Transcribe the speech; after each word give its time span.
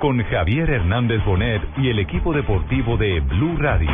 con 0.00 0.22
Javier 0.24 0.70
Hernández 0.70 1.22
Bonet 1.24 1.60
y 1.76 1.88
el 1.90 1.98
equipo 1.98 2.32
deportivo 2.32 2.96
de 2.96 3.20
Blue 3.20 3.56
Radio. 3.58 3.90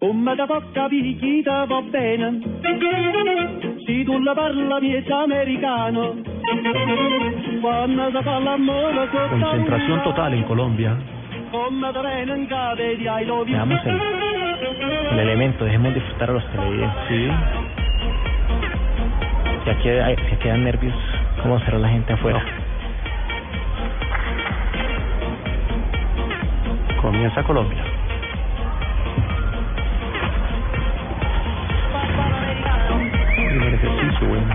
Come 0.00 0.36
da 0.36 0.46
poca 0.46 0.88
picchita 0.88 1.64
va 1.64 1.80
bene, 1.90 2.40
si 3.86 4.04
tu 4.04 4.18
la 4.20 4.34
parla 4.34 4.80
miezza 4.80 5.22
americano, 5.22 6.14
quando 7.60 8.10
si 8.10 8.22
fa 8.24 8.38
l'amore 8.38 9.08
sotto 9.10 9.28
Concentración 9.30 10.02
total 10.04 10.34
en 10.34 10.42
Colombia. 10.44 10.96
come 11.50 11.92
da 11.92 12.00
bene 12.02 12.34
in 12.36 12.46
cave 12.46 12.96
di 12.96 13.04
I 13.04 13.24
love 13.26 13.48
you. 13.48 13.56
Veamos 13.56 13.80
el, 13.86 14.00
el 15.12 15.18
elemento, 15.18 15.64
dejemos 15.64 15.92
disfrutar 15.94 16.30
a 16.30 16.32
los 16.34 16.50
televidentes. 16.52 16.98
Sí. 17.08 17.28
Si 19.64 19.70
aquí, 19.70 19.88
hay- 19.88 20.16
si 20.16 20.34
aquí 20.34 20.48
dan 20.48 20.64
nervios, 20.64 20.94
¿cómo 21.42 21.58
será 21.60 21.78
la 21.78 21.88
gente 21.88 22.12
afuera? 22.12 22.42
Comienza 27.00 27.42
Colombia. 27.42 27.82
Primer 33.48 33.74
ejercicio, 33.74 34.28
bueno. 34.28 34.54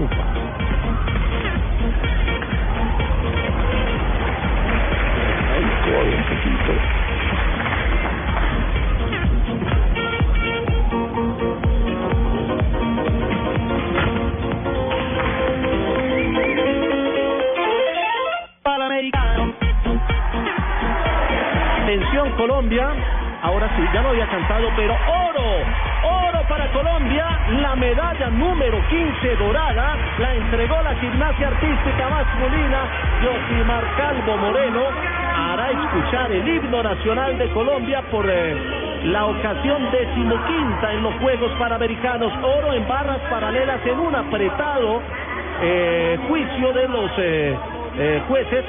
Upa. 0.00 0.43
Colombia. 22.54 22.86
Ahora 23.42 23.68
sí, 23.76 23.82
ya 23.92 24.00
lo 24.00 24.10
había 24.10 24.28
cantado, 24.28 24.68
pero 24.76 24.94
oro, 24.94 26.28
oro 26.28 26.48
para 26.48 26.70
Colombia. 26.70 27.26
La 27.60 27.74
medalla 27.74 28.30
número 28.30 28.78
15 28.88 29.36
dorada 29.36 29.96
la 30.20 30.34
entregó 30.36 30.80
la 30.82 30.94
gimnasia 30.94 31.48
artística 31.48 32.08
masculina 32.08 32.78
Yosimar 33.24 33.84
Calvo 33.96 34.36
Moreno. 34.36 34.82
Hará 35.36 35.68
escuchar 35.72 36.30
el 36.30 36.48
himno 36.48 36.80
nacional 36.80 37.36
de 37.38 37.50
Colombia 37.50 38.02
por 38.12 38.24
eh, 38.30 38.54
la 39.06 39.26
ocasión 39.26 39.90
decimoquinta 39.90 40.92
en 40.92 41.02
los 41.02 41.14
Juegos 41.16 41.50
Panamericanos. 41.58 42.32
Oro 42.40 42.72
en 42.72 42.86
barras 42.86 43.18
paralelas 43.28 43.84
en 43.84 43.98
un 43.98 44.14
apretado 44.14 45.02
eh, 45.60 46.18
juicio 46.28 46.72
de 46.72 46.88
los 46.88 47.10
eh, 47.18 47.58
eh, 47.98 48.20
jueces 48.28 48.64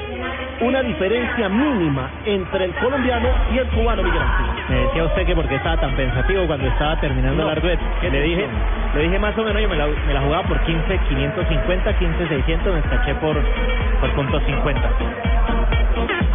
una 0.60 0.82
diferencia 0.82 1.48
mínima 1.48 2.08
entre 2.24 2.64
el 2.66 2.74
colombiano 2.74 3.28
y 3.52 3.58
el 3.58 3.66
cubano 3.68 4.02
Miguel. 4.02 4.22
Me 4.68 4.76
decía 4.80 5.04
usted 5.04 5.26
que 5.26 5.34
porque 5.34 5.54
estaba 5.56 5.76
tan 5.78 5.94
pensativo 5.96 6.46
cuando 6.46 6.66
estaba 6.68 6.98
terminando 7.00 7.42
No. 7.44 7.50
el 7.50 7.58
arduet. 7.58 7.78
¿Qué 8.00 8.10
Le 8.10 8.18
te 8.18 8.22
dije, 8.24 8.46
le 8.94 9.02
dije 9.02 9.18
más 9.18 9.36
o 9.36 9.42
menos, 9.44 9.60
yo 9.62 9.68
me 9.68 9.76
la, 9.76 9.86
me 9.86 10.14
la 10.14 10.20
jugaba 10.20 10.42
por 10.44 10.60
15, 10.60 10.98
550, 11.08 11.98
15, 11.98 12.28
600, 12.28 12.72
me 12.74 12.78
escaché 12.80 13.14
por, 13.16 13.36
por 14.00 14.10
punto 14.12 14.40
50. 14.40 14.90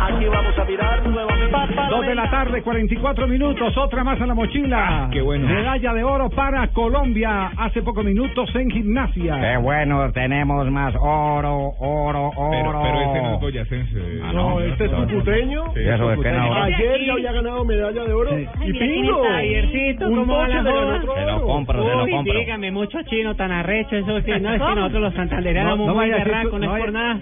Aquí 0.02 0.26
vamos 0.26 0.58
a 0.58 0.66
mirar 0.66 1.08
nuevamente. 1.08 1.52
Dos 1.90 2.06
de 2.06 2.16
la 2.16 2.30
tarde, 2.30 2.62
44 2.64 3.28
minutos, 3.28 3.78
otra 3.78 4.04
más 4.04 4.20
a 4.20 4.26
la 4.26 4.34
mochila. 4.34 5.10
qué 5.12 5.22
bueno. 5.22 5.48
Medalla 5.48 5.94
de 5.94 6.04
oro 6.04 6.30
para 6.30 6.68
Colombia 6.70 7.52
hace 7.58 7.82
pocos 7.82 8.04
minutos 8.04 8.50
en 8.56 8.70
gimnasia. 8.72 9.40
Qué 9.40 9.58
bueno, 9.58 10.12
tenemos 10.12 10.70
más 10.72 10.94
oro, 11.00 11.74
oro, 11.80 12.32
oro. 12.36 12.50
Pero, 12.52 12.82
pero 12.82 13.02
ese 13.02 13.22
no 13.22 13.34
es 13.36 13.42
boyacense. 13.42 14.00
Ah, 14.24 14.32
no, 14.34 14.60
este 14.60 14.86
es 14.86 14.92
cucuteño. 14.92 15.64
¿Y 15.76 15.88
eso 15.88 16.10
de 16.10 16.18
qué 16.22 16.32
no? 16.32 16.54
Ayer 16.64 17.06
ya 17.06 17.14
había 17.14 17.32
ganado 17.34 17.66
medalla 17.66 18.04
de 18.04 18.14
oro. 18.14 18.40
Y 18.40 18.74
pingo. 18.74 19.24
Javiercito, 19.24 20.08
Un 20.08 20.16
¿cómo 20.16 20.34
va 20.34 20.40
boche 20.48 20.54
la 20.56 20.64
Se 21.02 21.26
lo 21.32 21.42
compro, 21.46 21.84
se 21.84 21.96
lo 21.96 22.08
compro. 22.08 22.40
dígame, 22.40 22.72
mucho 22.72 22.98
chino 23.04 23.36
tan 23.36 23.52
arrecho, 23.52 23.96
eso 23.98 24.20
sí, 24.22 24.32
no 24.42 24.54
es 24.54 24.62
que 24.62 24.76
nosotros 24.76 25.02
los 25.02 25.14
santandereanos 25.14 25.74
somos 25.78 25.96
muy 25.96 26.06
que- 26.12 26.22
no 26.60 26.76
es 26.76 26.82
por 26.84 26.92
nada. 26.94 27.20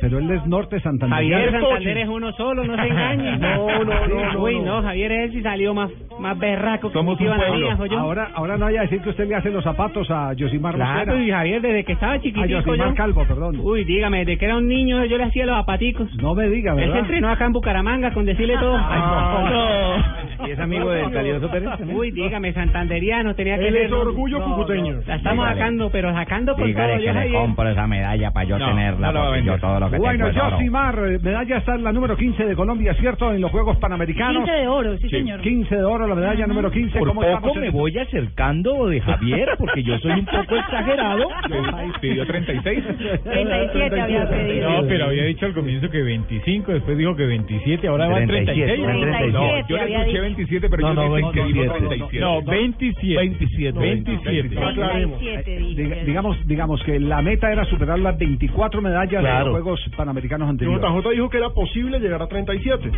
Pero 0.00 0.18
él 0.18 0.30
es 0.30 0.46
norte 0.46 0.80
Santander. 0.80 1.18
Santander 1.60 1.98
es 1.98 2.08
uno 2.08 2.32
solo, 2.32 2.64
no 2.64 2.76
se 2.76 2.88
engañe. 2.88 3.38
No, 3.38 3.84
no, 3.84 4.06
no, 4.08 4.32
no, 4.32 4.40
Uy, 4.42 4.58
no. 4.60 4.76
no, 4.76 4.82
Javier 4.82 5.12
es 5.12 5.34
y 5.34 5.42
salió 5.42 5.74
más, 5.74 5.90
más 6.18 6.38
berraco 6.38 6.88
que 6.88 6.92
Somos 6.94 7.18
un 7.20 7.26
pueblo. 7.26 7.98
Ahora, 7.98 8.30
ahora 8.34 8.56
no 8.56 8.66
vaya 8.66 8.80
a 8.80 8.82
decir 8.82 9.00
que 9.00 9.10
usted 9.10 9.28
le 9.28 9.34
hace 9.36 9.50
los 9.50 9.64
zapatos 9.64 10.10
a 10.10 10.32
Yosimar 10.34 10.74
Claro, 10.74 11.12
y 11.14 11.16
Mosquera. 11.18 11.36
Javier, 11.38 11.62
desde 11.62 11.84
que 11.84 11.92
estaba 11.92 12.12
A 12.14 12.20
chiquitico 12.20 12.46
Yosimar 12.46 12.88
yo... 12.90 12.94
Calvo, 12.94 13.24
perdón. 13.26 13.60
Uy, 13.62 13.84
dígame, 13.84 14.18
desde 14.24 14.38
que 14.38 14.44
era 14.44 14.56
un 14.56 14.66
niño 14.68 15.04
yo 15.04 15.16
le 15.18 15.24
hacía 15.24 15.46
los 15.46 15.56
zapaticos. 15.56 16.12
No 16.16 16.34
me 16.34 16.48
diga, 16.48 16.72
Él 16.72 16.78
se 16.78 16.84
¿verdad? 16.86 16.98
entrenó 17.00 17.30
acá 17.30 17.46
en 17.46 17.52
Bucaramanga 17.52 18.12
con 18.12 18.24
decirle 18.26 18.56
todo. 18.58 18.76
Ay, 18.76 19.00
no. 19.00 20.27
¿Y 20.46 20.50
es 20.50 20.58
amigo 20.58 20.90
del 20.90 21.10
calidoso 21.10 21.50
Pérez? 21.50 21.68
Uy, 21.92 22.10
dígame, 22.10 22.52
santanderiano, 22.52 23.34
tenía 23.34 23.58
que 23.58 23.68
Él 23.68 23.76
es 23.76 23.92
orgullo 23.92 24.42
cucuteño. 24.42 25.00
La 25.06 25.16
estamos 25.16 25.44
Dígale. 25.44 25.60
sacando, 25.60 25.90
pero 25.90 26.12
sacando 26.12 26.54
Dígale 26.54 26.74
todo, 26.94 26.98
que 27.00 27.06
yo, 27.06 27.12
le 27.12 27.32
compro 27.32 27.68
esa 27.68 27.86
medalla 27.86 28.30
para 28.30 28.46
yo 28.48 28.58
No, 28.58 28.66
tenerla, 28.68 29.06
no 29.08 29.12
la 29.12 29.20
va 29.20 29.26
a 29.26 29.28
porque 29.30 29.44
yo 29.44 29.52
vender. 29.52 29.60
todo 29.60 29.80
lo 29.80 29.90
que 29.90 29.96
Bueno, 29.98 30.26
tengo 30.26 30.38
es 30.38 30.44
oro. 30.44 30.56
Yosimar, 30.58 30.98
eh, 30.98 31.18
medalla 31.22 31.56
está 31.58 31.74
en 31.74 31.84
la 31.84 31.92
número 31.92 32.16
15 32.16 32.44
de 32.44 32.54
Colombia, 32.56 32.94
¿cierto? 32.94 33.32
En 33.32 33.40
los 33.40 33.50
Juegos 33.50 33.76
Panamericanos. 33.78 34.44
15 34.44 34.52
de 34.60 34.68
oro, 34.68 34.96
sí, 34.98 35.08
señor. 35.08 35.40
15 35.40 35.76
de 35.76 35.84
oro, 35.84 36.06
la 36.06 36.14
medalla 36.14 36.46
número 36.46 36.70
15. 36.70 36.98
Por 36.98 37.08
¿Cómo 37.08 37.20
poco 37.20 37.32
estamos 37.34 37.56
en- 37.56 37.62
me 37.62 37.70
voy 37.70 37.98
acercando 37.98 38.86
de 38.88 39.00
Javier, 39.00 39.48
porque 39.58 39.82
yo 39.82 39.98
soy 39.98 40.12
un 40.12 40.26
poco 40.26 40.56
exagerado. 40.56 41.28
Pidió 42.00 42.26
36. 42.26 42.84
37 43.24 44.00
había 44.00 44.28
pedido. 44.28 44.70
No, 44.70 44.86
pero 44.88 45.06
había 45.06 45.24
dicho 45.24 45.46
al 45.46 45.54
comienzo 45.54 45.90
que 45.90 46.02
25, 46.02 46.72
después 46.72 46.96
dijo 46.98 47.16
que 47.16 47.26
27, 47.26 47.88
ahora 47.88 48.08
va 48.08 48.16
37, 48.16 48.54
36. 48.54 48.80
No, 48.80 49.00
37 49.00 49.64
yo 49.68 49.76
le 49.76 49.82
había 49.82 49.98
escuché 49.98 50.18
dicho. 50.18 50.24
27, 50.28 50.68
pero 50.68 50.82
No, 50.82 50.94
yo 50.94 50.94
no, 50.94 51.14
dicen 51.16 51.22
no, 51.22 51.32
que 51.32 51.40
no, 51.40 51.46
dijo 51.46 51.58
no, 51.58 51.66
no, 51.66 51.80
no. 51.80 51.88
37. 51.88 52.20
No, 52.20 52.42
27. 52.42 53.16
27. 53.18 53.78
27. 53.78 54.64
Aclaremos. 54.64 55.18
37 55.18 55.56
Eh, 55.56 55.58
dije. 55.58 55.82
diga- 55.82 56.04
digamos, 56.04 56.46
digamos 56.46 56.82
que 56.84 57.00
la 57.00 57.22
meta 57.22 57.50
era 57.52 57.64
superar 57.64 57.98
las 57.98 58.16
24 58.18 58.80
medallas 58.82 59.10
de 59.22 59.28
Claro. 59.28 59.46
los 59.52 59.62
Juegos 59.62 59.80
Panamericanos 59.96 60.48
anteriores. 60.48 60.80
JJ 60.82 61.10
dijo 61.10 61.28
que 61.30 61.36
era 61.38 61.50
posible 61.50 61.98
llegar 62.00 62.22
a 62.22 62.26
37. 62.26 62.90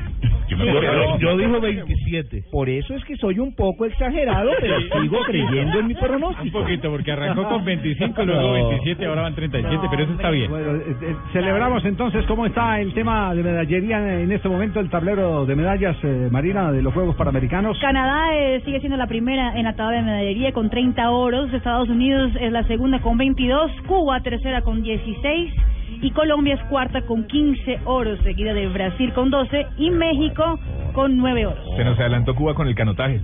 Yo 0.49 0.57
Yo, 0.57 1.19
yo 1.19 1.37
digo 1.39 1.61
27. 1.61 2.45
Por 2.51 2.69
eso 2.69 2.95
es 2.95 3.05
que 3.05 3.17
soy 3.17 3.39
un 3.39 3.55
poco 3.55 3.87
exagerado, 3.87 4.51
pero 4.61 4.81
sigo 5.01 5.19
creyendo 5.25 5.79
en 5.79 5.87
mi 5.87 5.95
Un 5.95 6.01
pronóstico. 6.01 6.61
poquito, 6.61 6.91
porque 6.91 7.13
arrancó 7.13 7.49
con 7.49 7.65
25, 7.65 8.25
luego 8.25 8.41
No. 8.43 8.53
27, 8.53 9.07
ahora 9.07 9.23
van 9.23 9.35
37, 9.35 9.87
pero 9.91 10.03
eso 10.03 10.13
está 10.13 10.31
bien. 10.31 10.51
Bueno, 10.51 10.77
eh, 10.77 10.97
eh, 11.03 11.15
celebramos 11.33 11.85
entonces 11.85 12.25
cómo 12.27 12.47
está 12.47 12.81
el 12.81 12.93
tema 12.95 13.35
de 13.35 13.43
medallería 13.43 14.21
en 14.23 14.33
este 14.33 14.49
momento, 14.49 14.81
el 14.81 14.91
tablero 14.91 15.47
de 15.47 15.55
medallas, 15.55 15.97
eh, 16.03 16.29
Marina, 16.31 16.73
de 16.73 16.83
los 16.83 16.93
Juegos 16.93 17.15
Panamericanos. 17.21 17.79
Canadá 17.81 18.35
eh, 18.35 18.63
sigue 18.65 18.81
siendo 18.81 18.97
la 18.97 19.07
primera 19.07 19.55
en 19.55 19.65
la 19.65 19.75
tabla 19.75 19.99
de 19.99 20.03
medallería 20.05 20.53
con 20.53 20.71
30 20.71 21.11
oros. 21.11 21.53
Estados 21.53 21.91
Unidos 21.91 22.33
es 22.41 22.51
la 22.51 22.65
segunda 22.65 22.99
con 23.01 23.19
22. 23.19 23.71
Cuba 23.87 24.21
tercera 24.21 24.63
con 24.63 24.83
16. 24.83 25.53
Y 26.01 26.13
Colombia 26.13 26.55
es 26.55 26.63
cuarta 26.71 27.03
con 27.03 27.27
15 27.27 27.81
oros, 27.85 28.19
seguida 28.23 28.55
de 28.55 28.69
Brasil 28.69 29.13
con 29.13 29.29
12 29.29 29.67
y 29.77 29.91
México 29.91 30.59
con 30.95 31.19
9 31.19 31.45
oros. 31.45 31.77
Se 31.77 31.85
nos 31.85 31.99
adelantó 31.99 32.35
Cuba 32.35 32.55
con 32.55 32.67
el 32.67 32.75
canotaje 32.75 33.21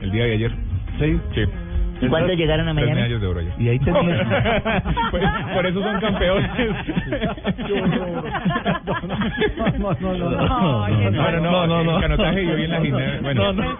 el 0.00 0.10
día 0.12 0.24
de 0.24 0.32
ayer. 0.32 0.52
Sí. 0.98 1.20
Sí. 1.34 1.42
¿Y 2.00 2.06
cuántos 2.08 2.36
llegaron 2.36 2.68
a 2.68 2.72
Tres 2.74 2.84
Miami? 2.84 2.94
medallas 3.02 3.20
de 3.20 3.26
oro 3.26 3.40
ayer. 3.40 3.52
Y 3.58 3.68
ahí 3.68 3.78
tenía. 3.78 4.82
por, 5.10 5.20
por 5.54 5.66
eso 5.66 5.82
son 5.82 6.00
campeones. 6.00 6.50
No, 9.78 9.92
no, 10.00 10.14
no, 10.16 10.30
no. 10.30 10.30
No, 10.30 10.88
No, 11.10 11.40
no, 11.40 11.66
no, 11.66 11.84
no, 11.84 12.00
canotaje 12.00 12.42
y 12.42 12.46
hoy 12.48 12.64
en 12.64 12.70
la 12.70 12.80
gimnasia. 12.80 13.20
Bueno, 13.22 13.52
No, 13.52 13.62
no. 13.62 13.76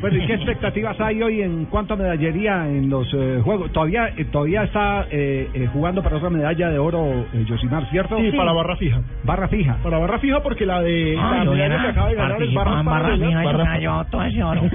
Bueno, 0.00 0.16
¿y 0.16 0.26
qué 0.26 0.34
expectativas 0.34 1.00
hay 1.00 1.20
hoy 1.22 1.42
en 1.42 1.64
cuanto 1.66 1.94
a 1.94 1.96
medallería 1.96 2.66
en 2.68 2.88
los 2.88 3.12
eh, 3.14 3.40
juegos? 3.42 3.72
Todavía 3.72 4.10
eh, 4.16 4.24
todavía 4.26 4.62
está 4.62 5.06
eh, 5.10 5.48
eh, 5.52 5.68
jugando 5.72 6.02
para 6.04 6.16
otra 6.16 6.30
medalla 6.30 6.68
de 6.70 6.78
oro 6.78 7.26
eh, 7.34 7.44
Yosimar, 7.48 7.84
¿cierto? 7.90 8.16
Sí, 8.18 8.30
para 8.36 8.52
barra 8.52 8.76
fija. 8.76 9.00
Barra 9.24 9.48
fija. 9.48 9.76
Para 9.82 9.98
barra 9.98 10.18
fija 10.20 10.40
porque 10.42 10.64
la 10.66 10.80
de 10.82 11.16
Ay, 11.20 11.38
la 11.38 11.44
yo 11.44 11.50
medalla 11.52 11.82
que 11.82 11.88
acaba 11.88 12.08
de 12.10 12.14
ganar 12.14 12.42
es 12.42 12.54
barra 12.54 12.70
barra 12.82 12.84
paralela. 12.84 13.26
fija, 13.26 13.42
yo 13.42 13.48
Barra- 13.58 13.72
me 13.72 13.80
llevo 13.80 14.04
todo 14.04 14.22
ese 14.22 14.42
oro. 14.44 14.62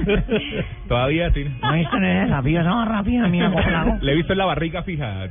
Todavía 0.88 1.32
tiene. 1.32 1.52
¿No 1.62 1.74
esa 1.76 2.76
barra 2.76 3.04
fija, 3.04 3.28
mía, 3.28 3.50
cómo 3.52 3.60
la 3.70 3.82
hago? 3.82 3.98
Le 4.02 4.12
he 4.12 4.16
visto 4.16 4.34
en 4.34 4.40
la 4.40 4.46
barriga 4.46 4.84
fija. 4.84 5.28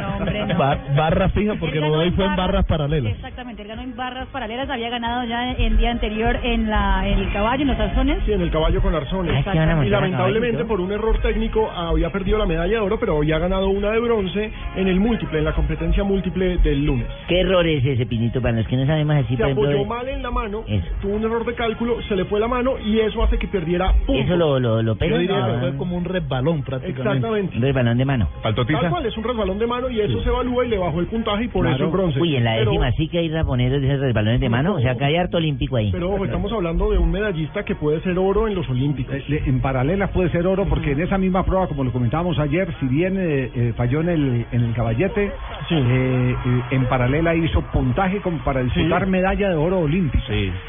No, 0.00 0.16
hombre, 0.16 0.46
no. 0.46 0.58
Bar- 0.58 0.94
barra 0.96 1.28
fija 1.30 1.54
porque 1.58 1.80
lo 1.80 1.92
hoy 1.92 2.10
fue 2.12 2.24
en 2.24 2.36
barras 2.36 2.64
paralelas. 2.66 3.12
Exactamente, 3.12 3.62
él 3.62 3.68
ganó 3.68 3.82
en 3.82 3.96
barras 3.96 4.28
paralelas, 4.28 4.68
había 4.70 4.88
ganado 4.90 5.24
ya 5.24 5.52
el 5.52 5.76
día 5.78 5.90
anterior 5.90 6.38
en 6.42 6.68
la 6.70 7.06
en 7.06 7.18
el 7.18 7.32
caballo, 7.32 7.62
en 7.62 7.68
los 7.68 7.78
arzones. 7.80 8.18
Sí, 8.26 8.32
en 8.32 8.40
el 8.42 8.50
caballo 8.50 8.80
con 8.82 8.94
arzones. 8.94 9.44
Ay, 9.46 9.86
Y 9.86 9.88
lamentablemente 9.90 10.64
por 10.64 10.80
un 10.80 10.92
error 10.92 11.18
técnico 11.20 11.70
había 11.70 12.10
perdido 12.10 12.38
la 12.38 12.46
medalla 12.46 12.72
de 12.74 12.78
oro, 12.80 12.98
pero 12.98 13.16
había 13.18 13.38
ganado 13.38 13.68
una 13.68 13.90
de 13.90 14.00
bronce 14.00 14.50
en 14.76 14.88
el 14.88 15.00
múltiple, 15.00 15.38
en 15.38 15.44
la 15.44 15.52
competencia 15.52 16.04
múltiple 16.04 16.58
del 16.58 16.84
lunes. 16.84 17.06
¿Qué 17.28 17.40
error 17.40 17.66
es 17.66 17.84
ese, 17.84 18.06
Pinito? 18.06 18.40
Para 18.40 18.56
los 18.56 18.66
que 18.66 18.76
no 18.76 18.86
sabemos 18.86 19.16
así, 19.16 19.36
Se 19.36 19.44
apoyó 19.44 19.78
de- 19.78 19.86
mal 19.86 20.08
en 20.08 20.22
la 20.22 20.30
mano, 20.30 20.64
Eso. 20.66 20.86
tuvo 21.00 21.14
un 21.16 21.24
error 21.24 21.44
de 21.44 21.54
cálculo, 21.54 22.00
se 22.08 22.16
le 22.16 22.24
fue 22.24 22.40
la 22.40 22.48
mano 22.48 22.78
y 22.78 23.00
eso 23.00 23.22
hace 23.22 23.38
que 23.38 23.48
perdiera 23.48 23.92
puntos. 24.06 24.19
¿Eso 24.20 24.36
lo, 24.36 24.58
lo, 24.60 24.82
lo 24.82 24.96
pega? 24.96 25.12
Yo 25.16 25.18
diría 25.20 25.46
que 25.46 25.58
fue 25.60 25.76
como 25.76 25.96
un 25.96 26.04
resbalón 26.04 26.62
prácticamente. 26.62 27.10
Exactamente. 27.16 27.56
Un 27.56 27.62
resbalón 27.62 27.98
de 27.98 28.04
mano. 28.04 28.28
¿Faltó 28.42 28.64
Tal 28.66 28.76
tiza? 28.76 28.90
cual, 28.90 29.06
es 29.06 29.16
un 29.16 29.24
resbalón 29.24 29.58
de 29.58 29.66
mano 29.66 29.90
y 29.90 30.00
eso 30.00 30.22
se 30.22 30.28
evalúa 30.28 30.64
y 30.64 30.68
le 30.68 30.78
bajó 30.78 31.00
el 31.00 31.06
puntaje 31.06 31.44
y 31.44 31.48
por 31.48 31.62
Claro. 31.62 31.76
eso 31.76 31.84
el 31.86 31.90
bronce. 31.90 32.20
Uy, 32.20 32.36
en 32.36 32.44
la 32.44 32.54
Pero- 32.54 32.70
décima 32.70 32.92
sí 32.92 33.08
que 33.08 33.18
hay 33.18 33.28
raponeros 33.30 33.80
de 33.80 33.88
esos 33.88 34.00
resbalones 34.00 34.40
de 34.40 34.48
mano. 34.48 34.74
O 34.74 34.80
sea, 34.80 34.94
que 34.96 35.04
hay 35.04 35.16
harto 35.16 35.36
olímpico 35.38 35.76
ahí. 35.76 35.90
Pero 35.92 36.10
ojo, 36.12 36.24
estamos 36.24 36.52
hablando 36.52 36.90
de 36.90 36.98
un 36.98 37.10
medallista 37.10 37.64
que 37.64 37.74
puede 37.74 38.00
ser 38.02 38.18
oro 38.18 38.46
en 38.48 38.54
los 38.54 38.68
Olímpicos. 38.68 39.14
Eh, 39.14 39.24
le- 39.28 39.40
En 39.50 39.60
paralelas 39.60 40.10
puede 40.10 40.30
ser 40.30 40.46
oro 40.46 40.64
porque 40.66 40.92
en 40.92 41.00
esa 41.00 41.18
misma 41.18 41.44
prueba, 41.44 41.66
como 41.66 41.82
lo 41.84 41.92
comentábamos 41.92 42.38
ayer, 42.38 42.68
si 42.80 42.86
bien 42.86 43.16
eh, 43.18 43.50
eh, 43.54 43.72
falló 43.76 44.00
en 44.00 44.08
el, 44.08 44.46
en 44.52 44.60
el 44.64 44.74
caballete, 44.74 45.26
eh, 45.70 46.34
eh, 46.46 46.62
en 46.70 46.84
paralela 46.86 47.34
hizo 47.34 47.60
puntaje 47.72 48.20
como 48.20 48.38
para 48.38 48.62
disputar 48.62 49.06
medalla 49.06 49.48
de 49.50 49.56
oro 49.56 49.80
olímpico. 49.80 50.24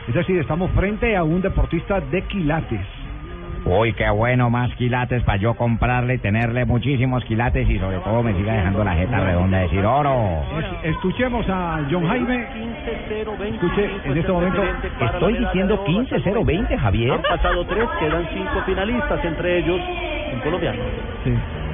Es 0.07 0.13
decir, 0.13 0.37
estamos 0.39 0.71
frente 0.71 1.15
a 1.15 1.23
un 1.23 1.41
deportista 1.41 1.99
de 2.01 2.21
quilates. 2.23 2.79
Uy, 3.63 3.93
qué 3.93 4.09
bueno, 4.09 4.49
más 4.49 4.73
quilates 4.75 5.21
para 5.23 5.37
yo 5.37 5.53
comprarle 5.53 6.15
y 6.15 6.17
tenerle 6.17 6.65
muchísimos 6.65 7.23
quilates 7.25 7.69
y 7.69 7.77
sobre 7.77 7.97
todo 7.99 8.23
me 8.23 8.33
siga 8.33 8.53
dejando 8.53 8.83
la 8.83 8.95
jeta 8.95 9.19
redonda 9.19 9.57
de 9.57 9.63
decir 9.63 9.85
oro. 9.85 10.43
Es- 10.83 10.89
escuchemos 10.91 11.45
a 11.47 11.79
John 11.89 12.07
Jaime. 12.07 12.45
Escuche, 13.51 13.89
en 14.05 14.17
este 14.17 14.31
momento 14.31 14.63
Estoy 14.99 15.37
diciendo 15.37 15.83
15-0-20, 15.85 16.77
Javier. 16.77 17.11
Han 17.11 17.21
pasado 17.21 17.65
tres, 17.65 17.85
quedan 17.99 18.27
cinco 18.33 18.61
finalistas, 18.65 19.23
entre 19.25 19.59
ellos 19.59 19.79
un 20.33 20.39
colombiano. 20.39 20.79
Sí. 21.23 21.33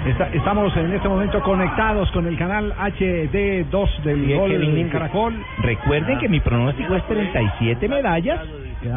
Está- 0.10 0.30
estamos 0.34 0.76
en 0.78 0.94
este 0.94 1.08
momento 1.10 1.42
conectados 1.42 2.12
con 2.12 2.28
el 2.28 2.38
canal 2.38 2.74
HD2 2.78 3.90
del 4.04 4.26
Sí, 4.26 4.34
Gol 4.34 4.90
Caracol. 4.92 5.34
Recuerden 5.60 6.18
que 6.20 6.30
mi 6.30 6.40
pronóstico 6.40 6.96
es 6.96 7.04
37 7.08 7.88
medallas. 7.88 8.40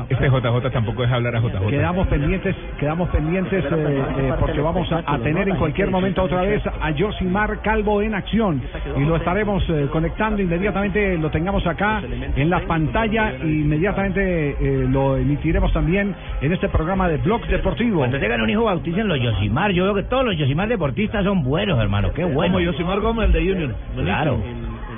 Este 0.09 0.29
JJ 0.29 0.71
tampoco 0.71 1.03
deja 1.03 1.17
hablar 1.17 1.37
a 1.37 1.41
JJ. 1.41 1.69
Quedamos 1.69 2.07
pendientes, 2.09 2.57
quedamos 2.79 3.09
pendientes 3.11 3.65
eh, 3.65 4.05
eh, 4.19 4.33
porque 4.39 4.61
vamos 4.61 4.91
a, 4.93 5.03
a 5.07 5.19
tener 5.19 5.49
en 5.49 5.57
cualquier 5.57 5.91
momento 5.91 6.23
otra 6.23 6.43
vez 6.43 6.63
a 6.67 6.93
Josimar 6.97 7.61
Calvo 7.63 8.03
en 8.03 8.15
acción 8.15 8.63
y 8.97 9.01
lo 9.05 9.17
estaremos 9.17 9.63
eh, 9.69 9.89
conectando 9.91 10.43
inmediatamente, 10.43 11.17
lo 11.19 11.31
tengamos 11.31 11.67
acá 11.67 12.03
en 12.37 12.51
la 12.51 12.61
pantalla 12.61 13.33
e 13.33 13.47
inmediatamente 13.47 14.51
eh, 14.51 14.87
lo 14.89 15.17
emitiremos 15.17 15.73
también 15.73 16.15
en 16.41 16.53
este 16.53 16.69
programa 16.69 17.09
de 17.09 17.19
Blog 17.19 17.47
Deportivo. 17.47 17.99
Cuando 17.99 18.19
tengan 18.19 18.41
un 18.41 18.51
hijo, 18.51 18.65
bauticen 18.65 19.09
los 19.09 19.21
Yosimar. 19.21 19.73
Yo 19.73 19.85
veo 19.85 19.95
que 19.95 20.03
todos 20.05 20.25
los 20.25 20.37
Yosimar 20.37 20.69
deportistas 20.69 21.25
son 21.25 21.43
buenos, 21.43 21.79
hermano. 21.81 22.13
Qué 22.13 22.25
bueno. 22.25 22.55
Como 22.55 22.61
Yosimar 22.61 23.01
Gómez, 23.01 23.27
el 23.27 23.33
de 23.33 23.41
Junior. 23.41 23.75
Claro. 23.97 24.41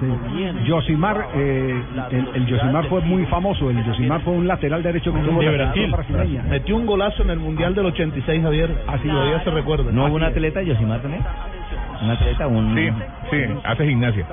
Sí. 0.03 0.69
Josimar, 0.69 1.29
eh, 1.35 1.83
el, 2.11 2.29
el 2.35 2.51
Josimar 2.51 2.87
fue 2.89 3.01
muy 3.03 3.25
famoso, 3.27 3.71
el 3.71 3.83
Josimar 3.85 4.21
fue 4.23 4.33
un 4.35 4.49
lateral 4.49 4.83
derecho 4.83 5.13
que 5.13 5.21
tuvo 5.21 5.41
de 5.41 5.57
la 5.57 5.73
Brasil. 5.73 6.41
Metió 6.49 6.77
un 6.77 6.87
golazo 6.87 7.23
en 7.23 7.31
el 7.31 7.39
Mundial 7.39 7.75
del 7.75 7.87
86, 7.87 8.43
Javier. 8.43 8.83
Así 8.89 9.09
todavía 9.09 9.43
se 9.45 9.51
recuerda. 9.51 9.93
¿No 9.93 10.07
hubo 10.07 10.17
un 10.17 10.25
atleta 10.25 10.63
Yosimar 10.63 11.01
también? 11.01 11.23
¿Un 12.03 12.11
atleta? 12.11 12.47
Un... 12.49 12.75
Sí, 12.75 12.89
sí, 13.31 13.37
hace 13.65 13.87
gimnasia. 13.87 14.27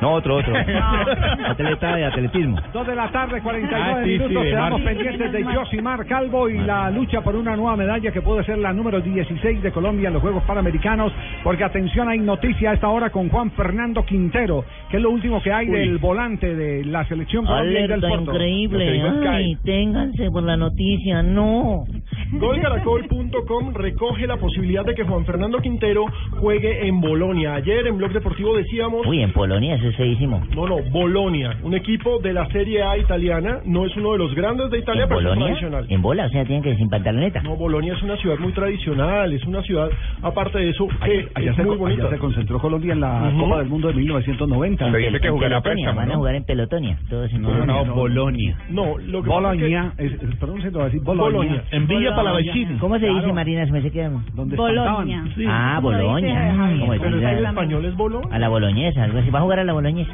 No, 0.00 0.12
otro, 0.14 0.36
otro. 0.36 0.54
atleta 1.46 1.96
de 1.96 2.04
atletismo. 2.06 2.56
Dos 2.72 2.86
de 2.86 2.94
la 2.94 3.08
tarde, 3.10 3.40
49 3.42 3.92
Ah, 3.92 4.00
sí, 4.04 4.10
sí, 4.12 4.18
minutos. 4.18 4.44
de 4.44 4.50
Quedamos 4.50 4.80
pendientes 4.82 5.32
de 5.32 5.44
Josimar 5.44 6.06
Calvo 6.06 6.48
y 6.48 6.58
la 6.58 6.90
lucha 6.90 7.20
por 7.20 7.36
una 7.36 7.54
nueva 7.56 7.76
medalla 7.76 8.10
que 8.10 8.22
puede 8.22 8.42
ser 8.44 8.58
la 8.58 8.72
número 8.72 9.00
16 9.00 9.62
de 9.62 9.72
Colombia 9.72 10.08
en 10.08 10.14
los 10.14 10.22
Juegos 10.22 10.42
Panamericanos. 10.44 11.12
Porque 11.44 11.64
atención, 11.64 12.08
hay 12.08 12.18
noticia 12.18 12.70
a 12.70 12.74
esta 12.74 12.88
hora 12.88 13.10
con 13.10 13.28
Juan 13.28 13.50
Fernando 13.52 14.04
Quintero, 14.04 14.64
que 14.90 14.96
es 14.96 15.02
lo 15.02 15.10
último 15.10 15.42
que 15.42 15.52
hay 15.52 15.66
del 15.66 15.98
volante 15.98 16.54
de 16.54 16.84
la 16.84 17.04
selección 17.06 17.44
Colombia 17.44 17.80
y 17.84 17.88
del 17.88 18.00
Porto. 18.00 18.32
increíble. 18.32 19.02
Ay, 19.28 19.56
ténganse 19.64 20.30
por 20.30 20.42
la 20.44 20.56
noticia. 20.56 21.22
No. 21.22 21.84
Golcaracol.com 22.32 23.74
recoge 23.74 24.26
la 24.26 24.36
posibilidad 24.36 24.84
de 24.84 24.94
que 24.94 25.04
Juan 25.04 25.24
Fernando 25.26 25.58
Quintero 25.58 26.04
juegue 26.40 26.86
en 26.86 27.00
Bolonia. 27.00 27.54
Ayer 27.54 27.86
en 27.86 27.96
Blog 27.98 28.12
Deportivo 28.12 28.56
decíamos, 28.56 29.06
Uy, 29.06 29.22
en 29.22 29.32
Polonia 29.32 29.59
eso 29.68 29.88
es 29.88 29.96
feísimo. 29.96 30.40
no, 30.54 30.66
no, 30.66 30.76
Bolonia, 30.90 31.56
un 31.62 31.74
equipo 31.74 32.18
de 32.20 32.32
la 32.32 32.46
Serie 32.48 32.82
A 32.82 32.96
italiana, 32.98 33.58
no 33.64 33.86
es 33.86 33.96
uno 33.96 34.12
de 34.12 34.18
los 34.18 34.34
grandes 34.34 34.70
de 34.70 34.78
Italia, 34.78 35.02
¿En 35.04 35.08
pero 35.08 35.20
es 35.20 35.26
Polonia? 35.26 35.46
tradicional. 35.46 35.86
En 35.88 36.02
bola, 36.02 36.26
o 36.26 36.28
sea, 36.30 36.44
tienen 36.44 36.62
que 36.62 36.76
sin 36.76 36.88
pantaloneta. 36.88 37.42
No, 37.42 37.56
Bolonia 37.56 37.92
es 37.94 38.02
una 38.02 38.16
ciudad 38.16 38.38
muy 38.38 38.52
tradicional, 38.52 39.32
es 39.32 39.44
una 39.44 39.62
ciudad, 39.62 39.88
aparte 40.22 40.58
de 40.58 40.70
eso, 40.70 40.86
que 41.04 41.28
Allá 41.34 41.50
es 41.50 41.56
se, 41.56 41.62
muy 41.62 41.72
allá 41.74 41.78
bonita. 41.78 42.10
se 42.10 42.18
concentró 42.18 42.58
Colombia 42.58 42.92
en 42.92 43.00
la 43.00 43.30
Ujú. 43.34 43.40
Copa 43.44 43.58
del 43.58 43.68
Mundo 43.68 43.88
de 43.88 43.94
1990. 43.94 44.90
Se 44.90 44.96
dice 44.98 45.20
que 45.20 45.26
En 45.28 45.32
jugará 45.34 45.56
a 45.58 45.60
Pelotonia, 45.62 45.84
préstamo, 45.86 45.96
van 46.00 46.08
a 46.08 46.12
¿no? 46.12 46.18
jugar 46.18 46.34
en 46.34 46.44
Pelotonia. 46.44 46.98
Todos 47.08 47.32
en 47.32 47.42
No, 47.42 47.48
Polonia. 47.48 47.74
no, 47.74 47.84
no. 47.84 47.94
Bolonia. 47.94 48.56
No, 48.70 48.98
lo 48.98 49.22
que 49.22 49.28
pasa 49.28 49.52
es 49.54 49.58
que- 49.58 49.64
Bolonia, 49.64 49.92
es, 49.98 50.12
es, 50.12 50.36
pronúncialo 50.36 50.82
así, 50.84 50.98
Bolonia. 50.98 51.38
Bolonia, 51.38 51.64
en 51.70 51.86
Villa 51.86 52.14
Palavecino. 52.14 52.78
¿Cómo 52.80 52.94
se 52.98 53.06
dice, 53.06 53.18
Claro. 53.20 53.34
Marina? 53.34 53.66
Se 53.66 53.72
me 53.72 53.78
hace 53.80 53.90
que... 53.90 54.08
Donde 54.34 54.56
Bolonia. 54.56 55.24
Sí. 55.36 55.44
Ah, 55.48 55.80
Javier. 55.82 56.80
Como 56.80 56.94
es 56.94 57.02
en 57.02 57.46
español 57.46 57.84
es 57.84 57.96
Bolo. 57.96 58.20
A 58.30 58.38
la 58.38 58.48
boloñesa, 58.48 59.04
algo 59.04 59.18
así. 59.18 59.30
¿Va 59.30 59.40
a 59.40 59.42
jugar 59.50 59.58
a 59.60 59.64
la 59.64 59.72
boloñesa? 59.72 60.12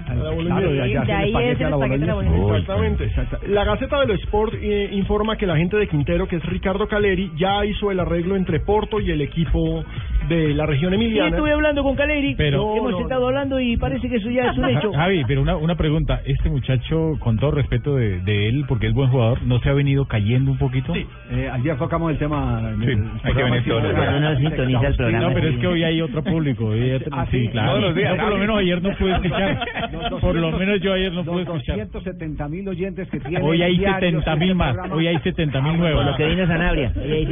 Exactamente. 2.42 3.12
La 3.48 3.64
Gaceta 3.64 4.00
de 4.00 4.06
lo 4.06 4.14
Sport 4.14 4.54
eh, 4.54 4.88
informa 4.92 5.36
que 5.36 5.46
la 5.46 5.56
gente 5.56 5.76
de 5.76 5.86
Quintero, 5.88 6.26
que 6.26 6.36
es 6.36 6.46
Ricardo 6.46 6.88
Caleri, 6.88 7.32
ya 7.36 7.64
hizo 7.66 7.90
el 7.90 8.00
arreglo 8.00 8.36
entre 8.36 8.60
Porto 8.60 8.98
y 8.98 9.10
el 9.10 9.20
equipo 9.20 9.84
de 10.28 10.54
la 10.54 10.66
región 10.66 10.90
Sí, 10.90 10.96
emiliana. 10.96 11.28
estuve 11.30 11.52
hablando 11.52 11.82
con 11.82 11.96
Caleri. 11.96 12.34
Pero- 12.34 12.76
Hemos 12.76 12.90
No, 12.92 12.98
no, 12.98 13.02
estado 13.02 13.26
hablando 13.26 13.60
y 13.60 13.76
parece 13.76 14.08
que 14.08 14.16
eso 14.16 14.30
ya 14.30 14.50
es 14.50 14.58
un 14.58 14.64
hecho. 14.70 14.92
Javi, 14.92 15.24
pero 15.26 15.42
una, 15.42 15.56
una 15.56 15.74
pregunta. 15.76 16.20
Este 16.24 16.48
muchacho, 16.50 17.12
con 17.20 17.38
todo 17.38 17.52
respeto 17.52 17.96
de, 17.96 18.20
de 18.20 18.48
él, 18.48 18.64
porque 18.68 18.86
es 18.88 18.94
buen 18.94 19.10
jugador, 19.10 19.42
¿no 19.42 19.58
se 19.60 19.68
ha 19.68 19.72
venido 19.72 20.06
cayendo 20.06 20.50
un 20.50 20.58
poquito? 20.58 20.92
Sí. 20.94 21.06
Eh, 21.30 21.48
ayer 21.52 21.76
tocamos 21.76 22.10
el 22.12 22.18
tema. 22.18 22.60
en 22.72 22.80
Sí, 22.80 22.90
el 22.90 23.04
hay 23.22 23.34
que 23.34 23.42
venir 23.42 23.64
todos 23.64 23.82
uno 23.84 24.36
sintoniza 24.38 24.86
el 24.88 24.96
programa. 24.96 25.28
No, 25.28 25.34
pero 25.34 25.48
es 25.48 25.54
sí. 25.54 25.60
que 25.60 25.66
hoy 25.66 25.84
hay 25.84 26.00
otro 26.00 26.22
público. 26.24 26.66
hoy 26.66 26.80
hay 26.82 26.92
otro- 26.92 27.16
Ah, 27.16 27.26
sí, 27.30 27.40
sí, 27.44 27.48
claro. 27.48 27.70
todos 27.70 27.82
los 27.84 27.94
días, 27.94 28.14
Yo 28.16 28.20
por 28.22 28.30
lo 28.30 28.38
menos 28.38 28.58
ayer 28.58 28.82
no 28.82 28.90
pude 28.96 29.12
escuchar. 29.12 29.66
Los 29.92 30.20
Por 30.20 30.34
lo 30.34 30.50
200 30.50 30.60
menos 30.60 30.80
yo 30.80 30.92
ayer 30.92 31.12
no 31.12 31.24
pude 31.24 31.42
escuchar. 31.42 31.76
270 31.76 32.48
mil 32.48 32.68
oyentes 32.68 33.08
que 33.08 33.20
tiene. 33.20 33.44
Hoy 33.44 33.62
hay 33.62 33.78
diarios 33.78 34.00
70 34.24 34.36
mil 34.36 34.50
este 34.50 34.54
más. 34.54 34.76
Hoy 34.90 35.06
hay 35.06 35.18
70 35.18 35.60
mil 35.60 35.78
nuevos. 35.78 36.02
Por 36.02 36.10
lo 36.12 36.16
que 36.16 36.26
vino 36.26 36.46
Sanabria. 36.46 36.92
Hoy 36.96 37.12
hay- 37.12 37.26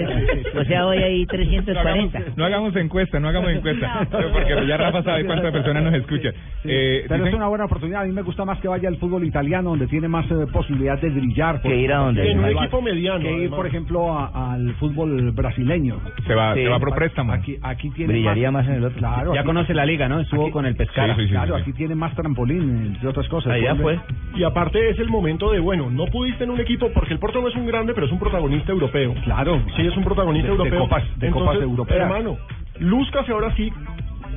O 0.61 0.65
sea, 0.65 0.87
hoy 0.87 0.99
hay 0.99 1.27
340. 1.27 2.21
No 2.37 2.45
hagamos 2.45 2.73
encuesta, 2.85 3.19
no 3.21 3.29
hagamos 3.29 3.51
encuesta. 3.51 4.07
Porque 4.33 4.67
ya 4.67 4.77
Rafa 4.77 5.03
sabe 5.03 5.25
cuántas 5.27 5.53
personas 5.59 5.83
nos 5.85 5.95
escuchan. 5.95 6.33
Sí, 6.63 6.69
Eh, 6.71 7.05
pero 7.09 7.27
es 7.27 7.35
una 7.35 7.49
buena 7.49 7.65
oportunidad. 7.67 8.03
A 8.03 8.05
mí 8.05 8.13
me 8.13 8.23
gusta 8.23 8.45
más 8.45 8.59
que 8.61 8.69
vaya 8.69 8.89
al 8.89 8.97
fútbol 8.97 9.25
italiano, 9.25 9.71
donde 9.71 9.87
tiene 9.87 10.09
más 10.09 10.25
eh, 10.31 10.47
posibilidad 10.53 10.99
de 11.01 11.11
brillar. 11.11 11.61
Que 11.61 11.77
ir 11.77 11.93
a 11.93 11.99
donde- 11.99 12.31
En 12.31 12.39
un 12.39 12.45
Que 12.47 12.53
equipo 12.53 12.81
mediano, 12.81 13.21
Que 13.21 13.31
ir, 13.31 13.37
además. 13.41 13.57
por 13.57 13.67
ejemplo, 13.67 14.19
a- 14.19 14.53
al 14.55 14.75
fútbol 14.75 15.33
brasileño. 15.33 16.01
se 16.27 16.35
va, 16.35 16.55
Sí. 16.55 16.63
se 16.63 16.69
va 16.69 16.79
por 16.79 16.95
préstamo. 16.95 17.33
Aquí, 17.33 17.59
aquí 17.63 17.91
tiene 17.91 18.13
Brillaría 18.13 18.51
más 18.51 18.67
en 18.67 18.75
el 18.75 18.85
otro. 18.85 18.99
Claro, 18.99 19.35
ya 19.35 19.41
aquí- 19.41 19.47
conoce 19.47 19.75
la 19.75 19.85
liga, 19.85 20.09
¿no? 20.09 20.21
Estuvo 20.21 20.43
aquí- 20.45 20.53
con 20.53 20.67
el 20.67 20.77
Pescara. 20.77 21.15
Sí, 21.15 21.23
sí, 21.23 21.27
sí, 21.29 21.33
claro, 21.33 21.57
sí. 21.57 21.63
aquí 21.63 21.73
tiene 21.73 21.95
más 21.95 22.15
trampolín, 22.15 22.87
entre 22.95 23.09
otras 23.09 23.29
cosas. 23.29 23.53
Allá 23.53 23.75
fue. 23.77 23.99
Y 24.37 24.43
aparte 24.45 24.91
es 24.91 24.99
el 24.99 25.09
momento 25.09 25.51
de, 25.51 25.61
bueno, 25.61 25.91
no 25.91 26.07
pudiste 26.07 26.45
en 26.45 26.51
un 26.51 26.61
equipo 26.61 26.91
porque 26.93 27.13
el 27.15 27.19
Porto 27.19 27.41
no 27.41 27.49
es 27.49 27.55
un 27.57 27.67
grande, 27.67 27.95
pero 27.95 28.07
es 28.07 28.13
un 28.13 28.19
protagonista 28.19 28.73
europeo. 28.73 29.15
Claro. 29.25 29.61
Sí, 29.77 29.87
es 29.87 29.97
un 29.97 30.05
protagonista 30.05 30.49
De- 30.51 30.57
de 30.57 30.63
europeo. 30.65 30.81
copas- 30.81 31.19
de 31.19 31.31
copas 31.31 31.57
europeas. 31.61 32.01
Hermano, 32.01 32.37
lúzcase 32.79 33.33
ahora 33.33 33.55
sí. 33.57 33.71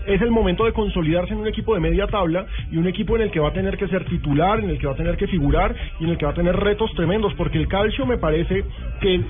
Es 0.05 0.21
el 0.21 0.31
momento 0.31 0.63
de 0.63 0.71
consolidarse 0.71 1.33
en 1.33 1.39
un 1.39 1.47
equipo 1.47 1.73
de 1.73 1.81
media 1.81 2.07
tabla 2.07 2.45
y 2.71 2.77
un 2.77 2.87
equipo 2.87 3.17
en 3.17 3.23
el 3.23 3.31
que 3.31 3.41
va 3.41 3.49
a 3.49 3.53
tener 3.53 3.77
que 3.77 3.87
ser 3.87 4.05
titular, 4.05 4.59
en 4.59 4.69
el 4.69 4.79
que 4.79 4.87
va 4.87 4.93
a 4.93 4.95
tener 4.95 5.17
que 5.17 5.27
figurar 5.27 5.75
y 5.99 6.05
en 6.05 6.11
el 6.11 6.17
que 6.17 6.25
va 6.25 6.31
a 6.31 6.35
tener 6.35 6.55
retos 6.55 6.93
tremendos, 6.95 7.33
porque 7.33 7.57
el 7.57 7.67
calcio 7.67 8.05
me 8.05 8.17
parece 8.17 8.63
que 9.01 9.21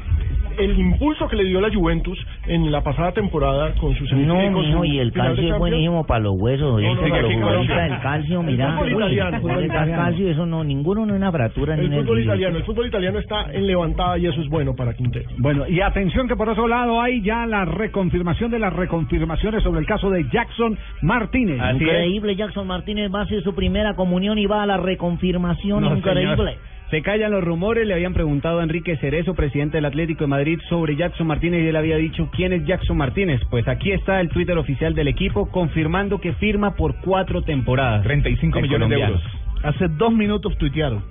el 0.58 0.78
impulso 0.80 1.28
que 1.28 1.36
le 1.36 1.46
dio 1.46 1.62
la 1.62 1.74
Juventus 1.74 2.18
en 2.48 2.72
la 2.72 2.82
pasada 2.82 3.12
temporada 3.12 3.74
con 3.76 3.96
sus 3.96 4.12
No, 4.14 4.36
con 4.36 4.66
mijo, 4.66 4.80
su 4.80 4.86
y 4.86 5.00
el 5.00 5.12
calcio 5.12 5.54
es 5.54 5.60
buenísimo 5.60 6.06
para 6.06 6.22
los 6.22 6.34
huesos, 6.40 6.82
No, 6.82 6.96
no, 6.96 7.02
para 7.02 7.22
los 7.22 7.34
futbolistas 7.34 8.02
calcio, 8.02 8.40
El 8.42 8.46
mira. 8.46 8.78
fútbol 8.78 8.92
italiano, 8.94 9.60
el 9.60 9.68
calcio, 9.92 10.30
eso 10.30 10.46
no, 10.46 10.64
ninguno 10.64 11.06
no 11.06 11.16
una 11.16 11.32
fractura 11.32 11.76
ni 11.76 11.82
El 11.82 11.88
una 11.88 11.98
fútbol 12.02 12.20
italiano, 12.22 12.58
el 12.58 12.64
fútbol 12.64 12.88
italiano 12.88 13.20
está 13.20 13.52
en 13.52 13.68
levantada 13.68 14.18
y 14.18 14.28
eso 14.28 14.42
es 14.42 14.50
bueno 14.50 14.76
para 14.76 14.94
Quintero. 14.94 15.30
Bueno, 15.38 15.68
y 15.68 15.82
atención 15.82 16.28
que 16.28 16.36
por 16.36 16.50
otro 16.50 16.68
lado 16.68 17.02
hay 17.02 17.22
ya 17.22 17.46
la 17.46 17.66
reconfirmación 17.66 18.52
de 18.52 18.60
las 18.60 18.74
reconfirmaciones 18.74 19.64
sobre 19.64 19.80
el 19.80 19.86
caso 19.86 20.10
de 20.10 20.26
Jackson 20.30 20.78
Martínez. 21.02 21.60
Increíble, 21.74 22.36
Jackson 22.36 22.68
Martínez 22.68 23.12
va 23.14 23.22
a 23.22 23.24
hacer 23.24 23.44
su 23.44 23.54
primera 23.54 23.96
comunión 23.96 24.38
y 24.38 24.46
va 24.46 24.64
a 24.64 24.66
la 24.66 24.78
reconfirmación. 24.78 25.82
No, 25.84 25.96
increíble. 25.96 26.36
señor. 26.36 26.77
Se 26.90 27.02
callan 27.02 27.32
los 27.32 27.44
rumores, 27.44 27.86
le 27.86 27.94
habían 27.94 28.14
preguntado 28.14 28.60
a 28.60 28.64
Enrique 28.64 28.96
Cerezo, 28.98 29.34
presidente 29.34 29.76
del 29.78 29.86
Atlético 29.86 30.22
de 30.24 30.28
Madrid, 30.28 30.60
sobre 30.70 30.96
Jackson 30.96 31.28
Martínez 31.28 31.64
y 31.64 31.68
él 31.68 31.76
había 31.76 31.98
dicho, 31.98 32.30
¿quién 32.34 32.54
es 32.54 32.66
Jackson 32.66 32.96
Martínez? 32.96 33.42
Pues 33.50 33.68
aquí 33.68 33.92
está 33.92 34.22
el 34.22 34.30
Twitter 34.30 34.58
oficial 34.58 34.96
del 34.96 35.10
equipo 35.10 35.48
confirmando 35.52 36.20
que 36.20 36.32
firma 36.34 36.76
por 36.76 36.96
cuatro 37.02 37.42
temporadas. 37.42 38.04
35 38.04 38.60
El 38.60 38.64
millones 38.64 38.90
de 38.90 38.96
euros. 39.02 39.22
Hace 39.64 39.88
dos 39.90 40.14
minutos 40.14 40.58
tuitearon. 40.58 41.04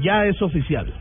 Ya 0.00 0.26
es 0.26 0.40
oficial. 0.40 0.92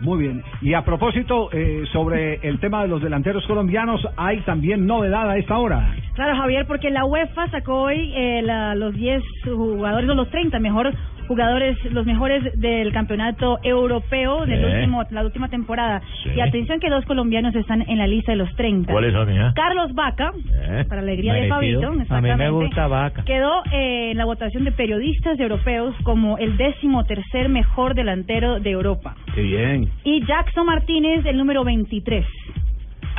Muy 0.00 0.20
bien. 0.20 0.42
Y 0.62 0.72
a 0.72 0.82
propósito, 0.82 1.50
eh, 1.52 1.84
sobre 1.92 2.36
el 2.48 2.58
tema 2.58 2.80
de 2.82 2.88
los 2.88 3.02
delanteros 3.02 3.46
colombianos, 3.46 4.00
hay 4.16 4.40
también 4.42 4.86
novedad 4.86 5.28
a 5.28 5.36
esta 5.36 5.58
hora. 5.58 5.94
Claro, 6.14 6.36
Javier, 6.36 6.64
porque 6.66 6.88
la 6.90 7.04
UEFA 7.04 7.50
sacó 7.50 7.82
hoy 7.82 8.12
eh, 8.16 8.40
la- 8.42 8.74
los 8.74 8.94
10 8.94 9.22
jugadores 9.44 10.08
o 10.08 10.14
los 10.14 10.30
30 10.30 10.58
mejor 10.58 10.90
jugadores, 11.30 11.78
los 11.92 12.04
mejores 12.06 12.42
del 12.58 12.92
campeonato 12.92 13.60
europeo 13.62 14.44
de 14.46 14.56
Sí. 14.58 14.64
último, 14.64 15.04
la 15.10 15.22
última 15.24 15.48
temporada. 15.48 16.02
Sí. 16.24 16.30
Y 16.34 16.40
atención 16.40 16.80
que 16.80 16.90
dos 16.90 17.04
colombianos 17.04 17.54
están 17.54 17.82
en 17.88 17.98
la 17.98 18.08
lista 18.08 18.32
de 18.32 18.38
los 18.38 18.52
30. 18.56 18.90
¿Cuáles 18.90 19.12
son, 19.12 19.32
hija? 19.32 19.52
Carlos 19.54 19.94
Vaca, 19.94 20.32
Eh, 20.60 20.84
para 20.88 21.02
alegría 21.02 21.34
de. 21.34 21.46
Fabito, 21.48 21.86
A 22.08 22.20
mí 22.20 22.28
me 22.36 22.50
gusta 22.50 22.88
Vaca. 22.88 23.22
Quedó 23.24 23.62
eh, 23.70 24.10
en 24.10 24.16
la 24.16 24.24
votación 24.24 24.64
de 24.64 24.72
periodistas 24.72 25.38
europeos 25.38 25.94
como 26.02 26.36
el 26.38 26.56
décimo 26.56 27.04
tercer 27.04 27.48
mejor 27.48 27.94
delantero 27.94 28.58
de 28.58 28.70
Europa. 28.70 29.14
Qué 29.32 29.42
bien. 29.42 29.88
Y 30.02 30.26
Jackson 30.26 30.66
Martínez, 30.66 31.24
el 31.26 31.36
número 31.36 31.62
23. 31.62 32.26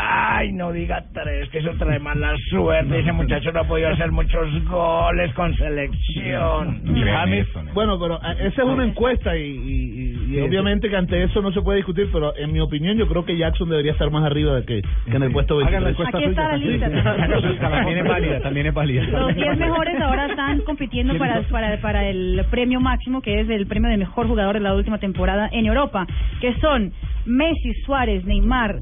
Ay, 0.03 0.51
no 0.53 0.71
diga 0.71 1.03
tres, 1.13 1.47
que 1.49 1.59
eso 1.59 1.71
trae 1.77 1.99
mala 1.99 2.33
suerte. 2.49 2.99
Ese 2.99 3.11
muchacho 3.11 3.51
no 3.51 3.59
ha 3.59 3.63
podido 3.65 3.89
hacer 3.89 4.11
muchos 4.11 4.47
goles 4.65 5.31
con 5.35 5.53
selección. 5.55 6.81
James, 7.11 7.47
bueno, 7.73 7.99
pero 7.99 8.15
eh, 8.15 8.47
esa 8.47 8.61
es 8.63 8.67
una 8.67 8.83
encuesta 8.85 9.37
y, 9.37 9.41
y- 9.43 10.01
y- 10.31 10.35
y 10.37 10.39
obviamente 10.41 10.89
que 10.89 10.95
ante 10.95 11.21
eso 11.23 11.41
no 11.41 11.51
se 11.51 11.61
puede 11.61 11.77
discutir, 11.77 12.09
pero 12.11 12.35
en 12.35 12.51
mi 12.51 12.59
opinión 12.61 12.97
yo 12.97 13.07
creo 13.07 13.25
que 13.25 13.37
Jackson 13.37 13.69
debería 13.69 13.91
estar 13.91 14.09
más 14.09 14.23
arriba 14.23 14.55
de 14.55 14.65
que, 14.65 14.81
que 14.81 15.15
en 15.17 15.23
el 15.23 15.31
puesto 15.31 15.57
23. 15.57 15.95
Aquí 16.07 16.23
está 16.29 16.47
la 16.47 16.57
lista. 16.57 17.59
También 17.69 17.97
es 17.99 18.07
válida, 18.07 18.39
también 18.41 18.65
es 18.67 18.73
válida. 18.73 19.03
Los 19.03 19.35
10 19.35 19.57
mejores 19.57 20.01
ahora 20.01 20.25
están 20.27 20.61
compitiendo 20.61 21.17
para, 21.17 21.41
para, 21.43 21.77
para 21.81 22.07
el 22.07 22.43
premio 22.49 22.79
máximo, 22.79 23.21
que 23.21 23.41
es 23.41 23.49
el 23.49 23.67
premio 23.67 23.89
de 23.89 23.97
mejor 23.97 24.27
jugador 24.27 24.55
de 24.55 24.61
la 24.61 24.73
última 24.73 24.97
temporada 24.97 25.49
en 25.51 25.65
Europa, 25.65 26.07
que 26.39 26.53
son 26.55 26.91
Messi, 27.25 27.73
Suárez, 27.85 28.25
Neymar, 28.25 28.79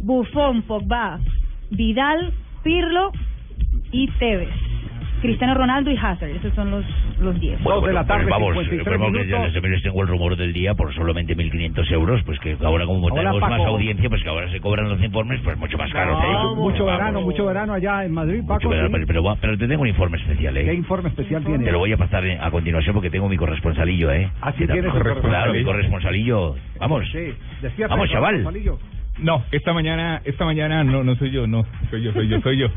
Buffon, 0.00 0.62
Pogba, 0.62 1.18
Vidal, 1.70 2.32
Pirlo 2.62 3.12
y 3.92 4.08
Tevez. 4.18 4.48
Cristiano 5.20 5.52
Ronaldo 5.52 5.90
y 5.90 5.96
Hazard, 5.98 6.30
esos 6.30 6.54
son 6.54 6.70
los 6.70 6.84
los 7.20 7.38
10. 7.38 7.62
Bueno, 7.62 7.82
de 7.82 7.92
la 7.92 8.00
bueno, 8.00 8.06
tarde, 8.06 8.22
pues 8.24 8.32
vamos, 8.32 8.54
53 8.54 8.84
pues 8.84 8.98
vamos, 8.98 9.18
que 9.18 9.28
ya 9.28 9.68
les 9.68 9.82
tengo 9.82 10.00
el 10.00 10.08
rumor 10.08 10.34
del 10.34 10.54
día 10.54 10.74
por 10.74 10.94
solamente 10.94 11.36
1.500 11.36 11.92
euros, 11.92 12.22
pues 12.24 12.40
que 12.40 12.56
ahora 12.64 12.86
como 12.86 13.06
Hola, 13.08 13.14
tenemos 13.16 13.40
más 13.42 13.50
Paco. 13.50 13.66
audiencia, 13.66 14.08
pues 14.08 14.22
que 14.22 14.28
ahora 14.30 14.50
se 14.50 14.60
cobran 14.60 14.88
los 14.88 15.02
informes 15.02 15.40
pues 15.44 15.58
mucho 15.58 15.76
más 15.76 15.92
caros. 15.92 16.18
¿eh? 16.24 16.56
mucho 16.56 16.86
verano, 16.86 17.20
mucho 17.20 17.44
verano 17.44 17.74
allá 17.74 18.04
en 18.06 18.12
Madrid, 18.12 18.42
Paco. 18.48 18.70
Pero, 18.70 18.86
¿sí? 18.86 18.92
pero, 18.92 19.06
pero, 19.06 19.36
pero 19.38 19.58
te 19.58 19.68
tengo 19.68 19.82
un 19.82 19.88
informe 19.88 20.16
especial, 20.16 20.56
¿eh? 20.56 20.64
¿Qué 20.64 20.72
informe 20.74 21.10
especial 21.10 21.44
tiene? 21.44 21.64
Te 21.66 21.72
lo 21.72 21.78
voy 21.80 21.92
a 21.92 21.98
pasar 21.98 22.24
a 22.24 22.50
continuación 22.50 22.94
porque 22.94 23.10
tengo 23.10 23.28
mi 23.28 23.36
corresponsalillo, 23.36 24.10
¿eh? 24.12 24.30
Ah, 24.40 24.52
sí, 24.52 24.64
Claro, 24.64 24.72
tienes 24.80 24.94
el 24.94 25.02
Claro, 25.20 25.52
mi 25.52 25.64
corresponsalillo. 25.64 25.66
corresponsalillo. 25.66 26.54
Vamos. 26.78 27.06
Sí, 27.12 27.34
despierta, 27.60 27.94
Vamos, 27.94 28.10
chaval. 28.10 28.42
No, 29.22 29.44
esta 29.52 29.72
mañana, 29.72 30.22
esta 30.24 30.44
mañana 30.44 30.82
no, 30.82 31.04
no 31.04 31.14
soy 31.16 31.30
yo, 31.30 31.46
no, 31.46 31.64
soy 31.90 32.02
yo, 32.02 32.12
soy 32.12 32.28
yo, 32.28 32.40
soy 32.40 32.58
yo. 32.58 32.68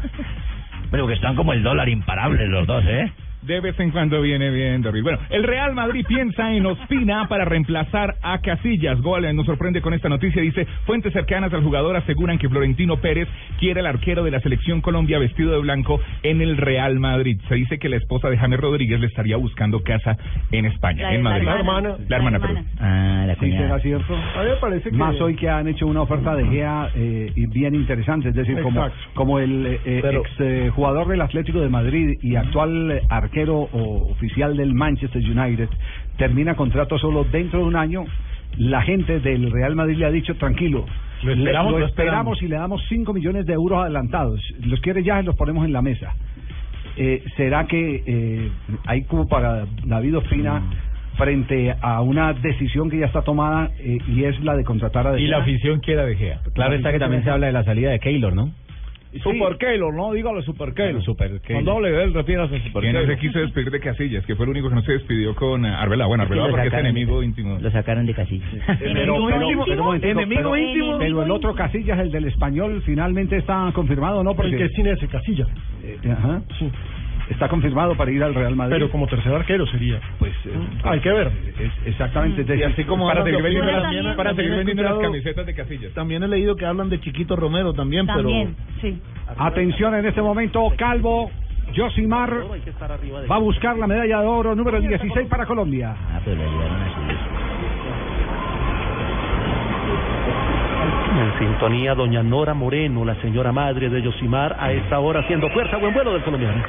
Pero 0.92 1.08
que 1.08 1.14
están 1.14 1.36
como 1.36 1.54
el 1.54 1.64
dólar 1.64 1.90
imparables 1.90 2.50
los 2.50 2.68
dos, 2.68 2.84
¿eh? 2.86 3.12
De 3.46 3.60
vez 3.60 3.78
en 3.80 3.92
cuando 3.92 4.22
viene 4.22 4.50
bien, 4.52 4.82
David. 4.82 5.04
Bueno, 5.04 5.20
el 5.30 5.44
Real 5.44 5.74
Madrid 5.74 6.06
piensa 6.08 6.54
en 6.54 6.66
Ospina 6.66 7.28
para 7.28 7.44
reemplazar 7.46 8.16
a 8.22 8.40
Casillas. 8.40 9.02
Gol 9.02 9.26
eh, 9.26 9.34
nos 9.34 9.46
sorprende 9.46 9.82
con 9.82 9.94
esta 9.94 10.08
noticia. 10.08 10.42
Dice, 10.42 10.66
fuentes 10.86 11.12
cercanas 11.14 11.54
al 11.54 11.62
jugador 11.64 11.96
aseguran 11.98 12.38
que 12.38 12.48
Florentino 12.48 12.98
Pérez 12.98 13.28
quiere 13.60 13.82
al 13.82 13.88
arquero 13.88 14.24
de 14.24 14.32
la 14.32 14.40
selección 14.40 14.80
Colombia 14.82 15.20
vestido 15.20 15.52
de 15.52 15.60
blanco 15.60 16.00
en 16.24 16.42
el 16.42 16.56
Real 16.58 17.00
Madrid. 17.00 17.38
Se 17.50 17.56
dice 17.56 17.80
que 17.80 17.90
la 17.90 17.98
esposa 17.98 18.30
de 18.30 18.38
James 18.38 18.60
Rodríguez 18.60 19.00
le 19.02 19.08
estaría 19.08 19.36
buscando 19.36 19.84
casa 19.84 20.16
en 20.52 20.66
España, 20.66 21.04
La- 21.04 21.16
en 21.16 21.24
la 21.24 21.30
Madrid. 21.32 21.48
hermana. 21.50 21.96
La 22.08 22.16
hermana, 22.16 22.38
La 22.40 22.48
perdón. 22.48 22.66
Ah, 22.80 23.24
la 23.28 23.36
Sí, 23.36 23.52
será 23.52 23.80
cierto. 23.80 24.16
A 24.16 24.44
mí 24.44 24.50
me 24.52 24.56
parece 24.62 24.90
que... 24.90 24.96
Más 24.96 25.20
hoy 25.20 25.36
que 25.36 25.50
han 25.50 25.68
hecho 25.68 25.86
una 25.88 26.02
oferta 26.04 26.34
de 26.36 26.46
GEA 26.46 26.90
eh, 26.96 27.32
bien 27.50 27.76
interesante, 27.76 28.30
es 28.30 28.36
decir, 28.36 28.62
como, 28.62 28.86
Exacto. 28.86 29.10
como 29.16 29.40
el 29.40 29.66
eh, 29.68 29.80
eh, 29.86 30.00
Pero- 30.02 30.22
ex 30.22 30.30
eh, 30.40 30.72
jugador 30.74 31.08
del 31.10 31.20
Atlético 31.22 31.60
de 31.60 31.68
Madrid 31.70 32.18
y 32.22 32.36
actual 32.38 32.92
eh, 32.92 33.02
arquero 33.34 33.68
o 33.72 34.12
oficial 34.12 34.56
del 34.56 34.74
Manchester 34.74 35.22
United 35.22 35.68
termina 36.18 36.56
contrato 36.56 36.98
solo 37.00 37.24
dentro 37.24 37.60
de 37.60 37.66
un 37.66 37.76
año. 37.76 38.06
La 38.58 38.84
gente 38.84 39.20
del 39.20 39.52
Real 39.52 39.76
Madrid 39.76 39.98
le 39.98 40.06
ha 40.06 40.12
dicho 40.12 40.36
tranquilo. 40.36 40.86
Lo 41.24 41.34
esperamos, 41.34 41.72
lo 41.72 41.80
lo 41.80 41.86
esperamos 41.88 42.42
y 42.44 42.48
le 42.48 42.58
damos 42.58 42.84
5 42.90 43.12
millones 43.14 43.46
de 43.48 43.54
euros 43.54 43.82
adelantados. 43.82 44.40
Los 44.64 44.80
quiere 44.82 45.04
ya 45.04 45.20
y 45.20 45.26
los 45.26 45.36
ponemos 45.36 45.66
en 45.66 45.74
la 45.74 45.82
mesa. 45.82 46.14
Eh, 46.96 47.24
¿Será 47.36 47.66
que 47.66 48.04
eh, 48.06 48.52
hay 48.86 49.04
como 49.06 49.28
para 49.28 49.66
David 49.84 50.18
Ospina 50.18 50.62
frente 51.18 51.74
a 51.82 52.02
una 52.02 52.34
decisión 52.34 52.92
que 52.92 53.00
ya 53.00 53.08
está 53.08 53.24
tomada 53.24 53.72
eh, 53.80 53.98
y 54.08 54.26
es 54.26 54.40
la 54.44 54.56
de 54.56 54.64
contratar 54.64 55.08
a 55.08 55.14
De 55.14 55.22
Y 55.22 55.28
la 55.28 55.38
Gea? 55.38 55.44
afición 55.44 55.80
quiera 55.80 56.06
de 56.06 56.16
Gea. 56.16 56.40
Claro 56.54 56.76
está 56.76 56.92
que 56.92 57.00
también 57.00 57.24
se 57.24 57.32
habla 57.32 57.48
de 57.48 57.54
la 57.54 57.64
salida 57.64 57.90
de 57.90 58.00
Keylor, 58.00 58.36
¿no? 58.36 58.52
Super 59.22 59.58
Keylor, 59.58 59.94
no, 59.94 60.12
dígalo 60.14 60.42
Super 60.42 60.74
Keylor. 60.74 61.04
Super 61.04 61.30
Con 61.32 61.40
Keylor. 61.40 61.64
doble 61.64 61.90
L, 62.04 62.14
refiérase 62.14 62.56
a 62.56 62.64
Super 62.64 62.82
Quien 62.82 62.94
no 62.94 63.06
se 63.06 63.18
quiso 63.18 63.40
despedir 63.40 63.70
de 63.72 63.80
Casillas, 63.80 64.26
que 64.26 64.36
fue 64.36 64.46
el 64.46 64.52
único 64.52 64.70
que 64.70 64.76
no 64.76 64.82
se 64.82 64.94
despidió 64.94 65.36
con 65.36 65.66
eh, 65.66 65.70
Arbeloa. 65.70 66.08
Bueno, 66.08 66.24
Arbeloa 66.24 66.48
Lo 66.48 66.54
porque 66.54 66.68
es 66.68 66.74
enemigo 66.74 67.22
íntimo. 67.24 67.58
Lo 67.60 67.72
sacaron 67.72 68.06
de 68.06 68.14
casillas. 68.14 68.50
Enemigo 68.82 69.28
pero- 69.28 69.42
íntimo. 69.44 69.66
pero 69.66 69.82
un 69.82 69.86
momentico, 69.88 70.12
Enemigo 70.20 70.42
pero- 70.52 70.58
íntimo. 70.58 70.98
Pero 71.00 71.24
el 71.24 71.32
otro 71.32 71.54
Casillas, 71.56 72.00
el 72.00 72.12
del 72.12 72.26
español, 72.26 72.82
finalmente 72.86 73.38
está 73.38 73.72
confirmado, 73.74 74.24
¿no? 74.24 74.32
El 74.32 74.36
Porque 74.36 74.56
que 74.58 74.66
es 74.66 74.72
ese, 74.78 75.08
Casilla. 75.08 75.46
eh, 75.84 75.98
ajá, 76.12 76.42
Sí. 76.58 76.70
Está 77.30 77.48
confirmado 77.48 77.96
para 77.96 78.12
ir 78.12 78.24
al 78.24 78.34
Real 78.36 78.56
Madrid. 78.56 78.76
Pero 78.76 78.90
como 78.92 79.08
tercer 79.08 79.34
arquero 79.34 79.66
sería. 79.68 80.00
pues 80.20 80.34
eh, 80.46 80.52
Hay 80.84 81.00
que 81.00 81.12
ver. 81.12 81.32
es- 81.60 81.88
exactamente. 81.88 82.42
es 82.42 82.48
Y 82.48 82.52
decir, 82.52 82.66
así 82.66 82.84
como 82.84 83.08
Para 83.08 83.24
seguir 83.24 83.42
vendiendo, 83.42 83.72
las, 83.72 84.16
para 84.16 84.34
seguir 84.36 84.56
vendiendo 84.56 84.84
las 84.84 84.98
camisetas 85.00 85.46
de 85.46 85.54
Casillas. 85.56 85.94
También 85.94 86.24
he 86.24 86.28
leído 86.28 86.56
que 86.56 86.66
hablan 86.66 86.90
de 86.90 87.00
Chiquito 87.00 87.36
Romero 87.36 87.74
también, 87.74 88.06
También, 88.06 88.56
sí. 88.82 89.00
Atención 89.38 89.96
en 89.96 90.06
este 90.06 90.22
momento, 90.22 90.72
Calvo. 90.78 91.32
Josimar 91.76 92.30
va 93.32 93.36
a 93.36 93.40
buscar 93.40 93.78
la 93.78 93.88
medalla 93.88 94.20
de 94.20 94.26
oro 94.28 94.54
número 94.54 94.80
16 94.82 95.28
para 95.28 95.46
Colombia. 95.46 95.96
Ah, 96.12 96.20
pero 96.24 96.38
le 96.38 96.44
ayudaron 96.44 96.82
a 96.82 96.94
subir. 96.94 97.18
En 101.16 101.40
sintonía, 101.40 101.96
doña 101.96 102.22
Nora 102.24 102.54
Moreno, 102.54 103.06
la 103.06 103.16
señora 103.22 103.52
madre 103.52 103.90
de 103.90 104.02
Yosimar, 104.02 104.56
a 104.60 104.72
esta 104.72 105.00
hora 105.00 105.22
haciendo 105.22 105.48
fuerza, 105.50 105.78
buen 105.78 105.94
vuelo 105.94 106.14
del 106.14 106.24
colombiano. 106.24 106.62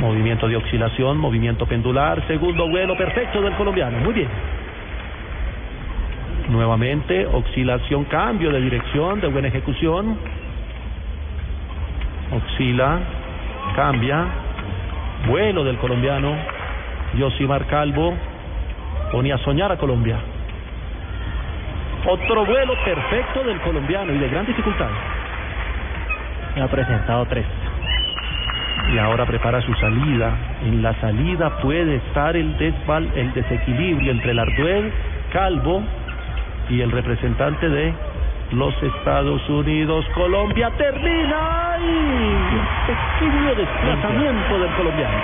Movimiento 0.00 0.48
de 0.48 0.56
oscilación, 0.56 1.18
movimiento 1.18 1.66
pendular, 1.66 2.26
segundo 2.26 2.68
vuelo 2.68 2.96
perfecto 2.96 3.42
del 3.42 3.52
colombiano, 3.54 3.98
muy 3.98 4.14
bien. 4.14 4.28
Nuevamente, 6.48 7.26
oscilación, 7.26 8.04
cambio 8.04 8.50
de 8.50 8.60
dirección, 8.62 9.20
de 9.20 9.28
buena 9.28 9.48
ejecución. 9.48 10.16
Oscila, 12.32 12.98
cambia, 13.76 14.24
vuelo 15.26 15.64
del 15.64 15.76
colombiano. 15.76 16.34
Yosimar 17.18 17.66
Calvo 17.66 18.14
pone 19.12 19.32
a 19.32 19.38
soñar 19.38 19.70
a 19.70 19.76
Colombia. 19.76 20.16
Otro 22.06 22.46
vuelo 22.46 22.72
perfecto 22.84 23.44
del 23.44 23.60
colombiano 23.60 24.14
y 24.14 24.18
de 24.18 24.28
gran 24.28 24.46
dificultad. 24.46 24.88
Ha 26.58 26.66
presentado 26.68 27.26
tres 27.26 27.44
y 28.92 28.98
ahora 28.98 29.24
prepara 29.26 29.62
su 29.62 29.74
salida. 29.74 30.32
En 30.64 30.82
la 30.82 30.94
salida 31.00 31.50
puede 31.60 31.96
estar 31.96 32.36
el, 32.36 32.56
desval, 32.58 33.08
el 33.14 33.32
desequilibrio 33.32 34.10
entre 34.10 34.32
el 34.32 34.38
Arduel, 34.38 34.92
Calvo 35.32 35.82
y 36.68 36.80
el 36.80 36.90
representante 36.90 37.68
de 37.68 37.94
los 38.52 38.74
Estados 38.82 39.48
Unidos. 39.48 40.04
Colombia 40.14 40.70
termina. 40.76 41.74
¡Ay! 41.74 42.40
Pequeño 42.86 43.54
desplazamiento 43.54 44.58
del 44.58 44.70
colombiano. 44.72 45.18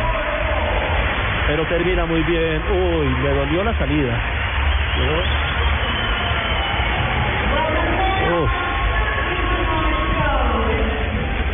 Pero 1.49 1.65
termina 1.67 2.07
muy 2.07 2.23
bien. 2.23 2.63
Uy, 2.71 3.07
me 3.23 3.31
dolió 3.31 3.65
la 3.65 3.79
salida. 3.79 4.21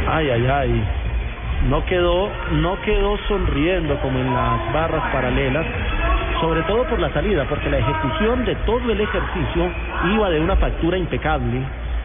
Ay, 0.09 0.28
ay, 0.28 0.47
ay. 0.47 0.85
No 1.69 1.85
quedó, 1.87 2.28
no 2.52 2.81
quedó 2.83 3.16
sonriendo 3.28 3.97
como 4.00 4.19
en 4.19 4.35
las 4.35 4.73
barras 4.73 5.02
paralelas, 5.12 5.64
sobre 6.40 6.62
todo 6.62 6.85
por 6.85 6.99
la 6.99 7.12
salida, 7.12 7.45
porque 7.49 7.71
la 7.71 7.78
ejecución 7.78 8.45
de 8.45 8.57
todo 8.66 8.90
el 8.90 9.00
ejercicio 9.00 9.71
iba 10.12 10.31
de 10.31 10.40
una 10.40 10.57
factura 10.57 10.99
impecable. 10.99 11.61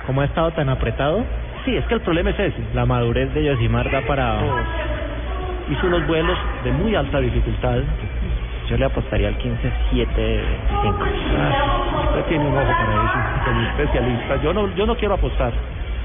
¿Cómo 0.06 0.22
ha 0.22 0.26
estado 0.26 0.52
tan 0.52 0.70
apretado? 0.70 1.26
Sí, 1.66 1.76
es 1.76 1.84
que 1.86 1.96
el 1.96 2.02
problema 2.02 2.30
es 2.30 2.40
ese. 2.40 2.62
La 2.74 2.86
madurez 2.86 3.34
de 3.34 3.44
Yosimar 3.44 3.92
da 3.92 4.02
para... 4.02 4.40
Hizo 5.70 5.88
unos 5.88 6.08
vuelos 6.08 6.38
de 6.64 6.72
muy 6.72 6.96
alta 6.96 7.20
dificultad. 7.20 7.80
Yo 8.70 8.78
le 8.78 8.86
apostaría 8.86 9.28
al 9.28 9.38
15-7-25. 9.38 9.48
Usted 12.08 12.26
tiene 12.30 12.46
un 12.46 12.56
ojo 12.56 12.72
para 12.72 12.94
eso, 12.94 13.20
como 13.46 13.62
especialista. 13.62 14.42
Yo 14.44 14.54
no, 14.54 14.74
yo 14.76 14.86
no 14.86 14.96
quiero 14.96 15.16
apostar. 15.16 15.52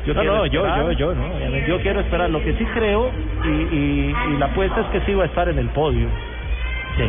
Yo 0.06 0.14
No, 0.14 0.22
no, 0.24 0.46
yo, 0.46 0.66
yo, 0.66 0.92
yo, 0.92 1.14
no. 1.14 1.58
Yo 1.66 1.80
quiero 1.80 2.00
esperar. 2.00 2.30
Lo 2.30 2.42
que 2.42 2.54
sí 2.54 2.64
creo, 2.74 3.10
y, 3.44 3.48
y, 3.48 4.16
y 4.30 4.36
la 4.38 4.46
apuesta 4.46 4.80
es 4.80 4.86
que 4.88 5.00
sí 5.02 5.14
va 5.14 5.24
a 5.24 5.26
estar 5.26 5.48
en 5.48 5.58
el 5.58 5.68
podio. 5.68 6.08
Sí. 6.96 7.08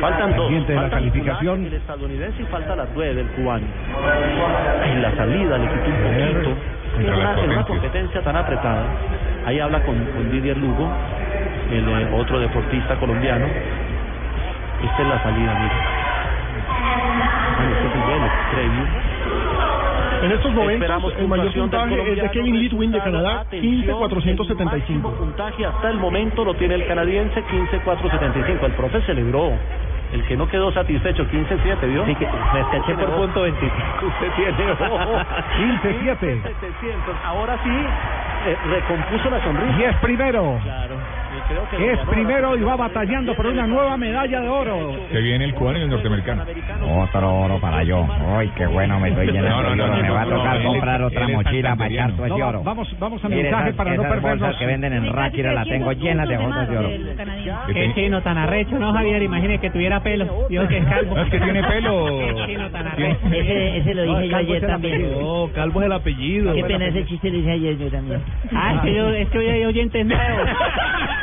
Faltan 0.00 0.36
dos. 0.36 0.52
La 0.68 0.90
calificación. 0.90 1.64
El 1.66 1.74
estadounidense 1.74 2.42
y 2.42 2.46
falta 2.46 2.76
las 2.76 2.88
nueve 2.94 3.14
del 3.14 3.26
cubano. 3.28 3.66
En 4.84 5.02
la 5.02 5.14
salida 5.16 5.58
le 5.58 5.68
quitó 5.68 5.90
un 5.90 6.02
poquito. 6.02 6.50
En 6.98 7.14
una, 7.14 7.40
en 7.40 7.50
una 7.50 7.64
competencia 7.64 8.20
tan 8.20 8.36
apretada. 8.36 8.84
Ahí 9.46 9.58
habla 9.60 9.82
con, 9.82 9.96
con 9.96 10.30
Didier 10.30 10.56
Lugo, 10.58 10.88
el 11.70 11.88
eh, 11.88 12.08
otro 12.12 12.38
deportista 12.38 12.96
colombiano. 12.96 13.46
Esta 14.84 15.02
es 15.02 15.08
la 15.08 15.22
salida, 15.22 15.54
mire. 15.58 15.74
Bueno, 17.58 17.72
este 17.72 17.86
es 17.86 17.94
el 17.94 18.54
previo. 18.54 19.11
En 20.22 20.30
estos 20.30 20.52
momentos, 20.52 20.82
Esperamos 20.82 21.12
el 21.18 21.26
mayor 21.28 21.52
puntaje 21.52 22.12
es 22.12 22.22
de 22.22 22.30
Kevin 22.30 22.60
Litwin 22.60 22.92
de 22.92 22.98
Canadá, 23.00 23.40
Atención, 23.40 23.74
El 23.74 23.88
15.475. 23.88 24.64
máximo 24.64 25.10
puntaje 25.14 25.66
hasta 25.66 25.90
el 25.90 25.98
momento 25.98 26.44
lo 26.44 26.54
tiene 26.54 26.74
el 26.76 26.86
canadiense 26.86 27.42
15.475. 27.44 28.64
El 28.64 28.72
profe 28.72 29.02
celebró. 29.02 29.52
El 30.12 30.22
que 30.26 30.36
no 30.36 30.46
quedó 30.46 30.70
satisfecho, 30.72 31.24
15.7, 31.24 31.88
¿vio? 31.88 32.04
Sí, 32.04 32.14
que 32.14 32.26
me 32.26 32.60
escaché 32.60 32.94
por 32.94 33.10
punto 33.16 33.42
25. 33.42 34.06
Usted 34.06 34.28
tiene 34.36 34.72
ojo. 34.72 35.12
15-7. 35.58 36.18
15.700. 36.20 36.44
Ahora 37.24 37.58
sí, 37.64 37.70
eh, 37.70 38.56
recompuso 38.70 39.30
la 39.30 39.42
sonrisa. 39.42 39.80
Y 39.80 39.82
es 39.84 39.96
primero. 39.96 40.60
Claro. 40.62 40.96
Que 41.70 41.92
Es 41.92 41.98
primero 42.08 42.56
y 42.56 42.62
va 42.62 42.76
batallando 42.76 43.34
por 43.34 43.46
una 43.46 43.66
nueva 43.66 43.96
medalla 43.96 44.40
de 44.40 44.48
oro. 44.48 44.96
Se 45.10 45.20
viene 45.20 45.44
el 45.44 45.54
cubano 45.54 45.78
y 45.78 45.82
el 45.82 45.90
norteamericano. 45.90 46.44
Otro 47.02 47.34
oro 47.40 47.58
para 47.60 47.82
yo. 47.82 48.06
Ay, 48.36 48.50
qué 48.56 48.66
bueno, 48.66 48.98
me 49.00 49.08
estoy 49.10 49.26
llenando 49.26 49.62
No, 49.62 49.62
no, 49.62 49.70
de 49.70 49.76
no, 49.90 49.96
Me 50.02 50.08
no, 50.08 50.14
va 50.14 50.22
a 50.22 50.24
no, 50.24 50.36
tocar 50.36 50.62
comprar 50.62 51.02
otra 51.02 51.28
mochila 51.28 51.76
para 51.76 51.90
echar 51.90 52.12
todo 52.12 52.26
ese 52.26 52.38
No, 52.38 52.48
oro. 52.48 52.62
vamos, 52.62 52.96
vamos 52.98 53.24
a 53.24 53.28
mensaje 53.28 53.62
esas- 53.64 53.76
para 53.76 53.94
no 53.94 54.02
perdernos. 54.02 54.40
bolsas 54.40 54.56
que 54.58 54.66
venden 54.66 54.92
en 54.92 55.12
Ráquira 55.12 55.52
la 55.52 55.64
tengo 55.64 55.92
llenas 55.92 56.28
de 56.28 56.36
bolsas 56.38 56.68
de 56.68 56.78
oro. 56.78 56.88
Qué 57.72 57.92
chino 57.94 58.22
tan 58.22 58.38
arrecho, 58.38 58.78
¿no, 58.78 58.92
Javier? 58.92 59.22
Imagine 59.22 59.58
que 59.58 59.70
tuviera 59.70 60.00
pelo. 60.02 60.46
Dijo 60.48 60.66
que 60.68 60.78
es 60.78 60.84
calvo. 60.86 61.14
No, 61.16 61.22
es 61.22 61.30
que 61.30 61.38
tiene 61.40 61.62
pelo. 61.62 62.06
Qué 62.06 62.34
chino 62.46 62.70
tan 62.70 62.86
arrecho. 62.86 63.18
Ese, 63.32 63.76
ese 63.78 63.94
lo 63.94 64.02
dije 64.04 64.28
yo 64.28 64.36
ayer 64.36 64.66
también. 64.66 65.12
No, 65.20 65.48
Calvo 65.54 65.80
es 65.80 65.86
el 65.86 65.92
apellido. 65.92 66.54
Qué 66.54 66.64
pena 66.64 66.86
ese 66.86 67.04
chiste 67.06 67.30
lo 67.30 67.36
dije 67.38 67.50
ayer 67.52 67.78
yo 67.78 67.88
también. 67.90 68.20
Ah, 68.54 68.74
es 68.76 68.80
que 68.82 68.94
yo, 68.94 69.08
es 69.10 69.28
que 69.30 69.38
hoy 69.38 69.48
hay 69.48 69.64
oyentes 69.64 70.06
nuevos. 70.06 70.48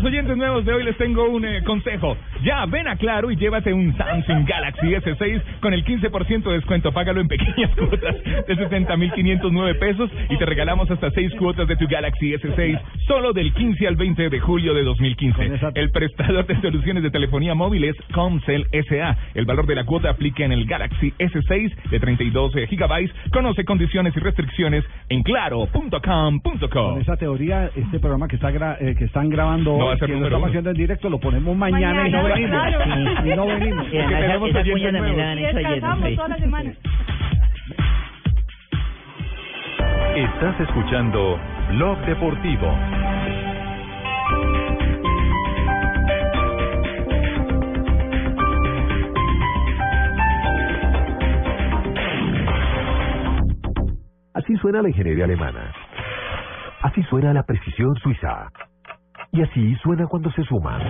los 0.00 0.10
oyentes 0.10 0.34
nuevos 0.34 0.64
de 0.64 0.72
hoy 0.72 0.82
les 0.84 0.96
tengo 0.96 1.28
un 1.28 1.44
eh, 1.44 1.62
consejo. 1.62 2.16
Ya, 2.44 2.64
ven 2.66 2.88
a 2.88 2.96
Claro 2.96 3.30
y 3.30 3.36
llévate 3.36 3.72
un 3.72 3.96
Samsung 3.96 4.46
Galaxy 4.46 4.86
S6 4.88 5.42
con 5.60 5.72
el 5.74 5.84
15% 5.84 6.42
de 6.44 6.52
descuento. 6.54 6.92
Págalo 6.92 7.20
en 7.20 7.28
pequeñas 7.28 7.70
cuotas 7.76 8.14
de 8.46 8.56
60.509 8.56 9.78
pesos 9.78 10.10
y 10.28 10.36
te 10.36 10.46
regalamos 10.46 10.90
hasta 10.90 11.10
6 11.10 11.34
cuotas 11.38 11.68
de 11.68 11.76
tu 11.76 11.86
Galaxy 11.86 12.32
S6 12.32 12.80
solo 13.06 13.32
del 13.32 13.52
15 13.52 13.86
al 13.86 13.96
20 13.96 14.28
de 14.30 14.40
julio 14.40 14.74
de 14.74 14.82
2015. 14.84 15.50
El 15.74 15.90
prestador 15.90 16.46
de 16.46 16.60
soluciones 16.60 17.02
de 17.02 17.10
telefonía 17.10 17.54
móvil 17.54 17.84
es 17.84 17.96
Comcel 18.12 18.66
SA. 18.88 19.16
El 19.34 19.44
valor 19.46 19.66
de 19.66 19.74
la 19.74 19.84
cuota 19.84 20.10
aplica 20.10 20.44
en 20.44 20.52
el 20.52 20.64
Galaxy 20.66 21.12
S6 21.18 21.90
de 21.90 22.00
32 22.00 22.52
gigabytes. 22.68 23.14
Conoce 23.32 23.64
condiciones 23.64 24.16
y 24.16 24.20
restricciones 24.20 24.84
en 25.08 25.22
claro.com.co. 25.22 26.68
Con 26.70 27.00
esa 27.00 27.16
teoría, 27.16 27.70
este 27.74 27.98
programa 27.98 28.28
que 28.28 28.36
está 28.36 28.50
gra- 28.50 28.76
eh, 28.80 28.94
que 28.96 29.04
están 29.04 29.28
grabando 29.28 29.72
No 29.76 29.86
va 29.86 29.92
a 29.92 29.94
hoy, 29.94 29.98
ser 29.98 30.08
que 30.08 30.16
lo 30.16 30.26
estamos 30.26 30.48
haciendo 30.48 30.70
en 30.70 30.76
directo, 30.76 31.10
lo 31.10 31.18
ponemos 31.18 31.56
mañana, 31.56 32.08
y 32.08 32.10
no 32.12 32.22
Mañana, 32.22 32.29
venimos. 32.34 32.62
claro. 32.62 33.36
No 33.36 33.46
venimos. 33.46 33.92
Y 33.92 33.98
además 33.98 34.48
esa- 34.48 34.60
esa 34.60 34.70
cuña 34.72 34.92
también 34.92 35.16
la 35.16 35.30
han 35.30 35.38
hecho 35.38 35.58
ayer. 35.58 35.82
Sí. 36.10 36.16
la 36.28 36.36
semana. 36.36 36.72
Estás 40.16 40.60
escuchando 40.60 41.38
Blog 41.70 41.98
Deportivo. 42.06 42.74
Así 54.34 54.56
suena 54.56 54.82
la 54.82 54.88
ingeniería 54.88 55.24
alemana. 55.24 55.72
Así 56.82 57.02
suena 57.04 57.32
la 57.34 57.42
precisión 57.42 57.94
suiza. 57.96 58.48
Y 59.32 59.42
así 59.42 59.74
suena 59.76 60.06
cuando 60.06 60.30
se 60.32 60.42
suman. 60.44 60.80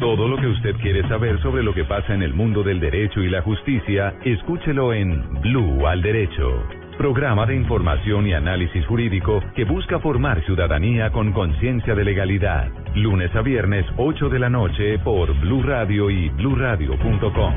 Todo 0.00 0.28
lo 0.28 0.36
que 0.36 0.46
usted 0.46 0.76
quiere 0.76 1.06
saber 1.08 1.40
sobre 1.42 1.62
lo 1.62 1.72
que 1.72 1.84
pasa 1.84 2.14
en 2.14 2.22
el 2.22 2.34
mundo 2.34 2.62
del 2.62 2.80
derecho 2.80 3.20
y 3.22 3.28
la 3.28 3.42
justicia, 3.42 4.14
escúchelo 4.24 4.92
en 4.92 5.40
Blue 5.40 5.86
al 5.86 6.02
Derecho. 6.02 6.62
Programa 6.98 7.44
de 7.44 7.56
información 7.56 8.26
y 8.26 8.32
análisis 8.32 8.84
jurídico 8.86 9.42
que 9.54 9.64
busca 9.64 9.98
formar 10.00 10.42
ciudadanía 10.44 11.10
con 11.10 11.32
conciencia 11.32 11.94
de 11.94 12.04
legalidad. 12.04 12.68
Lunes 12.94 13.34
a 13.34 13.42
viernes, 13.42 13.84
8 13.98 14.28
de 14.30 14.38
la 14.38 14.48
noche 14.48 14.98
por 15.00 15.38
Blue 15.40 15.62
Radio 15.62 16.10
y 16.10 16.30
bluradio.com. 16.30 17.54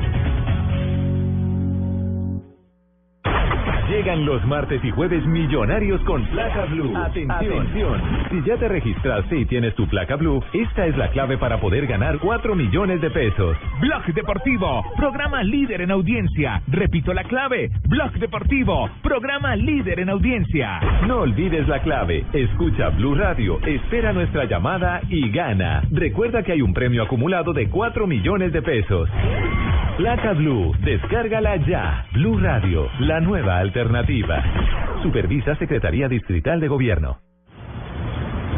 Llegan 3.90 4.24
los 4.24 4.46
martes 4.46 4.84
y 4.84 4.90
jueves 4.92 5.26
millonarios 5.26 6.00
con 6.02 6.24
placa 6.26 6.64
blue. 6.66 6.96
Atención. 6.96 8.00
Si 8.30 8.40
ya 8.44 8.56
te 8.56 8.68
registraste 8.68 9.36
y 9.36 9.44
tienes 9.46 9.74
tu 9.74 9.88
placa 9.88 10.14
blue, 10.14 10.40
esta 10.52 10.86
es 10.86 10.96
la 10.96 11.08
clave 11.08 11.36
para 11.38 11.60
poder 11.60 11.88
ganar 11.88 12.20
4 12.20 12.54
millones 12.54 13.00
de 13.00 13.10
pesos. 13.10 13.56
Blog 13.80 14.04
Deportivo, 14.14 14.84
programa 14.96 15.42
líder 15.42 15.80
en 15.80 15.90
audiencia. 15.90 16.62
Repito 16.68 17.12
la 17.12 17.24
clave. 17.24 17.68
Blog 17.88 18.12
Deportivo, 18.12 18.88
programa 19.02 19.56
líder 19.56 19.98
en 19.98 20.10
audiencia. 20.10 20.78
No 21.08 21.22
olvides 21.22 21.66
la 21.66 21.82
clave. 21.82 22.24
Escucha 22.32 22.90
Blue 22.90 23.16
Radio, 23.16 23.58
espera 23.66 24.12
nuestra 24.12 24.44
llamada 24.44 25.00
y 25.08 25.30
gana. 25.30 25.82
Recuerda 25.90 26.44
que 26.44 26.52
hay 26.52 26.62
un 26.62 26.72
premio 26.72 27.02
acumulado 27.02 27.52
de 27.52 27.68
4 27.68 28.06
millones 28.06 28.52
de 28.52 28.62
pesos. 28.62 29.10
Placa 29.96 30.32
Blue, 30.34 30.72
descárgala 30.84 31.56
ya. 31.56 32.06
Blue 32.12 32.38
Radio, 32.38 32.88
la 33.00 33.20
nueva 33.20 33.58
alternativa. 33.58 33.79
Supervisa 35.02 35.54
Secretaría 35.56 36.08
Distrital 36.08 36.60
de 36.60 36.68
Gobierno. 36.68 37.18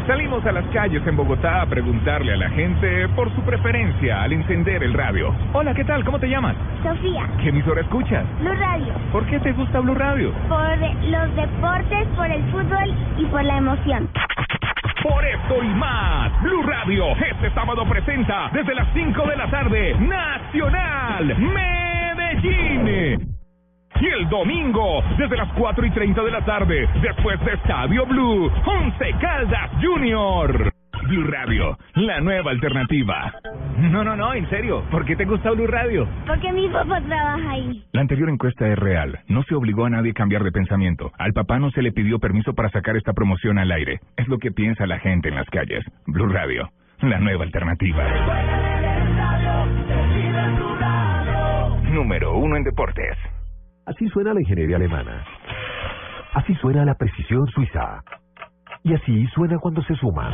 Salimos 0.07 0.45
a 0.45 0.51
las 0.51 0.65
calles 0.73 1.07
en 1.07 1.17
Bogotá 1.17 1.63
a 1.63 1.67
preguntarle 1.67 2.33
a 2.33 2.37
la 2.37 2.51
gente 2.51 3.07
por 3.11 3.33
su 3.37 3.41
preferencia 3.43 4.21
al 4.23 4.33
encender 4.33 4.83
el 4.83 4.93
radio. 4.95 5.33
Hola, 5.53 5.73
¿qué 5.75 5.85
tal? 5.85 6.05
¿Cómo 6.05 6.19
te 6.19 6.29
llamas? 6.29 6.57
Sofía, 6.83 7.29
¿Qué 7.41 7.51
emisora 7.51 7.83
escuchas? 7.83 8.25
Blue 8.41 8.53
Radio, 8.55 8.93
¿Por 9.13 9.25
qué 9.27 9.39
te 9.39 9.53
gusta 9.53 9.79
Blue 9.79 9.95
Radio? 9.95 10.33
por 10.49 10.77
los 10.79 11.37
deportes, 11.37 12.09
por 12.17 12.29
el 12.29 12.43
fútbol 12.51 12.95
y 13.19 13.25
por 13.27 13.45
la 13.45 13.59
emoción. 13.59 14.09
Por 15.05 15.25
esto 15.25 15.63
y 15.63 15.69
más, 15.75 16.43
Blue 16.43 16.63
Radio 16.65 17.05
este 17.31 17.51
sábado 17.55 17.85
presenta 17.89 18.51
desde 18.53 18.75
las 18.75 18.89
5 18.93 19.23
de 19.29 19.37
la 19.37 19.49
tarde 19.51 19.95
Nacional 20.01 21.37
Medellín. 21.39 23.32
Y 24.01 24.07
el 24.07 24.29
domingo, 24.29 25.03
desde 25.17 25.37
las 25.37 25.53
4 25.53 25.87
y 25.87 25.91
30 25.91 26.23
de 26.23 26.31
la 26.31 26.45
tarde, 26.45 26.89
después 27.01 27.39
de 27.45 27.53
Estadio 27.53 28.07
Blue, 28.07 28.51
Once 28.67 29.15
Caldas 29.21 29.71
Junior. 29.81 30.73
Blue 31.09 31.25
Radio, 31.25 31.77
la 31.95 32.21
nueva 32.21 32.53
alternativa. 32.53 33.33
No, 33.79 34.05
no, 34.05 34.15
no, 34.15 34.35
en 34.35 34.49
serio. 34.49 34.85
¿Por 34.91 35.05
qué 35.05 35.17
te 35.17 35.25
gusta 35.25 35.51
Blue 35.51 35.67
Radio? 35.67 36.07
Porque 36.27 36.53
mi 36.53 36.69
papá 36.69 37.01
trabaja 37.01 37.51
ahí. 37.51 37.85
La 37.93 38.03
anterior 38.03 38.29
encuesta 38.29 38.69
es 38.69 38.79
real. 38.79 39.19
No 39.27 39.43
se 39.43 39.55
obligó 39.55 39.85
a 39.85 39.91
nadie 39.91 40.13
a 40.13 40.15
cambiar 40.15 40.45
de 40.45 40.53
pensamiento. 40.53 41.13
Al 41.19 41.33
papá 41.33 41.59
no 41.59 41.71
se 41.71 41.83
le 41.83 41.93
pidió 41.93 42.19
permiso 42.19 42.55
para 42.55 42.71
sacar 42.71 42.97
esta 42.97 43.13
promoción 43.13 43.59
al 43.59 43.73
aire. 43.73 44.01
Es 44.17 44.29
lo 44.29 44.39
que 44.39 44.53
piensa 44.53 44.87
la 44.87 45.01
gente 45.01 45.29
en 45.29 45.35
las 45.35 45.49
calles. 45.51 45.85
Blue 46.07 46.29
Radio, 46.29 46.71
la 47.01 47.19
nueva 47.19 47.45
alternativa. 47.45 48.05
Número 51.91 52.37
uno 52.37 52.57
en 52.57 52.65
deportes. 52.65 53.19
Así 53.87 54.09
suena 54.09 54.33
la 54.33 54.41
ingeniería 54.41 54.77
alemana. 54.77 55.25
Así 56.35 56.55
suena 56.57 56.85
la 56.85 56.95
precisión 56.95 57.47
suiza. 57.49 58.03
Y 58.85 58.95
así 58.95 59.27
suena 59.29 59.59
cuando 59.59 59.81
se 59.85 59.95
suman. 59.95 60.33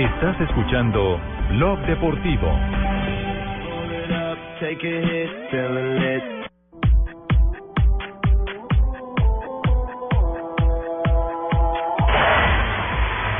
Estás 0.00 0.40
escuchando 0.40 1.20
Blog 1.50 1.78
Deportivo. 1.80 2.48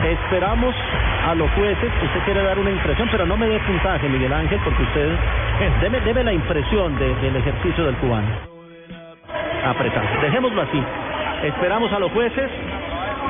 Esperamos 0.04 0.74
a 1.28 1.34
los 1.34 1.50
jueces. 1.52 1.90
Usted 2.02 2.20
quiere 2.24 2.42
dar 2.42 2.58
una 2.58 2.70
impresión, 2.70 3.08
pero 3.10 3.26
no 3.26 3.36
me 3.36 3.46
dé 3.46 3.58
puntaje, 3.60 4.08
Miguel 4.08 4.32
Ángel, 4.32 4.58
porque 4.64 4.82
usted 4.82 5.10
deme, 5.82 6.00
deme 6.00 6.24
la 6.24 6.32
impresión 6.32 6.98
de- 6.98 7.14
del 7.16 7.36
ejercicio 7.36 7.84
del 7.84 7.94
cubano. 7.96 8.28
Apretado. 9.66 10.06
Dejémoslo 10.22 10.62
así. 10.62 10.82
Esperamos 11.44 11.92
a 11.92 11.98
los 11.98 12.10
jueces. 12.12 12.50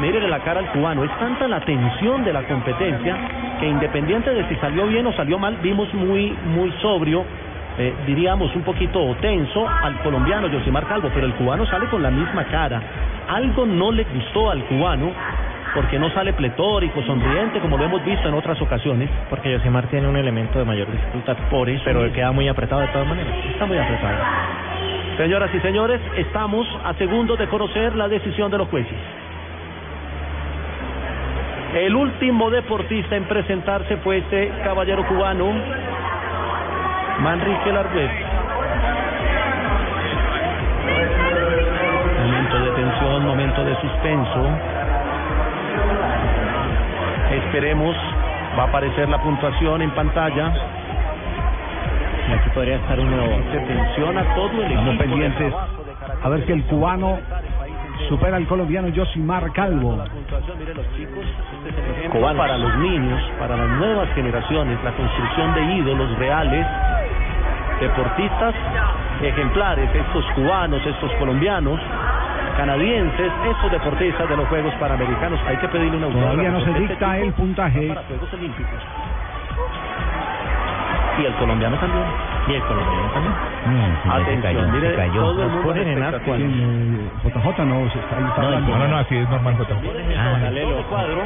Mírenle 0.01 0.29
la 0.29 0.41
cara 0.41 0.61
al 0.61 0.73
cubano. 0.73 1.05
Es 1.05 1.19
tanta 1.19 1.47
la 1.47 1.61
tensión 1.61 2.25
de 2.25 2.33
la 2.33 2.43
competencia 2.45 3.17
que 3.61 3.67
independiente 3.67 4.31
de 4.33 4.49
si 4.49 4.57
salió 4.57 4.87
bien 4.87 5.07
o 5.07 5.13
salió 5.13 5.39
mal, 5.39 5.59
vimos 5.63 5.93
muy, 5.93 6.35
muy 6.47 6.73
sobrio, 6.81 7.25
eh, 7.79 7.95
diríamos 8.07 8.55
un 8.57 8.63
poquito 8.63 9.15
tenso 9.21 9.69
al 9.69 10.01
colombiano 10.03 10.49
Yosimar 10.49 10.87
Calvo, 10.87 11.11
pero 11.15 11.27
el 11.27 11.35
cubano 11.35 11.67
sale 11.67 11.87
con 11.87 12.03
la 12.03 12.11
misma 12.11 12.45
cara. 12.45 12.83
Algo 13.29 13.67
no 13.67 13.93
le 13.93 14.05
gustó 14.05 14.51
al 14.51 14.65
cubano 14.65 15.13
porque 15.75 15.99
no 15.99 16.11
sale 16.11 16.33
pletórico, 16.33 17.03
sonriente, 17.03 17.61
como 17.61 17.77
lo 17.77 17.85
hemos 17.85 18.05
visto 18.05 18.29
en 18.29 18.35
otras 18.35 18.61
ocasiones. 18.61 19.09
Porque 19.29 19.53
Yosimar 19.53 19.87
tiene 19.87 20.09
un 20.09 20.17
elemento 20.17 20.59
de 20.59 20.65
mayor 20.65 20.91
dificultad. 20.91 21.37
Por 21.51 21.69
eso. 21.69 21.83
Pero 21.85 22.11
queda 22.13 22.33
muy 22.33 22.49
apretado 22.49 22.81
de 22.81 22.89
todas 22.89 23.07
maneras. 23.07 23.33
Está 23.53 23.67
muy 23.67 23.79
apretado. 23.79 24.17
Señoras 25.19 25.51
y 25.55 25.61
señores, 25.61 26.01
estamos 26.17 26.67
a 26.83 26.95
segundos 26.95 27.39
de 27.39 27.47
conocer 27.47 27.95
la 27.95 28.09
decisión 28.09 28.51
de 28.51 28.59
los 28.59 28.69
jueces. 28.69 28.97
El 31.75 31.95
último 31.95 32.51
deportista 32.51 33.15
en 33.15 33.25
presentarse 33.25 33.97
fue 33.99 34.19
este 34.19 34.51
caballero 34.65 35.07
cubano, 35.07 35.53
Manrique 37.21 37.73
Larguez. 37.73 38.11
Momento 42.25 42.59
de 42.59 42.71
tensión, 42.73 43.27
momento 43.27 43.65
de 43.65 43.81
suspenso. 43.81 44.49
Esperemos, 47.31 47.97
va 48.59 48.65
a 48.65 48.67
aparecer 48.67 49.09
la 49.09 49.23
puntuación 49.23 49.83
en 49.83 49.91
pantalla. 49.93 50.53
Y 52.29 52.33
aquí 52.33 52.51
podría 52.53 52.77
estar 52.77 52.99
uno. 52.99 53.23
Se 53.53 53.59
tensiona 53.61 54.35
todo 54.35 54.63
el 54.65 54.73
equipo 54.73 54.99
pendientes 54.99 55.55
a 56.23 56.29
ver 56.29 56.45
si 56.47 56.53
el 56.53 56.65
cubano 56.65 57.19
supera 58.09 58.37
al 58.37 58.47
colombiano 58.47 58.89
Josimar 58.95 59.53
Calvo. 59.53 59.99
Ejemplo 61.99 62.37
para 62.37 62.59
los 62.59 62.77
niños, 62.79 63.21
para 63.39 63.57
las 63.57 63.69
nuevas 63.79 64.09
generaciones, 64.15 64.79
la 64.85 64.93
construcción 64.93 65.55
de 65.55 65.63
ídolos 65.77 66.19
reales, 66.19 66.67
deportistas 67.81 68.55
ejemplares, 69.23 69.95
estos 69.95 70.25
cubanos, 70.35 70.85
estos 70.87 71.13
colombianos, 71.13 71.81
canadienses, 72.57 73.33
estos 73.51 73.71
deportistas 73.71 74.29
de 74.29 74.37
los 74.37 74.49
Juegos 74.49 74.75
Panamericanos. 74.75 75.39
Hay 75.47 75.57
que 75.59 75.69
pedirle 75.69 75.99
una 75.99 76.09
Todavía 76.09 76.51
no 76.51 76.65
se 76.65 76.73
dicta 76.75 77.19
el 77.19 77.33
puntaje. 77.33 77.89
para 77.89 78.03
Juegos 78.05 78.33
Olímpicos. 78.33 78.81
Y 81.19 81.25
el 81.27 81.35
colombiano 81.35 81.77
también. 81.77 82.30
Y 82.49 82.55
el 82.55 82.63
colombiano 82.63 83.11
también. 83.13 83.35
Atención, 84.11 84.73
mire, 84.73 84.91
todo 85.13 85.43
el 85.43 85.49
mundo 85.51 85.75
en 85.75 86.03
expectativa. 86.03 86.37
JJ 87.23 87.65
no, 87.67 87.91
se 87.91 87.99
está, 87.99 88.17
ahí 88.17 88.25
está 88.25 88.43
hablando. 88.43 88.71
No, 88.71 88.79
no, 88.79 88.89
no, 88.89 88.97
así 88.99 89.17
es 89.17 89.29
normal, 89.29 89.57
Jota. 89.57 89.75
Paralelo 89.77 90.77
de 90.77 90.83
cuadro. 90.85 91.23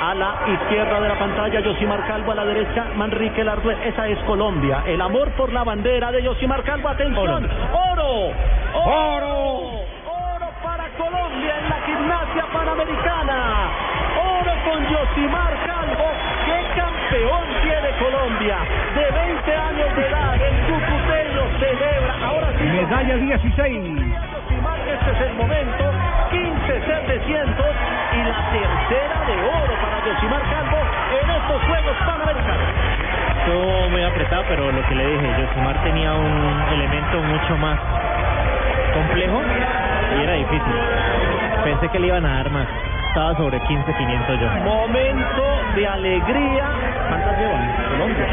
A 0.00 0.14
la 0.14 0.34
izquierda 0.46 1.00
de 1.00 1.08
la 1.08 1.18
pantalla, 1.18 1.60
Yosimar 1.60 2.06
Calvo. 2.06 2.32
A 2.32 2.34
la 2.34 2.44
derecha, 2.44 2.86
Manrique 2.96 3.42
Larduez. 3.42 3.78
Esa 3.84 4.08
es 4.08 4.18
Colombia. 4.20 4.82
El 4.86 5.00
amor 5.00 5.30
por 5.32 5.52
la 5.52 5.64
bandera 5.64 6.12
de 6.12 6.22
Yosimar 6.22 6.62
Calvo. 6.62 6.88
Atención. 6.88 7.48
Oro. 7.72 8.32
Oro. 8.74 9.80
Oro 10.06 10.48
para 10.62 10.88
Colombia 10.96 11.54
en 11.58 11.68
la 11.68 11.80
gimnasia 11.86 12.44
panamericana. 12.52 13.70
Oro 14.40 14.52
con 14.66 14.86
Yosimar 14.86 15.52
Calvo. 15.66 15.77
¡Qué 16.78 16.84
campeón 16.84 17.42
tiene 17.62 17.90
Colombia! 17.98 18.58
De 18.94 19.02
20 19.10 19.56
años 19.56 19.96
de 19.96 20.06
edad, 20.06 20.34
el 20.34 20.54
Cucuteño 20.62 21.42
celebra. 21.58 22.14
Ahora 22.24 22.52
sí. 22.56 22.64
Medalla 22.64 23.16
16. 23.16 23.82
Yosimar, 23.98 24.78
este 24.86 25.10
es 25.10 25.20
el 25.26 25.34
momento. 25.34 25.84
15-700 26.30 27.50
y 28.14 28.22
la 28.22 28.40
tercera 28.54 29.18
de 29.26 29.34
oro 29.42 29.74
para 29.82 30.06
Yosimar 30.06 30.42
Calvo 30.42 30.78
en 31.18 31.30
estos 31.30 31.62
Juegos 31.66 31.96
Panamericanos. 32.06 32.68
Estuvo 33.38 33.88
muy 33.90 34.02
apretado, 34.04 34.44
pero 34.48 34.70
lo 34.70 34.86
que 34.86 34.94
le 34.94 35.06
dije, 35.08 35.34
Yosimar 35.40 35.82
tenía 35.82 36.14
un 36.14 36.62
elemento 36.74 37.18
mucho 37.22 37.56
más 37.56 37.80
complejo 38.94 39.42
y 40.16 40.22
era 40.22 40.32
difícil. 40.34 40.74
Pensé 41.64 41.88
que 41.88 41.98
le 41.98 42.06
iban 42.06 42.24
a 42.24 42.36
dar 42.36 42.50
más. 42.50 42.68
Estaba 43.08 43.34
sobre 43.36 43.60
15-500 43.62 44.40
yo. 44.40 44.48
Momento 44.64 45.42
de 45.74 45.86
alegría. 45.86 46.97
¿Cuántas 47.08 47.38
llevan? 47.38 47.88
Colombia. 47.88 48.26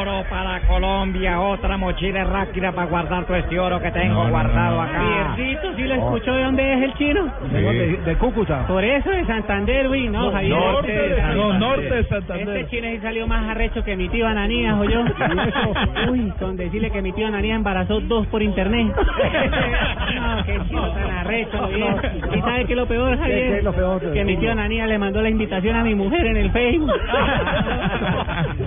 Oro 0.00 0.24
para 0.28 0.60
Colombia, 0.66 1.40
otra 1.40 1.76
mochila 1.76 2.24
rápida 2.24 2.72
para 2.72 2.86
guardar 2.88 3.24
todo 3.24 3.36
este 3.36 3.58
oro 3.58 3.80
que 3.80 3.90
tengo 3.90 4.14
No, 4.14 4.18
no, 4.20 4.24
no, 4.24 4.30
guardado 4.30 4.76
no. 4.76 4.82
acá. 4.82 5.34
Piercito, 5.36 5.74
¿sí 5.76 5.82
lo 5.84 5.94
escuchó 5.94 6.34
de 6.34 6.42
dónde 6.44 6.72
es 6.74 6.82
el 6.82 6.94
chino? 6.94 7.32
De, 7.50 7.96
de 8.04 8.16
Cúcuta. 8.16 8.66
Por 8.66 8.84
eso 8.84 9.10
de 9.10 9.24
Santander, 9.26 9.88
uy, 9.88 10.08
no, 10.08 10.24
No, 10.26 10.32
Javier. 10.32 10.56
norte 10.58 10.92
este 10.92 11.02
de- 11.08 11.16
Santander. 11.16 11.36
no, 11.36 11.58
norte 11.58 11.94
de 11.94 12.04
Santander. 12.04 12.56
Este 12.56 12.70
chino 12.76 12.88
sí 12.90 12.98
salió 13.00 13.26
más 13.26 13.48
arrecho 13.48 13.82
que 13.84 13.96
mi 13.96 14.08
tío 14.08 14.26
Ananías, 14.26 14.76
o 14.78 14.84
yo. 14.84 15.00
Uy, 16.10 16.32
con 16.38 16.56
decirle 16.56 16.90
que 16.90 17.02
mi 17.02 17.12
tío 17.12 17.26
Ananías 17.26 17.56
embarazó 17.56 18.00
dos 18.00 18.26
por 18.28 18.42
internet. 18.42 18.94
no, 20.14 20.44
qué 20.44 20.58
chino 20.68 20.90
tan 20.92 21.10
arrecho, 21.10 21.68
bien. 21.68 21.96
¿Y 22.36 22.40
sabe 22.40 22.64
qué 22.66 22.72
es 22.72 22.78
lo 22.78 22.86
peor, 22.86 23.18
Javier? 23.18 23.38
¿Qué 23.38 23.58
es 23.58 23.64
lo 23.64 23.72
peor? 23.72 24.12
Que 24.12 24.24
mi 24.24 24.36
tío 24.36 24.52
Ananías 24.52 24.88
le 24.88 24.98
mandó 24.98 25.22
la 25.22 25.28
invitación 25.30 25.76
a 25.76 25.82
mi 25.84 25.94
mujer 25.94 26.26
en 26.26 26.36
el 26.36 26.50
Facebook. 26.50 26.90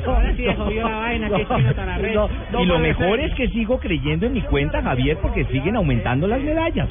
Ahora 0.06 0.34
sí 0.36 0.44
dejó 0.44 0.72
yo 0.72 0.88
la 0.88 0.98
vaina, 0.98 1.30
qué 1.30 1.46
chino 1.46 1.74
tan 1.74 1.90
arrecho. 1.90 2.30
y 2.60 2.66
lo 2.66 2.80
mejor 2.80 3.20
es 3.20 3.34
que 3.36 3.48
sigo 3.50 3.80
creyendo 3.80 4.26
en 4.26 4.34
mi 4.34 4.42
cuenta, 4.42 4.82
Javier, 4.82 5.18
porque 5.22 5.46
siguen 5.46 5.76
aumentando 5.76 6.28
las 6.28 6.42
medallas. 6.42 6.90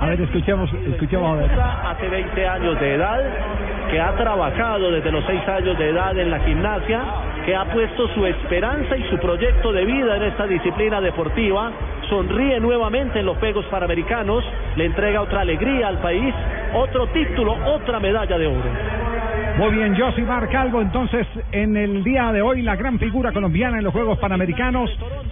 A 0.00 0.06
ver, 0.06 0.20
escuchemos, 0.20 0.70
escuchemos 0.72 1.32
a 1.32 1.40
ver. 1.40 1.50
hace 1.50 2.08
20 2.08 2.46
años 2.46 2.80
de 2.80 2.94
edad, 2.94 3.20
que 3.90 4.00
ha 4.00 4.12
trabajado 4.16 4.90
desde 4.90 5.10
los 5.12 5.24
6 5.24 5.48
años 5.48 5.78
de 5.78 5.90
edad 5.90 6.16
en 6.18 6.30
la 6.30 6.40
gimnasia, 6.40 7.02
que 7.44 7.54
ha 7.54 7.64
puesto 7.64 8.08
su 8.14 8.26
esperanza 8.26 8.96
y 8.96 9.02
su 9.08 9.18
proyecto 9.18 9.72
de 9.72 9.84
vida 9.84 10.16
en 10.16 10.24
esta 10.24 10.46
disciplina 10.46 11.00
deportiva, 11.00 11.72
sonríe 12.08 12.60
nuevamente 12.60 13.20
en 13.20 13.26
los 13.26 13.38
Juegos 13.38 13.64
Panamericanos, 13.66 14.44
le 14.76 14.86
entrega 14.86 15.22
otra 15.22 15.40
alegría 15.40 15.88
al 15.88 15.98
país, 15.98 16.34
otro 16.74 17.06
título, 17.08 17.56
otra 17.66 18.00
medalla 18.00 18.38
de 18.38 18.46
oro. 18.46 19.07
Muy 19.58 19.74
bien, 19.74 19.98
Josimar 19.98 20.48
Calvo, 20.50 20.80
entonces 20.80 21.26
en 21.50 21.76
el 21.76 22.04
día 22.04 22.30
de 22.30 22.40
hoy 22.42 22.62
la 22.62 22.76
gran 22.76 22.96
figura 22.96 23.32
colombiana 23.32 23.78
en 23.78 23.82
los 23.82 23.92
Juegos 23.92 24.16
Panamericanos, 24.20 24.88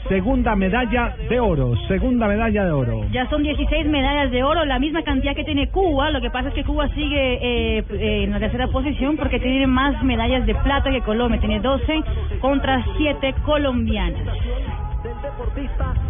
segunda 0.08 0.56
medalla 0.56 1.14
de 1.28 1.38
oro, 1.38 1.76
segunda 1.86 2.26
medalla 2.26 2.64
de 2.64 2.72
oro. 2.72 3.04
Ya 3.12 3.30
son 3.30 3.44
16 3.44 3.86
medallas 3.86 4.32
de 4.32 4.42
oro, 4.42 4.64
la 4.64 4.80
misma 4.80 5.04
cantidad 5.04 5.36
que 5.36 5.44
tiene 5.44 5.68
Cuba. 5.68 6.10
Lo 6.10 6.20
que 6.20 6.30
pasa 6.30 6.48
es 6.48 6.54
que 6.54 6.64
Cuba 6.64 6.88
sigue 6.88 7.34
eh, 7.34 7.84
eh, 7.88 8.24
en 8.24 8.32
la 8.32 8.40
tercera 8.40 8.66
posición 8.66 9.16
porque 9.16 9.38
tiene 9.38 9.68
más 9.68 10.02
medallas 10.02 10.44
de 10.44 10.56
plata 10.56 10.90
que 10.90 11.02
Colombia. 11.02 11.38
Tiene 11.38 11.60
12 11.60 12.02
contra 12.40 12.84
7 12.96 13.32
colombianas. 13.44 14.26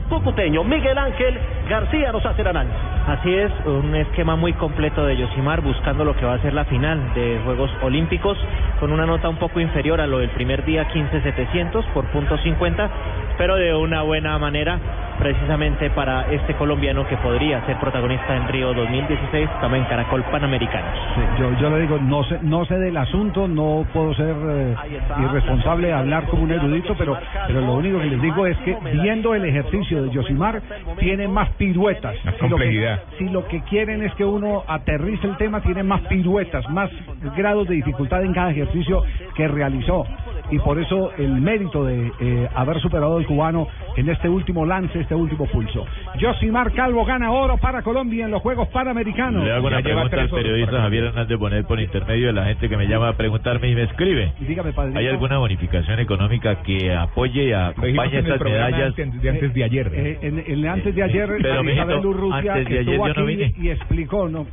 Cucuteño 0.08 0.64
Miguel 0.64 0.96
Ángel 0.96 1.38
García 1.68 2.12
nos 2.12 2.24
hace 2.24 2.40
el 2.40 2.48
análisis. 2.48 2.95
Así 3.06 3.32
es, 3.32 3.52
un 3.64 3.94
esquema 3.94 4.34
muy 4.34 4.52
completo 4.54 5.06
de 5.06 5.16
Yosimar 5.16 5.60
buscando 5.60 6.04
lo 6.04 6.16
que 6.16 6.26
va 6.26 6.34
a 6.34 6.38
ser 6.42 6.52
la 6.52 6.64
final 6.64 7.14
de 7.14 7.40
Juegos 7.44 7.70
Olímpicos 7.82 8.36
con 8.80 8.92
una 8.92 9.06
nota 9.06 9.28
un 9.28 9.36
poco 9.36 9.60
inferior 9.60 10.00
a 10.00 10.08
lo 10.08 10.18
del 10.18 10.30
primer 10.30 10.64
día 10.64 10.88
15.700 10.88 11.84
por 11.94 12.06
punto 12.06 12.36
50, 12.36 12.90
pero 13.38 13.54
de 13.54 13.74
una 13.76 14.02
buena 14.02 14.36
manera 14.38 14.80
precisamente 15.18 15.88
para 15.90 16.30
este 16.32 16.54
colombiano 16.54 17.06
que 17.06 17.16
podría 17.18 17.64
ser 17.66 17.78
protagonista 17.78 18.36
en 18.36 18.48
Río 18.48 18.74
2016, 18.74 19.48
también 19.60 19.84
Caracol 19.84 20.22
Panamericano. 20.24 20.86
Sí, 21.14 21.20
yo, 21.38 21.58
yo 21.58 21.70
le 21.70 21.82
digo, 21.82 21.98
no 21.98 22.24
sé, 22.24 22.38
no 22.42 22.64
sé 22.66 22.78
del 22.78 22.96
asunto, 22.96 23.48
no 23.48 23.86
puedo 23.92 24.14
ser 24.14 24.34
eh, 24.36 24.74
irresponsable 25.22 25.88
de 25.88 25.92
hablar 25.94 26.24
como 26.26 26.42
un 26.42 26.52
erudito, 26.52 26.94
pero, 26.98 27.18
pero 27.46 27.60
lo 27.60 27.74
único 27.74 27.98
que 27.98 28.06
les 28.06 28.20
digo 28.20 28.46
es 28.46 28.56
que 28.58 28.76
viendo 28.92 29.34
el 29.34 29.44
ejercicio 29.44 30.02
de 30.02 30.10
Yosimar, 30.10 30.60
tiene 30.98 31.28
más 31.28 31.48
piruetas. 31.50 32.14
Más 32.24 32.34
Si 32.34 32.86
Si 33.18 33.28
lo 33.28 33.46
que 33.48 33.62
quieren 33.62 34.02
es 34.02 34.14
que 34.14 34.24
uno 34.24 34.64
aterrice 34.66 35.26
el 35.26 35.36
tema, 35.36 35.60
tiene 35.60 35.82
más 35.82 36.02
piruetas, 36.02 36.68
más 36.70 36.90
grados 37.36 37.68
de 37.68 37.76
dificultad 37.76 38.22
en 38.24 38.32
cada 38.32 38.50
ejercicio 38.50 39.02
que 39.34 39.48
realizó. 39.48 40.04
Y 40.50 40.58
por 40.60 40.78
eso 40.78 41.10
el 41.18 41.40
mérito 41.40 41.84
de 41.84 42.12
eh, 42.20 42.48
haber 42.54 42.80
superado 42.80 43.16
al 43.18 43.26
cubano 43.26 43.66
en 43.96 44.08
este 44.08 44.28
último 44.28 44.64
lance, 44.64 45.00
este 45.00 45.14
último 45.14 45.46
pulso. 45.46 45.84
Josimar 46.20 46.72
Calvo 46.72 47.04
gana 47.04 47.32
oro 47.32 47.56
para 47.56 47.82
Colombia 47.82 48.26
en 48.26 48.30
los 48.30 48.42
Juegos 48.42 48.68
Panamericanos. 48.68 49.44
Le 49.44 49.52
hago 49.52 49.66
una 49.66 49.82
pregunta 49.82 50.20
al 50.20 50.28
periodista 50.30 50.80
Javier 50.82 51.04
Hernández 51.04 51.38
Bonet 51.38 51.66
por 51.66 51.80
intermedio 51.80 52.28
de 52.28 52.32
la 52.34 52.44
gente 52.44 52.68
que 52.68 52.76
me 52.76 52.86
llama 52.86 53.08
a 53.08 53.12
preguntarme 53.14 53.68
y 53.70 53.74
me 53.74 53.82
escribe. 53.84 54.32
Dígame, 54.40 54.72
padre. 54.72 54.92
¿Hay 54.98 55.08
alguna 55.08 55.38
bonificación 55.38 55.98
económica 56.00 56.62
que 56.62 56.94
apoye 56.94 57.44
y 57.48 57.52
acompañe 57.52 58.18
el 58.18 58.26
estas 58.26 58.40
medallas? 58.42 58.86
antes 58.98 59.20
de, 59.22 59.30
antes 59.30 59.54
de 59.54 59.64
ayer. 59.64 59.90
Eh, 59.94 60.18
en, 60.22 60.44
en- 60.46 60.66
antes 60.66 60.94
de 60.94 61.02
ayer, 61.02 61.28
Pero, 61.42 61.62
mijito, 61.64 62.00
Urrutia 62.08 62.54
antes 62.54 62.68
de 62.68 62.78
ayer 62.80 62.98
yo 62.98 63.14
no 63.14 63.24
vine. 63.26 63.52
y 63.56 63.68
explicó, 63.70 64.28
¿no? 64.28 64.46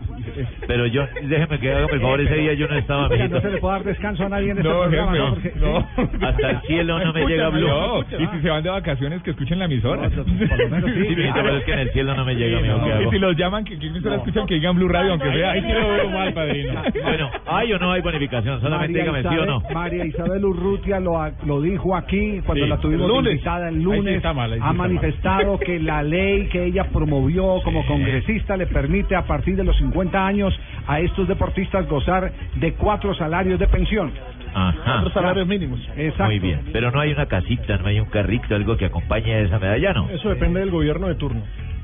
Pero 0.68 0.86
yo, 0.88 1.06
déjeme 1.24 1.60
que 1.60 1.72
haga 1.72 1.88
por 1.88 2.00
favor, 2.02 2.22
ese 2.22 2.36
día 2.36 2.54
yo 2.54 2.68
no 2.68 2.78
estaba, 2.78 3.10
mijito. 3.10 3.36
no 3.36 3.42
se 3.42 3.50
le 3.52 3.58
puede 3.58 3.74
dar 3.76 3.84
descanso 3.84 4.26
a 4.26 4.30
nadie 4.30 4.52
en 4.52 4.58
este 4.58 4.70
No, 4.70 4.80
programa, 4.82 5.12
jefe, 5.12 5.20
¿no? 5.20 5.34
Porque- 5.34 5.54
no. 5.60 5.83
Hasta 6.22 6.50
el 6.50 6.62
cielo 6.62 7.00
no 7.00 7.14
me 7.14 7.26
llega 7.26 7.50
Blue. 7.50 7.68
No, 7.68 8.00
y 8.02 8.28
si 8.36 8.42
se 8.42 8.50
van 8.50 8.64
de 8.64 8.70
vacaciones, 8.70 9.22
que 9.24 9.32
escuchen 9.32 9.60
la 9.60 9.66
emisora. 9.66 10.10
por 10.10 10.28
lo 10.60 10.70
menos 10.70 10.92
sí. 10.92 11.16
Pero 11.34 11.58
es 11.58 11.64
que 11.66 11.74
en 11.74 11.80
el 11.80 11.92
cielo 11.92 12.16
no 12.16 12.26
me 12.26 12.36
llega, 12.36 12.60
mijo, 12.62 12.84
¿qué 12.84 12.90
Y 12.90 12.92
hago? 12.92 13.12
si 13.12 13.20
los 13.20 13.36
llaman, 13.38 13.64
que, 13.66 13.78
que 13.80 13.88
emisora 13.88 14.16
escuchan 14.16 14.46
que 14.48 14.56
digan 14.56 14.76
Blue 14.76 14.88
Radio, 14.88 15.12
aunque 15.12 15.32
sea. 15.32 15.52
Ahí 15.52 15.62
sí 15.62 15.68
lo 15.72 15.88
veo 15.90 16.10
mal, 16.10 16.34
padrino. 16.34 16.82
Bueno, 17.04 17.30
¿hay 17.46 17.74
o 17.74 17.80
no 17.80 17.92
hay 17.92 18.02
bonificación? 18.02 18.62
Solamente 18.62 19.00
dígame 19.00 19.22
sí 19.22 19.38
o 19.38 19.46
no. 19.46 19.64
María 19.74 20.06
Isabel 20.06 20.46
Urrutia 20.46 21.00
lo, 21.00 21.20
ha- 21.22 21.32
lo 21.46 21.62
dijo 21.62 21.96
aquí 21.96 22.40
cuando 22.46 22.64
Sí, 22.66 22.70
la 22.70 22.78
tuvimos 22.78 23.10
invitada 23.26 23.70
el 23.70 23.82
lunes. 23.82 24.24
ha 24.26 24.74
manifestado 24.74 25.58
que 25.66 25.80
la 25.80 26.04
ley 26.04 26.48
que 26.48 26.66
ella 26.66 26.86
promovió 26.92 27.62
como 27.64 27.86
congresista 27.86 28.58
le 28.58 28.68
permite 28.68 29.16
a 29.16 29.24
partir 29.24 29.56
de 29.56 29.64
los 29.64 29.76
50 29.78 30.26
años 30.26 30.58
a 30.88 31.00
estos 31.00 31.28
deportistas 31.28 31.88
gozar 31.88 32.32
de 32.56 32.74
cuatro 32.74 33.14
salarios 33.16 33.60
de 33.60 33.68
pensión. 33.68 34.12
Ajá. 34.54 35.02
Los 35.02 35.14
salarios 35.14 35.48
mínimos. 35.48 35.80
Exacto. 35.96 36.26
Muy 36.26 36.40
bien, 36.40 36.70
pero 36.72 36.92
no 36.92 37.00
hay 37.00 37.12
una 37.12 37.26
casita, 37.26 37.78
no 37.78 37.88
hay 37.88 38.00
un 38.00 38.08
carrito, 38.08 38.56
algo 38.56 38.78
que 38.78 38.86
acompañe 38.86 39.34
a 39.34 39.40
esa 39.40 39.60
medalla, 39.60 39.94
¿no? 39.94 40.10
Eso 40.10 40.30
depende 40.30 40.60
del 40.60 40.72
gobierno 40.72 41.08
de 41.08 41.16
turno. 41.16 41.42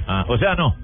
Ah, 0.07 0.25
o 0.27 0.37
sea, 0.37 0.55
no. 0.55 0.75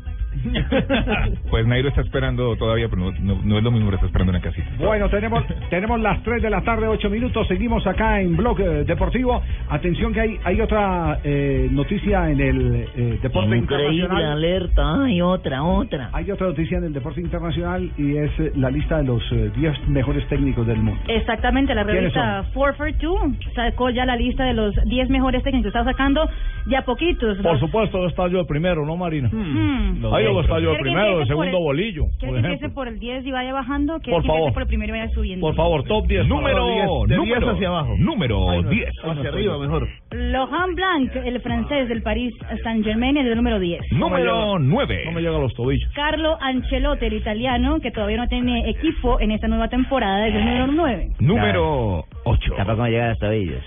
Pues 1.50 1.66
Nairo 1.68 1.90
está 1.90 2.02
esperando 2.02 2.56
todavía, 2.58 2.88
pero 2.90 3.04
no, 3.04 3.12
no, 3.20 3.42
no 3.44 3.58
es 3.58 3.64
lo 3.64 3.72
mismo, 3.72 3.92
está 3.92 4.06
esperando 4.06 4.32
una 4.32 4.42
casita. 4.42 4.68
Bueno, 4.78 5.10
tenemos 5.10 5.44
tenemos 5.70 6.00
las 6.00 6.22
3 6.24 6.42
de 6.42 6.50
la 6.50 6.62
tarde, 6.62 6.88
8 6.88 7.10
minutos. 7.10 7.48
Seguimos 7.48 7.86
acá 7.88 8.20
en 8.22 8.36
Blog 8.36 8.60
eh, 8.60 8.84
Deportivo. 8.86 9.42
Atención 9.70 10.14
que 10.14 10.22
hay 10.22 10.40
hay 10.44 10.62
otra 10.62 11.20
eh, 11.24 11.68
noticia 11.72 12.30
en 12.30 12.40
el 12.40 12.88
eh, 12.96 13.20
deporte 13.22 13.58
Increíble 13.58 13.96
internacional. 13.96 14.32
alerta. 14.34 15.04
Hay 15.04 15.22
otra, 15.22 15.64
otra. 15.64 16.10
Hay 16.14 16.30
otra 16.32 16.48
noticia 16.48 16.78
en 16.78 16.86
el 16.86 16.94
deporte 16.94 17.22
internacional 17.22 17.90
y 17.98 18.18
es 18.18 18.32
eh, 18.40 18.52
la 18.56 18.70
lista 18.70 18.98
de 18.98 19.04
los 19.04 19.24
eh, 19.32 19.52
10 19.56 19.88
mejores 19.90 20.28
técnicos 20.28 20.66
del 20.68 20.78
mundo. 20.78 21.02
Exactamente, 21.08 21.74
la 21.74 21.84
¿Quiénes 21.84 22.14
revista 22.14 22.46
442 22.54 23.54
sacó 23.56 23.90
ya 23.90 24.06
la 24.06 24.16
lista 24.16 24.44
de 24.44 24.54
los 24.54 24.76
10 24.86 25.10
mejores 25.10 25.44
técnicos. 25.44 25.68
Está 25.68 25.84
sacando 25.84 26.28
ya 26.68 26.84
poquitos. 26.84 27.38
Por 27.40 27.60
supuesto, 27.60 28.06
está 28.08 28.28
yo 28.28 28.40
el 28.40 28.48
primero, 28.48 28.86
¿no, 28.86 28.96
Marina? 28.98 29.30
Hmm. 29.32 30.06
Ahí 30.14 30.25
luego 30.26 30.42
está 30.42 30.60
yo 30.60 30.72
el 30.72 30.78
¿Quiere 30.78 30.78
que 30.78 30.82
primero, 30.84 31.22
el 31.22 31.28
segundo 31.28 31.58
el- 31.58 31.64
bolillo, 31.64 32.04
¿Quiere 32.20 32.34
por 32.34 32.42
que 32.42 32.48
empiece 32.48 32.70
por 32.74 32.88
el 32.88 33.00
10 33.00 33.26
y 33.26 33.32
vaya 33.32 33.54
bajando? 33.54 34.00
¿Quiere 34.00 34.12
Por 34.12 34.22
que 34.24 34.28
empiece 34.28 34.38
favor. 34.40 34.54
por 34.54 34.62
el 34.64 34.68
primero 34.68 34.96
y 34.96 35.00
vaya 35.00 35.12
subiendo? 35.14 35.46
Por 35.46 35.56
favor, 35.56 35.84
top 35.84 36.08
10. 36.08 36.28
Número, 36.28 36.66
de 37.08 37.16
10 37.16 37.18
número, 37.18 37.50
hacia 37.52 37.68
abajo. 37.68 37.96
número 37.98 38.50
Ay, 38.50 38.62
no, 38.64 38.70
10. 38.70 38.90
Hacia 39.04 39.30
arriba, 39.30 39.58
mejor. 39.60 39.88
Laurent 40.12 40.76
Blanc, 40.76 41.16
el 41.16 41.42
francés 41.42 41.88
del 41.90 42.02
Paris 42.02 42.34
Saint-Germain, 42.64 43.18
es 43.18 43.26
el 43.26 43.36
número 43.36 43.60
10. 43.60 43.82
Número 43.92 44.60
9. 44.60 45.04
No 45.06 45.12
me 45.12 45.22
llega 45.22 45.36
a 45.38 45.40
los 45.40 45.54
tobillos. 45.54 45.92
Carlo 45.94 46.38
Ancelotti, 46.42 47.06
el 47.06 47.14
italiano, 47.14 47.80
que 47.80 47.92
todavía 47.92 48.18
no 48.18 48.28
tiene 48.28 48.70
equipo 48.70 49.20
en 49.20 49.32
esta 49.32 49.48
nueva 49.48 49.68
temporada, 49.70 50.28
es 50.28 50.36
el 50.36 50.44
número 50.46 50.68
9. 50.68 51.10
Número 51.20 52.06
8. 52.24 52.54
Tampoco 52.58 52.84
me 52.84 52.90
llegan 52.92 53.12
hasta 53.12 53.34
ellos. 53.34 53.64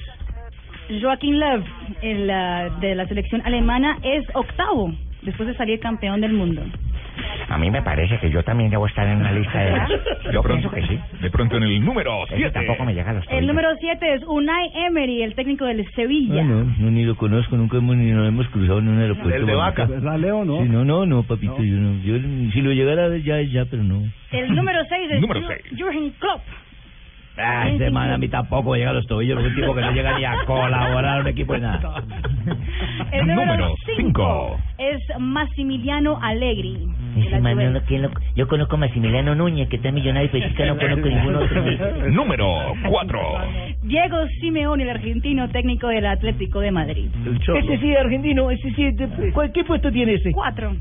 Joaquín 1.02 1.38
Löw, 1.38 1.62
el, 2.00 2.30
ah, 2.30 2.70
de 2.80 2.94
la 2.94 3.06
selección 3.06 3.42
alemana, 3.44 3.98
es 4.02 4.24
octavo, 4.34 4.90
después 5.22 5.48
de 5.48 5.54
salir 5.56 5.80
campeón 5.80 6.20
del 6.20 6.32
mundo. 6.32 6.62
A 7.48 7.58
mí 7.58 7.70
me 7.70 7.82
parece 7.82 8.18
que 8.18 8.30
yo 8.30 8.42
también 8.44 8.70
debo 8.70 8.86
estar 8.86 9.06
en 9.08 9.18
una 9.18 9.32
lista 9.32 9.58
de... 9.58 9.72
Yo 10.32 10.42
pienso 10.42 10.70
que 10.70 10.82
sí. 10.86 10.98
De 11.20 11.30
pronto 11.30 11.56
en 11.56 11.62
el 11.64 11.82
número 11.84 12.24
Ese 12.26 12.36
7. 12.36 12.50
tampoco 12.52 12.84
me 12.84 12.94
llega 12.94 13.10
a 13.10 13.14
los 13.14 13.22
El 13.24 13.28
tobillos. 13.30 13.46
número 13.48 13.68
7 13.80 14.14
es 14.14 14.22
Unai 14.24 14.70
Emery, 14.86 15.22
el 15.22 15.34
técnico 15.34 15.64
del 15.64 15.84
Sevilla. 15.94 16.42
Ah, 16.42 16.44
no, 16.44 16.64
no, 16.78 16.90
ni 16.90 17.04
lo 17.04 17.16
conozco, 17.16 17.56
nunca 17.56 17.78
hemos, 17.78 17.96
ni 17.96 18.10
nos 18.12 18.28
hemos 18.28 18.46
cruzado 18.48 18.78
en 18.80 18.88
un 18.88 18.98
aeropuerto. 19.00 19.34
El 19.34 19.46
de. 19.46 19.54
Vaca. 19.54 19.86
¿Verdad, 19.86 20.18
Leo? 20.18 20.44
No. 20.44 20.58
Sí, 20.62 20.68
no, 20.68 20.84
no, 20.84 21.06
no, 21.06 21.22
papito, 21.22 21.56
yo 21.64 21.76
no. 21.78 21.98
Yo, 22.02 22.18
si 22.52 22.60
lo 22.60 22.72
llegara 22.72 23.06
a 23.06 23.08
ver 23.08 23.22
ya, 23.22 23.40
ya, 23.40 23.64
pero 23.64 23.82
no. 23.82 24.02
El 24.30 24.54
número 24.54 24.80
6 24.88 25.10
es 25.10 25.20
Número 25.20 25.40
seis. 25.48 25.62
Jürgen 25.76 26.10
Klopp. 26.20 26.42
Ah, 27.40 27.68
ese 27.68 27.90
man 27.90 28.10
a 28.10 28.18
mí 28.18 28.28
tampoco 28.28 28.74
llega 28.74 28.90
a 28.90 28.94
los 28.94 29.06
tobillos, 29.06 29.40
es 29.40 29.46
un 29.50 29.54
tipo 29.54 29.74
que 29.74 29.80
no 29.80 29.92
llega 29.92 30.18
ni 30.18 30.24
a 30.24 30.44
colaborar 30.44 31.18
a 31.18 31.20
un 31.20 31.26
equipo 31.28 31.52
de 31.54 31.60
nada. 31.60 32.02
El 33.12 33.26
número 33.26 33.46
Número 33.46 33.74
5 33.84 33.96
cinco. 33.96 34.56
es 34.78 34.98
Massimiliano 35.18 36.18
Allegri. 36.20 36.76
Ese 37.16 37.40
man, 37.40 37.72
no- 37.72 37.80
¿quién 37.82 38.02
lo- 38.02 38.10
yo 38.36 38.46
conozco 38.48 38.76
a 38.76 38.78
Maximiliano 38.78 39.34
Núñez, 39.34 39.68
que 39.68 39.76
está 39.76 39.90
millonario, 39.92 40.28
pero 40.32 40.46
es 40.46 40.54
que 40.54 40.66
no 40.66 40.76
conozco 40.76 41.08
ningún 41.08 41.34
otro. 41.36 41.64
Número 42.10 42.72
4. 42.88 43.20
Diego 43.82 44.16
Simeone, 44.40 44.82
el 44.84 44.90
argentino 44.90 45.48
técnico 45.48 45.88
del 45.88 46.06
Atlético 46.06 46.60
de 46.60 46.70
Madrid. 46.70 47.08
Ese 47.56 47.78
sí, 47.78 47.94
argentino, 47.96 48.50
ese 48.50 48.70
sí. 48.72 48.90
de- 48.92 49.32
¿cuál- 49.32 49.52
¿Qué 49.52 49.64
puesto 49.64 49.90
tiene 49.90 50.14
ese? 50.14 50.30
Cuatro. 50.32 50.74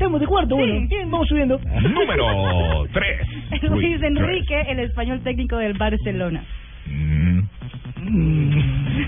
Estamos 0.00 0.18
de 0.18 0.26
cuarto, 0.26 0.56
Sí, 0.56 0.62
bueno. 0.62 0.86
bien. 0.88 1.10
Vamos 1.10 1.28
subiendo. 1.28 1.60
Número 1.92 2.86
3. 2.94 3.62
Luis 3.70 4.02
Enrique, 4.02 4.62
el 4.68 4.78
español 4.80 5.20
técnico 5.22 5.58
del 5.58 5.74
Barcelona. 5.74 6.42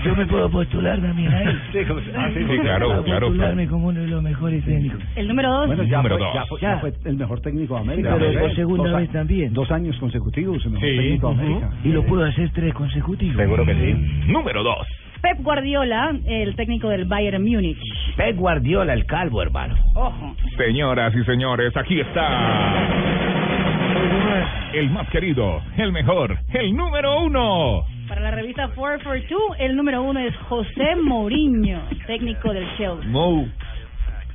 Yo 0.05 0.15
me 0.15 0.25
puedo 0.27 0.51
postular 0.51 1.01
también 1.01 1.33
ahí. 1.33 1.47
Sí, 1.71 1.79
ah, 2.15 2.29
sí, 2.31 2.41
Sí, 2.47 2.59
claro, 2.59 3.01
claro. 3.03 3.27
postularme 3.27 3.67
como 3.67 3.87
uno 3.87 4.01
de 4.01 4.07
los 4.07 4.21
mejores 4.21 4.63
técnicos. 4.65 4.99
El 5.15 5.27
número 5.29 5.51
dos. 5.51 5.65
Bueno, 5.65 5.81
ya 5.83 5.97
Número 5.97 6.17
fue, 6.19 6.25
dos. 6.27 6.33
ya, 6.35 6.45
fue, 6.45 6.61
ya 6.61 6.77
fue 6.77 6.93
el 7.05 7.17
mejor 7.17 7.41
técnico 7.41 7.73
de 7.73 7.81
América. 7.81 8.09
Sí, 8.09 8.15
pero 8.19 8.31
Dos 8.33 8.41
por 8.41 8.55
segunda 8.55 8.89
dos 8.91 8.99
vez 9.01 9.09
también. 9.11 9.53
Dos 9.53 9.71
años 9.71 9.97
consecutivos, 9.97 10.63
el 10.63 10.71
mejor 10.73 10.87
Sí, 10.89 10.95
técnico 10.97 11.33
de. 11.33 11.41
América. 11.43 11.69
Y 11.83 11.87
lo 11.89 12.03
puedo 12.05 12.23
hacer 12.23 12.51
tres 12.53 12.71
consecutivos. 12.75 13.35
Seguro 13.35 13.65
que 13.65 13.73
sí. 13.73 13.93
Número 14.31 14.61
2. 14.63 14.87
Pep 15.23 15.41
Guardiola, 15.41 16.13
el 16.25 16.53
técnico 16.57 16.89
del 16.89 17.05
Bayern 17.05 17.41
Múnich. 17.41 17.79
Pep 18.17 18.35
Guardiola, 18.35 18.93
el 18.93 19.05
calvo, 19.05 19.41
hermano. 19.41 19.73
Ojo. 19.95 20.35
Señoras 20.57 21.15
y 21.15 21.23
señores, 21.23 21.75
aquí 21.77 22.01
está. 22.01 22.87
El 24.73 24.89
más 24.89 25.09
querido, 25.09 25.61
el 25.77 25.93
mejor, 25.93 26.37
el 26.53 26.75
número 26.75 27.21
uno. 27.21 27.85
Para 28.09 28.19
la 28.19 28.31
revista 28.31 28.67
442, 28.75 29.41
el 29.59 29.77
número 29.77 30.03
uno 30.03 30.19
es 30.19 30.35
José 30.49 30.97
Mourinho, 31.01 31.83
técnico 32.05 32.51
del 32.51 32.67
Chelsea. 32.75 33.09
Mo. 33.09 33.47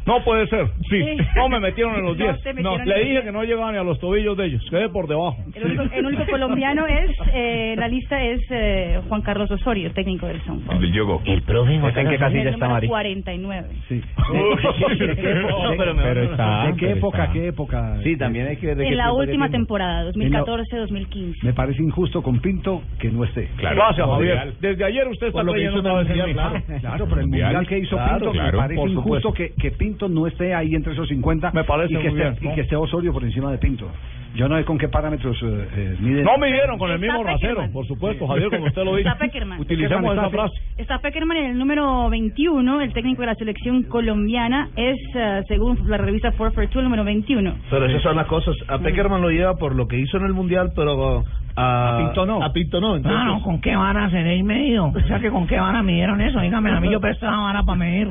No 0.09 0.25
puede 0.25 0.47
ser, 0.49 0.67
sí. 0.89 1.05
Sí. 1.05 1.17
No 1.37 1.49
me 1.49 1.61
metieron 1.61 1.95
en 1.97 2.05
los 2.05 2.17
No 2.17 2.25
10. 2.25 2.43
te 2.43 2.55
No, 2.55 2.79
en 2.79 2.89
le 2.89 3.05
dije 3.05 3.23
que 3.25 3.33
no 3.33 3.45
llegaba 3.45 3.71
ni 3.73 3.79
a 3.79 3.83
los 3.83 3.99
tobillos 4.01 4.37
de 4.37 4.47
ellos, 4.47 4.63
quedé 4.71 4.89
por 4.89 5.07
debajo. 5.07 5.37
El 5.55 5.67
único, 5.67 5.83
el 5.95 6.07
único 6.07 6.27
colombiano 6.27 6.87
es, 6.87 7.11
eh, 7.35 7.75
la 7.77 7.89
lista 7.89 8.23
es 8.23 8.41
eh, 8.51 9.01
Juan 9.09 9.21
Carlos 9.23 9.51
Osorio, 9.51 9.93
técnico 9.93 10.27
del 10.27 10.41
Paulo. 10.41 10.81
Llegó. 10.81 11.21
El 11.27 11.43
profe 11.43 11.75
¿En 11.75 12.09
qué 12.09 12.17
casilla 12.19 12.51
está, 12.51 12.69
Mari? 12.69 12.89
49. 12.89 13.69
Sí. 13.89 14.01
¿De 14.01 15.17
qué 15.17 15.31
época? 15.31 15.75
pero 15.77 16.23
está, 16.23 16.67
¿De 16.67 16.73
qué 16.73 16.87
pero 16.87 16.97
época? 16.97 17.19
está. 17.25 17.33
¿Qué 17.33 17.47
época? 17.49 17.97
Sí, 18.03 18.17
también 18.17 18.47
hay 18.47 18.57
que 18.57 18.67
ver 18.69 18.77
de 18.77 18.85
qué 18.85 18.89
En 18.91 18.97
la 18.97 19.05
qué 19.07 19.11
última 19.13 19.49
tiempo. 19.49 19.59
temporada, 19.59 20.11
2014-2015. 20.13 21.43
Me 21.43 21.53
parece 21.53 21.83
injusto 21.83 22.23
con 22.23 22.41
Pinto 22.41 22.83
que 22.99 23.11
no 23.11 23.25
esté. 23.25 23.49
Gracias, 23.59 24.07
Javier. 24.07 24.55
Desde 24.61 24.85
ayer 24.85 25.07
usted 25.09 25.29
está 25.29 25.39
Por 25.39 25.45
lo 25.47 25.53
que 25.53 25.59
creyendo 25.61 25.81
hizo 25.81 25.89
otra 25.89 26.15
vez 26.15 26.33
claro. 26.33 26.63
Claro, 26.81 27.07
pero 27.09 27.21
el 27.21 27.27
mundial 27.29 27.67
que 27.67 27.79
hizo 27.79 27.97
Claro, 27.97 28.15
Pinto 28.19 28.33
claro, 28.33 28.53
me 28.53 28.59
parece 28.59 28.81
injusto 28.91 29.33
que, 29.33 29.53
que 29.61 29.71
Pinto 29.99 30.09
no 30.09 30.29
esté 30.29 30.55
ahí 30.55 30.77
entre 30.77 30.93
esos 30.93 31.09
50 31.09 31.51
Me 31.51 31.65
parece 31.65 31.95
y, 31.95 31.97
que 31.97 32.11
muy 32.11 32.21
esté, 32.21 32.41
bien, 32.41 32.53
y 32.53 32.55
que 32.55 32.61
esté 32.61 32.77
Osorio 32.77 33.13
por 33.13 33.25
encima 33.25 33.51
de 33.51 33.59
Pinto. 33.59 33.91
Yo 34.35 34.49
no 34.49 34.57
sé 34.57 34.65
con 34.65 34.79
qué 34.79 34.89
parámetros 34.89 35.37
eh, 35.43 35.69
eh, 35.75 35.97
miden. 36.01 36.25
No 36.25 36.39
midieron 36.39 36.79
con 36.79 36.91
el 36.91 36.99
mismo 36.99 37.19
Está 37.21 37.33
rasero, 37.33 37.55
Peckerman. 37.55 37.73
por 37.73 37.87
supuesto, 37.87 38.27
Javier, 38.27 38.51
como 38.51 38.67
usted 38.67 38.85
lo 38.85 38.97
dice. 38.97 39.09
Está 39.09 39.19
Peckerman. 39.19 39.61
Utilicemos 39.61 40.13
esa 40.13 40.23
Peckerman 40.23 40.31
frase. 40.31 40.55
Está 40.77 40.99
Peckerman 40.99 41.37
en 41.39 41.51
el 41.53 41.59
número 41.59 42.09
21, 42.11 42.81
el 42.83 42.93
técnico 42.93 43.23
de 43.23 43.27
la 43.27 43.35
selección 43.35 43.83
colombiana 43.85 44.69
es, 44.77 44.97
eh, 45.17 45.43
según 45.49 45.79
la 45.89 45.97
revista 45.97 46.31
442, 46.33 46.77
el 46.77 46.85
número 46.85 47.05
21. 47.05 47.55
Pero 47.71 47.87
esas 47.87 48.03
son 48.03 48.17
las 48.17 48.27
cosas. 48.27 48.55
A 48.69 48.79
Peckerman 48.79 49.23
lo 49.23 49.31
lleva 49.31 49.57
por 49.57 49.75
lo 49.75 49.89
que 49.89 49.99
hizo 49.99 50.19
en 50.19 50.27
el 50.27 50.33
Mundial, 50.35 50.71
pero 50.77 51.25
a, 51.57 51.95
A 51.95 51.99
Pinto 51.99 52.25
no. 52.27 52.43
A 52.43 52.53
Pinto 52.53 52.81
no. 52.81 52.97
Entonces, 52.97 53.21
Claro, 53.21 53.41
¿con 53.43 53.61
qué 53.61 53.75
vara 53.75 54.09
seréis 54.11 54.45
medido? 54.45 54.87
O 54.95 55.01
sea, 55.01 55.19
que 55.19 55.31
¿con 55.31 55.47
qué 55.49 55.59
vara 55.59 55.83
midieron 55.83 56.21
eso? 56.21 56.39
Dígame, 56.41 56.71
a 56.71 56.81
mí 56.81 56.91
yo 56.93 57.01
presto 57.01 57.27
esa 57.27 57.37
vara 57.37 57.63
para 57.65 57.79
medir. 57.79 58.09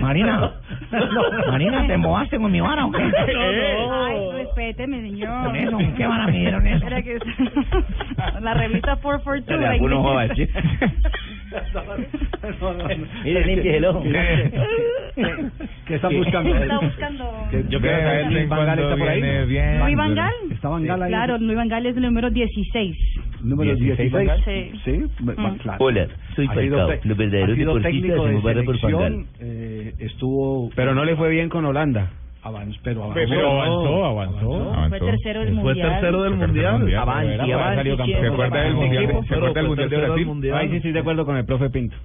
Marina, 0.00 0.54
Marina, 1.48 1.86
¿te 1.86 1.94
embobaste 1.94 2.38
con 2.38 2.50
mi 2.50 2.60
vara 2.60 2.86
o 2.86 2.90
qué? 2.90 3.02
Ay, 3.02 4.18
respéteme, 4.38 5.00
señor. 5.10 5.56
Eso, 5.56 5.70
¿con 5.72 5.94
qué 5.94 6.06
vara 6.06 6.26
midieron 6.28 6.66
eso? 6.66 6.86
Era 6.86 7.02
que 7.02 7.18
la 8.40 8.54
revista 8.54 8.96
442. 8.96 9.46
Dale, 9.46 9.62
la 9.62 9.70
alguno 9.70 9.96
inglesa. 9.96 10.34
joda, 10.34 10.34
¿sí? 10.34 10.48
Mire, 13.24 13.44
límpiese 13.46 13.76
el 13.78 13.84
ojo. 13.86 14.02
¿Qué 15.86 15.94
están 15.96 16.16
buscando? 16.16 16.54
Está 16.56 16.78
buscando. 16.78 17.46
Que- 17.50 17.64
Yo 17.68 17.80
quiero 17.80 17.98
saber 17.98 18.32
Luis 18.32 18.48
Van 18.48 18.66
Gaal 18.66 18.78
está 18.78 18.96
por 18.96 19.08
ahí. 19.08 19.20
¿no? 19.20 19.84
¿Luis 19.84 19.96
Van 19.96 20.14
Gaal? 20.14 20.34
¿Está 20.50 20.68
Van 20.68 20.84
Gaal 20.86 21.02
ahí? 21.02 21.10
Claro, 21.10 21.38
Luis 21.38 21.56
Van 21.56 21.68
Gaal 21.68 21.86
es 21.86 21.96
el 21.96 22.02
número 22.02 22.30
16. 22.30 22.96
Número 23.42 23.74
16. 23.74 24.12
Van 24.12 24.26
Gaal? 24.26 24.44
Sí. 24.44 24.72
Sí, 24.84 24.92
me- 25.24 25.32
Mm. 25.34 25.58
claro. 25.58 25.84
Hola, 25.84 26.06
soy 26.36 26.46
Falcao, 26.46 26.60
sido 27.56 27.74
deportistas 27.74 27.82
técnico 27.82 28.22
se 28.22 28.28
de 28.28 28.36
moverán 28.36 28.64
por 28.64 28.74
Van 28.80 28.80
selección, 28.80 29.26
eh, 29.40 29.94
estuvo 29.98 30.70
Pero 30.76 30.94
no 30.94 31.04
le 31.04 31.16
fue 31.16 31.30
bien 31.30 31.48
con 31.48 31.64
Holanda. 31.64 32.10
Avanz, 32.42 32.76
pero 32.82 33.04
avanzó. 33.04 33.14
Pero 33.28 33.50
avanzó, 33.50 34.04
avanzó. 34.04 34.88
Fue 34.88 35.00
tercero 35.00 35.40
del 35.40 35.54
fue 35.54 35.62
mundial. 35.62 35.88
tercero 35.90 36.22
del 36.22 36.34
Mundial. 36.36 36.86
¿Se 36.88 36.96
acuerda 38.26 38.60
del 38.62 38.74
mundial? 38.74 39.04
equipo, 39.04 39.24
¿Se 39.24 39.34
acuerda 39.34 39.60
del 39.60 39.66
fue 39.66 39.68
mundial 39.68 39.90
de 39.90 39.96
tercero 39.96 40.00
del 40.00 40.10
Brasil? 40.10 40.26
Mundial. 40.26 40.58
Ahí 40.58 40.68
sí 40.70 40.76
estoy 40.76 40.92
de 40.92 40.98
acuerdo 41.00 41.26
con 41.26 41.36
el 41.36 41.44
profe 41.44 41.70
Pinto. 41.70 41.96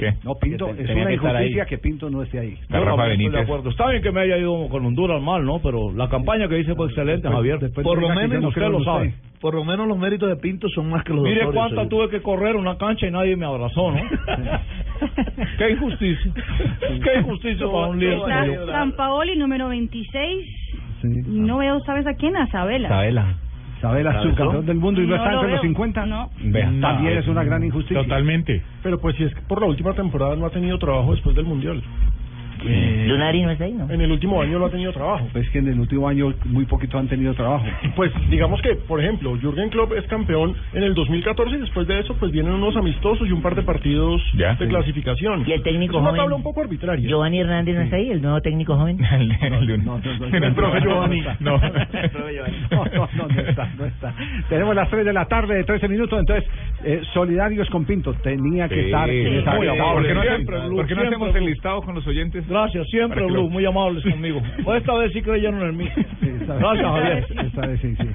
¿Qué? 0.00 0.14
No, 0.24 0.34
Pinto, 0.34 0.74
Que 0.74 0.82
es 0.82 0.90
una 0.90 1.12
injusticia 1.12 1.66
que 1.66 1.76
Pinto 1.78 2.08
no 2.08 2.22
esté 2.22 2.38
ahí. 2.38 2.56
Rafa 2.70 2.96
también 2.96 3.20
estoy 3.20 3.30
de 3.30 3.40
acuerdo. 3.40 3.68
Está 3.70 3.88
bien 3.90 4.02
que 4.02 4.10
me 4.10 4.22
haya 4.22 4.38
ido 4.38 4.68
con 4.68 4.84
Honduras 4.86 5.20
mal, 5.22 5.44
¿no? 5.44 5.60
Pero 5.60 5.92
la 5.92 6.08
campaña 6.08 6.48
que 6.48 6.58
hice 6.58 6.74
fue 6.74 6.86
excelente, 6.86 7.28
Javier. 7.28 7.58
después 7.58 7.84
Por 7.84 8.00
lo 8.00 8.08
menos 8.08 8.40
no 8.40 8.48
usted 8.48 8.68
lo 8.68 8.82
sabe. 8.82 9.08
usted. 9.08 9.20
Por 9.40 9.54
lo 9.54 9.64
menos 9.64 9.86
los 9.86 9.98
méritos 9.98 10.28
de 10.28 10.36
Pinto 10.36 10.68
son 10.70 10.88
más 10.90 11.04
que 11.04 11.12
los 11.12 11.22
de 11.22 11.30
Mire 11.30 11.46
cuánta 11.52 11.86
tuve 11.88 12.08
que 12.08 12.20
correr 12.22 12.56
una 12.56 12.76
cancha 12.76 13.06
y 13.06 13.10
nadie 13.10 13.36
me 13.36 13.46
abrazó, 13.46 13.90
¿no? 13.90 14.00
Qué 15.58 15.70
injusticia. 15.70 16.32
Qué 17.02 17.18
injusticia 17.20 17.66
para 17.66 17.86
un 17.88 17.98
líder. 17.98 18.18
Está 18.18 18.72
San 18.72 18.92
Paoli, 18.92 19.36
número 19.36 19.68
26. 19.68 20.46
Sí. 21.02 21.08
No 21.26 21.58
veo, 21.58 21.80
¿sabes 21.80 22.06
a 22.06 22.14
quién? 22.14 22.36
A 22.36 22.46
Sabela. 22.48 22.88
Sabela. 22.88 23.34
Sabela, 23.80 24.12
¿Sabes 24.12 24.30
subcampeón 24.30 24.66
del 24.66 24.76
mundo 24.76 25.00
y 25.00 25.06
no, 25.06 25.10
No 25.10 25.16
está 25.16 25.30
lo 25.32 25.36
entre 25.38 25.50
los 25.52 25.62
veo. 25.62 25.70
50. 25.70 26.06
No. 26.06 26.30
Vea. 26.44 26.72
También 26.80 27.18
es 27.18 27.26
una 27.28 27.44
gran 27.44 27.64
injusticia. 27.64 28.02
Totalmente. 28.02 28.62
Pero 28.82 29.00
pues 29.00 29.16
si 29.16 29.24
es 29.24 29.34
que 29.34 29.40
por 29.42 29.60
la 29.60 29.66
última 29.68 29.94
temporada 29.94 30.36
no 30.36 30.46
ha 30.46 30.50
tenido 30.50 30.78
trabajo 30.78 31.12
después 31.12 31.34
del 31.34 31.46
Mundial. 31.46 31.82
Eh, 32.66 33.04
Lunari 33.08 33.42
no 33.42 33.50
está 33.50 33.64
ahí, 33.64 33.72
¿no? 33.72 33.90
En 33.90 34.00
el 34.00 34.10
último 34.12 34.40
año 34.42 34.58
no 34.58 34.66
ha 34.66 34.70
tenido 34.70 34.92
trabajo. 34.92 35.28
Es 35.34 35.48
que 35.50 35.58
en 35.58 35.68
el 35.68 35.80
último 35.80 36.08
año 36.08 36.32
muy 36.44 36.64
poquito 36.66 36.98
han 36.98 37.08
tenido 37.08 37.34
trabajo. 37.34 37.64
Pues 37.96 38.12
digamos 38.30 38.60
que, 38.62 38.74
por 38.76 39.00
ejemplo, 39.00 39.36
Jürgen 39.40 39.68
Klopp 39.70 39.92
es 39.94 40.04
campeón 40.06 40.54
en 40.72 40.82
el 40.82 40.94
2014 40.94 41.56
y 41.56 41.60
después 41.60 41.86
de 41.86 42.00
eso 42.00 42.14
pues 42.18 42.32
vienen 42.32 42.52
unos 42.52 42.76
amistosos 42.76 43.26
y 43.28 43.32
un 43.32 43.42
par 43.42 43.54
de 43.54 43.62
partidos 43.62 44.22
Ya. 44.34 44.54
de 44.54 44.68
clasificación. 44.68 45.44
¿Y 45.46 45.52
el 45.52 45.62
técnico 45.62 45.94
es 45.96 46.00
una 46.00 46.10
joven? 46.10 46.20
tabla 46.22 46.36
un 46.36 46.42
poco 46.42 46.60
arbitraria. 46.62 47.08
Giovanni 47.08 47.40
Hernández 47.40 47.74
no 47.76 47.82
está 47.82 47.96
ahí, 47.96 48.10
el 48.10 48.20
nuevo 48.22 48.40
técnico 48.40 48.76
joven. 48.76 48.98
El 50.32 50.54
profe 50.54 50.80
Giovanni. 50.80 51.22
No. 51.40 51.58
No, 51.60 52.84
no, 52.84 53.08
no, 53.16 53.28
no 53.28 53.40
está, 53.40 53.68
no 53.78 53.84
está. 53.86 54.14
Tenemos 54.48 54.74
las 54.74 54.88
3 54.90 55.04
de 55.04 55.12
la 55.12 55.24
tarde, 55.26 55.54
de 55.56 55.64
13 55.64 55.88
minutos, 55.88 56.18
entonces, 56.18 56.48
eh, 56.84 57.00
solidarios 57.12 57.68
con 57.70 57.84
Pinto, 57.84 58.12
tenía 58.14 58.68
que 58.68 58.74
Sí, 58.76 58.80
estar. 58.86 59.08
sí, 59.08 59.16
estar- 59.18 59.56
muy 59.56 59.66
eh, 59.66 59.70
amable. 59.70 59.94
¿Por 59.94 60.06
qué 60.08 60.14
no, 60.14 60.22
Siempre, 60.22 60.56
por 60.60 60.86
qué 60.86 60.94
no 60.94 61.02
hacemos 61.02 61.34
el 61.36 61.44
listado 61.46 61.82
con 61.82 61.94
los 61.94 62.06
oyentes? 62.06 62.48
Gracias, 62.50 62.86
siempre, 62.88 63.22
Blue, 63.24 63.34
lo- 63.34 63.48
muy 63.48 63.64
amables 63.64 64.02
conmigo. 64.04 64.42
Pues 64.64 64.80
esta 64.80 64.94
vez 64.94 65.12
sí 65.12 65.22
creyeron 65.22 65.62
en 65.62 65.76
mí. 65.76 65.88
Sí, 66.20 66.30
esta 66.40 66.54
vez- 66.54 66.62
Gracias, 66.62 66.86
Javier. 66.86 67.26
Esta 67.46 67.60
vez 67.66 67.80
sí, 67.80 67.96
sí. 67.96 68.08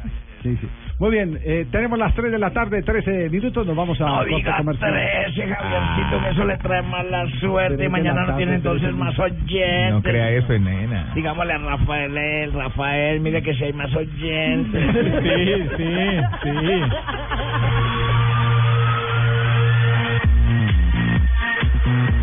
Sí, 0.43 0.55
sí. 0.61 0.67
Muy 0.99 1.09
bien, 1.09 1.39
eh, 1.43 1.65
tenemos 1.71 1.97
las 1.97 2.13
3 2.13 2.31
de 2.31 2.37
la 2.37 2.51
tarde, 2.51 2.83
13 2.83 3.29
minutos, 3.31 3.65
nos 3.65 3.75
vamos 3.75 3.99
a 3.99 4.05
No 4.05 4.15
corte 4.17 4.35
diga 4.35 4.57
comercial. 4.57 4.93
13, 4.93 5.47
Javiercito, 5.55 6.21
que 6.23 6.29
eso 6.29 6.45
le 6.45 6.57
trae 6.57 6.81
mala 6.83 7.25
suerte. 7.39 7.77
Tres 7.77 7.79
de 7.79 7.89
Mañana 7.89 8.21
la 8.21 8.27
no 8.31 8.37
tiene 8.37 8.51
tarde, 8.59 8.69
entonces 8.69 8.93
más 8.93 9.17
oyentes. 9.17 9.91
No 9.91 10.03
crea 10.03 10.29
eso, 10.29 10.53
nena. 10.59 11.11
Digámosle 11.15 11.53
a 11.53 11.57
Rafael, 11.57 12.15
él, 12.15 12.53
Rafael, 12.53 13.19
mire 13.21 13.41
que 13.41 13.55
si 13.55 13.63
hay 13.63 13.73
más 13.73 13.91
oyentes. 13.95 14.83
Sí, 15.23 15.63
sí, 15.77 16.21
sí. 16.43 16.51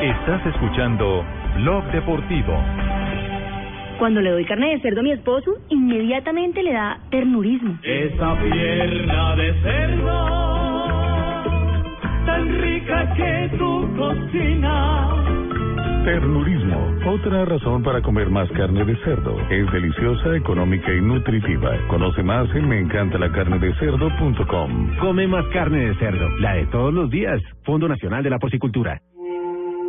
Estás 0.00 0.44
escuchando 0.46 1.24
Blog 1.56 1.84
Deportivo. 1.92 2.56
Cuando 3.98 4.22
le 4.22 4.30
doy 4.30 4.46
carne 4.46 4.70
de 4.70 4.80
cerdo 4.80 5.00
a 5.00 5.02
mi 5.02 5.12
esposo, 5.12 5.58
inmediatamente 5.68 6.62
le 6.62 6.72
da 6.72 6.98
ternurismo. 7.10 7.78
Esa 7.82 8.34
pierna 8.38 9.36
de 9.36 9.52
cerdo, 9.60 11.42
tan 12.24 12.62
rica 12.62 13.12
que 13.14 13.50
tú 13.58 13.94
cocinas. 13.98 15.10
Ternurismo, 16.06 16.94
otra 17.06 17.44
razón 17.44 17.82
para 17.82 18.00
comer 18.00 18.30
más 18.30 18.50
carne 18.52 18.86
de 18.86 18.96
cerdo. 19.04 19.38
Es 19.50 19.70
deliciosa, 19.70 20.34
económica 20.34 20.94
y 20.94 21.02
nutritiva. 21.02 21.76
Conoce 21.88 22.22
más 22.22 22.48
en 22.54 22.66
meencantalacarnedecerdo.com. 22.66 24.96
Come 24.98 25.26
más 25.26 25.44
carne 25.48 25.90
de 25.90 25.94
cerdo, 25.96 26.26
la 26.38 26.54
de 26.54 26.64
todos 26.68 26.94
los 26.94 27.10
días. 27.10 27.42
Fondo 27.64 27.86
Nacional 27.86 28.22
de 28.22 28.30
la 28.30 28.38
Porcicultura. 28.38 28.98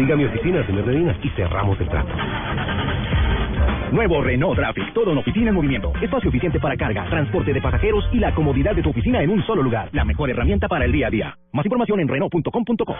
Siga 0.00 0.16
mi 0.16 0.24
oficina, 0.24 0.64
señor 0.64 0.86
Medina, 0.86 1.14
y 1.22 1.28
cerramos 1.28 1.78
el 1.78 1.86
trato. 1.90 2.08
Nuevo 3.92 4.22
Renault 4.22 4.56
Traffic, 4.56 4.94
todo 4.94 5.12
en 5.12 5.18
oficina 5.18 5.50
en 5.50 5.54
movimiento. 5.54 5.92
Espacio 6.00 6.30
eficiente 6.30 6.58
para 6.58 6.74
carga, 6.74 7.04
transporte 7.10 7.52
de 7.52 7.60
pasajeros 7.60 8.08
y 8.10 8.18
la 8.18 8.34
comodidad 8.34 8.74
de 8.74 8.82
tu 8.82 8.88
oficina 8.88 9.22
en 9.22 9.28
un 9.28 9.44
solo 9.44 9.62
lugar. 9.62 9.90
La 9.92 10.06
mejor 10.06 10.30
herramienta 10.30 10.68
para 10.68 10.86
el 10.86 10.92
día 10.92 11.08
a 11.08 11.10
día. 11.10 11.36
Más 11.52 11.66
información 11.66 12.00
en 12.00 12.08
Renault.com.co. 12.08 12.96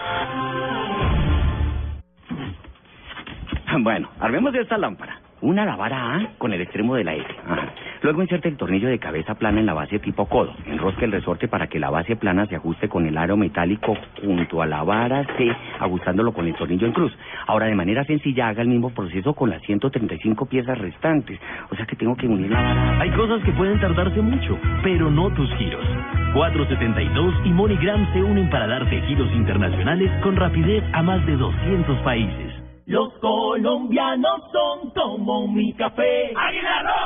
Bueno, 3.79 4.09
armemos 4.19 4.53
esta 4.53 4.77
lámpara. 4.77 5.21
Una 5.41 5.65
la 5.65 5.75
vara 5.75 6.17
A 6.17 6.37
con 6.37 6.53
el 6.53 6.61
extremo 6.61 6.93
de 6.93 7.03
la 7.03 7.15
S. 7.15 7.25
Ajá. 7.47 7.73
Luego 8.01 8.23
inserte 8.23 8.47
el 8.47 8.57
tornillo 8.57 8.89
de 8.89 8.97
cabeza 8.97 9.35
plana 9.35 9.59
en 9.59 9.67
la 9.67 9.73
base 9.73 9.99
tipo 9.99 10.25
codo. 10.25 10.55
Enrosque 10.65 11.05
el 11.05 11.11
resorte 11.11 11.47
para 11.47 11.67
que 11.67 11.79
la 11.79 11.91
base 11.91 12.15
plana 12.15 12.47
se 12.47 12.55
ajuste 12.55 12.89
con 12.89 13.05
el 13.05 13.15
aro 13.15 13.37
metálico 13.37 13.95
junto 14.23 14.61
a 14.63 14.65
la 14.65 14.83
vara 14.83 15.23
C, 15.37 15.55
ajustándolo 15.79 16.33
con 16.33 16.47
el 16.47 16.55
tornillo 16.55 16.87
en 16.87 16.93
cruz. 16.93 17.15
Ahora, 17.45 17.67
de 17.67 17.75
manera 17.75 18.03
sencilla, 18.05 18.47
haga 18.47 18.63
el 18.63 18.69
mismo 18.69 18.89
proceso 18.89 19.35
con 19.35 19.51
las 19.51 19.61
135 19.61 20.47
piezas 20.47 20.79
restantes. 20.79 21.39
O 21.69 21.75
sea 21.75 21.85
que 21.85 21.95
tengo 21.95 22.15
que 22.15 22.27
unir 22.27 22.49
la 22.49 22.61
vara. 22.61 23.01
Hay 23.01 23.11
cosas 23.11 23.43
que 23.43 23.51
pueden 23.51 23.79
tardarse 23.79 24.19
mucho, 24.19 24.57
pero 24.81 25.11
no 25.11 25.29
tus 25.35 25.53
giros. 25.57 25.85
472 26.33 27.35
y 27.45 27.49
MoneyGram 27.49 28.11
se 28.13 28.23
unen 28.23 28.49
para 28.49 28.65
darte 28.65 28.99
giros 29.01 29.31
internacionales 29.33 30.11
con 30.23 30.35
rapidez 30.35 30.83
a 30.93 31.03
más 31.03 31.23
de 31.27 31.35
200 31.35 31.99
países. 31.99 32.60
Los 32.87 33.13
colombianos 33.19 34.41
son 34.51 34.89
como 34.91 35.47
mi 35.47 35.71
café. 35.73 36.33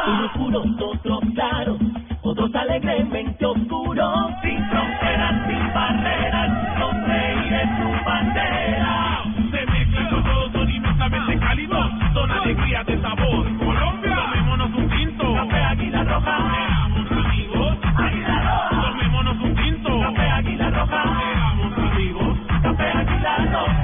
Unos 0.08 0.32
puros, 0.32 0.66
otros 0.82 1.20
claros, 1.34 1.78
otros 2.24 2.56
alegremente 2.56 3.46
oscuros. 3.46 4.32
Sin 4.42 4.66
fronteras, 4.70 5.48
sin 5.48 5.74
barreras, 5.74 6.80
los 6.80 6.94
reyes 7.08 7.70
su 7.78 8.06
bandera. 8.06 9.24
Se 9.52 9.66
mezclan 9.66 10.12
los 10.12 10.24
dos, 10.24 10.52
son 10.54 10.72
inmensamente 10.72 11.40
cálidos, 11.40 11.92
son 12.14 12.32
alegría 12.32 12.84
de 12.84 13.02
sabor. 13.02 13.58
Colombia, 13.58 14.16
tomémonos 14.16 14.70
un 14.76 14.90
tinto. 14.90 15.34
Café 15.36 15.64
Águila 15.64 16.04
Roja. 16.04 16.38
Seamos 16.56 17.12
amigos. 17.12 17.78
Águila 17.96 18.70
Roja. 18.70 18.82
Tomémonos 18.82 19.38
un 19.44 19.56
tinto. 19.56 20.00
Café 20.00 20.30
Águila 20.30 20.70
Roja. 20.70 21.04
Seamos 21.04 21.78
amigos. 21.78 22.38
Café 22.64 22.92
Águila 22.92 23.38
Roja. 23.52 23.75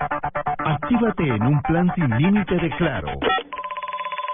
Actívate 0.00 1.24
en 1.24 1.42
un 1.42 1.60
plan 1.62 1.90
sin 1.96 2.08
límite 2.18 2.54
de 2.54 2.70
Claro. 2.76 3.08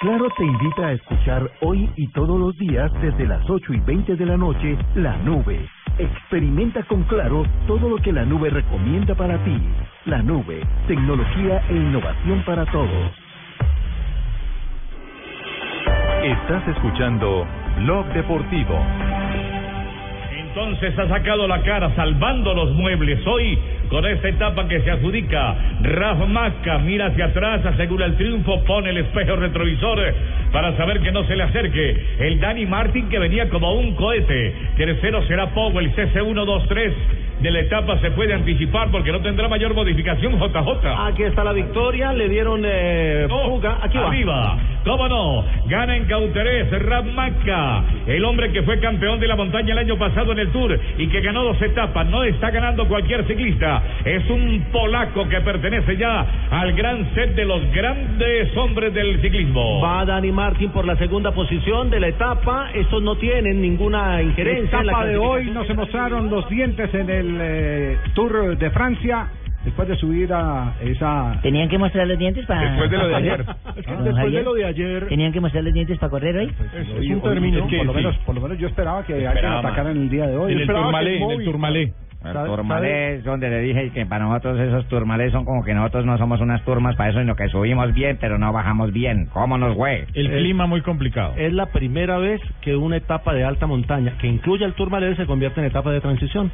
Claro 0.00 0.28
te 0.36 0.44
invita 0.44 0.88
a 0.88 0.92
escuchar 0.92 1.50
hoy 1.62 1.90
y 1.96 2.06
todos 2.08 2.38
los 2.38 2.56
días 2.58 2.92
desde 3.00 3.26
las 3.26 3.48
8 3.48 3.72
y 3.72 3.80
20 3.80 4.16
de 4.16 4.26
la 4.26 4.36
noche 4.36 4.76
La 4.94 5.16
Nube. 5.18 5.66
Experimenta 5.98 6.82
con 6.82 7.04
Claro 7.04 7.44
todo 7.66 7.88
lo 7.88 7.96
que 7.96 8.12
la 8.12 8.26
nube 8.26 8.50
recomienda 8.50 9.14
para 9.14 9.38
ti. 9.44 9.56
La 10.04 10.20
Nube, 10.22 10.60
tecnología 10.86 11.62
e 11.70 11.76
innovación 11.76 12.42
para 12.44 12.66
todos. 12.66 13.12
Estás 16.24 16.68
escuchando 16.68 17.46
Blog 17.78 18.06
Deportivo. 18.12 18.78
Entonces 20.30 20.98
ha 20.98 21.08
sacado 21.08 21.48
la 21.48 21.62
cara 21.62 21.94
salvando 21.96 22.54
los 22.54 22.70
muebles 22.74 23.26
hoy 23.26 23.58
con 23.88 24.06
esta 24.06 24.28
etapa 24.28 24.66
que 24.68 24.80
se 24.80 24.90
adjudica. 24.90 25.56
Raf 25.82 26.26
Maca 26.28 26.78
mira 26.78 27.06
hacia 27.06 27.26
atrás, 27.26 27.64
asegura 27.64 28.06
el 28.06 28.16
triunfo, 28.16 28.64
pone 28.64 28.90
el 28.90 28.98
espejo 28.98 29.36
retrovisor 29.36 30.14
para 30.52 30.76
saber 30.76 31.00
que 31.00 31.12
no 31.12 31.24
se 31.24 31.36
le 31.36 31.42
acerque. 31.44 32.16
El 32.18 32.40
Danny 32.40 32.66
Martin 32.66 33.08
que 33.08 33.18
venía 33.18 33.48
como 33.48 33.74
un 33.74 33.94
cohete. 33.94 34.54
Tercero 34.76 35.26
será 35.26 35.50
Powell, 35.50 35.94
CC123 35.94 36.92
de 37.40 37.50
la 37.50 37.60
etapa 37.60 37.98
se 38.00 38.10
puede 38.12 38.34
anticipar 38.34 38.90
porque 38.90 39.12
no 39.12 39.20
tendrá 39.20 39.48
mayor 39.48 39.74
modificación 39.74 40.38
JJ. 40.38 40.86
Aquí 41.06 41.22
está 41.24 41.44
la 41.44 41.52
victoria, 41.52 42.12
le 42.12 42.28
dieron 42.28 42.62
eh, 42.64 43.26
fuga. 43.28 43.78
Aquí 43.82 43.98
va. 43.98 44.08
Arriba, 44.08 44.58
cómo 44.84 45.08
no, 45.08 45.44
gana 45.66 45.96
en 45.96 46.04
Cauterés, 46.06 46.68
Maca, 47.14 47.84
el 48.06 48.24
hombre 48.24 48.52
que 48.52 48.62
fue 48.62 48.78
campeón 48.80 49.20
de 49.20 49.26
la 49.26 49.36
montaña 49.36 49.72
el 49.72 49.78
año 49.78 49.98
pasado 49.98 50.32
en 50.32 50.38
el 50.38 50.52
Tour 50.52 50.78
y 50.98 51.08
que 51.08 51.20
ganó 51.20 51.42
dos 51.44 51.60
etapas, 51.60 52.06
no 52.06 52.22
está 52.24 52.50
ganando 52.50 52.86
cualquier 52.86 53.26
ciclista, 53.26 53.82
es 54.04 54.28
un 54.30 54.66
polaco 54.72 55.28
que 55.28 55.40
pertenece 55.40 55.96
ya 55.96 56.26
al 56.50 56.72
gran 56.72 57.12
set 57.14 57.34
de 57.34 57.44
los 57.44 57.60
grandes 57.72 58.56
hombres 58.56 58.94
del 58.94 59.20
ciclismo. 59.20 59.80
Va 59.80 60.04
Dani 60.04 60.32
Martin 60.32 60.70
por 60.70 60.84
la 60.84 60.96
segunda 60.96 61.32
posición 61.32 61.90
de 61.90 62.00
la 62.00 62.08
etapa. 62.08 62.70
Estos 62.74 63.02
no 63.02 63.16
tienen 63.16 63.60
ninguna 63.60 64.22
injerencia. 64.22 64.80
en 64.80 64.86
la 64.86 64.92
etapa 64.92 65.06
de 65.06 65.16
hoy 65.16 65.50
no 65.50 65.64
se 65.64 65.74
mostraron 65.74 66.30
los 66.30 66.48
dientes 66.48 66.92
en 66.94 67.10
el 67.10 67.23
eh, 67.40 67.98
Tour 68.14 68.56
de 68.58 68.70
Francia 68.70 69.26
después 69.64 69.88
de 69.88 69.96
subir 69.96 70.30
a 70.32 70.74
esa 70.82 71.38
¿Tenían 71.42 71.68
que 71.68 71.78
mostrar 71.78 72.06
los 72.06 72.18
dientes 72.18 72.44
para 72.46 72.68
Después 72.70 72.90
de 72.90 72.98
lo 72.98 73.08
de 73.08 73.14
ayer. 73.14 73.44
Es 73.76 73.86
que 73.86 73.92
Don 73.92 74.04
después 74.04 74.32
de 74.32 74.42
lo 74.42 74.54
de 74.54 74.64
ayer- 74.66 75.06
¿Tenían 75.08 75.32
que 75.32 75.40
mostrar 75.40 75.64
los 75.64 75.72
dientes 75.72 75.98
para 75.98 76.10
correr 76.10 76.36
hoy? 76.36 76.44
Hoy- 76.98 77.12
hoy- 77.14 77.20
por, 77.20 77.34
lo 77.86 77.92
menos, 77.94 78.16
por 78.18 78.34
lo 78.34 78.40
menos 78.42 78.58
yo 78.58 78.66
esperaba 78.66 79.04
que 79.04 79.14
alguien 79.26 79.46
atacara 79.46 79.90
en 79.90 79.96
el 79.98 80.10
día 80.10 80.26
de 80.26 80.36
hoy. 80.36 80.52
En 80.52 80.60
el 80.60 80.66
Tourmalet, 80.66 81.20
en 81.20 81.30
el. 81.30 81.92
El 82.24 82.32
¿Sabe- 82.32 82.48
turmalé 82.48 83.14
es 83.16 83.24
donde 83.24 83.50
le 83.50 83.60
dije 83.60 83.90
que 83.90 84.06
para 84.06 84.24
nosotros 84.24 84.58
esos 84.58 84.86
turmalés 84.88 85.30
son 85.30 85.44
como 85.44 85.62
que 85.62 85.74
nosotros 85.74 86.06
no 86.06 86.16
somos 86.16 86.40
unas 86.40 86.64
turmas 86.64 86.96
para 86.96 87.10
eso, 87.10 87.20
sino 87.20 87.36
que 87.36 87.48
subimos 87.48 87.92
bien, 87.92 88.16
pero 88.18 88.38
no 88.38 88.50
bajamos 88.50 88.94
bien. 88.94 89.26
¿Cómo 89.30 89.58
nos 89.58 89.76
fue? 89.76 90.06
El 90.14 90.30
clima 90.30 90.66
muy 90.66 90.80
complicado. 90.80 91.34
Es 91.36 91.52
la 91.52 91.66
primera 91.66 92.16
vez 92.16 92.40
que 92.62 92.76
una 92.76 92.96
etapa 92.96 93.34
de 93.34 93.44
alta 93.44 93.66
montaña, 93.66 94.16
que 94.18 94.26
incluye 94.26 94.64
el 94.64 94.72
Tourmalet, 94.72 95.18
se 95.18 95.26
convierte 95.26 95.60
en 95.60 95.66
etapa 95.66 95.90
de 95.90 96.00
transición. 96.00 96.50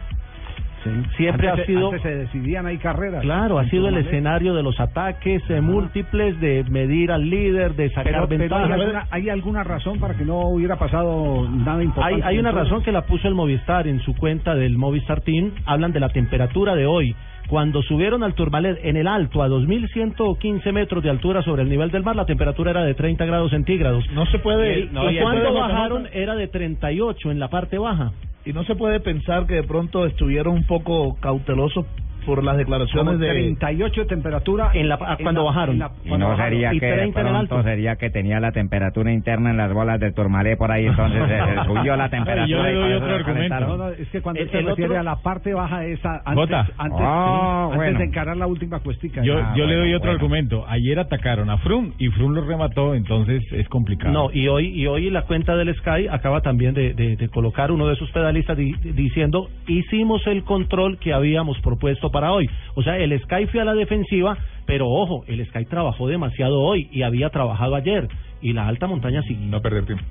Siempre 1.17 1.49
Antes- 1.49 1.65
ha 1.65 1.67
sido... 1.67 1.87
antes 1.89 2.03
se 2.03 2.15
decidían 2.17 2.67
ahí 2.67 2.79
carreras. 2.79 3.23
Claro, 3.23 3.59
ha 3.59 3.65
sido 3.67 3.89
el 3.89 3.97
escenario 3.99 4.55
de 4.55 4.63
los 4.63 4.79
ataques 4.81 5.43
eh, 5.51 5.61
múltiples, 5.61 6.39
de 6.41 6.65
medir 6.71 7.13
al 7.13 7.29
líder, 7.29 7.75
de 7.75 7.89
sacar 7.91 8.05
Pero, 8.05 8.29
pero 8.29 8.39
ventaja. 8.41 8.65
hay, 8.65 8.73
alguna, 8.81 9.07
¿hay 9.11 9.29
alguna 9.29 9.65
razón 9.65 9.99
para 10.01 10.15
que 10.15 10.25
no 10.25 10.41
hubiera 10.49 10.77
pasado 10.77 11.49
nada 11.51 11.79
Hay, 11.79 11.85
importante? 11.85 12.25
hay 12.27 12.39
una 12.39 12.51
razón 12.53 12.83
que 12.83 12.93
la 12.93 13.03
puso 13.07 13.29
el 13.29 13.35
Movistar 13.35 13.87
en 13.89 14.01
su 14.01 14.15
cuenta 14.17 14.55
del 14.55 14.77
Movistar 14.79 15.21
Team. 15.21 15.53
Hablan 15.67 15.93
de 15.93 16.01
la 16.01 16.09
temperatura 16.09 16.75
de 16.75 16.87
hoy. 16.87 17.15
Cuando 17.49 17.83
subieron 17.83 18.23
al 18.23 18.35
Tourmalet 18.35 18.79
en 18.85 18.97
el 18.97 19.09
alto 19.09 19.43
a 19.43 19.49
2.115 19.49 20.73
metros 20.73 21.03
de 21.03 21.11
altura 21.11 21.43
sobre 21.43 21.63
el 21.63 21.69
nivel 21.69 21.91
del 21.91 22.03
mar, 22.05 22.15
la 22.15 22.25
temperatura 22.27 22.71
era 22.71 22.85
de 22.85 22.95
30 22.95 23.25
grados 23.25 23.51
centígrados. 23.51 24.05
No 24.13 24.25
se 24.27 24.39
puede- 24.39 24.81
Y, 24.81 24.89
no, 24.93 25.11
y 25.11 25.19
y 25.19 25.21
cuando 25.23 25.53
bajaron 25.53 26.07
era 26.13 26.35
de 26.37 26.47
38 26.47 27.31
en 27.31 27.39
la 27.41 27.49
parte 27.49 27.77
baja. 27.79 28.13
Y 28.45 28.53
no 28.53 28.65
se 28.65 28.75
puede 28.75 29.01
pensar 29.01 29.47
que 29.47 29.55
de 29.55 29.63
pronto 29.65 30.07
estuvieron 30.07 30.55
un 30.55 30.65
poco 30.65 31.19
cautelosos 31.21 31.87
por 32.25 32.43
las 32.45 32.55
Como 32.55 32.59
declaraciones 32.59 33.19
de 33.19 33.29
38 33.29 34.01
de 34.03 34.07
temperatura 34.07 34.71
en 34.75 34.89
la, 34.89 34.99
cuando 35.23 35.45
bajaron. 35.45 35.77
Y 36.05 36.11
no 36.17 36.37
sería 36.37 36.71
que 36.71 36.87
de 36.87 37.13
pronto 37.13 37.63
sería 37.63 37.97
que 37.97 38.11
tenía 38.11 38.41
la 38.41 38.53
temperatura 38.53 39.13
interna 39.13 39.51
en 39.51 39.57
las 39.57 39.73
bolas 39.73 39.99
del 40.01 40.15
turmalé 40.15 40.57
por 40.57 40.71
ahí, 40.71 40.87
entonces 40.87 41.23
se, 41.29 41.55
se 41.61 41.65
subió 41.65 41.97
la 41.97 42.09
temperatura. 42.09 42.73
y 42.73 42.79
por 42.79 42.91
eso 42.91 43.19
se 43.19 43.25
calentaron. 43.25 43.69
No, 43.69 43.77
no, 43.77 43.89
es 43.91 44.09
que 44.09 44.21
cuando 44.21 44.41
El- 44.41 44.51
se 44.51 44.59
el 44.59 44.67
refiere 44.67 44.91
otro- 44.91 45.01
a 45.01 45.03
la 45.03 45.17
parte 45.17 45.55
baja 45.55 45.85
esa 45.85 46.17
antes, 46.25 46.35
Jota. 46.35 46.59
antes, 46.79 46.99
sí, 46.99 47.05
antes 47.05 47.77
bueno. 47.77 47.99
de 47.99 48.05
encarar 48.05 48.37
la 48.37 48.47
última 48.47 48.81
cuestica. 48.81 49.23
Yo, 49.23 49.39
Ah, 49.39 49.55
yo 49.57 49.65
le 49.67 49.75
bueno, 49.75 49.81
doy 49.81 49.95
otro 49.95 50.07
bueno. 50.11 50.21
argumento. 50.21 50.65
Ayer 50.69 50.99
atacaron 50.99 51.51
a 51.51 51.59
Frum 51.59 51.93
y 51.99 52.09
Frum 52.09 52.33
lo 52.35 52.45
remató, 52.47 52.95
entonces 52.95 53.43
es 53.53 53.69
complicado. 53.69 54.13
No, 54.13 54.31
y 54.33 54.49
hoy 54.49 54.69
y 54.69 54.87
hoy 54.87 55.11
la 55.11 55.23
cuenta 55.23 55.57
del 55.57 55.75
Sky 55.77 56.09
acaba 56.11 56.41
también 56.41 56.75
de, 56.75 56.95
de- 56.95 57.17
de 57.17 57.29
colocar 57.29 57.71
uno 57.73 57.87
de 57.87 57.97
sus 57.97 58.11
pedalistas 58.11 58.57
di- 58.57 58.75
diciendo 58.95 59.49
hicimos 59.67 60.27
el 60.27 60.43
control 60.45 60.99
que 60.99 61.13
habíamos 61.13 61.59
propuesto 61.61 62.10
para 62.11 62.33
hoy. 62.33 62.49
O 62.75 62.83
sea, 62.83 62.97
el 62.99 63.19
Sky 63.21 63.47
fue 63.47 63.61
a 63.61 63.65
la 63.65 63.75
defensiva, 63.75 64.37
pero 64.67 64.89
ojo, 64.89 65.25
el 65.27 65.45
Sky 65.47 65.65
trabajó 65.65 66.09
demasiado 66.09 66.61
hoy 66.61 66.89
y 66.93 67.03
había 67.03 67.31
trabajado 67.31 67.75
ayer 67.75 68.09
y 68.41 68.53
la 68.53 68.67
alta 68.67 68.87
montaña 68.87 69.23
siguió. 69.23 69.47
No 69.47 69.61
perder 69.61 69.87
tiempo. 69.87 70.05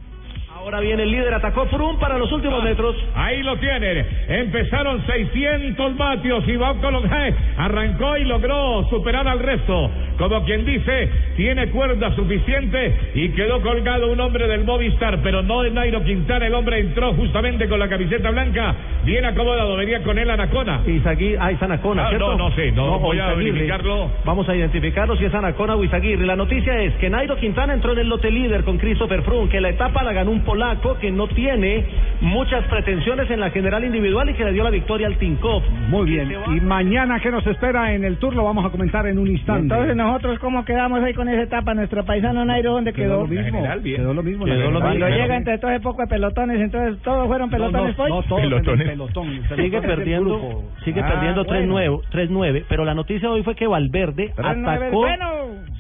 Ahora 0.60 0.82
viene 0.82 1.04
el 1.04 1.12
líder, 1.12 1.34
atacó 1.34 1.68
Frum 1.68 1.98
para 2.00 2.18
los 2.18 2.30
últimos 2.34 2.62
metros. 2.62 2.94
Ahí 3.16 3.42
lo 3.44 3.56
tienen. 3.60 4.06
Empezaron 4.28 5.06
600 5.06 5.96
vatios 5.96 6.44
y 6.48 6.52
¡eh! 6.52 7.36
arrancó 7.56 8.18
y 8.18 8.26
logró 8.26 8.86
superar 8.90 9.26
al 9.26 9.40
resto. 9.40 9.90
Como 10.18 10.44
quien 10.44 10.66
dice, 10.66 11.10
tiene 11.38 11.70
cuerda 11.70 12.14
suficiente 12.14 12.94
y 13.14 13.30
quedó 13.30 13.62
colgado 13.62 14.12
un 14.12 14.20
hombre 14.20 14.50
del 14.50 14.66
Movistar, 14.66 15.20
pero 15.24 15.42
no 15.42 15.62
de 15.62 15.72
Nairo 15.72 16.04
Quintana. 16.04 16.48
El 16.48 16.54
hombre 16.54 16.80
entró 16.80 17.14
justamente 17.14 17.70
con 17.70 17.80
la 17.80 17.88
camiseta 17.88 18.30
blanca, 18.30 18.76
bien 19.06 19.24
acomodado. 19.24 19.78
Venía 19.78 20.04
con 20.04 20.20
él 20.20 20.30
Anacona. 20.30 20.82
Izagui, 20.86 21.38
ah, 21.40 21.52
es 21.52 21.62
Anacona, 21.64 22.08
Ah, 22.08 22.10
¿cierto? 22.10 22.36
no, 22.36 22.50
no 22.50 22.56
sé, 22.58 22.74
no 22.74 23.00
voy 23.00 23.18
a 23.18 23.34
verificarlo. 23.34 24.12
Vamos 24.26 24.50
a 24.50 24.56
identificarlo 24.58 25.16
si 25.16 25.24
es 25.24 25.34
Anacona 25.34 25.76
o 25.76 25.84
Izaguirre. 25.86 26.26
La 26.26 26.36
noticia 26.36 26.82
es 26.82 26.94
que 26.96 27.10
Nairo 27.10 27.38
Quintana 27.38 27.74
entró 27.74 27.94
en 27.94 28.00
el 28.00 28.10
lote 28.10 28.30
líder 28.30 28.66
con 28.66 28.78
Christopher 28.78 29.22
Froome, 29.22 29.48
que 29.48 29.62
la 29.62 29.70
etapa 29.70 30.04
la 30.04 30.12
ganó 30.12 30.32
un 30.32 30.49
polaco 30.50 30.98
que 30.98 31.12
no 31.12 31.28
tiene 31.28 31.86
muchas 32.22 32.66
pretensiones 32.66 33.30
en 33.30 33.40
la 33.40 33.52
general 33.52 33.84
individual 33.86 34.30
y 34.30 34.34
que 34.34 34.44
le 34.44 34.52
dio 34.54 34.64
la 34.64 34.72
victoria 34.72 35.06
al 35.06 35.18
Tinkoff. 35.18 35.64
Muy 35.90 36.10
bien. 36.10 36.32
Y 36.48 36.60
mañana, 36.62 37.20
¿qué 37.20 37.30
nos 37.30 37.46
espera 37.46 37.94
en 37.94 38.04
el 38.04 38.18
tour? 38.18 38.34
Lo 38.36 38.44
vamos 38.44 38.66
a 38.66 38.70
comentar 38.70 39.06
en 39.06 39.20
un 39.20 39.28
instante. 39.28 39.62
Entonces 39.74 39.96
nosotros 39.96 40.40
cómo 40.40 40.66
quedamos 40.66 41.04
ahí 41.04 41.14
con 41.14 41.30
esa 41.30 41.44
etapa, 41.44 41.74
nuestro 41.76 42.04
paisano 42.04 42.44
Nairo, 42.46 42.72
¿dónde 42.74 42.94
Quedó 42.94 43.10
quedó? 43.10 43.22
lo 43.22 43.28
mismo. 43.28 43.64
Quedó 43.84 44.14
lo 44.14 44.24
mismo. 44.24 44.46
Quedó 44.46 44.72
lo 44.72 44.80
Cuando 44.82 45.06
mismo. 45.06 45.22
llega 45.22 45.36
entre 45.38 45.58
todo 45.60 45.70
ese 45.72 45.82
poco 45.82 46.02
de 46.02 46.08
pelotones, 46.08 46.60
entonces 46.60 47.00
todos 47.04 47.28
fueron 47.28 47.50
pelotones 47.52 47.96
no, 47.96 48.04
hoy. 48.04 48.10
no, 48.10 48.24
todos 48.24 48.42
el 48.42 48.50
pelotón. 48.50 49.28
El 49.52 49.56
Sigue 49.56 49.82
perdiendo, 49.82 50.64
sigue 50.84 51.02
Ah, 51.02 51.10
perdiendo 51.14 51.44
bueno. 51.46 51.76
3-9, 51.76 52.02
3-9, 52.12 52.64
pero 52.68 52.86
la 52.86 52.96
noticia 52.96 53.30
hoy 53.30 53.44
fue 53.44 53.54
que 53.56 53.68
Valverde 53.68 54.34
3-9 54.36 54.62
es 54.62 54.68
atacó. 54.68 54.98
bueno. 54.98 55.26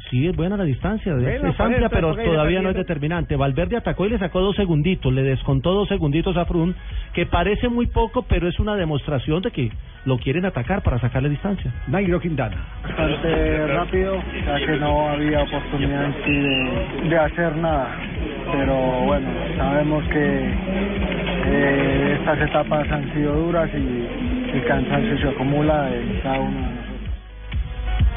Sí, 0.09 0.27
es 0.27 0.35
buena 0.35 0.57
la 0.57 0.63
distancia, 0.63 1.11
es- 1.13 1.21
Bueno, 1.21 1.49
es 1.49 1.55
por 1.55 1.65
amplia, 1.67 1.89
pero 1.89 2.15
todavía 2.15 2.61
no 2.61 2.69
es 2.69 2.75
determinante. 2.75 3.35
Valverde 3.35 3.77
atacó 3.77 4.05
y 4.05 4.09
le 4.09 4.17
sacó 4.17 4.39
dos 4.41 4.55
segunditos, 4.55 5.13
le 5.13 5.21
descontó 5.23 5.71
dos 5.73 5.87
segunditos 5.87 6.35
a 6.35 6.45
Frun, 6.45 6.75
que 7.13 7.25
parece 7.27 7.69
muy 7.69 7.85
poco, 7.87 8.23
pero 8.27 8.47
es 8.47 8.59
una 8.59 8.75
demostración 8.75 9.41
de 9.43 9.51
que 9.51 9.69
lo 10.05 10.17
quieren 10.17 10.45
atacar 10.45 10.81
para 10.81 10.99
sacarle 10.99 11.29
distancia. 11.29 11.71
Nairo 11.87 12.19
Quintana. 12.19 12.57
bastante 12.83 13.67
rápido, 13.67 14.15
ya 14.45 14.65
que 14.65 14.79
no 14.79 15.09
había 15.09 15.43
oportunidad 15.43 16.05
en 16.05 16.13
sí 16.25 16.31
de, 16.31 17.09
de 17.09 17.17
hacer 17.17 17.55
nada. 17.57 17.89
Pero 18.51 18.75
bueno, 19.05 19.27
sabemos 19.57 20.03
que 20.05 20.53
eh, 21.45 22.17
estas 22.19 22.41
etapas 22.41 22.89
han 22.91 23.13
sido 23.13 23.33
duras 23.35 23.69
y 23.73 24.55
el 24.57 24.63
cansancio 24.65 25.17
se 25.19 25.29
acumula 25.29 25.93
en 25.95 26.19
cada 26.23 26.39
uno 26.39 26.57
de 26.57 26.63
nosotros. 26.63 26.88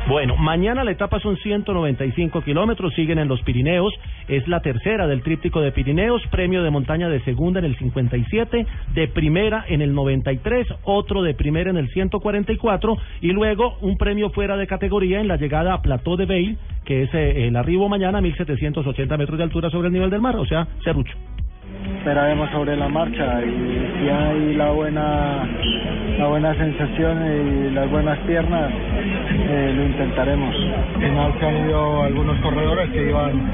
Bueno, 0.09 0.37
mañana 0.37 0.83
la 0.83 0.91
etapa 0.91 1.21
son 1.21 1.37
195 1.37 2.43
kilómetros, 2.43 2.93
siguen 2.95 3.21
en 3.21 3.29
los 3.29 3.41
Pirineos, 3.43 3.95
es 4.27 4.47
la 4.49 4.61
tercera 4.61 5.07
del 5.07 5.23
tríptico 5.23 5.61
de 5.61 5.71
Pirineos, 5.71 6.21
premio 6.29 6.65
de 6.65 6.71
montaña 6.71 7.09
de 7.09 7.21
segunda 7.21 7.61
en 7.61 7.67
el 7.67 7.79
57, 7.79 8.67
de 8.95 9.09
primera 9.09 9.65
en 9.69 9.81
el 9.81 9.95
93, 9.95 10.67
otro 10.83 11.23
de 11.23 11.35
primera 11.35 11.71
en 11.71 11.77
el 11.77 11.89
144 11.89 12.97
y 13.21 13.29
luego 13.29 13.77
un 13.81 13.97
premio 13.97 14.31
fuera 14.31 14.57
de 14.57 14.67
categoría 14.67 15.21
en 15.21 15.29
la 15.29 15.37
llegada 15.37 15.73
a 15.73 15.83
Plató 15.83 16.17
de 16.17 16.27
Bale, 16.27 16.57
que 16.85 17.05
es 17.05 17.15
eh, 17.15 17.47
el 17.47 17.55
arribo 17.55 17.89
mañana 17.89 18.19
a 18.19 18.23
1780 18.23 19.17
metros 19.17 19.39
de 19.39 19.45
altura 19.45 19.71
sobre 19.71 19.87
el 19.87 19.95
nivel 19.95 20.11
del 20.11 20.21
mar, 20.21 20.35
o 20.35 20.47
sea, 20.47 20.67
Cerrucho. 20.83 21.17
Esperaremos 21.99 22.51
sobre 22.51 22.77
la 22.77 22.89
marcha 22.89 23.41
y 23.43 23.89
si 24.01 24.09
hay 24.09 24.55
la 24.55 24.71
buena 24.71 25.47
la 26.19 26.27
buena 26.27 26.55
sensación 26.55 27.19
y 27.27 27.71
las 27.71 27.91
buenas 27.91 28.19
piernas 28.21 28.71
eh, 29.49 29.73
lo 29.75 29.83
intentaremos. 29.85 30.55
Al 30.95 31.01
final 31.01 31.33
se 31.39 31.47
han 31.47 31.69
ido 31.69 32.03
algunos 32.05 32.39
corredores 32.41 32.91
que 32.91 33.09
iban 33.09 33.51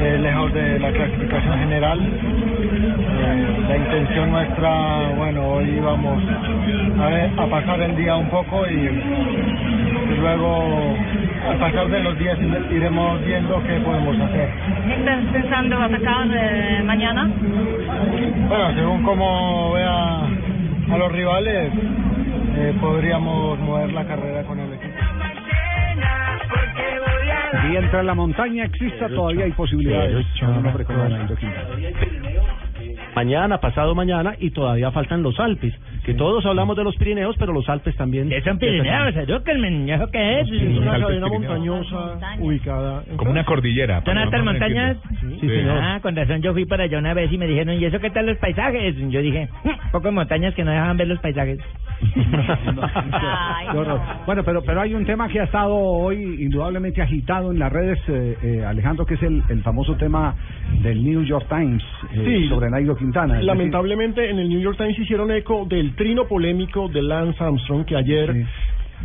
eh, 0.00 0.18
lejos 0.20 0.52
de 0.52 0.78
la 0.80 0.90
clasificación 0.92 1.58
general. 1.60 1.98
Eh, 2.00 3.46
la 3.68 3.76
intención 3.76 4.30
nuestra 4.30 5.10
bueno 5.16 5.46
hoy 5.48 5.80
vamos 5.80 6.22
a, 7.00 7.06
ver- 7.08 7.30
a 7.36 7.46
pasar 7.46 7.80
el 7.80 7.96
día 7.96 8.16
un 8.16 8.28
poco 8.28 8.66
y, 8.68 8.72
y 8.74 10.20
luego 10.20 10.94
al 11.48 11.56
pasar 11.58 11.88
de 11.88 12.02
los 12.02 12.18
días 12.18 12.38
iremos 12.70 13.24
viendo 13.24 13.62
qué 13.66 13.80
podemos 13.80 14.18
hacer. 14.20 14.48
¿Qué 14.86 14.94
estás 14.94 15.24
pensando 15.32 15.78
atacar 15.80 16.26
eh, 16.34 16.82
mañana? 16.84 17.28
Bueno, 18.48 18.74
según 18.74 19.02
como 19.02 19.72
vea 19.72 20.26
a 20.90 20.98
los 20.98 21.12
rivales, 21.12 21.72
eh, 22.56 22.74
podríamos 22.80 23.58
mover 23.60 23.92
la 23.92 24.04
carrera 24.06 24.42
con 24.44 24.58
el 24.58 24.72
equipo. 24.72 24.94
Mientras 27.68 28.04
la 28.04 28.14
montaña 28.14 28.64
exista, 28.64 29.08
todavía 29.08 29.44
hay 29.46 29.52
posibilidades. 29.52 30.26
un 30.42 30.66
hombre. 30.66 30.84
Mañana, 33.14 33.58
pasado 33.58 33.94
mañana 33.94 34.34
y 34.38 34.50
todavía 34.50 34.90
faltan 34.90 35.22
los 35.22 35.38
Alpes, 35.38 35.72
que 36.04 36.14
todos 36.14 36.44
hablamos 36.46 36.76
de 36.76 36.84
los 36.84 36.96
Pirineos, 36.96 37.36
pero 37.38 37.52
los 37.52 37.68
Alpes 37.68 37.94
también. 37.96 38.30
Son 38.44 38.58
Pirineos, 38.58 39.14
edúquenme, 39.16 39.92
¿eso 39.94 40.10
qué 40.10 40.40
es? 40.40 40.48
Es 40.50 40.78
una 40.78 40.98
cadena 41.00 41.26
montañosa 41.28 42.18
ubicada. 42.40 43.02
en 43.08 43.16
Como 43.16 43.30
una 43.30 43.44
cordillera. 43.44 44.02
¿Son 44.04 44.18
altas 44.18 44.44
montañas? 44.44 44.96
Sí, 45.20 45.38
señor. 45.40 45.78
Ah, 45.80 45.98
con 46.02 46.16
razón 46.16 46.42
yo 46.42 46.52
fui 46.52 46.64
para 46.66 46.84
allá 46.84 46.98
una 46.98 47.14
vez 47.14 47.32
y 47.32 47.38
me 47.38 47.46
dijeron, 47.46 47.80
¿y 47.80 47.84
eso 47.84 47.98
qué 48.00 48.10
tal 48.10 48.26
los 48.26 48.36
paisajes? 48.38 48.96
Yo 49.10 49.20
dije, 49.20 49.48
"Mm, 49.64 49.90
pocas 49.92 50.12
montañas 50.12 50.54
que 50.54 50.64
no 50.64 50.70
dejaban 50.72 50.96
ver 50.96 51.08
los 51.08 51.18
paisajes. 51.20 51.58
Qué. 52.14 52.24
Bueno, 54.26 54.42
pero 54.44 54.62
pero 54.62 54.80
hay 54.80 54.94
un 54.94 55.04
tema 55.04 55.28
que 55.28 55.40
ha 55.40 55.44
estado 55.44 55.74
hoy 55.74 56.42
indudablemente 56.42 57.02
agitado 57.02 57.52
en 57.52 57.58
las 57.58 57.72
redes, 57.72 57.98
eh, 58.08 58.36
eh, 58.42 58.64
Alejandro, 58.64 59.04
que 59.06 59.14
es 59.14 59.22
el, 59.22 59.42
el 59.48 59.62
famoso 59.62 59.96
tema 59.96 60.34
del 60.82 61.02
New 61.04 61.22
York 61.24 61.46
Times 61.48 61.82
eh, 61.82 62.03
Sí. 62.14 62.48
sobre 62.48 62.70
Nairo 62.70 62.96
Quintana. 62.96 63.34
Decir, 63.34 63.46
Lamentablemente 63.46 64.30
en 64.30 64.38
el 64.38 64.48
New 64.48 64.60
York 64.60 64.76
Times 64.76 64.98
hicieron 64.98 65.30
eco 65.32 65.64
del 65.66 65.94
trino 65.96 66.26
polémico 66.26 66.88
de 66.88 67.02
Lance 67.02 67.42
Armstrong 67.42 67.84
que 67.84 67.96
ayer 67.96 68.46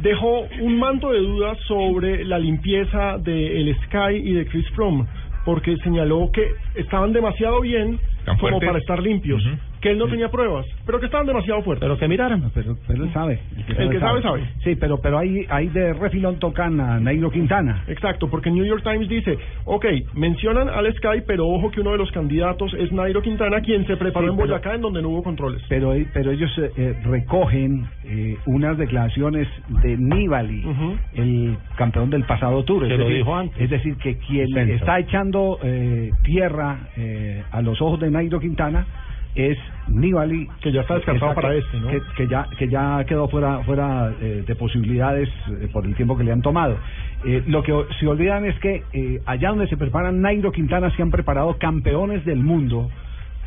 dejó 0.02 0.46
un 0.62 0.78
manto 0.78 1.12
de 1.12 1.20
dudas 1.20 1.58
sobre 1.68 2.24
la 2.26 2.40
limpieza 2.40 3.18
de 3.18 3.62
el 3.62 3.76
Sky 3.86 4.16
y 4.16 4.34
de 4.34 4.46
Chris 4.46 4.70
Froome 4.72 5.06
porque 5.46 5.78
señaló 5.78 6.30
que 6.32 6.52
estaban 6.76 7.14
demasiado 7.14 7.62
bien 7.62 8.00
¿Tan 8.26 8.38
como 8.38 8.60
para 8.60 8.78
estar 8.78 9.02
limpios, 9.02 9.42
que 9.82 9.92
él 9.92 9.98
no 9.98 10.08
tenía 10.08 10.30
pruebas, 10.30 10.66
pero 10.86 11.00
que 11.00 11.06
estaban 11.06 11.26
demasiado 11.26 11.62
fuertes. 11.62 11.82
Pero 11.82 11.98
que 11.98 12.08
miraran. 12.08 12.52
Pero, 12.54 12.78
pero 12.88 13.04
él 13.06 13.14
sabe. 13.14 13.40
El 13.78 13.90
que 13.90 14.00
sabe, 14.00 14.22
sabe. 14.22 14.44
Sí, 14.64 14.76
pero 14.76 15.00
pero 15.02 15.18
ahí, 15.18 15.46
ahí 15.50 15.68
de 15.70 15.94
refilón 15.94 16.38
tocan 16.40 16.80
a 16.80 17.00
Nairo 17.00 17.32
Quintana. 17.32 17.84
Exacto, 17.88 18.30
porque 18.30 18.52
New 18.52 18.66
York 18.66 18.84
Times 18.84 19.08
dice, 19.08 19.38
ok, 19.66 19.86
mencionan 20.16 20.70
al 20.70 20.92
Sky, 20.96 21.22
pero 21.26 21.48
ojo 21.48 21.72
que 21.72 21.82
uno 21.82 21.92
de 21.94 21.98
los 21.98 22.12
candidatos 22.12 22.74
es 22.74 22.92
Nairo 22.92 23.22
Quintana, 23.22 23.62
quien 23.62 23.86
se 23.88 23.96
preparó 23.98 24.28
Sí, 24.28 24.32
en 24.32 24.38
pero- 24.38 24.48
Boyacá, 24.50 24.76
en 24.76 24.82
donde 24.82 25.02
no 25.02 25.10
hubo 25.10 25.24
controles. 25.24 25.62
Pero, 25.70 25.94
pero 26.14 26.32
ellos 26.32 26.52
eh, 26.58 26.72
eh, 26.78 26.96
recogen 27.06 27.88
eh, 28.06 28.38
unas 28.46 28.78
declaraciones 28.78 29.48
de 29.82 29.98
Nibali, 29.98 30.64
el 31.14 31.58
campeón 31.78 32.10
del 32.10 32.24
pasado 32.24 32.64
tour. 32.64 32.86
Que 32.88 32.94
es 32.94 33.00
lo 33.00 33.06
decir, 33.06 33.18
dijo 33.20 33.36
antes. 33.36 33.62
Es 33.62 33.70
decir, 33.70 33.96
que 33.98 34.18
quien 34.18 34.48
Centro. 34.50 34.76
está 34.76 35.00
echando 35.00 35.60
eh, 35.64 36.12
tierra 36.24 36.90
eh, 36.98 37.44
a 37.52 37.62
los 37.62 37.82
ojos 37.82 38.00
de 38.00 38.10
Nairo 38.12 38.40
Quintana 38.40 38.86
es 39.40 39.58
Nibali. 39.88 40.48
Que 40.62 40.72
ya 40.72 40.82
está 40.82 40.96
descartado 40.96 41.34
para 41.34 41.56
este, 41.56 41.80
¿no? 41.80 41.88
Que, 41.88 42.00
que 42.18 42.28
ya, 42.28 42.48
que 42.58 42.68
ya 42.68 43.04
quedó 43.06 43.28
fuera, 43.28 43.60
fuera 43.64 44.12
eh, 44.22 44.44
de 44.46 44.56
posibilidades 44.56 45.30
eh, 45.50 45.68
por 45.72 45.86
el 45.86 45.96
tiempo 45.96 46.18
que 46.18 46.24
le 46.24 46.32
han 46.32 46.42
tomado. 46.42 46.78
Eh, 47.26 47.44
lo 47.48 47.64
que 47.64 47.74
se 48.00 48.08
olvidan 48.08 48.46
es 48.46 48.58
que 48.60 48.84
eh, 48.94 49.22
allá 49.26 49.50
donde 49.50 49.68
se 49.68 49.78
preparan 49.78 50.22
Nairo 50.22 50.52
Quintana 50.52 50.90
se 50.96 51.02
han 51.02 51.12
preparado 51.12 51.58
campeones 51.58 52.24
del 52.26 52.40
mundo 52.40 52.90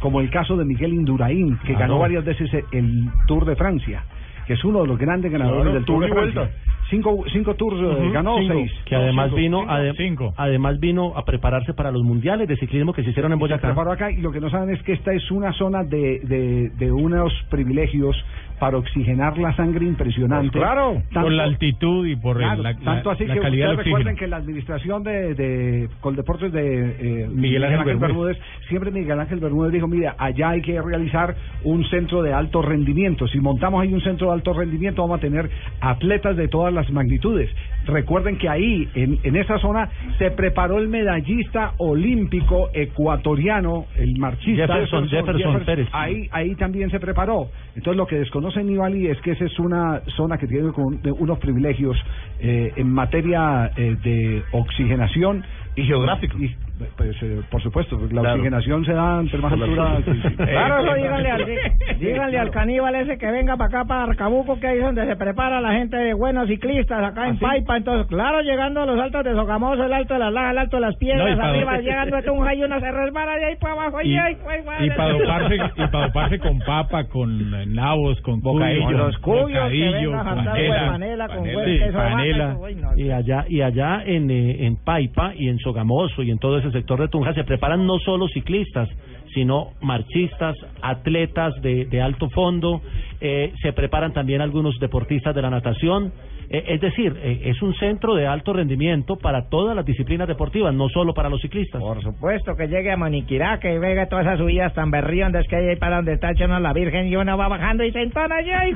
como 0.01 0.20
el 0.20 0.30
caso 0.30 0.57
de 0.57 0.64
Miguel 0.64 0.93
Indurain, 0.95 1.57
que 1.59 1.66
Claro. 1.74 1.78
ganó 1.78 1.99
varias 2.01 2.24
veces 2.24 2.51
el 2.72 3.09
Tour 3.28 3.45
de 3.45 3.55
Francia, 3.55 4.03
que 4.49 4.55
es 4.55 4.64
uno 4.64 4.82
de 4.82 4.88
los 4.88 4.99
grandes 4.99 5.30
ganadores 5.30 5.62
Claro, 5.62 5.74
del 5.74 5.84
Tour 5.84 6.01
Tour 6.01 6.05
de 6.09 6.12
Francia. 6.32 6.40
vuelta. 6.40 6.71
Cinco, 6.93 7.24
cinco 7.32 7.55
tours 7.55 7.80
eh, 7.80 7.84
Ujú, 8.05 8.12
ganó, 8.12 8.36
cinco. 8.38 8.53
seis. 8.55 8.72
Que 8.84 8.95
además 8.97 9.26
cinco, 9.30 9.36
vino, 9.36 9.59
cinco, 9.61 9.72
ade- 9.72 9.97
cinco. 9.97 10.34
además 10.36 10.78
vino 10.78 11.12
a 11.16 11.24
prepararse 11.24 11.72
para 11.74 11.90
los 11.90 12.03
mundiales 12.05 12.47
de 12.47 12.57
ciclismo 12.59 12.93
que 12.93 13.03
se 13.03 13.11
hicieron 13.11 13.32
en 13.32 13.38
se 13.38 13.40
Boyacá. 13.40 13.68
preparó 13.68 13.93
acá 13.93 14.11
y 14.11 14.18
lo 14.18 14.30
que 14.30 14.40
no 14.40 14.51
saben 14.51 14.70
es 14.74 14.82
que 14.82 14.93
esta 14.93 15.12
es 15.14 15.30
una 15.30 15.53
zona 15.55 15.82
de, 15.84 16.20
de, 16.22 16.70
de 16.78 16.93
unos 16.93 17.32
privilegios 17.51 18.14
para 18.62 18.76
oxigenar 18.78 19.36
la 19.38 19.52
sangre 19.56 19.84
impresionante. 19.86 20.52
Pues 20.52 20.62
claro, 20.62 20.92
Tanto- 21.12 21.22
por 21.22 21.32
la 21.32 21.42
altitud 21.42 22.06
y 22.06 22.14
por 22.14 22.36
el- 22.36 22.44
Claro, 22.44 22.62
la, 22.62 22.70
la- 22.74 22.78
tanto 22.78 23.10
así 23.10 23.26
la 23.26 23.34
que 23.34 23.40
calidad 23.40 23.70
ustedes 23.70 23.86
recuerden 23.86 24.12
oxígeno. 24.12 24.18
que 24.20 24.26
la 24.30 24.36
administración 24.36 25.02
de, 25.02 25.34
de 25.34 25.88
Coldeportes 26.00 26.52
de 26.52 27.22
eh, 27.24 27.28
Miguel 27.28 27.64
Ángel 27.64 27.96
Bermúdez, 27.98 28.38
siempre 28.68 28.92
Miguel 28.92 29.18
Ángel 29.18 29.40
Bermúdez 29.40 29.72
dijo, 29.72 29.88
mira, 29.88 30.14
allá 30.16 30.50
hay 30.50 30.62
que 30.62 30.80
realizar 30.80 31.34
un 31.64 31.84
centro 31.86 32.22
de 32.22 32.32
alto 32.32 32.62
rendimiento. 32.62 33.26
Si 33.26 33.40
montamos 33.40 33.82
ahí 33.82 33.92
un 33.92 34.00
centro 34.00 34.28
de 34.28 34.34
alto 34.34 34.52
rendimiento, 34.52 35.02
vamos 35.02 35.18
a 35.18 35.20
tener 35.20 35.50
atletas 35.80 36.36
de 36.36 36.46
todas 36.46 36.72
las 36.72 36.88
magnitudes. 36.92 37.50
Recuerden 37.86 38.38
que 38.38 38.48
ahí, 38.48 38.88
en, 38.94 39.18
en 39.24 39.34
esa 39.34 39.58
zona, 39.58 39.88
se 40.18 40.30
preparó 40.30 40.78
el 40.78 40.86
medallista 40.86 41.72
olímpico 41.78 42.70
ecuatoriano, 42.74 43.86
el 43.96 44.16
marchista 44.18 44.66
Jefferson- 44.68 45.08
Jefferson 45.08 45.64
Pérez. 45.64 45.88
Ahí, 45.92 46.28
ahí 46.30 46.54
también 46.54 46.90
se 46.90 47.00
preparó. 47.00 47.48
Entonces, 47.74 47.96
lo 47.96 48.06
que 48.06 48.16
desconoce 48.20 48.51
Nibali 48.61 49.07
es 49.07 49.20
que 49.22 49.32
esa 49.32 49.44
es 49.44 49.59
una 49.59 50.03
zona 50.16 50.36
que 50.38 50.46
tiene 50.46 50.72
con- 50.72 51.00
de 51.03 51.12
unos 51.12 51.38
privilegios 51.38 51.96
eh, 52.40 52.72
en 52.76 52.90
materia 52.90 53.70
eh, 53.76 53.96
de 54.03 54.42
oxigenación. 54.53 55.44
Y 55.74 55.84
geográfico. 55.84 56.36
Y, 56.38 56.55
pues, 56.96 57.16
eh, 57.22 57.40
por 57.50 57.62
supuesto, 57.62 57.96
la 58.00 58.08
Claro. 58.08 58.30
oxigenación 58.34 58.84
se 58.84 58.92
da 58.92 59.20
entre 59.20 59.38
más 59.38 59.52
altura. 59.52 59.96
altura. 59.96 60.14
sí, 60.14 60.20
sí. 60.28 60.36
Claro, 60.36 60.84
eso 60.84 60.94
díganle 60.94 61.30
al, 61.30 61.46
díganle 62.00 62.38
al 62.38 62.50
caníbal 62.50 62.94
ese 62.96 63.18
que 63.18 63.30
venga 63.30 63.56
para 63.56 63.68
acá, 63.68 63.84
para 63.84 64.04
Arcabuco, 64.04 64.58
que 64.58 64.66
ahí 64.66 64.78
es 64.78 64.84
donde 64.84 65.06
se 65.06 65.16
prepara 65.16 65.60
la 65.60 65.72
gente 65.74 65.96
de 65.96 66.14
buenos 66.14 66.48
ciclistas, 66.48 67.04
acá 67.04 67.26
en 67.28 67.34
¿Ah, 67.34 67.38
sí? 67.38 67.44
Paipa. 67.44 67.76
Entonces, 67.76 68.06
claro, 68.08 68.40
llegando 68.42 68.82
a 68.82 68.86
los 68.86 68.98
altos 68.98 69.22
de 69.24 69.32
Sogamoso, 69.32 69.84
el 69.84 69.92
alto 69.92 70.14
de 70.14 70.20
las 70.20 70.32
Lajas, 70.32 70.52
el 70.52 70.58
alto 70.58 70.76
de 70.76 70.80
las 70.82 70.96
Piedras, 70.96 71.36
No, 71.38 71.44
y 71.44 71.48
arriba, 71.48 71.78
llegando 71.78 72.16
a 72.16 72.22
Tunja 72.22 72.54
y 72.54 72.62
uno 72.64 72.80
se 72.80 72.90
resbala 72.90 73.36
de 73.36 73.44
ahí 73.44 73.56
para 73.56 73.72
abajo. 73.74 74.00
Y, 74.02 74.08
Y, 74.12 74.16
ay, 74.18 74.36
ay, 74.48 74.62
madre. 74.64 74.86
y 74.86 74.90
para 74.90 75.12
doparse, 75.12 75.54
y 75.56 75.86
pa' 75.88 76.06
doparse 76.06 76.38
con 76.40 76.58
papa, 76.60 77.04
con 77.04 77.54
eh, 77.54 77.66
nabos, 77.66 78.20
con 78.22 78.40
Bocadillo. 78.40 78.84
cuyo, 78.86 78.98
Con 78.98 79.06
los 79.06 79.18
cuyos, 79.18 79.62
con 79.62 80.44
panela, 80.44 81.28
con 81.28 81.44
panela, 81.44 81.46
huevo, 81.46 81.92
panela. 81.92 82.56
Y 82.96 83.10
allá, 83.10 83.44
y 83.48 83.60
allá 83.62 84.02
en, 84.04 84.30
eh, 84.30 84.66
en 84.66 84.76
Paipa 84.76 85.32
y 85.36 85.48
en 85.48 85.58
Sogamoso 85.58 86.22
y 86.22 86.30
en 86.30 86.38
todo 86.38 86.58
ese 86.62 86.72
sector 86.72 87.00
de 87.00 87.08
Tunja 87.08 87.34
se 87.34 87.44
preparan 87.44 87.86
no 87.86 87.98
solo 87.98 88.28
ciclistas, 88.28 88.88
sino 89.34 89.70
marchistas, 89.80 90.56
atletas 90.80 91.54
de, 91.62 91.86
de 91.86 92.02
alto 92.02 92.28
fondo, 92.30 92.80
eh, 93.20 93.52
se 93.62 93.72
preparan 93.72 94.12
también 94.12 94.40
algunos 94.40 94.78
deportistas 94.78 95.34
de 95.34 95.42
la 95.42 95.50
natación. 95.50 96.12
Eh, 96.50 96.64
es 96.68 96.80
decir, 96.80 97.16
eh, 97.22 97.40
es 97.44 97.62
un 97.62 97.74
centro 97.74 98.14
de 98.14 98.26
alto 98.26 98.52
rendimiento 98.52 99.16
para 99.16 99.48
todas 99.48 99.74
las 99.74 99.86
disciplinas 99.86 100.28
deportivas, 100.28 100.74
no 100.74 100.88
solo 100.88 101.14
para 101.14 101.30
los 101.30 101.40
ciclistas. 101.40 101.80
Por 101.80 102.02
supuesto 102.02 102.54
que 102.56 102.68
llegue 102.68 102.92
a 102.92 102.96
Moniquirá, 102.96 103.58
que 103.58 103.78
venga 103.78 104.06
todas 104.06 104.26
esas 104.26 104.38
subidas 104.38 104.74
tan 104.74 104.90
berriondas 104.90 105.46
que 105.48 105.56
hay 105.56 105.68
ahí 105.68 105.76
para 105.76 105.96
donde 105.96 106.12
está 106.12 106.32
echando 106.32 106.58
la 106.60 106.72
Virgen 106.72 107.06
y 107.06 107.16
uno 107.16 107.38
va 107.38 107.48
bajando 107.48 107.84
y 107.84 107.92
se 107.92 108.02
entona 108.02 108.36
allá 108.36 108.68
y. 108.68 108.74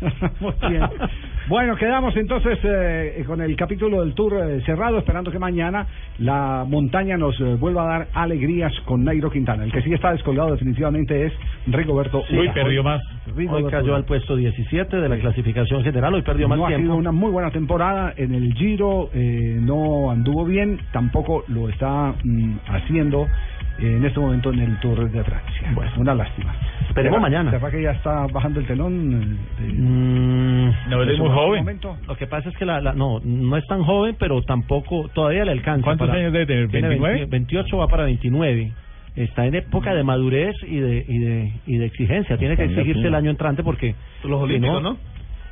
Muy 0.40 0.54
bien. 0.70 0.82
Bueno, 1.48 1.76
quedamos 1.76 2.16
entonces 2.16 2.58
eh, 2.64 3.22
con 3.24 3.40
el 3.40 3.54
capítulo 3.54 4.00
del 4.04 4.14
tour 4.14 4.34
eh, 4.42 4.60
cerrado, 4.66 4.98
esperando 4.98 5.30
que 5.30 5.38
mañana 5.38 5.86
la 6.18 6.64
montaña 6.66 7.16
nos 7.16 7.40
eh, 7.40 7.54
vuelva 7.54 7.84
a 7.84 7.98
dar 7.98 8.08
alegrías 8.14 8.72
con 8.84 9.04
Nairo 9.04 9.30
Quintana. 9.30 9.62
El 9.62 9.70
que 9.70 9.80
sí 9.82 9.92
está 9.92 10.10
descolgado 10.10 10.50
definitivamente 10.50 11.26
es 11.26 11.32
Rigoberto 11.68 12.24
Sí, 12.28 12.36
Urán. 12.36 12.52
perdió 12.52 12.82
más. 12.82 13.00
Hoy 13.28 13.32
Rigoberto 13.36 13.70
cayó 13.70 13.84
Urán. 13.86 13.96
al 13.98 14.04
puesto 14.06 14.34
17 14.34 14.96
de 14.96 15.08
la 15.08 15.18
clasificación 15.18 15.84
general, 15.84 16.14
hoy 16.14 16.22
perdió 16.22 16.48
más 16.48 16.58
no 16.58 16.64
ha 16.64 16.68
tiempo. 16.68 16.86
sido 16.86 16.96
una 16.96 17.12
muy 17.12 17.30
buena 17.30 17.52
temporada 17.52 18.12
en 18.16 18.34
el 18.34 18.52
Giro, 18.54 19.10
eh, 19.14 19.58
no 19.60 20.10
anduvo 20.10 20.44
bien, 20.46 20.80
tampoco 20.92 21.44
lo 21.46 21.68
está 21.68 22.12
mm, 22.24 22.54
haciendo 22.70 23.28
en 23.78 24.04
este 24.04 24.18
momento 24.20 24.52
en 24.52 24.60
el 24.60 24.78
Tour 24.80 25.10
de 25.10 25.22
Francia. 25.24 25.70
Bueno, 25.74 25.92
una 25.98 26.14
lástima. 26.14 26.54
Esperemos 26.88 27.18
¿Será- 27.18 27.20
mañana. 27.20 27.50
¿Será 27.50 27.70
que 27.70 27.82
ya 27.82 27.90
está 27.92 28.26
bajando 28.32 28.60
el 28.60 28.66
telón? 28.66 29.38
eh, 29.60 29.62
de- 29.62 29.72
Mm, 29.72 30.72
No, 30.90 31.02
él 31.02 31.10
es 31.10 31.18
muy 31.18 31.28
joven. 31.28 31.60
momento. 31.60 31.96
Lo 32.06 32.16
que 32.16 32.26
pasa 32.26 32.48
es 32.48 32.56
que 32.56 32.64
la, 32.64 32.80
la- 32.80 32.92
no, 32.94 33.20
no 33.24 33.56
es 33.56 33.66
tan 33.66 33.82
joven, 33.82 34.16
pero 34.18 34.42
tampoco, 34.42 35.08
todavía 35.14 35.44
le 35.44 35.52
alcanza. 35.52 35.84
¿Cuántos 35.84 36.06
para- 36.08 36.18
años 36.20 36.32
debe 36.32 36.46
tener? 36.46 36.68
tiene 36.68 36.88
29? 36.88 37.18
20 37.18 37.30
28 37.30 37.76
va 37.78 37.88
para 37.88 38.04
29. 38.04 38.72
Está 39.16 39.46
en 39.46 39.54
época 39.54 39.94
de 39.94 40.02
madurez 40.02 40.54
y 40.66 40.76
de, 40.78 41.04
y 41.08 41.18
de, 41.18 41.52
y 41.66 41.78
de 41.78 41.86
exigencia. 41.86 42.36
Tiene 42.36 42.56
que 42.56 42.64
exigirse 42.64 43.06
el 43.06 43.14
año 43.14 43.30
entrante 43.30 43.62
porque... 43.62 43.94
Los 44.24 44.42
olímpicos, 44.42 44.82
¿no? 44.82 44.96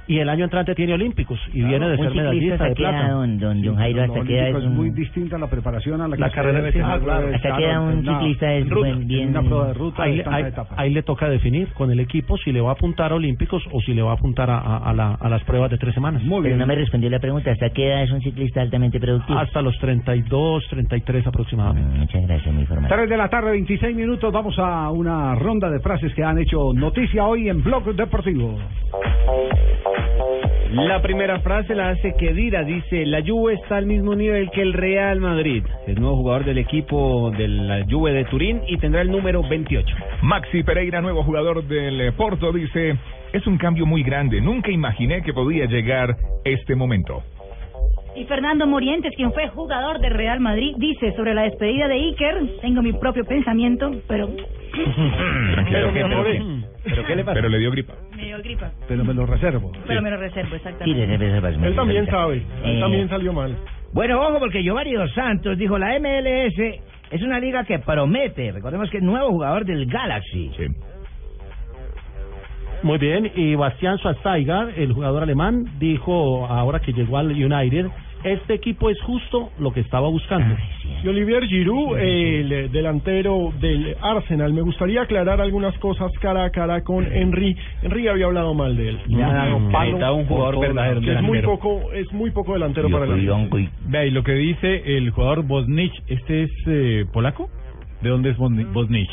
Y 0.07 0.19
el 0.19 0.29
año 0.29 0.45
entrante 0.45 0.75
tiene 0.75 0.93
olímpicos 0.93 1.41
y 1.55 1.63
viene 1.63 1.89
de 1.89 1.97
ser 1.97 2.15
medallista 2.15 2.65
de 2.65 2.75
plata. 2.75 3.09
don, 3.09 3.39
don, 3.39 3.63
don 3.63 3.77
Jairo, 3.77 4.03
hasta 4.03 4.21
queda 4.23 4.49
es 4.51 4.57
es 4.57 4.65
un... 4.65 4.77
muy 4.77 4.91
distinta 4.91 5.39
la 5.39 5.47
preparación 5.47 6.01
a 6.03 6.09
la, 6.09 6.17
La 6.19 6.29
que 6.29 6.35
carrera 6.35 6.59
tener, 6.71 7.01
claro. 7.01 7.29
Hasta 7.35 7.41
claro, 7.41 7.57
queda 7.57 7.81
un 7.81 7.91
en 7.91 8.05
ciclista 8.05 8.53
es 8.53 8.69
ruta, 8.69 8.81
buen- 8.81 9.07
bien- 9.07 9.23
en 9.23 9.29
una 9.31 9.43
prueba 9.43 9.67
de 9.69 9.73
ruta 9.75 10.03
ahí, 10.03 10.17
de 10.19 10.25
ahí- 10.27 10.45
ahí 10.77 10.91
le 10.93 11.03
toca 11.05 11.29
definir 11.31 11.69
con 11.73 11.91
el 11.91 12.01
equipo 12.01 12.37
si 12.37 12.53
le 12.53 12.61
va 12.61 12.71
a 12.71 12.73
apuntar 12.75 13.13
a 13.13 13.15
olímpicos 13.15 13.63
o 13.73 13.81
si 13.81 13.95
le 13.95 14.03
va 14.03 14.11
a 14.11 14.15
apuntar 14.15 14.51
a, 14.51 14.59
a- 14.59 14.77
a 14.91 14.93
la- 14.93 15.15
a 15.15 15.29
las 15.31 15.43
pruebas 15.45 15.71
de 15.71 15.79
tres 15.79 15.95
semanas. 15.95 16.23
Pero 16.43 16.57
no 16.59 16.67
me 16.67 16.75
respondió 16.75 17.09
la 17.09 17.19
pregunta, 17.19 17.51
¿hasta 17.51 17.71
qué 17.71 17.89
edad 17.89 18.03
es 18.03 18.11
un 18.11 18.21
ciclista 18.21 18.61
altamente 18.61 19.01
productivo? 19.01 19.39
Hasta 19.39 19.63
los 19.63 19.75
32, 19.79 20.65
33 20.69 21.27
aproximadamente. 21.27 21.99
Muchas 21.99 22.23
gracias, 22.27 22.55
mi 22.55 22.61
información. 22.61 22.99
3 22.99 23.09
de 23.09 23.17
la 23.17 23.29
tarde, 23.31 23.53
26 23.53 23.97
minutos. 23.97 24.31
Vamos 24.31 24.59
a 24.59 24.91
una 24.91 25.35
ronda 25.35 25.71
de 25.71 25.81
frases 25.81 26.13
que 26.15 26.23
han 26.23 26.39
hecho 26.39 26.75
noticia 26.75 27.25
hoy 27.25 27.49
en 27.49 27.63
Blog 27.65 27.85
Deportivo. 27.95 28.59
La 30.75 31.01
primera 31.01 31.39
frase 31.39 31.75
la 31.75 31.91
hace 31.91 32.15
Kedira, 32.17 32.65
dice, 32.65 33.07
la 33.07 33.23
Juve 33.25 33.55
está 33.55 33.77
al 33.77 33.87
mismo 33.87 34.17
nivel 34.17 34.51
que 34.51 34.61
el 34.61 34.73
Real 34.73 35.21
Madrid. 35.21 35.65
Es 35.87 35.97
nuevo 35.97 36.17
jugador 36.17 36.45
del 36.45 36.59
equipo 36.59 37.31
de 37.31 37.47
la 37.47 37.85
Juve 37.89 38.13
de 38.13 38.25
Turín 38.25 38.61
y 38.67 38.77
tendrá 38.79 39.03
el 39.03 39.11
número 39.11 39.43
28. 39.49 39.87
Maxi 40.23 40.65
Pereira, 40.65 41.01
nuevo 41.01 41.23
jugador 41.23 41.63
del 41.65 42.01
eh, 42.01 42.13
Porto, 42.13 42.53
dice, 42.53 42.97
es 43.33 43.47
un 43.47 43.57
cambio 43.57 43.87
muy 43.87 44.03
grande. 44.03 44.41
Nunca 44.41 44.73
imaginé 44.73 45.23
que 45.23 45.33
podía 45.33 45.67
llegar 45.67 46.17
este 46.45 46.75
momento. 46.75 47.23
Y 48.17 48.25
Fernando 48.25 48.67
Morientes, 48.67 49.13
quien 49.17 49.33
fue 49.33 49.49
jugador 49.49 50.01
de 50.01 50.09
Real 50.09 50.41
Madrid, 50.41 50.75
dice 50.79 51.13
sobre 51.17 51.35
la 51.35 51.43
despedida 51.43 51.87
de 51.87 51.95
Iker, 51.95 52.61
tengo 52.61 52.83
mi 52.83 52.93
propio 52.93 53.25
pensamiento, 53.25 53.93
pero 54.09 54.29
¿Pero 56.85 57.07
qué 57.07 57.17
le 57.17 57.25
pasa? 57.25 57.35
Pero 57.35 57.49
le 57.49 57.59
dio 57.59 57.71
gripa. 57.71 57.95
Me 58.17 58.25
dio 58.25 58.39
gripa. 58.39 58.71
Pero 58.89 59.05
me 59.05 59.15
lo 59.15 59.27
reservo. 59.27 59.73
Pero 59.87 60.03
me 60.03 60.11
lo 60.11 60.17
reservo, 60.17 60.51
Sí, 60.51 60.57
exactamente. 60.57 61.67
Él 61.67 61.75
también 61.77 62.07
sabe, 62.07 62.35
él 62.37 62.77
Eh, 62.77 62.81
también 62.81 63.09
salió 63.09 63.33
mal. 63.33 63.57
Bueno, 63.93 64.21
ojo, 64.21 64.39
porque 64.39 64.63
Giovanni 64.63 64.93
Dos 64.93 65.13
Santos 65.15 65.57
dijo, 65.59 65.79
la 65.79 65.99
MLS 65.99 66.59
es 67.11 67.23
una 67.23 67.39
liga 67.39 67.65
que 67.65 67.79
promete. 67.79 68.51
Recordemos 68.53 68.91
que 68.91 68.99
es 68.99 69.03
nuevo 69.03 69.29
jugador 69.31 69.65
del 69.65 69.87
Galaxy. 69.87 70.51
Muy 72.83 72.99
bien, 72.99 73.31
y 73.35 73.55
Bastián 73.55 73.97
Schweinsteiger, 73.99 74.75
el 74.79 74.93
jugador 74.93 75.23
alemán, 75.23 75.65
dijo 75.79 76.45
ahora 76.47 76.81
que 76.81 76.93
llegó 76.93 77.17
al 77.17 77.31
United, 77.31 77.87
este 78.25 78.55
equipo 78.55 78.91
es 78.91 79.01
justo 79.03 79.51
lo 79.59 79.73
que 79.73 79.81
estaba 79.81 80.09
buscando. 80.09 80.55
Y 81.03 81.09
Olivier 81.09 81.45
Giroud, 81.47 81.99
el 81.99 82.73
delantero 82.73 83.53
del 83.61 83.95
Arsenal, 84.01 84.53
me 84.55 84.63
gustaría 84.63 85.03
aclarar 85.03 85.41
algunas 85.41 85.77
cosas 85.79 86.11
cara 86.21 86.45
a 86.45 86.51
cara 86.51 86.83
con 86.83 87.05
Henry. 87.05 87.57
Henry 87.83 88.09
había 88.09 88.27
hablado 88.27 88.55
mal 88.55 88.77
de 88.77 88.89
él. 88.91 88.99
Un 90.15 90.27
jugador 90.27 90.55
verdadero, 90.61 91.01
que 91.01 91.07
es 91.13 91.23
muy 91.23 91.39
poco, 91.47 91.93
es 91.93 92.13
muy 92.13 92.31
poco 92.31 92.53
delantero 92.55 92.89
para. 92.91 93.07
Ve, 93.87 94.07
y 94.07 94.11
lo 94.11 94.23
que 94.23 94.33
dice 94.33 94.97
el 94.97 95.11
jugador 95.11 95.43
Bosnich, 95.47 95.93
¿este 96.09 96.45
es 96.45 96.51
eh, 96.67 97.05
polaco? 97.13 97.49
¿De 98.01 98.09
dónde 98.09 98.31
es 98.31 98.37
Bosni- 98.39 98.71
Bosnich? 98.73 99.11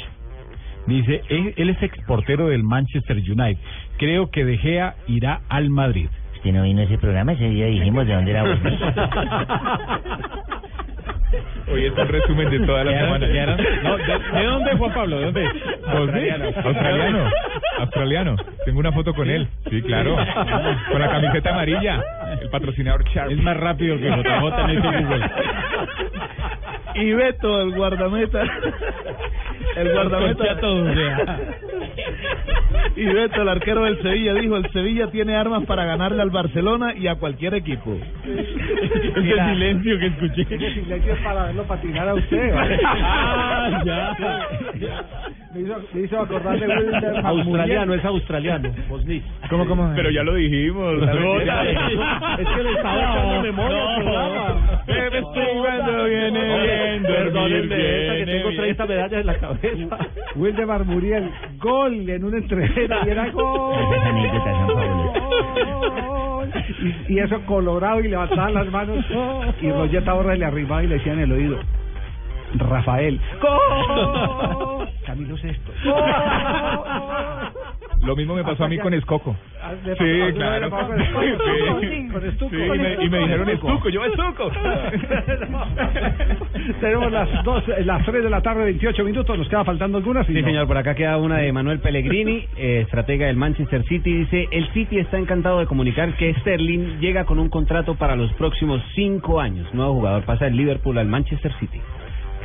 Dice, 0.88 1.22
él, 1.30 1.53
él 1.57 1.70
es 1.70 1.84
exportero 1.84 2.47
del 2.47 2.64
Manchester 2.64 3.18
United. 3.18 3.57
Creo 3.97 4.32
que 4.32 4.43
De 4.45 4.57
Gea 4.57 4.95
irá 5.07 5.41
al 5.47 5.70
Madrid. 5.70 6.07
Usted 6.42 6.54
no 6.54 6.64
vino 6.64 6.82
a 6.82 6.86
ese 6.86 6.98
programa, 6.98 7.34
ese 7.34 7.50
día 7.50 7.68
dijimos 7.68 8.08
de 8.08 8.16
dónde 8.16 8.32
era 8.32 8.42
Bosnich. 8.44 8.82
Hoy 11.72 11.86
es 11.86 11.96
un 11.98 12.08
resumen 12.08 12.50
de 12.50 12.60
toda 12.66 12.84
la 12.84 12.92
¿Quedaron- 12.92 13.20
semana. 13.22 13.58
No, 13.84 13.98
¿de, 13.98 14.20
de 14.39 14.44
dónde, 14.46 14.76
Juan 14.76 14.94
Pablo? 14.94 15.20
¿De 15.20 15.26
dónde? 15.26 15.46
Australiano. 15.88 16.46
Australiano. 16.66 17.30
Australiano. 17.80 18.36
Tengo 18.66 18.80
una 18.80 18.92
foto 18.92 19.14
con 19.14 19.30
él. 19.30 19.48
Sí, 19.70 19.82
claro. 19.84 20.16
Con 20.92 21.00
la 21.00 21.10
camiseta 21.12 21.52
amarilla. 21.52 22.02
El 22.42 22.50
patrocinador 22.50 23.04
Sharp. 23.06 23.32
Es 23.32 23.38
más 23.42 23.56
rápido 23.58 23.98
que 23.98 24.10
JJ 24.10 24.60
en 24.64 24.70
ese 24.72 24.88
Google. 25.04 25.30
Y 26.96 27.14
Beto, 27.14 27.62
el 27.62 27.72
guardameta. 27.76 28.42
El 29.78 29.94
guardameta. 29.94 30.36
Concha 30.38 30.60
todo. 30.60 30.86
Y 33.02 33.06
Beto, 33.06 33.41
el 33.41 33.49
arquero 33.49 33.84
del 33.84 33.99
Sevilla, 34.04 34.36
dijo, 34.36 34.58
el 34.58 34.72
Sevilla 34.72 35.08
tiene 35.08 35.36
armas 35.36 35.66
para 35.66 35.86
ganarle 35.86 36.22
al 36.22 36.30
Barcelona 36.30 36.93
y 36.95 37.08
a 37.08 37.16
cualquier 37.16 37.56
equipo. 37.56 37.97
Ese 38.24 39.45
silencio 39.49 39.97
que 39.97 40.06
escuché. 40.06 40.41
Ese 40.43 40.74
silencio 40.76 41.14
es 41.14 41.20
para 41.22 41.45
verlo 41.45 41.64
patinar 41.64 42.10
a 42.10 42.14
usted. 42.14 42.54
¿vale? 42.54 42.80
Ah, 43.04 43.82
ya. 44.80 45.06
Me 45.54 45.62
hizo, 45.62 45.76
me 45.93 46.02
hizo 46.02 46.20
acordar 46.20 46.58
de 46.58 46.66
Wilder 46.66 47.26
Australiano, 47.26 47.93
es 47.93 48.06
australiano, 48.06 48.72
Bosnich. 48.88 49.24
¿Cómo, 49.49 49.66
cómo? 49.66 49.91
Pero 49.95 50.10
ya 50.10 50.24
lo 50.24 50.36
dijimos. 50.36 50.93
Es 51.04 52.47
que 52.47 52.64
le 52.64 52.72
estaba 52.72 53.02
echando 53.02 53.41
memoria 53.41 53.95
al 53.95 54.02
programa. 54.02 54.84
cuando 55.62 56.06
viene 56.06 56.39
viendo 56.41 57.10
Perdónenme 57.10 57.76
que 57.76 58.14
viene 58.16 58.34
tengo 58.39 58.49
30 58.56 58.86
medallas 58.86 59.20
en 59.20 59.26
la 59.28 59.38
cabeza. 59.39 59.97
Wildemar 60.36 60.86
Muriel, 60.86 61.30
gol 61.60 62.10
en 62.10 62.24
una 62.24 62.38
entrevista 62.38 62.99
y 63.06 63.10
era 63.10 63.30
gol. 63.32 63.74
Y, 67.08 67.14
y 67.14 67.20
eso 67.20 67.41
colorado 67.45 67.99
y 67.99 68.08
levantaban 68.08 68.54
las 68.54 68.68
manos 68.72 69.06
y 69.62 69.70
Roger 69.70 70.06
Taborra 70.06 70.36
le 70.36 70.45
arrimaba 70.45 70.84
y 70.84 70.88
le 70.88 70.95
decía 70.95 71.12
en 71.14 71.20
el 71.20 71.32
oído 71.34 71.60
Rafael 72.56 73.20
¡Gol! 73.41 74.88
Camilo 75.06 75.36
Lo 78.04 78.16
mismo 78.16 78.36
me 78.36 78.43
pasó 78.43 78.66
a 78.66 78.68
mí 78.68 78.78
con 78.78 78.93
Escoco. 78.93 79.36
Le 79.86 79.95
Sí, 79.95 80.34
claro. 80.36 80.70
Sí, 82.49 82.56
y 82.56 82.80
me, 82.80 83.04
y 83.04 83.10
me 83.10 83.20
dijeron 83.20 83.49
Estuco, 83.49 83.89
yo 83.89 84.04
Estuco. 84.06 84.52
Tenemos 86.80 87.12
las 87.12 87.43
dos, 87.43 87.64
las 87.86 88.06
3 88.06 88.24
de 88.24 88.30
la 88.30 88.41
tarde, 88.41 88.64
28 88.66 89.04
minutos, 89.04 89.38
nos 89.38 89.47
queda 89.49 89.64
faltando 89.64 89.97
algunas. 89.97 90.26
Sí, 90.28 90.34
no. 90.34 90.47
señor, 90.47 90.68
por 90.68 90.78
acá 90.78 90.95
queda 90.95 91.18
una 91.18 91.38
de 91.38 91.52
Manuel 91.52 91.80
Pellegrini, 91.80 92.45
eh, 92.58 92.82
estratega 92.82 93.28
del 93.28 93.36
Manchester 93.36 93.84
City. 93.86 94.14
Dice, 94.14 94.47
el 94.52 94.68
City 94.74 94.99
está 94.99 95.18
encantado 95.18 95.60
de 95.60 95.66
comunicar 95.68 96.16
que 96.18 96.34
Sterling 96.36 96.99
llega 96.99 97.26
con 97.26 97.39
un 97.39 97.49
contrato 97.49 97.95
para 97.95 98.16
los 98.16 98.32
próximos 98.34 98.82
cinco 98.95 99.39
años. 99.39 99.72
Nuevo 99.74 99.93
jugador 99.93 100.24
pasa 100.24 100.45
del 100.45 100.58
Liverpool 100.58 100.97
al 100.97 101.08
Manchester 101.08 101.52
City. 101.60 101.80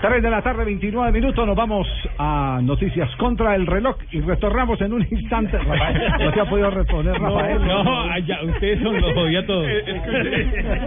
3 0.01 0.23
de 0.23 0.31
la 0.31 0.43
tarde, 0.43 0.65
29 0.65 1.11
minutos, 1.11 1.47
nos 1.47 1.57
vamos 1.57 1.87
a 2.19 2.61
noticias 2.63 3.09
contra 3.17 3.55
el 3.55 3.67
reloj 3.67 3.97
y 4.13 4.21
retornamos 4.21 4.81
en 4.81 4.93
un 4.93 5.07
instante. 5.11 5.59
No 6.19 6.33
se 6.33 6.41
ha 6.41 6.45
podido 6.47 6.71
responder, 6.71 7.15
Rafael. 7.15 7.65
No, 7.67 8.03
ay, 8.11 8.25
ya, 8.25 8.43
ustedes 8.43 8.83
son 8.83 9.01
los 9.01 9.13
jodía 9.15 9.47
todos. 9.47 9.67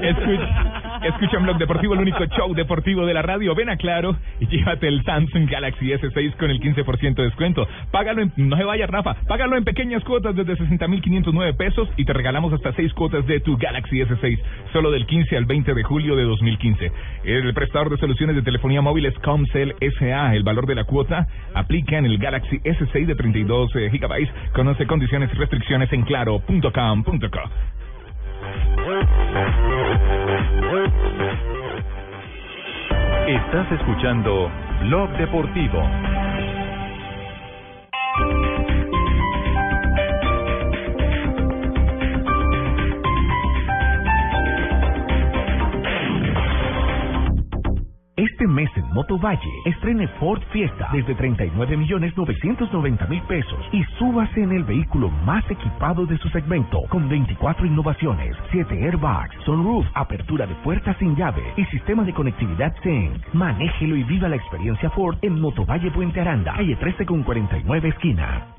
Escucha, 0.01 0.99
escucha 1.03 1.37
Blog 1.39 1.57
Deportivo, 1.57 1.93
el 1.93 2.01
único 2.01 2.25
show 2.25 2.53
deportivo 2.53 3.05
de 3.05 3.13
la 3.13 3.21
radio. 3.21 3.55
Ven 3.55 3.69
a 3.69 3.77
Claro 3.77 4.15
y 4.39 4.47
llévate 4.47 4.87
el 4.87 5.03
Samsung 5.03 5.49
Galaxy 5.49 5.91
S6 5.91 6.35
con 6.37 6.49
el 6.49 6.59
15% 6.59 7.15
de 7.15 7.23
descuento. 7.23 7.67
Págalo 7.91 8.21
en, 8.21 8.33
no 8.37 8.57
se 8.57 8.63
vaya 8.63 8.87
Rafa, 8.87 9.15
págalo 9.27 9.57
en 9.57 9.63
pequeñas 9.63 10.03
cuotas 10.03 10.35
desde 10.35 10.57
60.509 10.57 11.55
pesos 11.57 11.89
y 11.97 12.05
te 12.05 12.13
regalamos 12.13 12.51
hasta 12.53 12.73
6 12.73 12.93
cuotas 12.93 13.25
de 13.25 13.39
tu 13.39 13.57
Galaxy 13.57 13.99
S6 14.01 14.39
solo 14.73 14.91
del 14.91 15.05
15 15.05 15.37
al 15.37 15.45
20 15.45 15.73
de 15.73 15.83
julio 15.83 16.15
de 16.15 16.23
2015. 16.23 16.91
El 17.23 17.53
prestador 17.53 17.89
de 17.89 17.97
soluciones 17.97 18.35
de 18.35 18.41
telefonía 18.41 18.81
móvil 18.81 18.98
es 19.05 19.17
Comcel 19.19 19.75
SA. 19.97 20.35
El 20.35 20.43
valor 20.43 20.65
de 20.65 20.75
la 20.75 20.83
cuota 20.83 21.27
aplica 21.53 21.97
en 21.97 22.05
el 22.05 22.17
Galaxy 22.17 22.59
S6 22.59 23.05
de 23.05 23.15
32 23.15 23.75
eh, 23.75 23.89
gigabytes. 23.91 24.33
Conoce 24.53 24.85
condiciones 24.87 25.29
y 25.33 25.37
restricciones 25.37 25.91
en 25.93 26.03
claro.com.co. 26.03 27.39
Estás 33.27 33.71
escuchando 33.71 34.51
Blog 34.81 35.09
Deportivo. 35.17 35.83
Este 48.19 48.45
mes 48.45 48.69
en 48.75 48.83
Moto 48.87 49.13
Motovalle. 49.13 49.61
Estrene 49.63 50.05
Ford 50.19 50.41
Fiesta 50.51 50.89
desde 50.91 51.15
39 51.15 51.77
millones 51.77 52.17
990 52.17 53.07
mil 53.07 53.21
pesos 53.21 53.59
y 53.71 53.81
súbase 53.97 54.43
en 54.43 54.51
el 54.51 54.65
vehículo 54.65 55.09
más 55.25 55.49
equipado 55.49 56.05
de 56.05 56.17
su 56.17 56.27
segmento 56.27 56.81
con 56.89 57.07
24 57.07 57.65
innovaciones, 57.65 58.35
7 58.51 58.83
airbags, 58.83 59.33
sunroof, 59.45 59.85
apertura 59.93 60.45
de 60.45 60.55
puertas 60.55 60.97
sin 60.97 61.15
llave 61.15 61.43
y 61.55 61.63
sistema 61.67 62.03
de 62.03 62.13
conectividad 62.13 62.75
Sync. 62.83 63.23
Manéjelo 63.31 63.95
y 63.95 64.03
viva 64.03 64.27
la 64.27 64.35
experiencia 64.35 64.89
Ford 64.89 65.15
en 65.21 65.39
Motovalle 65.39 65.89
Puente 65.89 66.19
Aranda, 66.19 66.55
calle 66.57 66.75
13 66.75 67.05
con 67.05 67.23
49 67.23 67.87
esquina. 67.87 68.58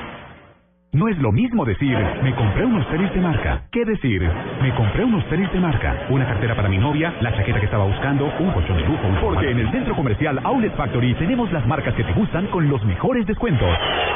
No 0.93 1.07
es 1.07 1.17
lo 1.19 1.31
mismo 1.31 1.63
decir, 1.63 1.97
me 2.21 2.35
compré 2.35 2.65
unos 2.65 2.85
tenis 2.89 3.13
de 3.13 3.21
marca, 3.21 3.63
que 3.71 3.85
decir, 3.85 4.29
me 4.61 4.75
compré 4.75 5.05
unos 5.05 5.23
tenis 5.29 5.49
de 5.53 5.59
marca, 5.61 6.05
una 6.09 6.27
cartera 6.27 6.53
para 6.53 6.67
mi 6.67 6.77
novia, 6.77 7.15
la 7.21 7.33
chaqueta 7.33 7.61
que 7.61 7.65
estaba 7.67 7.85
buscando, 7.85 8.25
un 8.25 8.51
colchón 8.51 8.75
de 8.75 8.83
lujo, 8.83 9.07
un 9.07 9.15
Porque 9.21 9.51
en 9.51 9.59
el 9.59 9.71
centro 9.71 9.95
comercial 9.95 10.41
Outlet 10.43 10.75
Factory 10.75 11.13
tenemos 11.13 11.49
las 11.53 11.65
marcas 11.65 11.95
que 11.95 12.03
te 12.03 12.11
gustan 12.11 12.47
con 12.47 12.67
los 12.67 12.83
mejores 12.83 13.25
descuentos. 13.25 13.69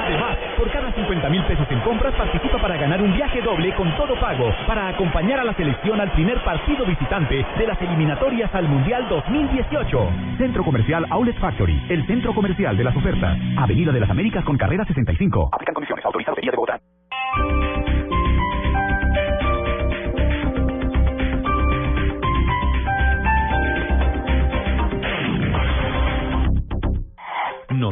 Además, 0.05 0.37
por 0.57 0.69
cada 0.69 0.91
50 0.91 1.29
mil 1.29 1.43
pesos 1.45 1.65
en 1.69 1.79
compras 1.79 2.13
participa 2.15 2.57
para 2.57 2.75
ganar 2.75 3.01
un 3.01 3.13
viaje 3.13 3.41
doble 3.41 3.73
con 3.75 3.95
todo 3.95 4.19
pago 4.19 4.53
para 4.67 4.89
acompañar 4.89 5.39
a 5.39 5.45
la 5.45 5.53
selección 5.53 6.01
al 6.01 6.11
primer 6.11 6.43
partido 6.43 6.85
visitante 6.85 7.45
de 7.57 7.67
las 7.67 7.81
eliminatorias 7.81 8.53
al 8.53 8.67
Mundial 8.67 9.07
2018. 9.07 10.09
Centro 10.39 10.65
Comercial 10.65 11.05
Outlet 11.09 11.37
Factory, 11.37 11.81
el 11.87 12.05
centro 12.05 12.35
comercial 12.35 12.75
de 12.75 12.83
las 12.83 12.95
ofertas. 12.97 13.39
Avenida 13.55 13.93
de 13.93 14.01
las 14.01 14.09
Américas 14.09 14.43
con 14.43 14.57
carrera 14.57 14.83
65. 14.83 15.51
Aplican 15.53 15.73
condiciones. 15.73 16.03
Autorizado. 16.03 16.35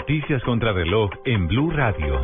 Noticias 0.04 0.44
contra 0.44 0.74
reloj 0.74 1.10
en 1.26 1.48
Blue 1.48 1.70
Radio. 1.70 2.22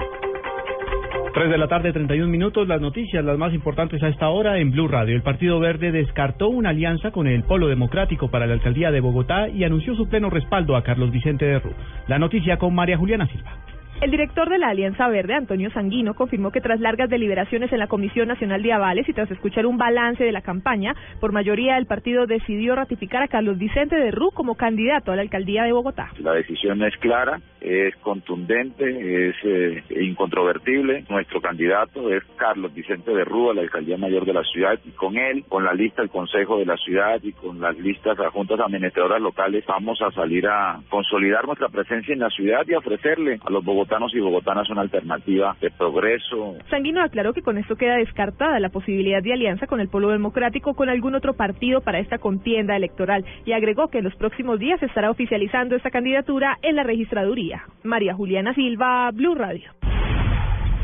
3 1.34 1.50
de 1.50 1.58
la 1.58 1.68
tarde, 1.68 1.94
31 1.94 2.30
minutos. 2.30 2.68
Las 2.68 2.82
noticias, 2.82 3.24
las 3.24 3.38
más 3.38 3.54
importantes 3.54 4.02
a 4.04 4.08
esta 4.08 4.30
hora 4.30 4.58
en 4.58 4.72
Blue 4.72 4.88
Radio. 4.88 5.16
El 5.16 5.22
Partido 5.22 5.60
Verde 5.60 5.92
descartó 5.92 6.50
una 6.50 6.70
alianza 6.70 7.12
con 7.12 7.28
el 7.28 7.44
Polo 7.44 7.68
Democrático 7.68 8.30
para 8.30 8.48
la 8.48 8.54
alcaldía 8.54 8.92
de 8.92 9.00
Bogotá 9.00 9.48
y 9.50 9.64
anunció 9.64 9.96
su 9.96 10.10
pleno 10.10 10.30
respaldo 10.30 10.76
a 10.76 10.84
Carlos 10.84 11.12
Vicente 11.12 11.46
de. 11.46 11.62
La 12.08 12.20
noticia 12.20 12.58
con 12.58 12.74
María 12.74 12.98
Juliana 12.98 13.28
Silva. 13.28 13.69
El 14.02 14.12
director 14.12 14.48
de 14.48 14.58
la 14.58 14.70
Alianza 14.70 15.10
Verde, 15.10 15.34
Antonio 15.34 15.70
Sanguino, 15.72 16.14
confirmó 16.14 16.52
que 16.52 16.62
tras 16.62 16.80
largas 16.80 17.10
deliberaciones 17.10 17.70
en 17.74 17.80
la 17.80 17.88
Comisión 17.88 18.30
Nacional 18.30 18.64
de 18.64 18.72
Avales 18.72 19.10
y 19.10 19.14
tras 19.14 19.30
escuchar 19.30 19.66
un 19.66 19.78
balance 19.78 20.24
de 20.24 20.32
la 20.32 20.42
campaña, 20.42 20.96
por 21.20 21.34
mayoría 21.34 21.78
el 21.78 21.86
partido 21.86 22.26
decidió 22.26 22.76
ratificar 22.76 23.24
a 23.24 23.28
Carlos 23.28 23.58
Vicente 23.58 23.98
de 23.98 24.12
Rú 24.12 24.32
como 24.34 24.56
candidato 24.56 25.12
a 25.12 25.18
la 25.18 25.22
alcaldía 25.22 25.64
de 25.64 25.74
Bogotá. 25.74 26.12
La 26.20 26.32
decisión 26.32 26.82
es 26.82 26.96
clara, 26.96 27.42
es 27.60 27.94
contundente, 27.98 29.28
es 29.28 29.36
eh, 29.44 29.84
incontrovertible. 30.02 31.04
Nuestro 31.10 31.42
candidato 31.42 32.10
es 32.10 32.24
Carlos 32.38 32.74
Vicente 32.74 33.14
de 33.14 33.26
Rú 33.26 33.52
a 33.52 33.54
la 33.54 33.64
alcaldía 33.64 33.98
mayor 33.98 34.26
de 34.26 34.32
la 34.32 34.44
ciudad 34.44 34.80
y 34.86 34.92
con 34.92 35.18
él, 35.18 35.44
con 35.50 35.66
la 35.66 35.74
lista 35.74 36.04
del 36.04 36.10
Consejo 36.10 36.58
de 36.58 36.66
la 36.66 36.78
Ciudad 36.78 37.20
y 37.22 37.34
con 37.34 37.60
las 37.60 37.78
listas 37.78 38.18
a 38.18 38.32
juntas 38.32 38.62
administradoras 38.62 39.22
locales, 39.22 39.66
vamos 39.68 40.02
a 40.02 40.10
salir 40.12 40.48
a 40.48 40.80
consolidar 40.90 41.46
nuestra 41.46 41.68
presencia 41.68 42.14
en 42.14 42.20
la 42.20 42.30
ciudad 42.30 42.66
y 42.66 42.76
ofrecerle 42.76 43.40
a 43.46 43.50
los 43.50 43.66
bogotanos 43.66 43.89
y 44.14 44.20
bogotanas 44.20 44.70
una 44.70 44.82
alternativa 44.82 45.56
de 45.60 45.72
progreso. 45.72 46.56
Sanguino 46.70 47.02
aclaró 47.02 47.34
que 47.34 47.42
con 47.42 47.58
esto 47.58 47.76
queda 47.76 47.96
descartada 47.96 48.60
la 48.60 48.70
posibilidad 48.70 49.22
de 49.22 49.34
alianza 49.34 49.68
con 49.68 49.80
el 49.80 49.90
Polo 49.90 50.10
Democrático 50.10 50.76
con 50.76 50.90
algún 50.90 51.16
otro 51.16 51.34
partido 51.34 51.82
para 51.82 52.00
esta 52.00 52.20
contienda 52.20 52.76
electoral 52.76 53.26
y 53.46 53.54
agregó 53.54 53.88
que 53.88 53.98
en 53.98 54.04
los 54.06 54.16
próximos 54.16 54.60
días 54.60 54.82
estará 54.84 55.10
oficializando 55.10 55.76
esta 55.76 55.90
candidatura 55.90 56.58
en 56.62 56.76
la 56.76 56.84
registraduría. 56.84 57.64
María 57.84 58.14
Juliana 58.14 58.54
Silva, 58.54 59.10
Blue 59.12 59.36
Radio. 59.36 59.72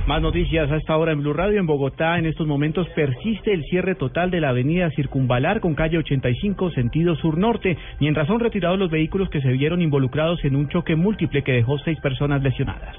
Más 0.07 0.21
noticias 0.21 0.69
a 0.71 0.77
esta 0.77 0.95
hora 0.97 1.13
en 1.13 1.21
Blue 1.21 1.33
Radio. 1.33 1.59
En 1.59 1.65
Bogotá, 1.65 2.19
en 2.19 2.27
estos 2.27 2.45
momentos 2.45 2.87
persiste 2.89 3.51
el 3.51 3.63
cierre 3.63 3.95
total 3.95 4.29
de 4.29 4.39
la 4.39 4.49
avenida 4.49 4.91
Circunvalar 4.91 5.61
con 5.61 5.73
calle 5.73 5.97
85, 5.97 6.69
sentido 6.71 7.15
sur-norte, 7.15 7.75
mientras 7.99 8.27
son 8.27 8.39
retirados 8.39 8.77
los 8.77 8.91
vehículos 8.91 9.31
que 9.31 9.41
se 9.41 9.49
vieron 9.49 9.81
involucrados 9.81 10.45
en 10.45 10.55
un 10.55 10.69
choque 10.69 10.95
múltiple 10.95 11.43
que 11.43 11.53
dejó 11.53 11.79
seis 11.79 11.99
personas 12.01 12.43
lesionadas. 12.43 12.95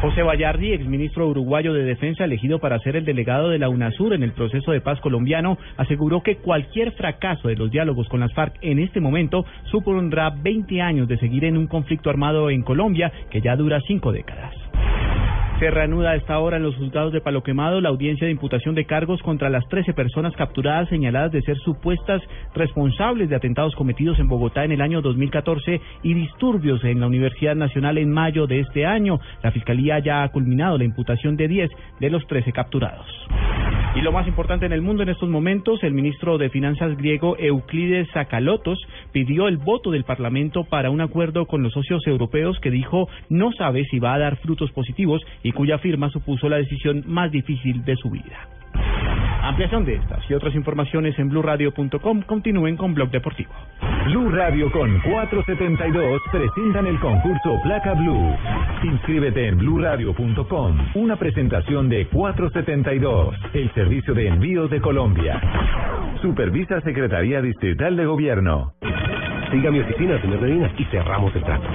José 0.00 0.22
Vallardi, 0.22 0.72
exministro 0.72 1.28
uruguayo 1.28 1.74
de 1.74 1.84
Defensa 1.84 2.24
elegido 2.24 2.60
para 2.60 2.78
ser 2.78 2.96
el 2.96 3.04
delegado 3.04 3.50
de 3.50 3.58
la 3.58 3.68
UNASUR 3.68 4.14
en 4.14 4.22
el 4.22 4.32
proceso 4.32 4.72
de 4.72 4.80
paz 4.80 4.98
colombiano, 5.00 5.58
aseguró 5.76 6.22
que 6.22 6.36
cualquier 6.36 6.92
fracaso 6.92 7.48
de 7.48 7.56
los 7.56 7.70
diálogos 7.70 8.08
con 8.08 8.20
las 8.20 8.32
FARC 8.32 8.54
en 8.62 8.78
este 8.78 9.00
momento 9.00 9.44
supondrá 9.64 10.30
20 10.30 10.80
años 10.80 11.08
de 11.08 11.18
seguir 11.18 11.44
en 11.44 11.58
un 11.58 11.66
conflicto 11.66 12.08
armado 12.08 12.48
en 12.48 12.62
Colombia 12.62 13.12
que 13.30 13.42
ya 13.42 13.54
dura 13.54 13.82
cinco 13.86 14.12
décadas. 14.12 14.69
Se 15.60 15.70
reanuda 15.70 16.12
a 16.12 16.16
esta 16.16 16.38
hora 16.38 16.56
en 16.56 16.62
los 16.62 16.74
juzgados 16.76 17.12
de 17.12 17.20
Palo 17.20 17.42
Quemado 17.42 17.82
la 17.82 17.90
audiencia 17.90 18.24
de 18.24 18.32
imputación 18.32 18.74
de 18.74 18.86
cargos 18.86 19.20
contra 19.20 19.50
las 19.50 19.68
13 19.68 19.92
personas 19.92 20.34
capturadas 20.34 20.88
señaladas 20.88 21.32
de 21.32 21.42
ser 21.42 21.58
supuestas 21.58 22.22
responsables 22.54 23.28
de 23.28 23.36
atentados 23.36 23.74
cometidos 23.74 24.18
en 24.20 24.28
Bogotá 24.28 24.64
en 24.64 24.72
el 24.72 24.80
año 24.80 25.02
2014 25.02 25.82
y 26.02 26.14
disturbios 26.14 26.82
en 26.84 27.00
la 27.00 27.08
Universidad 27.08 27.56
Nacional 27.56 27.98
en 27.98 28.10
mayo 28.10 28.46
de 28.46 28.60
este 28.60 28.86
año. 28.86 29.20
La 29.42 29.52
Fiscalía 29.52 29.98
ya 29.98 30.22
ha 30.22 30.30
culminado 30.30 30.78
la 30.78 30.84
imputación 30.84 31.36
de 31.36 31.46
10 31.46 31.70
de 32.00 32.08
los 32.08 32.26
13 32.26 32.52
capturados. 32.52 33.06
Y 33.96 34.02
lo 34.02 34.12
más 34.12 34.28
importante 34.28 34.66
en 34.66 34.72
el 34.72 34.82
mundo 34.82 35.02
en 35.02 35.08
estos 35.08 35.28
momentos, 35.28 35.82
el 35.82 35.92
ministro 35.92 36.38
de 36.38 36.48
Finanzas 36.48 36.96
griego 36.96 37.36
Euclides 37.36 38.08
Sakalotos 38.12 38.78
pidió 39.10 39.48
el 39.48 39.56
voto 39.56 39.90
del 39.90 40.04
Parlamento 40.04 40.62
para 40.62 40.90
un 40.90 41.00
acuerdo 41.00 41.46
con 41.46 41.64
los 41.64 41.72
socios 41.72 42.06
europeos 42.06 42.60
que 42.60 42.70
dijo 42.70 43.08
no 43.28 43.50
sabe 43.52 43.84
si 43.86 43.98
va 43.98 44.14
a 44.14 44.18
dar 44.20 44.36
frutos 44.36 44.70
positivos 44.70 45.20
y 45.42 45.49
cuya 45.52 45.78
firma 45.78 46.10
supuso 46.10 46.48
la 46.48 46.56
decisión 46.56 47.04
más 47.06 47.30
difícil 47.30 47.84
de 47.84 47.96
su 47.96 48.10
vida. 48.10 48.48
Ampliación 49.42 49.84
de 49.84 49.94
estas 49.94 50.30
y 50.30 50.34
otras 50.34 50.54
informaciones 50.54 51.18
en 51.18 51.28
blurradio.com. 51.28 52.22
Continúen 52.22 52.76
con 52.76 52.94
Blog 52.94 53.10
Deportivo. 53.10 53.52
Blue 54.06 54.30
Radio 54.30 54.70
con 54.70 55.00
472 55.00 56.20
presentan 56.30 56.86
el 56.86 56.98
concurso 57.00 57.58
Placa 57.62 57.94
Blue. 57.94 58.36
Inscríbete 58.84 59.48
en 59.48 59.58
bluradio.com. 59.58 60.78
Una 60.94 61.16
presentación 61.16 61.88
de 61.88 62.06
472, 62.06 63.34
el 63.54 63.72
servicio 63.72 64.14
de 64.14 64.28
envíos 64.28 64.70
de 64.70 64.80
Colombia. 64.80 65.40
Supervisa 66.20 66.80
Secretaría 66.82 67.40
Distrital 67.40 67.96
de 67.96 68.04
Gobierno. 68.04 68.74
Siga 69.50 69.70
mi 69.70 69.80
oficina, 69.80 70.20
señor 70.20 70.40
Medina, 70.42 70.70
y 70.76 70.84
cerramos 70.84 71.34
el 71.34 71.42
trato. 71.42 71.66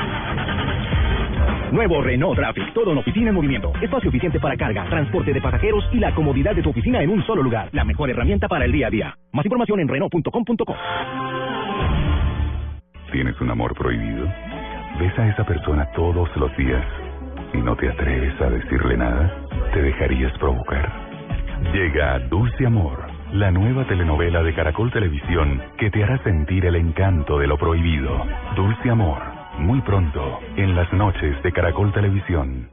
Nuevo 1.71 2.01
Renault 2.01 2.37
Traffic, 2.37 2.73
todo 2.73 2.91
en 2.91 2.99
oficina 2.99 3.29
en 3.29 3.35
movimiento. 3.35 3.73
Espacio 3.81 4.09
eficiente 4.09 4.39
para 4.39 4.55
carga, 4.55 4.85
transporte 4.89 5.33
de 5.33 5.41
pasajeros 5.41 5.83
y 5.91 5.99
la 5.99 6.13
comodidad 6.13 6.55
de 6.55 6.61
tu 6.61 6.69
oficina 6.69 7.01
en 7.01 7.09
un 7.09 7.23
solo 7.25 7.43
lugar. 7.43 7.69
La 7.73 7.83
mejor 7.83 8.09
herramienta 8.09 8.47
para 8.47 8.65
el 8.65 8.71
día 8.71 8.87
a 8.87 8.89
día. 8.89 9.17
Más 9.33 9.45
información 9.45 9.79
en 9.79 9.87
Renault.com.co. 9.87 10.75
¿Tienes 13.11 13.39
un 13.39 13.49
amor 13.49 13.73
prohibido? 13.75 14.27
¿Ves 14.99 15.17
a 15.19 15.27
esa 15.27 15.45
persona 15.45 15.85
todos 15.95 16.29
los 16.37 16.55
días 16.57 16.83
y 17.53 17.57
no 17.57 17.75
te 17.75 17.89
atreves 17.89 18.39
a 18.41 18.49
decirle 18.49 18.97
nada? 18.97 19.31
¿Te 19.73 19.81
dejarías 19.81 20.37
provocar? 20.37 20.89
Llega 21.73 22.19
Dulce 22.29 22.65
Amor, 22.65 22.99
la 23.33 23.51
nueva 23.51 23.85
telenovela 23.85 24.43
de 24.43 24.53
Caracol 24.53 24.91
Televisión 24.91 25.61
que 25.77 25.89
te 25.91 26.03
hará 26.03 26.21
sentir 26.23 26.65
el 26.65 26.75
encanto 26.75 27.37
de 27.39 27.47
lo 27.47 27.57
prohibido. 27.57 28.25
Dulce 28.55 28.89
Amor, 28.89 29.21
muy 29.59 29.81
pronto, 29.81 30.39
en 30.57 30.75
las 30.75 30.91
noches 30.93 31.41
de 31.43 31.51
Caracol 31.51 31.91
Televisión. 31.93 32.69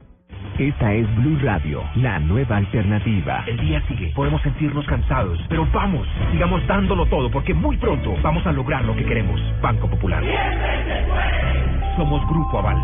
Esta 0.59 0.93
es 0.93 1.15
Blue 1.15 1.39
Radio, 1.41 1.81
la 1.95 2.19
nueva 2.19 2.57
alternativa. 2.57 3.43
El 3.47 3.57
día 3.57 3.81
sigue, 3.87 4.11
podemos 4.15 4.41
sentirnos 4.41 4.85
cansados, 4.85 5.39
pero 5.49 5.67
vamos, 5.73 6.07
sigamos 6.31 6.65
dándolo 6.67 7.05
todo 7.07 7.31
porque 7.31 7.53
muy 7.53 7.77
pronto 7.77 8.15
vamos 8.21 8.45
a 8.45 8.51
lograr 8.51 8.85
lo 8.85 8.95
que 8.95 9.05
queremos. 9.05 9.41
Banco 9.61 9.89
Popular. 9.89 10.23
Somos 11.97 12.27
Grupo 12.27 12.59
Aval. 12.59 12.77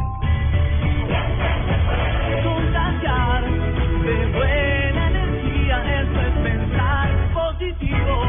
De 4.04 4.26
buena 4.28 5.08
energía, 5.10 6.02
eso 6.02 6.22
es 6.22 6.34
pensar 6.44 7.10
positivo, 7.34 8.24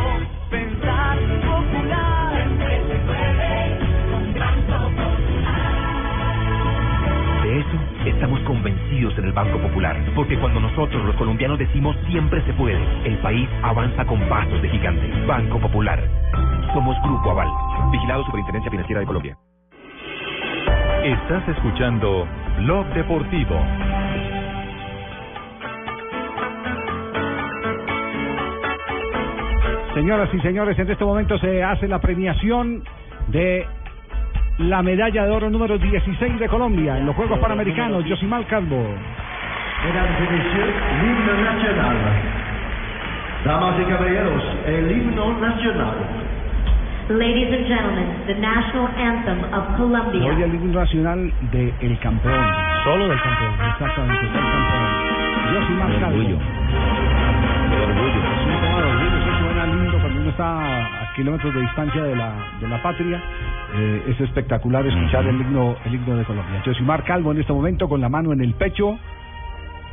pensar 0.51 1.19
popular. 1.19 2.10
Estamos 8.07 8.41
convencidos 8.41 9.17
en 9.19 9.25
el 9.25 9.33
Banco 9.33 9.59
Popular, 9.59 9.97
porque 10.15 10.39
cuando 10.39 10.61
nosotros 10.61 11.05
los 11.05 11.17
colombianos 11.17 11.59
decimos 11.59 11.97
siempre 12.09 12.43
se 12.45 12.53
puede, 12.55 12.81
el 13.05 13.19
país 13.19 13.49
avanza 13.63 14.05
con 14.05 14.21
pasos 14.29 14.61
de 14.63 14.69
gigante. 14.69 15.11
Banco 15.27 15.59
Popular. 15.59 16.01
Somos 16.73 16.97
Grupo 17.03 17.31
Aval. 17.31 17.49
Vigilado 17.91 18.25
Superintendencia 18.25 18.71
Financiera 18.71 19.01
de 19.01 19.07
Colombia. 19.07 19.37
Estás 21.05 21.49
escuchando 21.49 22.27
Blog 22.59 22.87
Deportivo. 22.95 23.57
Señoras 29.95 30.31
y 30.33 30.41
señores, 30.41 30.79
en 30.79 30.91
este 30.91 31.05
momento 31.05 31.39
se 31.39 31.63
hace 31.63 31.89
la 31.89 32.01
premiación 32.01 32.85
de 33.29 33.67
la 34.61 34.83
medalla 34.83 35.25
de 35.25 35.31
oro 35.31 35.49
número 35.49 35.79
16 35.79 36.39
de 36.39 36.49
Colombia 36.49 36.99
en 36.99 37.07
los 37.07 37.17
Juegos 37.17 37.39
Panamericanos. 37.39 38.05
Yosimal 38.05 38.47
Calvo. 38.47 38.85
Mesdames 39.83 40.11
et 40.21 40.31
messieurs, 40.31 40.75
l'hymne 41.01 41.43
national. 41.43 41.97
Damas 43.45 43.75
y 43.81 43.85
caballeros, 43.91 44.43
el 44.67 44.93
himno 44.93 45.39
nacional. 45.41 45.95
Ladies 47.09 47.53
and 47.53 47.67
gentlemen, 47.67 48.07
the 48.27 48.35
national 48.35 48.87
anthem 48.99 49.43
of 49.55 49.77
Colombia. 49.79 50.23
Hoy 50.23 50.43
el 50.43 50.55
himno 50.55 50.81
nacional 50.81 51.33
de 51.51 51.73
El 51.81 51.99
Campeón. 52.01 52.47
Solo 52.85 53.09
del 53.09 53.21
campeón. 53.21 53.55
Exactamente, 53.73 54.25
del 54.27 54.33
campeón. 54.33 55.55
Yosimal 55.55 56.01
Calvo. 56.01 56.19
orgullo. 56.19 56.39
De 57.71 57.81
orgullo. 57.81 58.21
Es 58.21 58.47
un 58.47 58.61
tema 58.61 58.81
de 58.81 58.89
orgullo, 58.91 59.17
eso 59.17 59.39
suena 59.41 59.67
lindo 59.67 59.99
cuando 59.99 60.21
uno 60.21 60.31
está 60.31 61.03
a 61.03 61.13
kilómetros 61.17 61.55
de 61.55 61.61
distancia 61.63 62.03
de 62.03 62.17
la, 62.17 62.33
de 62.61 62.69
la 62.69 62.83
patria. 62.83 63.21
Eh, 63.75 64.03
es 64.09 64.21
espectacular 64.21 64.85
escuchar 64.87 65.25
el 65.27 65.37
himno 65.41 65.77
el 65.85 65.95
himno 65.95 66.17
de 66.17 66.25
Colombia. 66.25 66.63
Josimar 66.65 67.05
Calvo 67.05 67.31
en 67.33 67.39
este 67.41 67.53
momento 67.53 67.89
con 67.89 68.01
la 68.01 68.09
mano 68.09 68.33
en 68.33 68.41
el 68.41 68.55
pecho, 68.55 68.99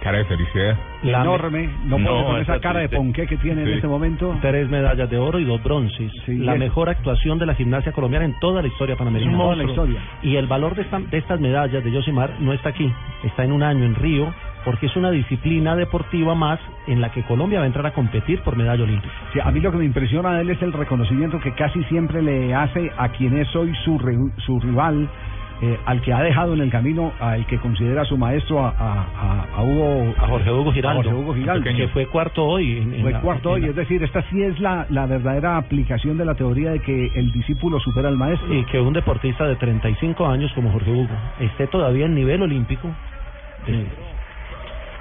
Cara 0.02 0.20
de 0.20 0.26
felicidad. 0.26 0.78
enorme, 1.04 1.70
no, 1.86 1.98
con 2.26 2.40
esa 2.40 2.60
cara 2.60 2.80
de 2.82 2.90
ponqué 2.90 3.26
que 3.28 3.38
tiene 3.38 3.64
en 3.64 3.70
este 3.70 3.88
momento. 3.88 4.36
Tres 4.42 4.70
medallas 4.70 5.10
de 5.10 5.18
oro 5.18 5.40
y 5.40 5.44
dos 5.46 5.62
bronces. 5.64 6.12
la 6.28 6.54
es- 6.54 6.60
mejor 6.60 6.90
actuación 6.90 7.40
de 7.40 7.46
la 7.48 7.56
gimnasia 7.56 7.92
colombiana 7.92 8.26
en 8.26 8.40
toda 8.40 8.62
la 8.62 8.68
historia 8.68 8.96
panamericana. 8.96 9.34
En 9.36 9.40
toda 9.42 9.56
la 9.56 9.64
historia. 9.64 10.00
Y 10.22 10.36
el 10.36 10.46
valor 10.48 10.76
de, 10.76 10.84
esta- 10.84 11.00
de 11.00 11.18
estas 11.18 11.40
medallas 11.40 11.84
de 11.84 11.92
Yosimar 11.92 12.32
no 12.40 12.54
está 12.54 12.70
aquí, 12.70 12.92
está 13.24 13.44
en 13.44 13.52
un 13.52 13.64
año 13.64 13.86
en 13.86 13.96
Río, 13.96 14.34
porque 14.68 14.88
es 14.88 14.96
una 14.98 15.12
disciplina 15.12 15.78
deportiva 15.78 16.36
más 16.36 16.60
en 16.88 17.00
la 17.00 17.10
que 17.10 17.24
Colombia 17.24 17.60
va 17.60 17.64
a 17.64 17.68
entrar 17.68 17.86
a 17.86 17.92
competir 17.94 18.42
por 18.42 18.58
medalla 18.58 18.84
olímpica. 18.84 19.14
Sí, 19.32 19.40
a 19.42 19.50
mí 19.50 19.62
lo 19.62 19.72
que 19.72 19.78
me 19.78 19.86
impresiona 19.86 20.34
de 20.36 20.42
él 20.42 20.50
es 20.50 20.62
el 20.62 20.74
reconocimiento 20.74 21.40
que 21.40 21.54
casi 21.54 21.82
siempre 21.86 22.22
le 22.22 22.54
hace 22.54 22.92
a 22.98 23.08
quien 23.10 23.38
es 23.38 23.56
hoy 23.56 23.74
su, 23.86 23.98
su 24.46 24.60
rival, 24.60 25.08
eh, 25.62 25.78
al 25.86 26.02
que 26.02 26.12
ha 26.12 26.22
dejado 26.22 26.54
en 26.54 26.60
el 26.60 26.70
camino, 26.70 27.14
al 27.22 27.46
que 27.48 27.58
considera 27.60 28.04
su 28.04 28.18
maestro, 28.18 28.60
a, 28.60 28.72
a, 28.78 29.06
a- 29.22 29.46
a 29.58 29.64
Hugo, 29.64 30.14
A 30.18 30.28
Jorge 30.28 30.52
Hugo 30.52 30.72
Giraldo, 30.74 31.00
a 31.00 31.04
Jorge 31.06 31.18
Hugo 31.18 31.34
Giraldo. 31.34 31.64
que 31.74 31.88
fue 31.88 32.06
cuarto 32.08 32.44
hoy. 32.46 32.78
En, 32.78 32.94
en 32.94 33.02
Fue 33.04 33.12
la- 33.14 33.22
cuarto 33.22 33.52
hoy, 33.52 33.62
la- 33.62 33.68
es 33.70 33.76
decir, 33.78 34.04
esta 34.04 34.22
sí 34.30 34.44
es 34.44 34.60
la, 34.60 34.86
la 34.90 35.06
verdadera 35.06 35.56
aplicación 35.56 36.18
de 36.18 36.26
la 36.26 36.36
teoría 36.36 36.72
de 36.72 36.80
que 36.82 37.08
el 37.16 37.32
discípulo 37.32 37.80
supera 37.80 38.10
al 38.10 38.18
maestro. 38.18 38.54
Y 38.54 38.66
que 38.66 38.82
un 38.82 38.92
deportista 38.94 39.46
de 39.48 39.56
35 39.56 40.28
años 40.28 40.52
como 40.54 40.72
Jorge 40.74 40.92
Hugo 40.92 41.16
esté 41.40 41.68
todavía 41.68 42.06
en 42.06 42.16
nivel 42.16 42.42
olímpico. 42.42 42.94
eh, 43.66 43.88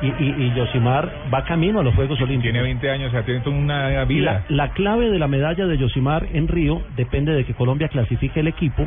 y, 0.03 0.07
y, 0.07 0.35
y 0.39 0.55
Yosimar 0.55 1.11
va 1.33 1.45
camino 1.45 1.81
a 1.81 1.83
los 1.83 1.95
Juegos 1.95 2.21
Olímpicos. 2.21 2.53
Tiene 2.53 2.63
20 2.63 2.91
años, 2.91 3.09
o 3.09 3.13
sea, 3.13 3.25
tiene 3.25 3.41
toda 3.41 3.57
una 3.57 4.05
vida. 4.05 4.45
La, 4.49 4.67
la 4.67 4.73
clave 4.73 5.11
de 5.11 5.19
la 5.19 5.29
medalla 5.29 5.67
de 5.67 5.79
Yosimar 5.79 6.27
en 6.33 6.49
Río 6.49 6.83
depende 6.97 7.33
de 7.33 7.45
que 7.45 7.55
Colombia 7.55 7.89
clasifique 7.89 8.41
el 8.41 8.49
equipo, 8.49 8.87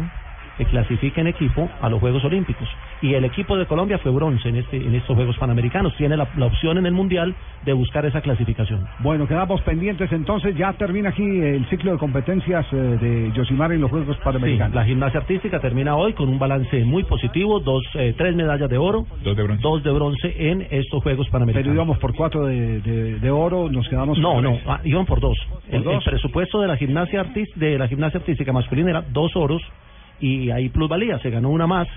que 0.60 0.66
clasifique 0.66 1.22
en 1.22 1.28
equipo 1.28 1.70
a 1.82 1.90
los 1.90 2.00
Juegos 2.02 2.24
Olímpicos. 2.26 2.68
Y 3.02 3.14
el 3.14 3.24
equipo 3.24 3.56
de 3.58 3.66
Colombia 3.66 3.98
fue 3.98 4.12
bronce 4.12 4.50
en 4.50 4.58
este 4.58 4.76
en 4.76 4.94
estos 4.94 5.16
Juegos 5.16 5.38
Panamericanos. 5.38 5.96
Tiene 5.96 6.18
la, 6.18 6.28
la 6.36 6.48
opción 6.48 6.78
en 6.78 6.86
el 6.86 6.92
Mundial 6.92 7.34
de 7.66 7.72
buscar 7.72 8.06
esa 8.06 8.20
clasificación. 8.20 8.86
Bueno, 9.00 9.26
quedamos 9.26 9.62
pendientes 9.62 10.12
entonces, 10.12 10.56
ya 10.58 10.74
termina 10.74 11.10
aquí 11.10 11.24
el 11.24 11.66
ciclo 11.70 11.94
de 11.94 11.98
competencias 11.98 12.66
eh, 12.74 12.76
de 12.76 13.32
Yosimar 13.34 13.72
en 13.72 13.80
los 13.82 13.90
Juegos 13.90 14.18
Sí, 14.18 14.22
Panamericanos. 14.24 14.76
la 14.76 14.84
gimnasia 14.84 15.22
artística 15.22 15.60
termina 15.62 15.96
hoy 15.96 16.12
con 16.14 16.28
un 16.28 16.38
balance 16.38 16.84
muy 16.84 17.04
positivo, 17.06 17.60
dos, 17.62 17.84
eh, 17.96 18.14
tres 18.18 18.36
medallas 18.36 18.70
de 18.70 18.78
oro, 18.78 19.06
dos 19.62 19.82
de 19.84 19.92
bronce, 19.94 20.36
en 20.52 20.68
estos 20.70 21.02
Juegos 21.02 21.28
Pero 21.28 21.32
Panamericanos. 21.32 21.74
íbamos 21.74 21.98
por 22.00 22.14
cuatro 22.14 22.46
de, 22.48 22.82
de, 22.82 23.20
de 23.20 23.32
oro, 23.32 23.70
nos 23.70 23.88
quedamos 23.88 24.18
No, 24.18 24.34
con 24.34 24.44
no, 24.44 24.58
ah, 24.68 24.82
iban 24.84 25.06
por 25.06 25.22
dos. 25.22 25.38
¿Por 25.50 25.62
el, 25.70 25.76
el 25.78 25.84
dos? 25.84 26.04
presupuesto 26.04 26.60
de 26.60 26.68
la 26.68 26.76
gimnasia 26.76 27.24
artis- 27.24 27.54
de 27.56 27.78
la 27.78 27.88
gimnasia 27.88 28.20
artística 28.20 28.52
masculina 28.52 28.90
era 28.90 29.04
dos 29.14 29.32
oros 29.36 29.62
y 30.20 30.52
hay 30.52 30.70
plusvalía, 30.70 31.20
se 31.20 31.30
ganó 31.30 31.50
una 31.50 31.68
más 31.68 31.88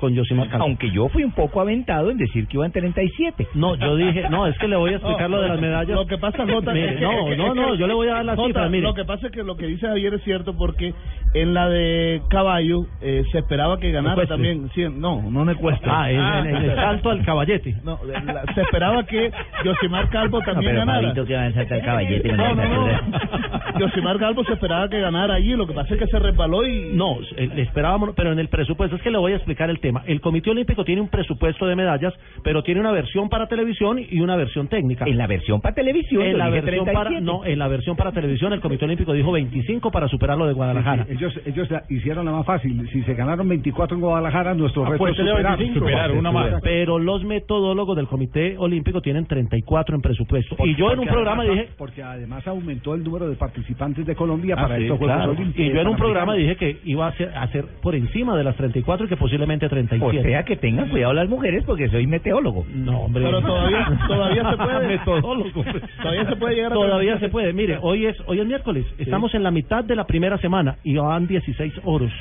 con 0.00 0.14
Yosimar 0.14 0.48
Calvo. 0.48 0.64
Aunque 0.64 0.90
yo 0.90 1.08
fui 1.08 1.22
un 1.24 1.32
poco 1.32 1.60
aventado 1.60 2.10
en 2.10 2.16
decir 2.16 2.46
que 2.48 2.56
iba 2.56 2.64
en 2.66 2.72
37. 2.72 3.48
No, 3.54 3.74
yo 3.76 3.96
dije, 3.96 4.28
no, 4.30 4.46
es 4.46 4.56
que 4.58 4.66
le 4.66 4.76
voy 4.76 4.92
a 4.92 4.96
explicar 4.96 5.28
lo 5.28 5.40
de 5.42 5.48
las 5.48 5.60
medallas. 5.60 5.94
Lo 5.96 6.06
que 6.06 6.16
pasa, 6.18 6.44
Jota, 6.46 6.72
Mire, 6.72 6.90
es 6.90 6.94
que- 6.96 7.00
no, 7.04 7.10
es 7.28 7.30
que- 7.30 7.36
no, 7.36 7.54
no, 7.54 7.74
yo 7.74 7.86
le 7.86 7.94
voy 7.94 8.08
a 8.08 8.14
dar 8.14 8.24
las 8.24 8.36
Jota, 8.36 8.46
cifras, 8.48 8.70
mire. 8.70 8.82
Lo 8.84 8.94
que 8.94 9.04
pasa 9.04 9.26
es 9.26 9.32
que 9.32 9.42
lo 9.44 9.56
que 9.56 9.66
dice 9.66 9.86
Javier 9.86 10.14
es 10.14 10.22
cierto 10.24 10.56
porque 10.56 10.94
en 11.34 11.54
la 11.54 11.68
de 11.68 12.22
caballo 12.30 12.86
eh, 13.02 13.22
se 13.30 13.38
esperaba 13.38 13.78
que 13.78 13.90
ganara 13.90 14.14
Ecuestre. 14.22 14.34
también. 14.36 14.70
Sí, 14.74 14.84
no, 14.90 15.22
no 15.30 15.44
me 15.44 15.54
cuesta. 15.54 15.86
Ah, 16.02 16.10
en, 16.10 16.20
en- 16.20 16.56
en 16.56 16.70
el 16.70 16.74
salto 16.76 17.10
al 17.10 17.24
caballete. 17.24 17.76
No, 17.84 17.98
la- 18.04 18.44
se 18.54 18.62
esperaba 18.62 19.04
que 19.04 19.30
Yosimar 19.64 20.08
Calvo 20.08 20.40
también 20.40 20.72
pero 20.72 20.86
ganara. 20.86 21.12
Que 21.12 21.34
va 21.34 21.44
a 21.46 21.52
saltar 21.52 21.82
caballete 21.84 22.28
con 22.28 22.36
No, 22.38 22.54
no, 22.54 22.86
no. 22.86 23.78
Yosimar 23.78 24.18
Calvo 24.18 24.44
se 24.44 24.52
esperaba 24.54 24.88
que 24.88 25.00
ganara 25.00 25.34
allí. 25.34 25.54
Lo 25.56 25.66
que 25.66 25.72
pasa 25.74 25.94
es 25.94 26.00
que 26.00 26.06
se 26.06 26.18
resbaló 26.18 26.66
y. 26.66 26.92
No, 26.94 27.16
eh, 27.36 27.48
le 27.54 27.62
esperábamos, 27.62 28.10
pero 28.14 28.32
en 28.32 28.38
el 28.38 28.48
presupuesto, 28.48 28.96
es 28.96 29.02
que 29.02 29.10
le 29.10 29.18
voy 29.18 29.32
a 29.32 29.36
explicar 29.36 29.68
el 29.70 29.80
tema. 29.80 29.89
El 30.06 30.20
Comité 30.20 30.50
Olímpico 30.50 30.84
tiene 30.84 31.00
un 31.00 31.08
presupuesto 31.08 31.66
de 31.66 31.76
medallas, 31.76 32.14
pero 32.42 32.62
tiene 32.62 32.80
una 32.80 32.92
versión 32.92 33.28
para 33.28 33.46
televisión 33.46 33.98
y 33.98 34.20
una 34.20 34.36
versión 34.36 34.68
técnica. 34.68 35.04
En 35.06 35.16
la 35.18 35.26
versión 35.26 35.60
para 35.60 35.74
televisión, 35.74 36.22
En 36.22 36.38
la 36.38 36.48
versión 36.50 36.84
37. 36.84 36.92
para, 36.92 37.20
no, 37.20 37.44
en 37.44 37.58
la 37.58 37.68
versión 37.68 37.96
para 37.96 38.12
televisión, 38.12 38.52
el 38.52 38.60
Comité 38.60 38.84
Olímpico 38.84 39.12
dijo 39.12 39.32
25 39.32 39.90
para 39.90 40.08
superar 40.08 40.38
lo 40.38 40.46
de 40.46 40.52
Guadalajara. 40.52 41.04
Sí, 41.04 41.10
sí, 41.10 41.16
ellos, 41.18 41.40
ellos 41.46 41.68
hicieron 41.88 42.24
la 42.24 42.32
más 42.32 42.46
fácil. 42.46 42.88
Si 42.92 43.02
se 43.02 43.14
ganaron 43.14 43.48
24 43.48 43.96
en 43.96 44.00
Guadalajara, 44.00 44.54
nuestro 44.54 44.84
reto 44.84 44.94
es 44.94 45.00
Apuéstele 45.00 45.30
a 45.30 45.34
superar. 45.34 45.58
25. 45.58 45.78
Superar, 45.86 46.12
una 46.12 46.32
más. 46.32 46.60
Pero 46.62 46.98
los 46.98 47.24
metodólogos 47.24 47.96
del 47.96 48.06
Comité 48.06 48.56
Olímpico 48.58 49.00
tienen 49.00 49.26
34 49.26 49.94
en 49.96 50.02
presupuesto. 50.02 50.56
y 50.64 50.74
yo 50.76 50.92
en 50.92 51.00
un 51.00 51.06
programa 51.06 51.42
además- 51.42 51.60
dije, 51.62 51.72
Porque 51.78 52.02
además 52.02 52.46
aumentó 52.46 52.94
el 52.94 53.02
número 53.04 53.28
de 53.28 53.36
participantes 53.36 54.04
de 54.06 54.14
Colombia 54.14 54.54
Ah, 54.58 54.62
para 54.62 54.76
sí, 54.76 54.82
estos 54.82 54.98
Juegos 54.98 55.16
claro. 55.16 55.32
Olímpicos. 55.32 55.66
Y 55.66 55.72
yo 55.74 55.80
en 55.80 55.88
un 55.88 55.96
programa 55.96 56.34
dije 56.34 56.56
que 56.56 56.78
iba 56.84 57.06
a 57.06 57.12
ser, 57.16 57.32
a 57.36 57.46
ser 57.48 57.64
por 57.82 57.94
encima 57.94 58.36
de 58.36 58.44
las 58.44 58.56
34 58.56 59.06
y 59.06 59.08
que 59.08 59.16
posiblemente 59.16 59.68
37. 59.88 60.18
O 60.18 60.30
sea 60.30 60.44
que 60.44 60.56
tengan 60.56 60.88
cuidado 60.88 61.12
las 61.12 61.28
mujeres 61.28 61.64
porque 61.64 61.88
soy 61.88 62.06
meteólogo. 62.06 62.66
No, 62.72 63.02
hombre. 63.02 63.24
Pero 63.24 63.40
todavía, 63.40 63.98
todavía 64.06 64.50
se 64.50 64.56
puede. 64.64 64.88
Metodólogo. 64.88 65.64
Todavía 66.02 66.28
se 66.28 66.36
puede 66.36 66.54
llegar 66.54 66.72
a 66.72 66.74
Todavía 66.74 67.18
se 67.18 67.28
puede. 67.28 67.52
Mire, 67.52 67.78
hoy 67.80 68.06
es 68.06 68.16
hoy 68.26 68.40
es 68.40 68.46
miércoles. 68.46 68.84
Estamos 68.98 69.34
en 69.34 69.42
la 69.42 69.50
mitad 69.50 69.84
de 69.84 69.96
la 69.96 70.04
primera 70.06 70.38
semana 70.38 70.76
y 70.84 70.96
van 70.96 71.26
16 71.26 71.74
oros. 71.84 72.12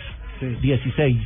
16. 0.61 1.17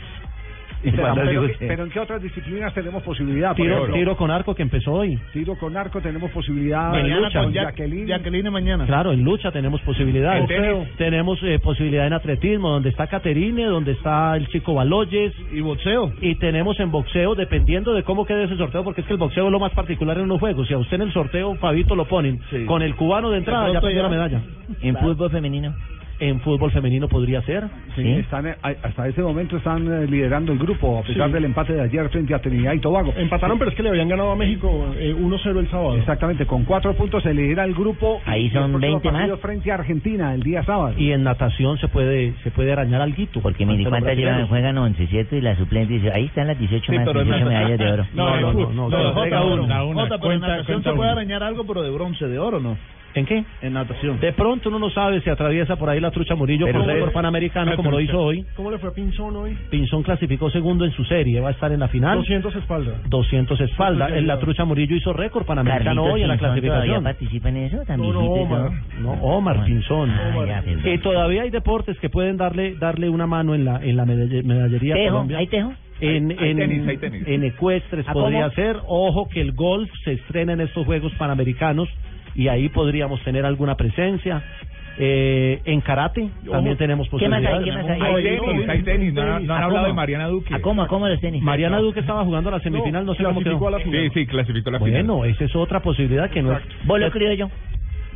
Pero, 0.84 1.84
en 1.84 1.90
qué 1.90 2.00
otras 2.00 2.22
disciplinas 2.22 2.74
tenemos 2.74 3.02
posibilidad? 3.04 3.56
Tiro, 3.56 4.18
con 4.18 4.32
arco 4.32 4.54
que 4.54 4.64
empezó 4.64 4.94
hoy. 4.94 5.18
tiro 5.32 5.56
con 5.56 5.76
arco 5.78 6.02
tenemos 6.02 6.30
posibilidad. 6.32 6.98
En 7.00 7.10
lucha. 7.10 7.44
con 7.44 7.54
Ya- 7.54 7.64
Jacqueline. 7.64 8.08
Jacqueline 8.08 8.50
mañana. 8.52 8.86
Claro, 8.86 9.12
en 9.14 9.24
lucha 9.24 9.52
tenemos 9.52 9.82
posibilidades. 9.82 10.42
En 10.42 10.48
tenis. 10.48 10.88
Tenemos 10.98 11.40
eh, 11.44 11.60
posibilidad 11.60 12.06
en 12.08 12.14
atletismo, 12.14 12.70
donde 12.70 12.90
está 12.90 13.08
Caterine, 13.08 13.66
donde 13.66 13.94
está 13.94 14.36
el 14.36 14.48
chico 14.50 14.74
Baloyes. 14.74 15.34
Y 15.52 15.62
boxeo. 15.62 16.12
Y 16.22 16.36
tenemos 16.36 16.80
en 16.80 16.92
boxeo, 16.92 17.36
dependiendo 17.36 17.94
de 17.94 18.04
cómo 18.04 18.26
quede 18.26 18.44
ese 18.46 18.58
sorteo, 18.58 18.84
porque 18.84 19.02
es 19.02 19.08
que 19.08 19.14
el 19.14 19.20
boxeo 19.20 19.46
es 19.46 19.52
lo 19.52 19.60
más 19.60 19.72
particular 19.74 20.18
en 20.18 20.28
los 20.28 20.40
juegos. 20.40 20.68
Si 20.68 20.74
a 20.74 20.78
usted 20.78 20.96
en 20.96 21.04
el 21.04 21.14
sorteo, 21.14 21.56
Fabito, 21.56 21.96
lo 21.96 22.06
ponen 22.06 22.40
con 22.66 22.82
el 22.82 22.96
cubano 22.96 23.30
de 23.30 23.38
entrada, 23.40 23.72
ya 23.72 23.82
perdió 23.82 24.04
la 24.04 24.10
medalla. 24.10 24.42
En 24.82 24.96
fútbol 24.98 25.30
femenino. 25.32 25.74
En 26.24 26.40
fútbol 26.40 26.72
femenino 26.72 27.08
podría 27.10 27.42
ser. 27.42 27.64
Sí, 27.96 28.08
están, 28.12 28.48
eh, 28.48 28.56
hasta 28.82 29.08
ese 29.08 29.22
momento 29.22 29.58
están 29.58 29.86
eh, 29.92 30.08
liderando 30.08 30.54
el 30.54 30.60
grupo, 30.60 31.00
a 31.00 31.04
pesar 31.04 31.28
Sí. 31.28 31.34
del 31.34 31.46
empate 31.46 31.74
de 31.74 31.82
ayer 31.82 32.08
frente 32.10 32.34
a 32.34 32.40
Trinidad 32.40 32.74
y 32.74 32.80
Tobago. 32.80 33.14
Empataron, 33.18 33.58
pero 33.60 33.70
es 33.72 33.76
que 33.76 33.84
le 33.84 33.90
habían 33.90 34.08
ganado 34.08 34.32
a 34.32 34.36
México 34.36 34.94
eh, 34.98 35.14
1-0 35.14 35.60
el 35.60 35.70
sábado. 35.70 35.96
Exactamente, 35.98 36.46
con 36.46 36.64
cuatro 36.64 36.94
puntos 36.94 37.24
se 37.24 37.34
lidera 37.34 37.66
el 37.66 37.74
grupo. 37.74 38.22
Ahí 38.26 38.50
son 38.52 38.72
próximo 38.72 38.80
20 38.80 39.12
más. 39.12 39.14
partido 39.22 39.38
frente 39.38 39.72
a 39.72 39.76
Argentina 39.76 40.34
el 40.34 40.44
día 40.44 40.64
sábado. 40.64 40.96
Y 40.98 41.12
en 41.12 41.24
natación 41.24 41.78
se 41.80 41.88
puede 41.90 42.34
se 42.44 42.52
puede 42.52 42.72
arañar 42.72 43.02
alguito. 43.02 43.42
Porque 43.42 43.66
mire 43.66 43.80
ante 43.80 43.84
los 43.84 43.90
cuántas 43.92 44.18
llevan, 44.18 44.48
juegan 44.48 44.78
11, 44.78 45.08
¿cierto? 45.08 45.36
Y 45.36 45.42
la 45.42 45.56
suplente 45.58 45.94
dice, 45.94 46.12
ahí 46.14 46.26
están 46.26 46.48
las 46.48 46.58
18 46.58 46.92
Sí, 46.92 46.98
más, 46.98 47.06
pero 47.08 47.20
en 47.22 47.26
18 47.28 47.46
natación- 47.46 47.50
medallas 47.50 47.80
de 47.80 47.92
oro. 47.92 48.06
No, 48.14 48.26
no, 48.26 48.54
no, 48.54 48.54
no, 48.54 48.90
no, 48.90 50.04
en 50.04 50.20
cuenta- 50.20 50.48
natación 50.48 50.66
cuenta 50.66 50.90
se 50.90 50.96
puede 50.96 51.10
una. 51.10 51.12
arañar 51.12 51.44
algo, 51.44 51.66
pero 51.66 51.82
de 51.84 51.90
bronce, 51.92 52.28
de 52.28 52.40
oro, 52.40 52.60
¿no? 52.60 52.78
¿En 53.16 53.26
qué? 53.26 53.44
En 53.62 53.74
natación. 53.74 54.20
De 54.20 54.34
pronto 54.34 54.70
uno 54.70 54.80
no 54.80 54.90
sabe 54.90 55.22
si 55.22 55.30
atraviesa 55.30 55.76
por 55.76 55.90
ahí 55.90 56.00
la 56.00 56.10
trucha 56.12 56.36
Murillo 56.36 56.66
Pero 56.66 56.80
por 56.80 56.88
récord 56.88 57.12
panamericano 57.12 57.76
como 57.76 57.92
lo 57.92 58.00
hizo 58.00 58.20
hoy. 58.20 58.44
¿Cómo 58.56 58.72
le 58.72 58.78
fue 58.80 58.90
a 58.90 58.94
Pinzón 58.94 59.36
hoy? 59.36 59.56
Pinzón 59.70 60.02
clasificó 60.04 60.50
segundo 60.50 60.84
en 60.86 60.92
su 60.92 61.04
serie, 61.06 61.40
va 61.40 61.50
a 61.50 61.52
estar 61.52 61.72
en 61.72 61.80
la 61.80 61.88
final. 61.88 62.18
200 62.18 62.56
espalda. 62.56 62.94
200 63.08 63.60
espalda. 63.62 64.10
En 64.18 64.26
la 64.28 64.40
trucha 64.40 64.66
Murillo 64.66 64.96
hizo 64.96 65.14
récord 65.14 65.46
panamericano 65.46 65.84
Carlitos 66.04 66.14
hoy 66.14 66.22
en 66.24 66.28
la 66.28 66.34
Pinzón 66.36 66.50
clasificación. 66.52 67.04
participa 67.04 67.50
en 67.50 67.58
eso? 67.58 67.78
¿También 67.86 68.14
No, 68.14 68.22
no, 68.22 68.32
Omar. 68.32 68.72
No, 69.00 69.12
Omar 69.14 69.66
Pinzón. 69.66 70.10
Ah, 70.10 70.62
perdón. 70.66 70.82
Y 70.94 70.98
todavía 71.00 71.44
hay 71.44 71.50
deportes 71.50 72.00
que 72.00 72.10
pueden 72.10 72.38
darle 72.38 72.76
darle 72.76 73.10
una 73.10 73.28
mano 73.28 73.54
en 73.54 73.66
la 73.66 73.80
en 73.84 73.96
la 73.96 74.06
medall- 74.06 74.44
medallería 74.44 74.96
¿Tejo? 74.96 75.12
Colombia. 75.12 75.38
¿Hay 75.38 75.48
tejo? 75.48 75.74
En, 76.02 76.32
Hay- 76.32 76.38
hay 76.40 76.50
en, 76.52 76.58
tenis, 76.58 76.88
hay 76.88 76.98
tenis. 76.98 77.24
en 77.28 77.44
ecuestres 77.44 78.08
¿A 78.08 78.14
podría 78.14 78.44
cómo? 78.50 78.56
ser. 78.56 78.78
Ojo 78.88 79.30
que 79.30 79.40
el 79.42 79.52
golf 79.54 79.90
se 80.04 80.14
estrena 80.14 80.54
en 80.54 80.62
estos 80.62 80.86
Juegos 80.86 81.14
Panamericanos 81.20 81.88
y 82.36 82.48
ahí 82.48 82.70
podríamos 82.70 83.22
tener 83.24 83.46
alguna 83.46 83.76
presencia. 83.76 84.42
Eh, 85.00 85.60
en 85.66 85.82
karate 85.82 86.30
también 86.52 86.78
tenemos 86.78 87.10
¿Qué 87.10 87.28
más 87.28 87.40
hay? 87.40 87.46
posibilidades. 87.48 87.66
¿Qué 87.66 87.72
más 87.72 87.90
hay? 87.90 88.16
Hay 88.28 88.40
tenis, 88.40 88.70
hay 88.70 88.84
tenis. 88.84 89.14
No, 89.16 89.22
han- 89.24 89.48
no 89.48 89.56
han 89.56 89.62
¿A 89.62 89.66
hablado 89.66 89.86
cómo? 89.86 89.88
de 89.88 89.94
Mariana 89.94 90.28
Duque. 90.28 90.54
¿A 90.54 90.60
cómo? 90.62 90.84
¿A 90.84 90.88
cómo 90.88 91.08
los 91.08 91.20
tenis? 91.20 91.42
Mariana 91.42 91.80
Duque 91.80 92.02
estaba 92.02 92.24
jugando 92.24 92.52
la 92.52 92.60
semifinal, 92.60 93.04
no, 93.04 93.16
sé 93.16 93.24
cómo 93.24 93.42
quedó. 93.42 93.80
Sí, 93.80 94.10
sí, 94.14 94.28
clasificó 94.28 94.70
a 94.70 94.74
la 94.74 94.80
final. 94.80 95.04
Bueno, 95.04 95.26
esa 95.26 95.46
es 95.46 95.56
otra 95.56 95.80
posibilidad 95.80 96.30
que 96.30 96.44
no 96.44 96.54
es. 96.54 96.60
¿Vos 96.86 97.00
lo 97.00 97.08
escribo 97.08 97.34
yo? 97.34 97.50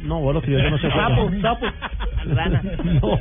No, 0.03 0.19
vos 0.19 0.31
lo 0.33 0.39
escribí 0.39 0.61
yo, 0.61 0.69
no 0.69 0.77
sé. 0.77 0.91
Sapo, 0.91 1.31
sapo. 1.41 1.65
Rana. 2.35 2.61
No. 3.01 3.17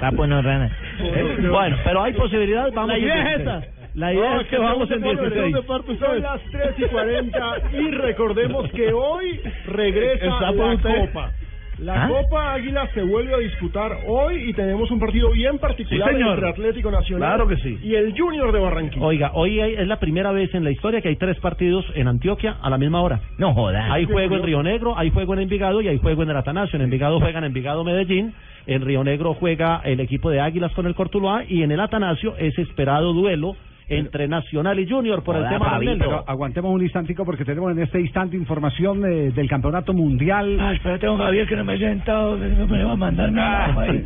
Sapo 0.00 0.26
no 0.26 0.40
rana. 0.40 0.70
Eh, 0.98 1.48
Bueno, 1.50 1.76
pero 1.84 2.02
hay 2.04 2.14
posibilidades, 2.14 2.72
vamos 2.72 2.92
La 2.92 2.98
idea 2.98 3.34
es 3.34 3.44
16. 3.44 3.46
esa. 3.46 3.75
La 3.96 4.12
idea 4.12 4.34
No, 4.34 4.40
es 4.42 4.46
que 4.48 4.58
vamos 4.58 4.90
en 4.90 5.00
se 5.00 5.04
pone, 5.04 5.20
16. 5.22 5.42
¿dónde 5.52 5.62
parte 5.66 5.92
usted? 5.92 6.06
Son 6.06 6.22
las 6.22 6.40
3 6.52 6.74
y 6.78 6.82
40 6.84 7.56
y 7.72 7.90
recordemos 7.92 8.70
que 8.72 8.92
hoy 8.92 9.40
regresa 9.66 10.26
la 10.40 10.50
usted. 10.74 11.06
Copa. 11.06 11.32
La 11.78 12.04
¿Ah? 12.04 12.08
Copa 12.08 12.54
Águila 12.54 12.88
se 12.94 13.02
vuelve 13.02 13.34
a 13.34 13.38
disputar 13.38 13.98
hoy 14.06 14.48
y 14.48 14.54
tenemos 14.54 14.90
un 14.90 14.98
partido 14.98 15.30
bien 15.32 15.58
particular 15.58 16.08
Sí, 16.08 16.14
señor. 16.14 16.34
entre 16.34 16.48
Atlético 16.48 16.90
Nacional 16.90 17.28
Claro 17.28 17.48
que 17.48 17.56
sí. 17.58 17.78
y 17.82 17.94
el 17.94 18.18
Junior 18.18 18.50
de 18.50 18.60
Barranquilla. 18.60 19.04
Oiga, 19.04 19.30
hoy 19.34 19.60
hay- 19.60 19.74
es 19.74 19.86
la 19.86 19.98
primera 20.00 20.32
vez 20.32 20.54
en 20.54 20.64
la 20.64 20.70
historia 20.70 21.02
que 21.02 21.08
hay 21.08 21.16
tres 21.16 21.38
partidos 21.38 21.84
en 21.94 22.08
Antioquia 22.08 22.56
a 22.62 22.70
la 22.70 22.78
misma 22.78 23.02
hora. 23.02 23.20
No 23.36 23.52
jodas. 23.52 23.90
Hay 23.90 24.06
juego 24.06 24.36
en 24.36 24.42
Río 24.42 24.62
Negro, 24.62 24.96
hay 24.96 25.10
juego 25.10 25.34
en 25.34 25.40
Envigado 25.40 25.82
y 25.82 25.88
hay 25.88 25.98
juego 25.98 26.22
en 26.22 26.30
el 26.30 26.36
Atanasio. 26.38 26.76
En 26.78 26.82
Envigado 26.82 27.20
juegan 27.20 27.44
Envigado 27.44 27.84
Medellín, 27.84 28.32
en 28.66 28.80
Río 28.82 29.04
Negro 29.04 29.34
juega 29.34 29.82
el 29.84 30.00
equipo 30.00 30.30
de 30.30 30.40
Águilas 30.40 30.72
con 30.72 30.86
el 30.86 30.94
Cortuluá 30.94 31.44
y 31.46 31.62
en 31.62 31.72
el 31.72 31.80
Atanasio 31.80 32.36
es 32.38 32.58
esperado 32.58 33.12
duelo 33.12 33.54
entre 33.88 34.26
Nacional 34.26 34.78
y 34.80 34.88
Junior 34.88 35.22
por 35.22 35.36
el 35.36 35.48
tema 35.48 35.78
del 35.78 35.88
Fabito. 35.88 35.98
Pero 35.98 36.24
aguantemos 36.26 36.72
un 36.72 36.82
instantico 36.82 37.24
porque 37.24 37.44
tenemos 37.44 37.70
en 37.70 37.82
este 37.82 38.00
instante 38.00 38.36
información 38.36 39.04
eh, 39.04 39.30
del 39.30 39.48
campeonato 39.48 39.92
mundial. 39.92 40.58
Ah, 40.60 40.72
espérate, 40.72 41.06
don 41.06 41.18
Javier, 41.18 41.46
que 41.46 41.56
no 41.56 41.64
me 41.64 41.74
he 41.74 41.78
sentado, 41.78 42.38
que 42.38 42.48
no 42.48 42.66
me 42.66 42.82
va 42.82 42.92
a 42.92 42.96
mandar 42.96 43.30
nada. 43.30 43.80
ahí. 43.80 44.02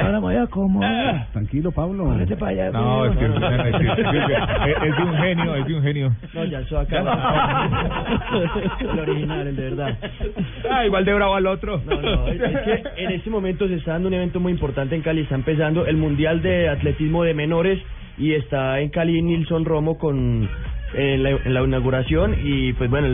Ahora 0.00 0.12
me 0.12 0.18
voy 0.20 0.36
a 0.36 0.42
acomodar. 0.42 1.26
Tranquilo, 1.32 1.72
Pablo. 1.72 2.14
Vete 2.16 2.36
para 2.36 2.52
allá. 2.52 2.70
No, 2.70 3.10
que 3.18 3.24
es 3.24 4.96
de 4.96 5.02
un 5.02 5.14
genio, 5.16 5.56
es 5.56 5.66
de 5.66 5.74
un 5.74 5.82
genio. 5.82 6.16
No, 6.32 6.44
ya 6.44 6.60
eso 6.60 6.78
acá. 6.78 7.02
el 8.80 8.98
original, 9.00 9.46
el 9.48 9.56
de 9.56 9.62
verdad. 9.62 9.98
Ah, 10.70 10.86
igual 10.86 11.04
de 11.04 11.14
bravo 11.14 11.34
al 11.34 11.46
otro. 11.46 11.82
No, 11.84 12.00
no, 12.00 12.28
es 12.28 12.38
que 12.38 12.82
en 13.02 13.10
este 13.10 13.30
momento 13.30 13.66
se 13.66 13.74
está 13.76 13.92
dando 13.92 14.08
un 14.08 14.14
evento 14.14 14.38
muy 14.38 14.52
importante 14.52 14.94
en 14.94 15.02
Cali. 15.02 15.22
Está 15.22 15.34
empezando 15.34 15.86
el 15.86 15.96
Mundial 15.96 16.42
de 16.42 16.68
Atletismo 16.68 17.24
de 17.24 17.34
Menores 17.34 17.80
y 18.18 18.32
está 18.32 18.80
en 18.80 18.90
Cali 18.90 19.20
Nilson 19.22 19.64
Romo 19.64 19.98
con 19.98 20.48
en 20.94 21.22
la, 21.22 21.30
en 21.30 21.54
la 21.54 21.62
inauguración 21.62 22.36
y 22.44 22.72
pues 22.74 22.88
bueno, 22.88 23.08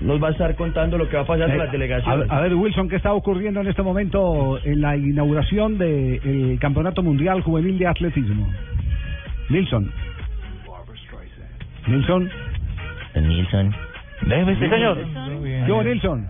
nos 0.00 0.22
va 0.22 0.28
a 0.28 0.30
estar 0.30 0.54
contando 0.56 0.96
lo 0.96 1.08
que 1.08 1.16
va 1.16 1.22
a 1.22 1.26
pasar 1.26 1.48
con 1.48 1.58
las 1.58 1.68
A, 1.68 1.72
delegaciones. 1.72 2.30
a 2.30 2.40
ver, 2.40 2.54
Wilson, 2.54 2.88
¿qué 2.88 2.96
está 2.96 3.12
ocurriendo 3.12 3.60
en 3.60 3.66
este 3.66 3.82
momento 3.82 4.58
en 4.64 4.80
la 4.80 4.96
inauguración 4.96 5.76
del 5.78 6.58
Campeonato 6.60 7.02
Mundial 7.02 7.42
Juvenil 7.42 7.78
de 7.78 7.86
Atletismo? 7.86 8.50
Nilson. 9.50 9.90
Nilson. 11.86 12.30
Nilson. 13.14 13.74
Sí, 14.58 14.68
señor. 14.68 14.98
¿Qué 15.66 15.72
hubo, 15.72 15.82
Nilson? 15.82 16.26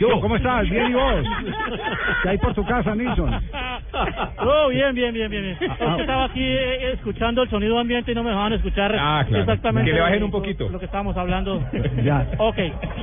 ¿Qué 0.00 0.06
hubo? 0.06 0.12
¿Qué 0.12 0.14
hubo? 0.16 0.20
¿Cómo 0.22 0.36
estás? 0.36 0.68
Bien 0.68 0.90
y 0.90 0.94
vos. 0.94 1.24
¿Qué 2.22 2.28
hay 2.30 2.38
por 2.38 2.54
tu 2.54 2.64
casa, 2.64 2.94
Nilson? 2.94 3.40
Oh, 4.38 4.68
bien, 4.70 4.94
bien, 4.94 5.12
bien, 5.12 5.30
bien. 5.30 5.58
Ah, 5.78 5.94
que 5.96 6.00
estaba 6.02 6.24
aquí 6.24 6.42
eh, 6.42 6.92
escuchando 6.94 7.42
el 7.42 7.50
sonido 7.50 7.78
ambiente 7.78 8.12
y 8.12 8.14
no 8.14 8.22
me 8.22 8.30
dejaban 8.30 8.54
escuchar 8.54 8.96
Ah, 8.98 9.24
claro. 9.28 9.42
exactamente 9.42 9.90
Que 9.90 9.94
le 9.94 10.00
bajen 10.00 10.20
lo- 10.20 10.26
un 10.26 10.30
poquito. 10.32 10.68
lo 10.70 10.78
que 10.78 10.86
estábamos 10.86 11.16
hablando. 11.16 11.62
Ya. 12.02 12.26
Ok, 12.38 12.56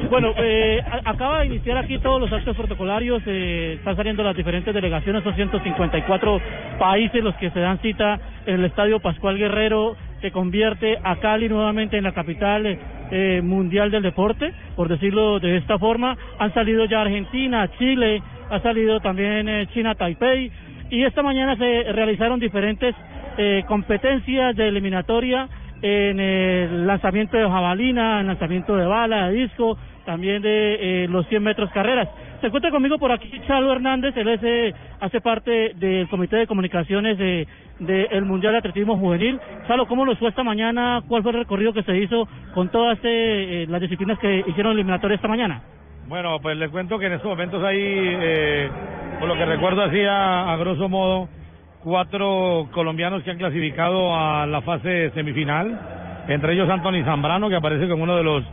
bueno, 0.09 0.33
eh, 0.37 0.81
acaba 1.05 1.41
de 1.41 1.45
iniciar 1.47 1.77
aquí 1.77 1.99
todos 1.99 2.19
los 2.19 2.31
actos 2.33 2.55
protocolarios, 2.57 3.21
eh, 3.27 3.73
están 3.77 3.95
saliendo 3.95 4.23
las 4.23 4.35
diferentes 4.35 4.73
delegaciones, 4.73 5.23
son 5.23 5.35
154 5.35 6.41
países 6.79 7.23
los 7.23 7.35
que 7.35 7.51
se 7.51 7.59
dan 7.59 7.77
cita 7.79 8.19
en 8.47 8.55
el 8.55 8.65
Estadio 8.65 8.99
Pascual 8.99 9.37
Guerrero, 9.37 9.95
que 10.21 10.31
convierte 10.31 10.97
a 11.03 11.17
Cali 11.17 11.47
nuevamente 11.47 11.97
en 11.97 12.03
la 12.03 12.13
capital 12.13 12.65
eh, 13.11 13.41
mundial 13.43 13.91
del 13.91 14.03
deporte, 14.03 14.53
por 14.75 14.87
decirlo 14.87 15.39
de 15.39 15.57
esta 15.57 15.77
forma. 15.77 16.17
Han 16.39 16.53
salido 16.53 16.85
ya 16.85 17.01
Argentina, 17.01 17.69
Chile, 17.77 18.21
ha 18.49 18.59
salido 18.61 18.99
también 18.99 19.47
eh, 19.47 19.67
China 19.73 19.95
Taipei, 19.95 20.51
y 20.89 21.03
esta 21.03 21.21
mañana 21.21 21.55
se 21.57 21.83
realizaron 21.91 22.39
diferentes 22.39 22.95
eh, 23.37 23.63
competencias 23.67 24.55
de 24.55 24.67
eliminatoria 24.67 25.47
en 25.81 26.19
el 26.19 26.87
lanzamiento 26.87 27.37
de 27.37 27.43
jabalina, 27.43 28.21
en 28.21 28.27
lanzamiento 28.27 28.75
de 28.75 28.85
bala, 28.85 29.27
de 29.27 29.41
disco, 29.41 29.77
también 30.05 30.41
de 30.41 31.03
eh, 31.03 31.07
los 31.07 31.27
100 31.27 31.43
metros 31.43 31.69
carreras. 31.71 32.07
Se 32.41 32.47
encuentra 32.47 32.69
conmigo 32.69 32.99
por 32.99 33.11
aquí 33.11 33.31
Chalo 33.47 33.71
Hernández, 33.73 34.15
él 34.15 34.27
es, 34.27 34.39
eh, 34.43 34.73
hace 34.99 35.21
parte 35.21 35.71
del 35.75 36.07
Comité 36.07 36.35
de 36.37 36.47
Comunicaciones 36.47 37.17
de- 37.17 37.47
del 37.79 38.25
Mundial 38.25 38.53
de 38.53 38.59
Atletismo 38.59 38.95
Juvenil. 38.97 39.39
Chalo, 39.67 39.87
¿cómo 39.87 40.05
nos 40.05 40.19
fue 40.19 40.29
esta 40.29 40.43
mañana? 40.43 41.01
¿Cuál 41.07 41.23
fue 41.23 41.31
el 41.31 41.39
recorrido 41.39 41.73
que 41.73 41.81
se 41.83 41.97
hizo 41.97 42.27
con 42.53 42.69
todas 42.69 42.99
eh, 42.99 43.63
eh, 43.63 43.65
las 43.69 43.81
disciplinas 43.81 44.19
que 44.19 44.43
hicieron 44.47 44.73
eliminatoria 44.73 45.15
esta 45.15 45.27
mañana? 45.27 45.61
Bueno, 46.07 46.39
pues 46.39 46.55
les 46.57 46.69
cuento 46.69 46.99
que 46.99 47.07
en 47.07 47.13
estos 47.13 47.29
momentos 47.29 47.63
hay, 47.63 47.75
eh, 47.81 48.69
por 49.19 49.27
lo 49.27 49.35
que 49.35 49.45
recuerdo 49.45 49.81
así 49.81 49.99
a, 50.07 50.55
grosso 50.59 50.87
modo, 50.87 51.27
cuatro 51.83 52.67
colombianos 52.71 53.23
que 53.23 53.31
han 53.31 53.37
clasificado 53.37 54.15
a 54.15 54.45
la 54.45 54.61
fase 54.61 55.09
semifinal, 55.11 55.79
entre 56.27 56.53
ellos 56.53 56.69
Anthony 56.69 57.03
Zambrano, 57.03 57.49
que 57.49 57.55
aparece 57.55 57.87
como 57.89 58.03
uno 58.03 58.15
de 58.15 58.23
los 58.23 58.43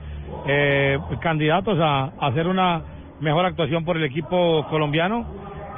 eh, 0.47 0.99
candidatos 1.21 1.79
a 1.81 2.13
hacer 2.21 2.47
una 2.47 2.83
mejor 3.21 3.47
actuación 3.47 3.85
por 3.85 3.97
el 3.97 4.05
equipo 4.05 4.67
colombiano. 4.69 5.27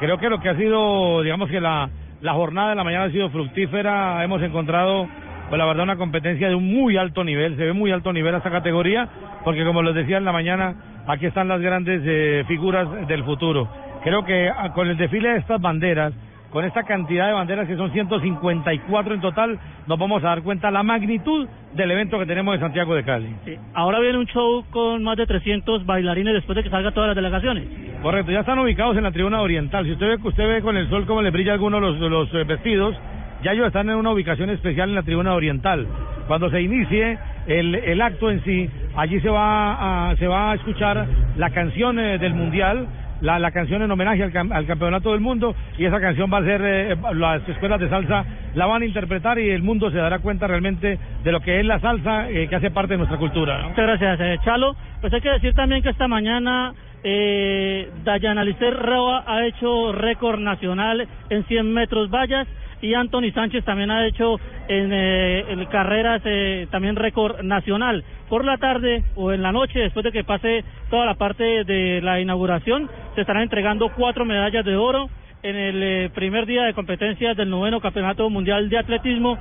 Creo 0.00 0.18
que 0.18 0.28
lo 0.28 0.40
que 0.40 0.48
ha 0.48 0.56
sido, 0.56 1.22
digamos 1.22 1.48
que 1.50 1.60
la, 1.60 1.88
la 2.20 2.34
jornada 2.34 2.70
de 2.70 2.76
la 2.76 2.84
mañana 2.84 3.04
ha 3.04 3.10
sido 3.10 3.30
fructífera, 3.30 4.22
hemos 4.24 4.42
encontrado 4.42 5.08
pues 5.48 5.58
la 5.58 5.64
verdad 5.64 5.84
una 5.84 5.96
competencia 5.96 6.48
de 6.48 6.54
un 6.54 6.66
muy 6.66 6.96
alto 6.96 7.22
nivel, 7.22 7.56
se 7.56 7.64
ve 7.64 7.72
muy 7.72 7.92
alto 7.92 8.12
nivel 8.12 8.34
esta 8.34 8.50
categoría, 8.50 9.08
porque 9.44 9.64
como 9.64 9.82
les 9.82 9.94
decía 9.94 10.16
en 10.16 10.24
la 10.24 10.32
mañana, 10.32 10.74
aquí 11.06 11.26
están 11.26 11.48
las 11.48 11.60
grandes 11.60 12.02
eh, 12.04 12.44
figuras 12.48 13.06
del 13.06 13.22
futuro. 13.24 13.68
Creo 14.02 14.24
que 14.24 14.48
ah, 14.48 14.72
con 14.72 14.88
el 14.88 14.96
desfile 14.96 15.30
de 15.30 15.38
estas 15.38 15.60
banderas, 15.60 16.12
con 16.56 16.64
esta 16.64 16.84
cantidad 16.84 17.26
de 17.26 17.34
banderas 17.34 17.68
que 17.68 17.76
son 17.76 17.92
154 17.92 19.14
en 19.14 19.20
total, 19.20 19.58
nos 19.86 19.98
vamos 19.98 20.24
a 20.24 20.28
dar 20.28 20.42
cuenta 20.42 20.70
la 20.70 20.82
magnitud 20.82 21.46
del 21.74 21.90
evento 21.90 22.18
que 22.18 22.24
tenemos 22.24 22.54
en 22.54 22.62
Santiago 22.62 22.94
de 22.94 23.04
Cali. 23.04 23.28
Ahora 23.74 24.00
viene 24.00 24.16
un 24.16 24.24
show 24.24 24.64
con 24.70 25.02
más 25.02 25.18
de 25.18 25.26
300 25.26 25.84
bailarines 25.84 26.32
después 26.32 26.56
de 26.56 26.62
que 26.62 26.70
salgan 26.70 26.94
todas 26.94 27.08
las 27.08 27.14
delegaciones. 27.16 27.68
Correcto, 28.00 28.32
ya 28.32 28.40
están 28.40 28.58
ubicados 28.58 28.96
en 28.96 29.02
la 29.02 29.12
tribuna 29.12 29.42
oriental. 29.42 29.84
Si 29.84 29.92
usted 29.92 30.06
ve, 30.06 30.16
usted 30.22 30.48
ve 30.48 30.62
con 30.62 30.78
el 30.78 30.88
sol 30.88 31.04
cómo 31.04 31.20
le 31.20 31.30
brilla 31.30 31.52
algunos 31.52 31.78
los, 31.78 31.98
los 31.98 32.32
eh, 32.32 32.44
vestidos, 32.44 32.96
ya 33.42 33.52
ellos 33.52 33.66
están 33.66 33.90
en 33.90 33.96
una 33.96 34.12
ubicación 34.12 34.48
especial 34.48 34.88
en 34.88 34.94
la 34.94 35.02
tribuna 35.02 35.34
oriental. 35.34 35.86
Cuando 36.26 36.48
se 36.48 36.62
inicie 36.62 37.18
el, 37.48 37.74
el 37.74 38.00
acto 38.00 38.30
en 38.30 38.42
sí, 38.44 38.70
allí 38.96 39.20
se 39.20 39.28
va 39.28 40.08
a, 40.08 40.16
se 40.16 40.26
va 40.26 40.52
a 40.52 40.54
escuchar 40.54 41.06
la 41.36 41.50
canción 41.50 41.98
eh, 41.98 42.16
del 42.16 42.32
mundial. 42.32 42.86
La, 43.22 43.38
la 43.38 43.50
canción 43.50 43.80
en 43.82 43.90
homenaje 43.90 44.22
al, 44.22 44.32
cam- 44.32 44.52
al 44.52 44.66
campeonato 44.66 45.12
del 45.12 45.20
mundo 45.20 45.54
y 45.78 45.84
esa 45.86 46.00
canción 46.00 46.30
va 46.32 46.38
a 46.38 46.44
ser 46.44 46.60
eh, 46.64 46.96
las 47.14 47.48
escuelas 47.48 47.80
de 47.80 47.88
salsa 47.88 48.24
la 48.54 48.66
van 48.66 48.82
a 48.82 48.86
interpretar 48.86 49.38
y 49.38 49.48
el 49.50 49.62
mundo 49.62 49.90
se 49.90 49.96
dará 49.96 50.18
cuenta 50.18 50.46
realmente 50.46 50.98
de 51.24 51.32
lo 51.32 51.40
que 51.40 51.58
es 51.60 51.64
la 51.66 51.80
salsa 51.80 52.28
eh, 52.30 52.46
que 52.48 52.56
hace 52.56 52.70
parte 52.70 52.92
de 52.94 52.98
nuestra 52.98 53.18
cultura. 53.18 53.62
Muchas 53.68 53.86
gracias, 53.86 54.20
eh, 54.20 54.38
Chalo. 54.44 54.76
Pues 55.00 55.12
hay 55.14 55.20
que 55.22 55.30
decir 55.30 55.54
también 55.54 55.82
que 55.82 55.88
esta 55.90 56.08
mañana 56.08 56.72
eh, 57.04 57.88
Dayana 58.04 58.44
Licer 58.44 58.74
Roa 58.74 59.24
ha 59.26 59.46
hecho 59.46 59.92
récord 59.92 60.40
nacional 60.40 61.06
en 61.30 61.44
100 61.44 61.72
metros 61.72 62.10
vallas 62.10 62.46
y 62.86 62.94
Anthony 62.94 63.32
Sánchez 63.34 63.64
también 63.64 63.90
ha 63.90 64.06
hecho 64.06 64.36
en, 64.68 64.90
eh, 64.92 65.66
carreras 65.70 66.22
eh, 66.24 66.66
también 66.70 66.96
récord 66.96 67.42
nacional. 67.42 68.04
Por 68.28 68.44
la 68.44 68.56
tarde 68.58 69.02
o 69.16 69.32
en 69.32 69.42
la 69.42 69.52
noche, 69.52 69.80
después 69.80 70.04
de 70.04 70.12
que 70.12 70.24
pase 70.24 70.64
toda 70.88 71.04
la 71.04 71.14
parte 71.14 71.64
de 71.64 72.00
la 72.00 72.20
inauguración, 72.20 72.88
se 73.14 73.22
estarán 73.22 73.42
entregando 73.42 73.90
cuatro 73.90 74.24
medallas 74.24 74.64
de 74.64 74.76
oro 74.76 75.08
en 75.42 75.56
el 75.56 75.82
eh, 75.82 76.10
primer 76.14 76.46
día 76.46 76.64
de 76.64 76.74
competencias 76.74 77.36
del 77.36 77.50
noveno 77.50 77.80
Campeonato 77.80 78.28
Mundial 78.30 78.68
de 78.68 78.78
Atletismo. 78.78 79.38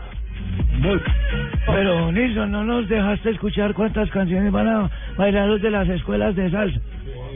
Pero, 1.68 2.12
Nilson, 2.12 2.52
no 2.52 2.64
nos 2.64 2.90
dejaste 2.90 3.30
escuchar 3.32 3.74
cuántas 3.74 4.10
canciones 4.10 4.52
van 4.52 4.68
a 4.68 4.90
bailar 5.18 5.48
los 5.48 5.62
de 5.62 5.72
las 5.72 5.88
escuelas 5.90 6.36
de 6.36 6.50
salsa. 6.52 6.80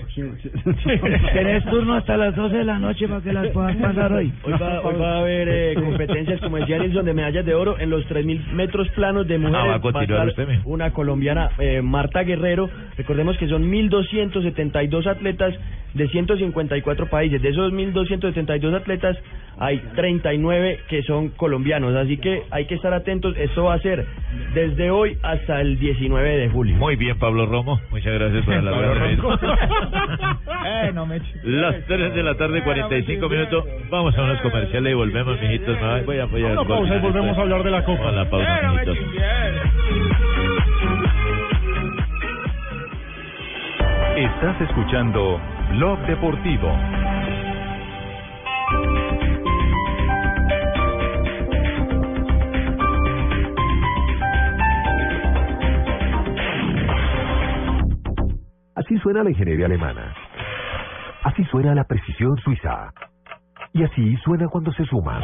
Tenés 1.33 1.65
turno 1.65 1.95
hasta 1.95 2.17
las 2.17 2.35
12 2.35 2.57
de 2.57 2.63
la 2.63 2.79
noche 2.79 3.07
para 3.07 3.21
que 3.21 3.33
las 3.33 3.47
puedas 3.49 3.75
pasar 3.77 4.13
hoy. 4.13 4.33
Hoy 4.43 4.53
va, 4.53 4.81
hoy 4.81 4.95
va 4.95 5.15
a 5.15 5.19
haber 5.19 5.47
eh, 5.49 5.73
competencias, 5.79 6.39
como 6.41 6.57
decía 6.57 6.79
Nilson, 6.79 7.05
de 7.05 7.13
medallas 7.13 7.45
de 7.45 7.53
oro 7.53 7.79
en 7.79 7.89
los 7.89 8.05
3.000 8.07 8.51
metros 8.53 8.87
planos 8.89 9.27
de 9.27 9.37
mujeres. 9.37 9.61
Ah, 9.63 9.67
va 9.67 9.75
a 9.75 9.81
continuar 9.81 10.29
estar 10.29 10.43
usted, 10.45 10.47
mijo. 10.47 10.69
una 10.69 10.91
colombiana, 10.91 11.51
eh, 11.59 11.81
Marta 11.81 12.23
Guerrero. 12.23 12.69
Recordemos 12.97 13.37
que 13.37 13.47
son 13.47 13.71
1.272 13.71 15.07
atletas 15.07 15.53
de 15.93 16.07
154 16.07 17.07
países. 17.07 17.41
De 17.41 17.49
esos 17.49 17.71
1.272 17.71 18.75
atletas, 18.75 19.17
hay 19.57 19.79
39 19.95 20.79
que 20.87 21.03
son 21.03 21.29
colombianos. 21.29 21.95
Así 21.95 22.17
que 22.17 22.43
hay 22.51 22.65
que 22.65 22.75
estar 22.75 22.93
atentos. 22.93 23.35
Esto 23.37 23.65
va 23.65 23.75
a 23.75 23.79
ser 23.79 24.05
desde 24.53 24.91
hoy 24.91 25.17
hasta 25.23 25.61
el 25.61 25.79
19 25.79 26.37
de 26.37 26.49
julio. 26.49 26.75
Muy 26.77 26.95
bien, 26.95 27.17
Pablo 27.17 27.45
Romo. 27.45 27.79
Muchas 27.91 28.13
gracias 28.13 28.45
por 28.45 28.63
la 28.63 28.69
eh, 30.65 30.91
no 30.93 31.05
me 31.05 31.17
eches. 31.17 31.43
Las 31.43 31.75
3 31.85 32.13
de 32.15 32.23
la 32.23 32.35
tarde, 32.35 32.63
45 32.63 33.29
minutos. 33.29 33.65
Vamos 33.89 34.17
a 34.17 34.23
unos 34.23 34.41
comerciales 34.41 34.91
y 34.91 34.95
volvemos, 34.95 35.39
mijitos. 35.41 35.79
Me 35.81 36.01
voy- 36.03 36.19
a, 36.19 36.25
voy 36.25 36.43
a 36.43 36.47
Una 36.53 36.63
pausa 36.65 36.95
y 36.95 36.99
volvemos 36.99 37.37
a 37.37 37.41
hablar 37.41 37.63
de 37.63 37.71
la 37.71 37.83
Copa. 37.83 38.09
A 38.09 38.11
la 38.11 38.29
pausa, 38.29 38.61
mijitos. 38.71 38.97
Estás 44.17 44.59
escuchando 44.61 45.39
Blog 45.71 45.99
Deportivo. 46.07 46.69
Así 58.79 58.97
suena 58.99 59.23
la 59.23 59.29
ingeniería 59.29 59.65
alemana. 59.65 60.13
Así 61.23 61.43
suena 61.51 61.75
la 61.75 61.83
precisión 61.83 62.37
suiza. 62.37 62.93
Y 63.73 63.83
así 63.83 64.15
suena 64.23 64.47
cuando 64.47 64.71
se 64.73 64.85
suman. 64.85 65.21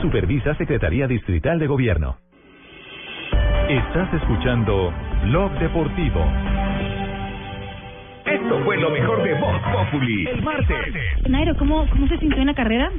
Supervisa 0.03 0.53
Secretaría 0.53 1.07
Distrital 1.07 1.57
de 1.57 1.65
Gobierno. 1.65 2.17
Estás 3.67 4.13
escuchando 4.13 4.93
Blog 5.23 5.51
Deportivo. 5.57 6.23
Esto 8.23 8.59
fue 8.63 8.77
lo 8.77 8.91
mejor 8.91 9.23
de 9.23 9.33
Voz 9.33 9.61
Populi. 9.73 10.27
El 10.27 10.43
martes. 10.43 10.77
Nairo, 11.27 11.55
¿cómo, 11.55 11.87
¿cómo 11.89 12.07
se 12.07 12.19
sintió 12.19 12.41
en 12.41 12.47
la 12.47 12.53
carrera? 12.53 12.91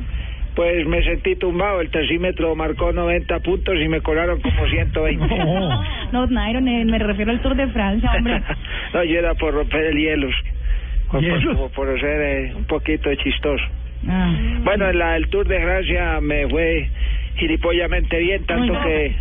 Pues 0.57 0.87
me 0.89 1.01
sentí 1.05 1.37
tumbado, 1.37 1.81
el 1.81 1.91
tercímetro 1.91 2.57
marcó 2.57 2.93
90 2.93 3.39
puntos 3.39 3.75
y 3.81 3.89
me 3.89 4.01
colaron 4.01 4.41
como 4.41 4.67
120. 4.69 5.27
No, 6.11 6.27
Nairo, 6.27 6.61
me, 6.61 6.85
me 6.87 6.99
refiero 6.99 7.31
al 7.31 7.41
Tour 7.41 7.55
de 7.55 7.69
Francia, 7.69 8.11
hombre. 8.17 8.43
no, 8.95 9.05
yo 9.05 9.17
era 9.17 9.35
por 9.35 9.55
romper 9.55 9.85
el 9.85 9.97
hielo, 9.97 10.29
por, 11.15 11.23
¿Hielos? 11.23 11.57
por, 11.57 11.71
por 11.71 12.01
ser 12.01 12.21
eh, 12.21 12.53
un 12.55 12.65
poquito 12.65 13.15
chistoso. 13.17 13.65
Ah. 14.09 14.35
Bueno, 14.65 14.91
en 14.91 14.99
la, 14.99 15.17
el 15.17 15.29
Tour 15.29 15.47
de 15.47 15.61
Francia 15.61 16.21
me 16.21 16.49
fue 16.49 16.89
gilipollamente 17.37 18.19
bien, 18.19 18.45
tanto 18.45 18.73
no. 18.73 18.83
que 18.83 19.15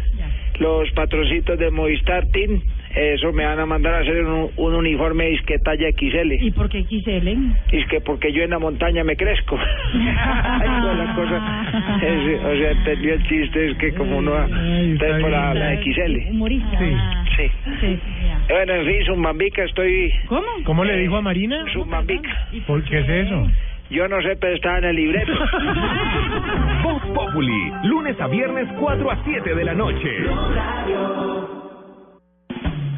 los 0.59 0.89
patrocitos 0.91 1.57
de 1.57 1.71
Movistar 1.71 2.27
Team, 2.27 2.61
eso 2.95 3.31
me 3.33 3.45
van 3.45 3.59
a 3.59 3.65
mandar 3.65 3.93
a 3.95 3.99
hacer 3.99 4.23
un, 4.23 4.51
un 4.55 4.75
uniforme 4.75 5.25
disque 5.29 5.57
talla 5.59 5.87
XL. 5.91 6.31
¿Y 6.41 6.51
por 6.51 6.69
qué 6.69 6.83
XL? 6.83 7.27
Es 7.71 7.87
que 7.87 8.01
porque 8.01 8.31
yo 8.31 8.43
en 8.43 8.51
la 8.51 8.59
montaña 8.59 9.03
me 9.03 9.15
crezco. 9.15 9.57
Ay, 9.93 10.69
no, 10.69 10.93
la 10.93 11.15
cosa 11.15 11.99
es- 12.01 12.43
o 12.43 12.55
sea, 12.57 12.71
entendió 12.71 13.13
el 13.15 13.23
chiste, 13.27 13.71
es 13.71 13.77
que 13.77 13.93
como 13.93 14.17
uno... 14.17 14.33
Entonces 14.45 15.21
por 15.21 15.31
la, 15.31 15.53
la 15.53 15.75
XL. 15.81 16.29
Humorista. 16.31 16.77
Ah, 16.81 17.25
Sí. 17.35 17.49
sí. 17.81 17.99
Bueno, 18.47 18.73
en 18.73 18.85
fin, 18.85 19.05
Zumbambica 19.07 19.63
estoy... 19.63 20.13
¿Cómo? 20.27 20.43
¿Cómo 20.65 20.83
le 20.83 20.97
dijo 20.97 21.15
a 21.17 21.21
Marina? 21.21 21.65
Zumbambica. 21.73 22.29
¿Por 22.67 22.83
qué 22.83 22.99
es 22.99 23.09
eso? 23.09 23.47
Yo 23.89 24.07
no 24.07 24.21
sé, 24.21 24.35
pero 24.39 24.53
estaba 24.55 24.77
en 24.79 24.83
el 24.85 24.95
libreto. 24.95 25.31
Voz 26.83 27.01
Populi, 27.13 27.71
lunes 27.85 28.19
a 28.21 28.27
viernes 28.27 28.67
4 28.79 29.11
a 29.11 29.23
7 29.23 29.55
de 29.55 29.63
la 29.63 29.73
noche. 29.73 30.09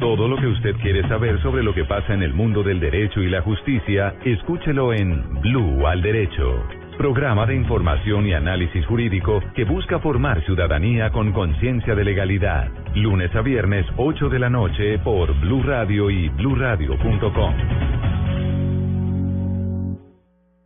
Todo 0.00 0.28
lo 0.28 0.36
que 0.36 0.46
usted 0.46 0.76
quiere 0.82 1.08
saber 1.08 1.40
sobre 1.40 1.62
lo 1.62 1.72
que 1.72 1.84
pasa 1.84 2.12
en 2.12 2.22
el 2.22 2.34
mundo 2.34 2.62
del 2.62 2.80
derecho 2.80 3.22
y 3.22 3.30
la 3.30 3.40
justicia, 3.40 4.14
escúchelo 4.26 4.92
en 4.92 5.40
Blue 5.40 5.86
al 5.86 6.02
Derecho. 6.02 6.62
Programa 6.98 7.46
de 7.46 7.56
información 7.56 8.26
y 8.26 8.34
análisis 8.34 8.84
jurídico 8.84 9.40
que 9.54 9.64
busca 9.64 9.98
formar 10.00 10.44
ciudadanía 10.44 11.10
con 11.10 11.32
conciencia 11.32 11.94
de 11.94 12.04
legalidad. 12.04 12.68
Lunes 12.94 13.34
a 13.34 13.40
viernes, 13.40 13.86
8 13.96 14.28
de 14.28 14.38
la 14.38 14.50
noche, 14.50 14.98
por 14.98 15.32
Blue 15.40 15.62
Radio 15.62 16.10
y 16.10 16.28
bluradio.com. 16.28 17.54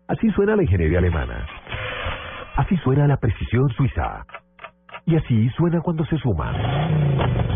Así 0.08 0.28
suena 0.30 0.56
la 0.56 0.64
ingeniería 0.64 0.98
alemana. 0.98 1.46
Así 2.56 2.76
suena 2.78 3.06
la 3.06 3.16
precisión 3.16 3.68
suiza. 3.70 4.26
Y 5.10 5.16
así 5.16 5.50
suena 5.56 5.80
cuando 5.80 6.04
se 6.06 6.16
suman. 6.18 6.54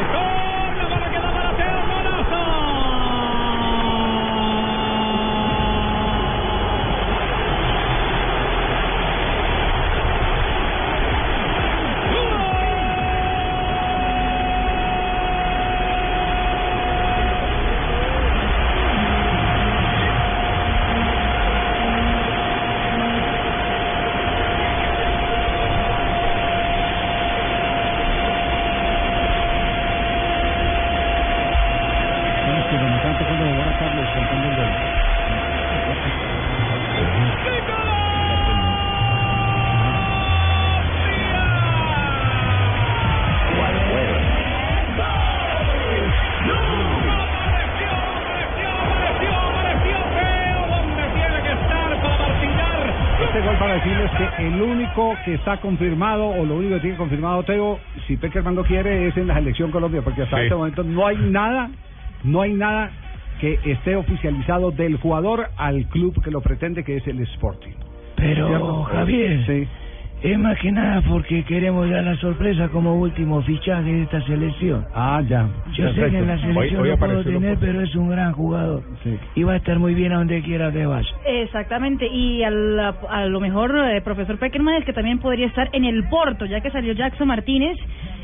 que 55.25 55.33
está 55.35 55.57
confirmado, 55.57 56.25
o 56.27 56.45
lo 56.45 56.55
único 56.55 56.75
que 56.75 56.81
tiene 56.81 56.97
confirmado 56.97 57.43
Teo, 57.43 57.79
si 58.07 58.17
Peckerman 58.17 58.55
lo 58.55 58.63
quiere, 58.63 59.07
es 59.07 59.17
en 59.17 59.27
la 59.27 59.35
selección 59.35 59.71
Colombia, 59.71 60.01
porque 60.03 60.23
hasta 60.23 60.37
Sí. 60.37 60.43
este 60.43 60.55
momento 60.55 60.83
no 60.83 61.05
hay 61.05 61.17
nada, 61.17 61.69
no 62.23 62.41
hay 62.41 62.53
nada 62.53 62.91
que 63.39 63.59
esté 63.65 63.95
oficializado 63.95 64.71
del 64.71 64.97
jugador 64.97 65.49
al 65.57 65.85
club 65.87 66.21
que 66.23 66.31
lo 66.31 66.41
pretende, 66.41 66.83
que 66.83 66.97
es 66.97 67.07
el 67.07 67.19
Sporting. 67.21 67.73
Pero, 68.15 68.47
¿Cierto? 68.47 68.83
Javier, 68.83 69.45
Sí. 69.45 69.67
Es 70.23 70.37
más 70.39 70.57
que 70.59 70.71
nada 70.71 71.01
porque 71.09 71.43
queremos 71.43 71.89
dar 71.89 72.03
la 72.03 72.15
sorpresa 72.17 72.69
como 72.69 72.95
último 72.95 73.41
fichaje 73.41 73.91
de 73.91 74.03
esta 74.03 74.21
selección. 74.21 74.85
Ah, 74.93 75.21
ya. 75.27 75.47
Yo 75.73 75.89
sé 75.93 76.09
que 76.09 76.17
en 76.19 76.27
la 76.27 76.37
selección 76.39 76.87
no 76.87 76.97
puedo 76.97 77.23
tener, 77.23 77.57
pero 77.59 77.81
es 77.81 77.95
un 77.95 78.09
gran 78.09 78.31
jugador. 78.33 78.83
Sí. 79.03 79.17
Y 79.35 79.43
va 79.43 79.53
a 79.53 79.57
estar 79.57 79.79
muy 79.79 79.93
bien 79.95 80.11
a 80.13 80.17
donde 80.17 80.41
quiera 80.41 80.71
que 80.71 80.85
vaya. 80.85 81.09
Exactamente, 81.25 82.07
y 82.07 82.43
al- 82.43 82.79
a, 82.79 83.25
lo 83.25 83.39
mejor 83.39 83.75
eh, 83.91 84.01
profesor 84.01 84.37
Peckerman 84.37 84.75
es 84.75 84.85
que 84.85 84.93
también 84.93 85.19
podría 85.19 85.47
estar 85.47 85.69
en 85.73 85.85
el 85.85 86.03
Porto, 86.09 86.45
ya 86.45 86.61
que 86.61 86.69
salió 86.71 86.93
Jackson 86.93 87.27
Martínez 87.27 87.77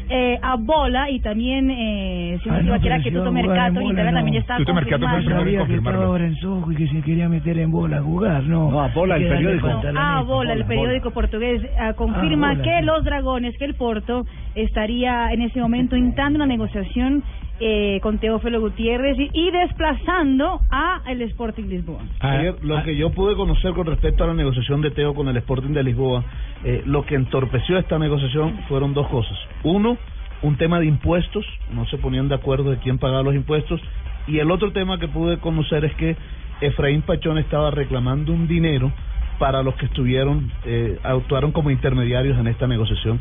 eh, 0.09 0.39
a 0.41 0.55
bola 0.55 1.09
y 1.09 1.19
también 1.19 1.69
eh, 1.71 2.37
si 2.43 2.49
no 2.49 2.55
Ah, 2.55 2.59
se 2.59 2.63
no, 2.65 2.73
que 2.75 2.79
si 2.81 3.15
va 3.15 3.19
Tuto 3.19 3.31
Mercato, 3.31 3.79
no. 3.81 4.13
también 4.13 4.33
ya 4.33 4.39
está 4.39 4.57
Tuto 4.57 4.73
Mercato 4.73 5.07
fue 5.07 5.17
el 5.19 5.25
confirmado. 5.25 5.43
primero 5.43 5.61
en 5.61 5.67
que 5.67 5.73
confirmarlo. 5.73 6.71
y 6.71 6.75
que 6.75 6.87
se 6.87 7.01
quería 7.01 7.29
meter 7.29 7.57
en 7.59 7.71
bola 7.71 7.97
a 7.97 8.01
jugar, 8.01 8.43
no. 8.43 8.71
No, 8.71 8.81
a 8.81 8.87
bola, 8.89 9.15
Hay 9.15 9.23
el 9.23 9.27
que 9.29 9.35
periódico. 9.35 9.67
Ah, 9.97 10.23
bola, 10.25 10.53
el 10.53 10.65
periódico 10.65 11.11
portugués 11.11 11.61
ah, 11.79 11.93
confirma 11.93 12.49
Ah, 12.51 12.53
bola, 12.53 12.63
que 12.63 12.79
sí. 12.79 12.85
los 12.85 13.03
dragones, 13.03 13.57
que 13.57 13.65
el 13.65 13.75
Porto 13.75 14.25
estaría 14.55 15.31
en 15.33 15.41
ese 15.41 15.59
momento 15.61 15.95
intentando 15.95 16.37
una 16.37 16.45
negociación 16.47 17.23
eh, 17.59 17.99
con 18.01 18.19
Teófilo 18.19 18.61
Gutiérrez 18.61 19.17
y, 19.19 19.29
y 19.33 19.51
desplazando 19.51 20.61
a 20.69 21.01
el 21.07 21.21
Sporting 21.23 21.65
Lisboa. 21.65 22.01
Ayer, 22.19 22.55
lo 22.63 22.83
que 22.83 22.95
yo 22.95 23.11
pude 23.11 23.35
conocer 23.35 23.73
con 23.73 23.87
respecto 23.87 24.23
a 24.23 24.27
la 24.27 24.33
negociación 24.33 24.81
de 24.81 24.91
Teo 24.91 25.13
con 25.13 25.27
el 25.27 25.37
Sporting 25.37 25.73
de 25.73 25.83
Lisboa, 25.83 26.23
eh, 26.63 26.83
lo 26.85 27.05
que 27.05 27.15
entorpeció 27.15 27.77
esta 27.77 27.97
negociación 27.97 28.59
fueron 28.67 28.93
dos 28.93 29.07
cosas. 29.07 29.37
Uno, 29.63 29.97
un 30.41 30.57
tema 30.57 30.79
de 30.79 30.85
impuestos, 30.85 31.45
no 31.73 31.85
se 31.87 31.97
ponían 31.97 32.29
de 32.29 32.35
acuerdo 32.35 32.71
de 32.71 32.77
quién 32.77 32.97
pagaba 32.97 33.23
los 33.23 33.35
impuestos, 33.35 33.81
y 34.27 34.39
el 34.39 34.51
otro 34.51 34.71
tema 34.71 34.99
que 34.99 35.07
pude 35.07 35.37
conocer 35.37 35.85
es 35.85 35.93
que 35.95 36.15
Efraín 36.61 37.01
Pachón 37.01 37.37
estaba 37.37 37.71
reclamando 37.71 38.33
un 38.33 38.47
dinero 38.47 38.91
para 39.39 39.61
los 39.61 39.75
que 39.75 39.85
estuvieron, 39.85 40.51
eh, 40.65 40.99
actuaron 41.03 41.51
como 41.51 41.69
intermediarios 41.69 42.37
en 42.39 42.47
esta 42.47 42.67
negociación, 42.67 43.19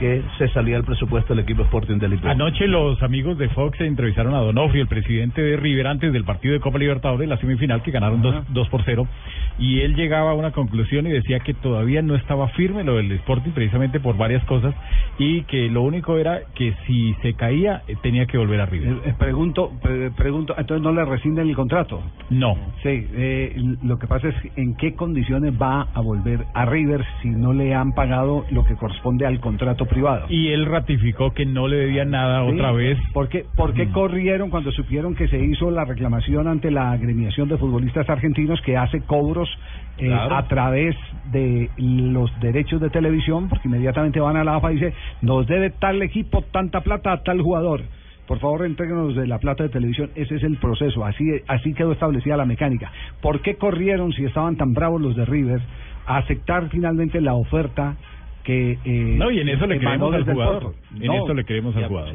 que 0.00 0.22
se 0.38 0.48
salía 0.48 0.76
el 0.78 0.84
presupuesto 0.84 1.34
del 1.34 1.44
equipo 1.44 1.62
Sporting 1.62 1.98
de 1.98 2.08
Lisboa. 2.08 2.32
Anoche 2.32 2.66
los 2.66 3.00
amigos 3.02 3.38
de 3.38 3.48
Fox 3.50 3.80
entrevistaron 3.80 4.34
a 4.34 4.38
Donofrio, 4.38 4.82
el 4.82 4.88
presidente 4.88 5.42
de 5.42 5.56
River, 5.56 5.86
antes 5.86 6.12
del 6.12 6.24
partido 6.24 6.54
de 6.54 6.60
Copa 6.60 6.78
Libertadores, 6.78 7.28
la 7.28 7.36
semifinal, 7.36 7.82
que 7.82 7.90
ganaron 7.90 8.22
2 8.48 8.68
por 8.70 8.82
0. 8.84 9.06
Y 9.58 9.80
él 9.80 9.94
llegaba 9.94 10.30
a 10.30 10.34
una 10.34 10.52
conclusión 10.52 11.06
y 11.06 11.10
decía 11.10 11.40
que 11.40 11.52
todavía 11.52 12.00
no 12.00 12.14
estaba 12.14 12.48
firme 12.48 12.82
lo 12.82 12.96
del 12.96 13.12
Sporting, 13.12 13.50
precisamente 13.50 14.00
por 14.00 14.16
varias 14.16 14.42
cosas, 14.44 14.74
y 15.18 15.42
que 15.42 15.68
lo 15.68 15.82
único 15.82 16.16
era 16.16 16.40
que 16.54 16.74
si 16.86 17.14
se 17.22 17.34
caía, 17.34 17.82
eh, 17.86 17.94
tenía 18.02 18.24
que 18.26 18.38
volver 18.38 18.60
a 18.62 18.66
River. 18.66 18.96
Eh, 19.04 19.14
pregunto, 19.18 19.70
pre- 19.82 20.10
pregunto, 20.12 20.54
entonces 20.56 20.82
no 20.82 20.92
le 20.92 21.04
rescinden 21.04 21.46
el 21.48 21.54
contrato. 21.54 22.02
No. 22.30 22.56
Sí, 22.82 23.06
eh, 23.12 23.54
lo 23.82 23.98
que 23.98 24.06
pasa 24.06 24.28
es 24.28 24.34
en 24.56 24.74
qué 24.76 24.94
condiciones 24.94 25.52
va 25.60 25.88
a 25.92 26.00
volver 26.00 26.40
a 26.54 26.64
River 26.64 27.04
si 27.20 27.28
no 27.28 27.52
le 27.52 27.74
han 27.74 27.92
pagado 27.92 28.46
lo 28.50 28.64
que 28.64 28.76
corresponde 28.76 29.26
al 29.26 29.40
contrato 29.40 29.84
privado. 29.90 30.26
Y 30.30 30.48
él 30.48 30.64
ratificó 30.66 31.32
que 31.32 31.44
no 31.44 31.68
le 31.68 31.76
debía 31.76 32.04
nada 32.06 32.44
Sí, 32.46 32.52
otra 32.52 32.72
vez. 32.72 32.98
¿Por 33.12 33.28
qué, 33.28 33.44
por 33.56 33.74
qué 33.74 33.90
corrieron 33.90 34.48
cuando 34.48 34.72
supieron 34.72 35.14
que 35.14 35.28
se 35.28 35.38
hizo 35.38 35.70
la 35.70 35.84
reclamación 35.84 36.48
ante 36.48 36.70
la 36.70 36.92
agremiación 36.92 37.48
de 37.48 37.58
futbolistas 37.58 38.08
argentinos 38.08 38.60
que 38.62 38.76
hace 38.76 39.00
cobros 39.02 39.48
eh, 39.98 40.06
Claro. 40.06 40.36
a 40.36 40.48
través 40.48 40.96
de 41.32 41.68
los 41.76 42.30
derechos 42.40 42.80
de 42.80 42.88
televisión? 42.88 43.48
Porque 43.50 43.68
inmediatamente 43.68 44.20
van 44.20 44.36
a 44.36 44.44
la 44.44 44.56
AFA 44.56 44.72
y 44.72 44.76
dice, 44.76 44.94
nos 45.20 45.46
debe 45.46 45.70
tal 45.70 46.00
equipo 46.00 46.42
tanta 46.50 46.80
plata 46.80 47.12
a 47.12 47.22
tal 47.22 47.42
jugador. 47.42 47.82
Por 48.26 48.38
favor, 48.38 48.64
entréguenos 48.64 49.16
de 49.16 49.26
la 49.26 49.38
plata 49.40 49.64
de 49.64 49.70
televisión. 49.70 50.10
Ese 50.14 50.36
es 50.36 50.44
el 50.44 50.56
proceso. 50.58 51.04
Así, 51.04 51.24
así 51.48 51.74
quedó 51.74 51.90
establecida 51.90 52.36
la 52.36 52.44
mecánica. 52.44 52.92
¿Por 53.20 53.42
qué 53.42 53.56
corrieron, 53.56 54.12
si 54.12 54.24
estaban 54.24 54.56
tan 54.56 54.72
bravos 54.72 55.00
los 55.00 55.16
de 55.16 55.24
River, 55.24 55.60
a 56.06 56.18
aceptar 56.18 56.68
finalmente 56.70 57.20
la 57.20 57.34
oferta 57.34 57.96
que... 58.44 58.78
eh, 58.84 59.14
No, 59.18 59.30
y 59.30 59.40
en 59.40 59.48
eso 59.48 59.66
le 59.66 59.78
creemos 59.78 60.14
al 60.14 60.24
jugador. 60.24 60.74
En 61.00 61.06
No, 61.06 61.24
eso 61.24 61.34
le 61.34 61.44
creemos 61.44 61.76
al 61.76 61.86
jugador. 61.88 62.14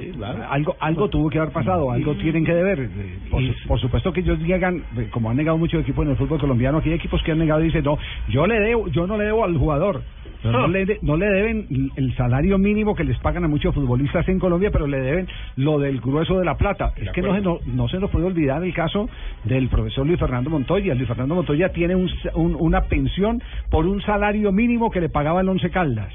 algo 0.49 0.75
algo 0.79 1.09
tuvo 1.09 1.29
que 1.29 1.39
haber 1.39 1.53
pasado, 1.53 1.91
algo 1.91 2.15
tienen 2.15 2.45
que 2.45 2.53
deber. 2.53 2.79
Eh, 2.81 3.19
Por, 3.29 3.41
su- 3.45 3.67
por 3.67 3.79
supuesto 3.79 4.11
que 4.13 4.21
ellos 4.21 4.39
llegan, 4.39 4.83
eh, 4.97 5.07
como 5.11 5.29
han 5.29 5.37
negado 5.37 5.57
muchos 5.57 5.81
equipos 5.81 6.05
en 6.05 6.11
el 6.11 6.17
fútbol 6.17 6.39
colombiano, 6.39 6.79
aquí 6.79 6.89
hay 6.89 6.95
equipos 6.95 7.21
que 7.23 7.31
han 7.31 7.39
negado 7.39 7.61
y 7.61 7.65
dicen, 7.65 7.83
no, 7.83 7.97
yo 8.29 8.45
le 8.47 8.59
debo, 8.59 8.87
yo 8.89 9.07
no 9.07 9.17
le 9.17 9.25
debo 9.25 9.43
al 9.43 9.57
jugador. 9.57 10.01
Pero 10.51 10.59
no, 10.61 10.67
le 10.67 10.85
de- 10.85 10.99
no 11.01 11.17
le 11.17 11.25
deben 11.27 11.67
el 11.95 12.15
salario 12.15 12.57
mínimo 12.57 12.95
que 12.95 13.03
les 13.03 13.17
pagan 13.19 13.43
a 13.43 13.47
muchos 13.47 13.73
futbolistas 13.73 14.27
en 14.29 14.39
Colombia, 14.39 14.69
pero 14.71 14.87
le 14.87 14.99
deben 14.99 15.27
lo 15.57 15.79
del 15.79 15.99
grueso 15.99 16.37
de 16.39 16.45
la 16.45 16.55
plata. 16.55 16.93
Es 16.97 17.11
que 17.11 17.21
no 17.21 17.33
se, 17.35 17.41
no, 17.41 17.59
no 17.65 17.87
se 17.89 17.99
nos 17.99 18.09
puede 18.11 18.25
olvidar 18.25 18.63
el 18.63 18.73
caso 18.73 19.09
del 19.43 19.67
profesor 19.69 20.05
Luis 20.05 20.19
Fernando 20.19 20.49
Montoya. 20.49 20.93
Luis 20.95 21.07
Fernando 21.07 21.35
Montoya 21.35 21.69
tiene 21.69 21.95
un, 21.95 22.09
un- 22.35 22.55
una 22.59 22.81
pensión 22.81 23.41
por 23.69 23.85
un 23.85 24.01
salario 24.01 24.51
mínimo 24.51 24.89
que 24.91 25.01
le 25.01 25.09
pagaba 25.09 25.41
el 25.41 25.49
Once 25.49 25.69
Caldas 25.69 26.13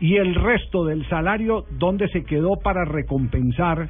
y 0.00 0.16
el 0.16 0.34
resto 0.34 0.84
del 0.84 1.04
salario 1.08 1.64
dónde 1.78 2.08
se 2.08 2.24
quedó 2.24 2.56
para 2.56 2.84
recompensar 2.84 3.88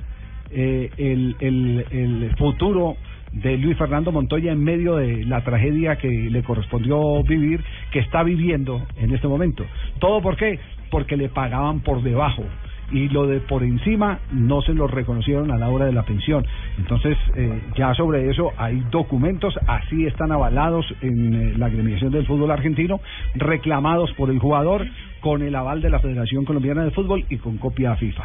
eh, 0.51 0.91
el, 0.97 1.37
el, 1.41 1.85
el 1.91 2.35
futuro 2.37 2.97
de 3.33 3.57
Luis 3.57 3.77
Fernando 3.77 4.13
Montoya 4.13 4.53
en 4.53 4.63
medio 4.63 4.97
de 4.97 5.25
la 5.25 5.43
tragedia 5.43 5.97
que 5.97 6.09
le 6.09 6.43
correspondió 6.43 7.23
vivir, 7.23 7.63
que 7.91 8.01
está 8.01 8.23
viviendo 8.23 8.87
en 8.97 9.15
este 9.15 9.29
momento. 9.29 9.65
¿Todo 9.99 10.21
por 10.21 10.37
qué? 10.37 10.59
Porque 10.91 11.17
le 11.17 11.29
pagaban 11.29 11.81
por 11.81 12.03
debajo 12.03 12.45
y 12.91 13.09
lo 13.09 13.27
de 13.27 13.41
por 13.41 13.63
encima 13.63 14.19
no 14.33 14.63
se 14.63 14.73
lo 14.73 14.87
reconocieron 14.87 15.51
a 15.51 15.59
la 15.59 15.69
hora 15.69 15.87
de 15.87 15.93
la 15.93 16.05
pensión. 16.05 16.47
Entonces, 16.79 17.17
eh, 17.37 17.61
ya 17.77 17.95
sobre 17.95 18.31
eso 18.31 18.53
hay 18.57 18.83
documentos, 18.91 19.55
así 19.67 20.07
están 20.07 20.33
avalados 20.33 20.87
en 21.03 21.35
eh, 21.35 21.55
la 21.57 21.67
agremiación 21.67 22.13
del 22.13 22.27
fútbol 22.27 22.51
argentino, 22.51 23.01
reclamados 23.35 24.13
por 24.15 24.31
el 24.31 24.39
jugador 24.39 24.87
con 25.21 25.43
el 25.43 25.55
aval 25.55 25.83
de 25.83 25.91
la 25.91 25.99
Federación 25.99 26.45
Colombiana 26.45 26.85
de 26.85 26.91
Fútbol 26.93 27.25
y 27.29 27.37
con 27.37 27.59
copia 27.59 27.93
a 27.93 27.97
FIFA. 27.97 28.25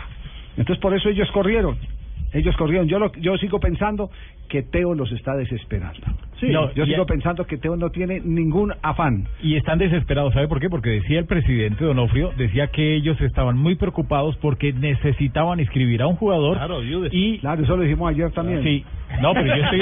Entonces, 0.58 0.82
por 0.82 0.94
eso 0.94 1.10
ellos 1.10 1.30
corrieron. 1.32 1.78
Ellos 2.34 2.56
corrieron. 2.58 2.88
Yo, 2.88 3.00
lo, 3.00 3.12
yo 3.14 3.38
sigo 3.38 3.60
pensando 3.60 4.10
que 4.50 4.64
Teo 4.64 4.94
los 4.94 5.12
está 5.12 5.36
desesperando. 5.36 6.02
Sí. 6.40 6.48
No, 6.48 6.72
yo 6.74 6.86
sigo 6.86 7.06
pensando 7.06 7.46
que 7.46 7.58
Teo 7.58 7.76
no 7.76 7.90
tiene 7.90 8.20
ningún 8.20 8.74
afán. 8.82 9.28
Y 9.42 9.56
están 9.56 9.80
desesperados, 9.80 10.34
¿sabe 10.34 10.48
por 10.48 10.60
qué? 10.60 10.70
Porque 10.70 10.90
decía 10.90 11.20
el 11.20 11.26
presidente 11.26 11.84
Donofrio, 11.86 12.32
decía 12.38 12.68
que 12.68 12.96
ellos 12.96 13.20
estaban 13.22 13.58
muy 13.58 13.76
preocupados 13.76 14.36
porque 14.38 14.74
necesitaban 14.74 15.60
inscribir 15.60 16.02
a 16.02 16.08
un 16.08 16.16
jugador 16.16 16.58
y... 17.12 17.40
Claro, 17.40 17.64
eso 17.64 17.78
lo 17.78 17.84
dijimos 17.84 18.10
ayer 18.10 18.32
también. 18.32 18.64
Sí, 18.64 18.84
no, 19.22 19.34
pero 19.34 19.48
yo 19.56 19.64
estoy... 19.64 19.82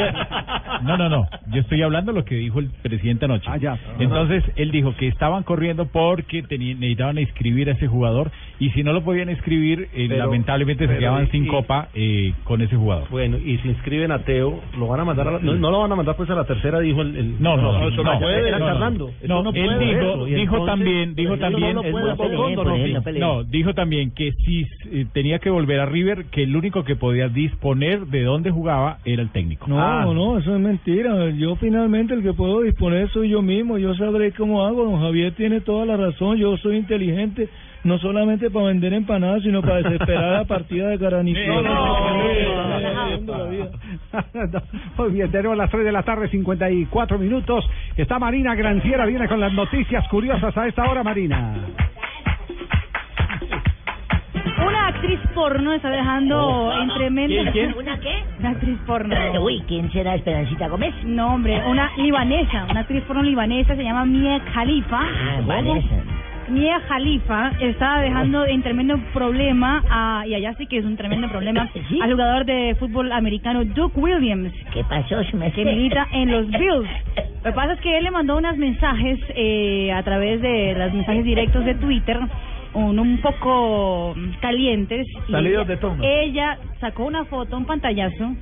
No, 0.84 0.98
no, 0.98 1.10
no, 1.10 1.28
yo 1.52 1.62
estoy 1.62 1.82
hablando 1.84 2.12
de 2.12 2.20
lo 2.20 2.26
que 2.26 2.36
dijo 2.36 2.60
el 2.60 2.70
presidente 2.82 3.26
anoche. 3.26 3.46
Ah, 3.50 3.58
ya. 3.58 3.78
Entonces, 4.00 4.44
él 4.56 4.72
dijo 4.72 4.96
que 4.96 5.08
estaban 5.08 5.44
corriendo 5.44 5.86
porque 5.88 6.42
necesitaban 6.50 7.18
inscribir 7.20 7.70
a 7.70 7.74
ese 7.74 7.88
jugador 7.88 8.32
y 8.60 8.70
si 8.72 8.84
no 8.84 8.94
lo 8.94 9.04
podían 9.04 9.30
inscribir, 9.30 9.90
eh, 9.94 10.06
Pero- 10.10 10.26
lamentablemente 10.26 10.84
se 10.84 10.88
pero 10.88 11.00
quedaban 11.00 11.26
y- 11.26 11.28
sin 11.30 11.46
y- 11.46 11.48
copa 11.48 11.90
eh, 11.94 12.34
con 12.44 12.62
ese 12.62 12.76
jugador. 12.76 13.10
Bueno, 13.10 13.38
y 13.38 13.58
si 13.60 13.70
inscriben 13.70 14.12
a 14.12 14.20
Teo, 14.20 14.60
lo 14.78 14.88
van 14.88 15.00
a 15.02 15.06
mandar 15.06 15.28
a 15.28 15.32
la- 15.34 15.40
no, 15.40 15.54
no 15.56 15.72
lo 15.72 15.80
van 15.82 15.92
a 15.92 15.96
mandar 15.96 16.16
pues 16.16 16.30
a 16.30 16.36
la 16.36 16.46
tercera, 16.46 16.80
dijo 16.80 17.02
el... 17.02 17.16
el- 17.16 17.42
No, 17.42 17.58
no, 17.58 17.72
no, 17.80 17.88
eso 17.88 18.04
no, 18.04 18.14
no 18.14 18.20
puede, 18.20 18.52
no, 18.52 18.60
no, 18.60 18.66
Fernando. 18.66 19.12
no. 19.24 19.28
No, 19.28 19.44
no 19.44 19.50
él 19.54 19.66
puede, 19.66 19.86
dijo, 19.96 20.26
dijo 20.26 20.40
entonces, 20.42 20.66
también, 20.66 21.16
dijo 21.16 21.38
también, 21.38 21.76
no, 23.20 23.44
dijo 23.44 23.74
también 23.74 24.12
que 24.12 24.32
si 24.46 24.68
eh, 24.92 25.06
tenía 25.14 25.40
que 25.40 25.50
volver 25.50 25.80
a 25.80 25.86
River, 25.86 26.26
que 26.26 26.44
el 26.44 26.56
único 26.56 26.84
que 26.84 26.96
podía 26.96 27.28
disponer 27.30 28.06
de 28.08 28.24
dónde 28.24 28.52
jugaba 28.52 29.00
era 29.06 29.21
el 29.22 29.30
técnico. 29.30 29.66
No, 29.68 29.80
Ah. 29.82 30.06
no, 30.14 30.38
eso 30.38 30.54
es 30.56 30.62
mentira. 30.62 31.30
Yo 31.32 31.56
finalmente 31.56 32.14
el 32.14 32.22
que 32.24 32.34
puedo 32.34 32.62
disponer 32.62 33.10
soy 33.10 33.30
yo 33.30 33.42
mismo. 33.42 33.78
Yo 33.78 33.94
sabré 33.96 34.32
cómo 34.34 34.66
hago. 34.66 34.84
Don 34.86 35.02
Javier 35.02 35.34
tiene 35.34 35.62
toda 35.62 35.86
la 35.86 35.98
razón. 35.98 36.38
Yo 36.38 36.56
soy 36.58 36.78
inteligente, 36.78 37.48
no 37.84 37.98
solamente 38.00 38.50
para 38.50 38.68
vender 38.68 38.94
empanadas, 38.94 39.44
sino 39.44 39.62
para 39.62 39.78
desesperar 39.84 40.32
la 40.40 40.46
partida 40.46 40.88
de 40.90 40.98
Garanito. 40.98 41.40
Muy 44.98 45.12
bien, 45.12 45.32
tenemos 45.32 45.58
las 45.58 45.70
3 45.70 45.86
de 45.86 45.92
la 45.92 46.04
tarde, 46.04 46.28
54 46.30 47.18
minutos. 47.18 47.66
Está 47.96 48.20
Marina 48.20 48.56
Granciera, 48.56 49.06
viene 49.06 49.28
con 49.28 49.40
las 49.40 49.54
noticias 49.54 50.08
curiosas 50.10 50.56
a 50.58 50.68
esta 50.68 50.90
hora, 50.90 51.04
Marina. 51.04 51.56
Una 54.66 54.88
actriz 54.88 55.20
porno 55.34 55.74
está 55.74 55.90
dejando 55.90 56.40
Oh. 56.42 56.82
en 56.82 56.90
tremenda... 56.90 57.52
¿Quién, 57.52 57.72
quién? 57.72 57.76
¿Una 57.78 58.00
qué? 58.00 58.24
Una 58.40 58.50
actriz 58.52 58.78
porno. 58.86 59.16
Uy, 59.44 59.64
¿quién 59.68 59.92
será 59.92 60.16
Esperancita 60.16 60.68
Gómez? 60.68 60.94
No, 61.04 61.34
hombre, 61.36 61.62
una 61.68 61.92
libanesa, 61.98 62.66
una 62.70 62.82
actriz 62.82 63.04
porno 63.04 63.24
libanesa, 63.24 63.76
se 63.76 63.84
llama 63.84 64.06
Mia 64.06 64.40
Khalifa. 64.54 65.00
Ah, 65.02 65.42
Vanessa. 65.46 65.96
Mia 66.50 66.82
Khalifa 66.88 67.52
está 67.62 68.02
dejando 68.02 68.46
en 68.46 68.62
tremendo 68.62 68.98
problema, 69.14 69.82
a, 69.90 70.28
y 70.28 70.36
allá 70.36 70.54
sí 70.58 70.68
que 70.68 70.80
es 70.80 70.86
un 70.86 70.98
tremendo 70.98 71.30
problema, 71.30 71.70
al 72.02 72.12
jugador 72.12 72.46
de 72.46 72.76
fútbol 72.78 73.12
americano 73.14 73.64
Duke 73.64 73.98
Williams. 74.00 74.52
¿Qué 74.74 74.84
pasó? 74.84 75.24
Se 75.24 75.38
me 75.38 75.52
que 75.54 75.64
milita 75.64 76.08
en 76.12 76.30
los 76.32 76.48
Bills. 76.48 76.90
Lo 77.44 77.44
que 77.44 77.52
pasa 77.54 77.74
es 77.74 77.80
que 77.82 77.98
él 77.98 78.04
le 78.04 78.12
mandó 78.12 78.38
unos 78.38 78.58
mensajes 78.58 79.18
eh, 79.36 79.92
a 79.94 80.04
través 80.04 80.42
de 80.42 80.76
los 80.78 80.94
mensajes 80.94 81.24
directos 81.24 81.64
de 81.66 81.76
Twitter, 81.76 82.20
un, 82.74 83.00
un 83.00 83.18
poco 83.22 84.16
calientes. 84.42 85.08
y 85.28 85.32
Salidos 85.32 85.64
ella- 85.66 85.70
de 85.76 85.78
tono. 85.78 86.04
Ella 86.04 86.58
sacó 86.80 87.06
una 87.06 87.26
foto, 87.26 87.58
un 87.58 87.66
pantallazo, 87.66 88.34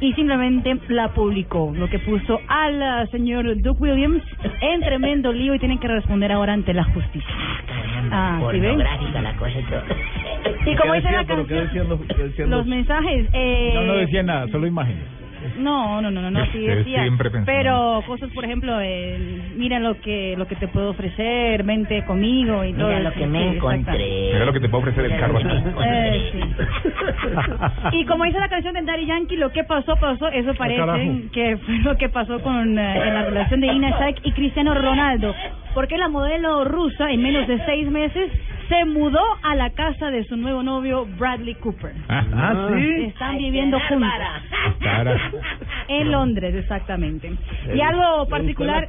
y 0.00 0.12
simplemente 0.14 0.74
la 0.88 1.08
publicó, 1.08 1.72
lo 1.74 1.88
que 1.88 1.98
puso 1.98 2.40
al 2.48 2.82
ah, 2.82 3.06
señor 3.10 3.44
Duke 3.60 3.82
Williams 3.82 4.22
en 4.62 4.80
tremendo 4.80 5.30
lío 5.32 5.54
y 5.54 5.58
tienen 5.58 5.78
que 5.78 5.88
responder 5.88 6.32
ahora 6.32 6.54
ante 6.54 6.72
la 6.72 6.84
justicia. 6.84 7.28
Ah, 8.12 8.38
¿sí 8.50 8.58
ven? 8.60 8.76
Pornográfica 8.76 9.20
la 9.22 9.36
cosa 9.36 9.58
y 9.60 9.62
todo. 9.64 9.82
Y 10.66 10.76
como 10.76 10.92
¿Qué 10.92 10.98
dice 11.00 11.12
la 11.12 11.24
canción, 11.26 12.50
los- 12.50 12.66
mensajes... 12.66 13.28
Eh, 13.34 13.72
No, 13.74 13.82
no 13.82 13.92
decía 13.94 14.22
nada, 14.22 14.48
solo 14.48 14.66
imágenes. 14.66 15.04
No, 15.58 16.00
no, 16.00 16.10
no, 16.10 16.22
no, 16.22 16.30
no, 16.30 16.46
sí 16.52 16.66
decía. 16.66 17.04
Pero 17.44 18.02
cosas, 18.06 18.30
por 18.32 18.44
ejemplo, 18.44 18.78
eh, 18.80 19.52
mira 19.56 19.78
lo 19.78 20.00
que 20.00 20.34
lo 20.36 20.46
que 20.46 20.56
te 20.56 20.68
puedo 20.68 20.90
ofrecer, 20.90 21.62
vente 21.62 22.04
conmigo 22.04 22.64
y 22.64 22.72
todo. 22.72 22.88
Mira 22.88 23.00
lo 23.00 23.12
que 23.12 23.26
me 23.26 23.56
encontré. 23.56 24.30
Mira 24.32 24.44
lo 24.44 24.52
que 24.52 24.60
te 24.60 24.68
puede 24.68 24.82
ofrecer 24.82 25.04
el 25.06 25.18
carro. 25.18 25.38
Eh, 25.40 26.30
sí. 26.32 26.40
Y 27.92 28.04
como 28.06 28.24
dice 28.24 28.38
la 28.38 28.48
canción 28.48 28.74
de 28.74 28.82
Daddy 28.82 29.06
Yankee, 29.06 29.36
lo 29.36 29.50
que 29.50 29.64
pasó, 29.64 29.96
pasó, 29.96 30.28
eso 30.28 30.54
parece 30.54 30.80
carajo. 30.80 30.98
que 31.32 31.56
fue 31.58 31.78
lo 31.78 31.96
que 31.96 32.08
pasó 32.08 32.40
con 32.40 32.78
eh, 32.78 33.08
en 33.08 33.14
la 33.14 33.22
relación 33.24 33.60
de 33.60 33.66
Ina 33.68 33.98
Shayk 33.98 34.20
y 34.24 34.32
Cristiano 34.32 34.74
Ronaldo. 34.74 35.34
Porque 35.74 35.96
la 35.98 36.08
modelo 36.08 36.64
rusa, 36.64 37.10
en 37.10 37.22
menos 37.22 37.46
de 37.46 37.64
seis 37.64 37.88
meses, 37.88 38.30
se 38.70 38.84
mudó 38.84 39.20
a 39.42 39.56
la 39.56 39.70
casa 39.70 40.12
de 40.12 40.24
su 40.24 40.36
nuevo 40.36 40.62
novio, 40.62 41.04
Bradley 41.18 41.56
Cooper. 41.56 41.92
Ah, 42.08 42.70
sí. 42.72 43.04
Están 43.06 43.36
viviendo 43.36 43.78
juntos. 43.88 44.08
En 45.88 46.12
Londres, 46.12 46.54
exactamente. 46.54 47.32
Y 47.74 47.80
algo 47.80 48.28
particular 48.28 48.86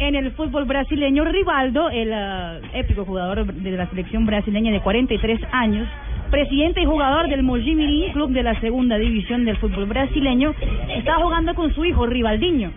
en 0.00 0.16
el 0.16 0.32
fútbol 0.32 0.64
brasileño, 0.64 1.24
Rivaldo, 1.24 1.90
el 1.90 2.12
ah, 2.12 2.58
épico 2.74 3.04
jugador 3.04 3.46
de 3.46 3.70
la 3.70 3.88
selección 3.88 4.26
brasileña 4.26 4.72
de 4.72 4.80
43 4.80 5.40
años, 5.52 5.88
presidente 6.32 6.82
y 6.82 6.86
jugador 6.86 7.28
del 7.28 7.44
Mojimirim, 7.44 8.12
club 8.12 8.32
de 8.32 8.42
la 8.42 8.58
segunda 8.60 8.98
división 8.98 9.44
del 9.44 9.56
fútbol 9.58 9.86
brasileño, 9.86 10.52
estaba 10.88 11.22
jugando 11.22 11.54
con 11.54 11.72
su 11.72 11.84
hijo, 11.84 12.04
Rivaldinho, 12.04 12.72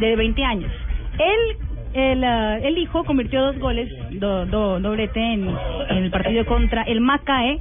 de 0.00 0.16
20 0.16 0.44
años. 0.44 0.72
Él, 1.18 1.56
el, 1.94 2.24
ah, 2.24 2.58
el 2.58 2.76
hijo 2.78 3.04
convirtió 3.04 3.40
dos 3.42 3.58
goles, 3.58 3.88
do, 4.12 4.46
do- 4.46 4.80
doblete 4.80 5.20
en, 5.20 5.48
en 5.90 5.96
el 6.04 6.10
partido 6.10 6.44
contra 6.46 6.82
el 6.82 7.00
Macaé 7.00 7.60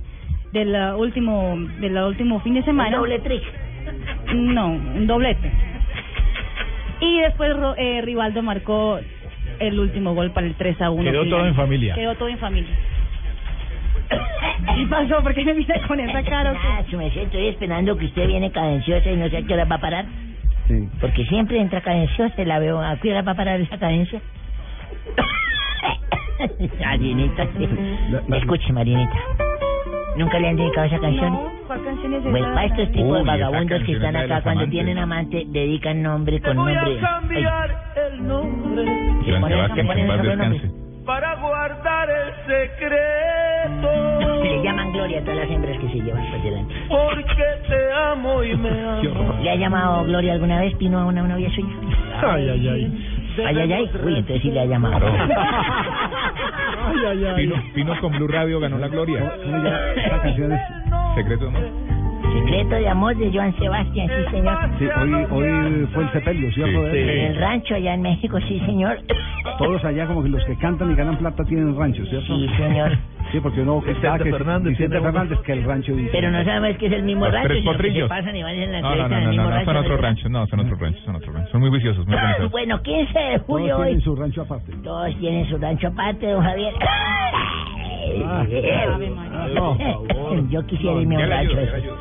del 0.51 0.75
ah, 0.75 0.95
último 0.95 1.55
del 1.79 1.97
último 1.97 2.39
fin 2.41 2.53
de 2.55 2.63
semana. 2.63 2.97
doble 2.97 3.19
trick? 3.19 3.43
No, 4.35 4.67
un 4.69 5.07
doblete. 5.07 5.51
Y 7.01 7.19
después 7.21 7.55
Ro- 7.55 7.75
eh, 7.77 8.01
Rivaldo 8.01 8.41
marcó 8.41 8.99
el 9.59 9.79
último 9.79 10.13
gol 10.15 10.31
para 10.31 10.47
el 10.47 10.55
3 10.55 10.81
a 10.81 10.89
1. 10.89 11.03
Quedó 11.03 11.23
final. 11.23 11.39
todo 11.39 11.47
en 11.47 11.55
familia. 11.55 11.95
Quedó 11.95 12.15
todo 12.15 12.27
en 12.29 12.37
familia. 12.37 12.75
¿Qué 14.75 14.87
pasó? 14.89 15.21
¿Por 15.21 15.33
qué 15.33 15.43
me 15.45 15.53
mira 15.53 15.79
con 15.87 15.99
esa 15.99 16.23
cara? 16.23 16.53
Ah, 16.55 16.81
su 16.89 16.97
merced, 16.97 17.21
estoy 17.23 17.47
esperando 17.47 17.97
que 17.97 18.05
usted 18.05 18.27
viene 18.27 18.51
cadenciosa 18.51 19.11
y 19.11 19.17
no 19.17 19.29
sé 19.29 19.37
a 19.37 19.41
qué 19.43 19.53
hora 19.53 19.65
va 19.65 19.75
a 19.75 19.81
parar. 19.81 20.05
Porque 21.01 21.25
siempre 21.25 21.59
entra 21.59 21.81
cadenciosa 21.81 22.43
la 22.45 22.59
veo. 22.59 22.79
¿A 22.81 22.97
qué 22.97 23.13
va 23.21 23.31
a 23.31 23.35
parar 23.35 23.59
esa 23.61 23.77
cadencia? 23.77 24.21
Marinita, 26.79 27.47
sí. 27.57 27.67
Escuche, 28.33 28.73
Marinita. 28.73 29.15
¿Nunca 30.17 30.39
le 30.39 30.49
han 30.49 30.55
dedicado 30.55 30.85
esa 30.87 30.99
canción? 30.99 31.33
No, 31.33 31.51
¿cuál 31.67 31.83
canción 31.83 32.13
es 32.13 32.19
esa? 32.21 32.29
Bueno, 32.29 32.47
para 32.53 32.65
estos 32.65 32.91
tipos 32.91 33.11
Uy, 33.11 33.17
de 33.17 33.23
vagabundos 33.23 33.83
que 33.83 33.91
están 33.93 34.15
acá 34.15 34.41
cuando 34.41 34.61
amantes. 34.61 34.69
tienen 34.71 34.97
amante, 34.99 35.43
dedican 35.47 36.03
nombre 36.03 36.39
con 36.41 36.55
nombre. 36.55 36.75
Ay, 36.77 36.99
el 37.95 38.27
nombre 38.27 38.85
Sebastián, 39.25 39.73
que 39.73 39.81
en 39.81 39.87
paz 39.87 39.87
ponen 39.87 39.99
el 39.99 40.37
nombre. 40.37 40.59
descanse. 40.59 40.82
Para 41.05 41.35
guardar 41.35 42.09
el 42.09 42.33
secreto. 42.45 43.89
Se 44.41 44.47
le 44.49 44.63
llaman 44.63 44.91
Gloria 44.93 45.19
a 45.19 45.21
todas 45.21 45.37
las 45.39 45.49
hembras 45.49 45.77
que 45.79 45.87
se 45.89 45.95
llevan 46.01 46.25
por 46.31 46.41
delante. 46.43 46.73
Porque 46.89 47.43
te 47.67 47.93
amo 47.93 48.43
y 48.43 48.55
me 48.55 48.69
amo. 49.09 49.39
¿Le 49.41 49.49
ha 49.51 49.55
llamado 49.55 50.03
Gloria 50.05 50.33
alguna 50.33 50.59
vez, 50.61 50.73
Pino, 50.75 50.99
a 50.99 51.05
una 51.05 51.21
novia 51.23 51.49
suya? 51.51 51.73
Ay, 52.21 52.49
ay, 52.49 52.67
ay. 52.67 53.09
Ay, 53.45 53.57
ay, 53.59 53.73
ay. 53.73 53.89
Uy, 54.05 54.13
entonces 54.19 54.41
sí 54.43 54.51
le 54.51 54.59
ha 54.61 54.65
llamado. 54.65 55.05
Ay, 56.85 56.97
ay, 57.07 57.25
ay. 57.25 57.35
Pino, 57.37 57.55
Pino 57.73 57.99
con 58.01 58.11
Blue 58.11 58.27
Radio 58.27 58.59
ganó 58.59 58.77
la 58.77 58.87
gloria. 58.89 59.33
Esta 59.95 60.21
canción 60.21 60.51
es... 60.51 60.59
Secreto, 61.15 61.49
¿no? 61.49 61.59
Secreto 62.33 62.75
de 62.75 62.89
amor 62.89 63.15
de 63.15 63.31
Joan 63.33 63.55
Sebastián, 63.57 64.07
sí, 64.09 64.31
señor. 64.31 64.57
Sí, 64.79 64.85
hoy, 64.99 65.13
hoy 65.31 65.87
fue 65.93 66.03
el 66.03 66.11
sepelio, 66.11 66.51
¿cierto? 66.51 66.91
Sí, 66.91 66.97
En 66.97 67.07
De- 67.07 67.27
el 67.27 67.35
rancho 67.37 67.75
allá 67.75 67.93
en 67.93 68.01
México, 68.01 68.39
sí, 68.41 68.59
señor. 68.65 68.99
Todos 69.57 69.83
allá 69.85 70.07
como 70.07 70.23
que 70.23 70.29
los 70.29 70.43
que 70.45 70.55
cantan 70.57 70.91
y 70.91 70.95
ganan 70.95 71.17
plata 71.17 71.43
tienen 71.45 71.77
rancho, 71.77 72.03
¿cierto? 72.07 72.35
Sí, 72.37 72.49
señor. 72.57 72.97
Sí, 73.31 73.39
porque 73.39 73.61
uno 73.61 73.81
que 73.81 73.91
está 73.91 74.17
que 74.17 74.31
Fernández 74.31 74.71
Vicente. 74.71 74.99
Fernández 74.99 75.39
que 75.41 75.53
el 75.53 75.63
rancho 75.63 75.95
dice. 75.95 76.09
Pero 76.11 76.31
no 76.31 76.43
sabemos 76.43 76.77
que 76.77 76.85
es 76.87 76.91
el 76.93 77.03
mismo 77.03 77.25
rancho, 77.27 77.53
sino 77.53 77.77
que 77.77 77.93
se 77.93 78.05
pasan 78.07 78.35
y 78.35 78.43
van 78.43 78.53
en 78.55 78.71
la 78.71 78.81
No, 78.81 78.95
no, 78.95 79.07
no, 79.09 79.19
no, 79.21 79.29
mismo 79.29 79.43
no, 79.43 79.49
rancho. 79.51 79.65
son 79.65 79.77
otros 79.77 80.01
ranchos, 80.01 80.31
no, 80.31 80.47
son 80.47 80.59
otros 80.59 80.79
ranchos, 80.79 81.03
son 81.05 81.15
otros 81.15 81.33
ranchos. 81.33 81.51
Son 81.51 81.61
muy 81.61 81.69
viciosos, 81.69 82.05
muy 82.05 82.15
organizados. 82.15 82.51
Bueno, 82.51 82.81
15 82.81 83.19
de 83.19 83.25
Todos 83.35 83.41
julio 83.47 83.75
tienen 83.77 83.95
hoy. 83.95 84.01
su 84.01 84.15
rancho 84.15 84.41
aparte. 84.41 84.71
Todos 84.83 85.19
tienen 85.19 85.49
su 85.49 85.57
rancho 85.57 85.87
aparte, 85.87 86.27
don 86.27 86.43
Javier. 86.43 86.73
María. 88.25 89.47
No, 89.55 89.77
Yo 90.49 90.65
quisiera 90.65 90.99
irme 91.01 91.15
a 91.15 91.19
un 91.19 91.29
rancho. 91.29 91.57
ayudo, 91.57 91.61
de 91.61 91.65
ya 91.65 91.77
le 91.77 91.77
esos. 91.77 91.83
ayudo. 91.83 91.97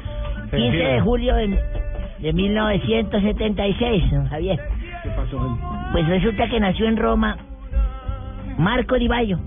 15 0.51 0.77
de 0.77 1.01
julio 1.01 1.35
de, 1.37 1.59
de 2.20 2.33
1976, 2.33 4.11
don 4.11 4.27
Javier. 4.29 4.61
¿Qué 5.03 5.09
pasó? 5.11 5.59
Pues 5.93 6.09
resulta 6.09 6.48
que 6.48 6.59
nació 6.59 6.86
en 6.89 6.97
Roma 6.97 7.36
Marco 8.56 8.98
Di 8.98 9.09
Baggio. 9.09 9.39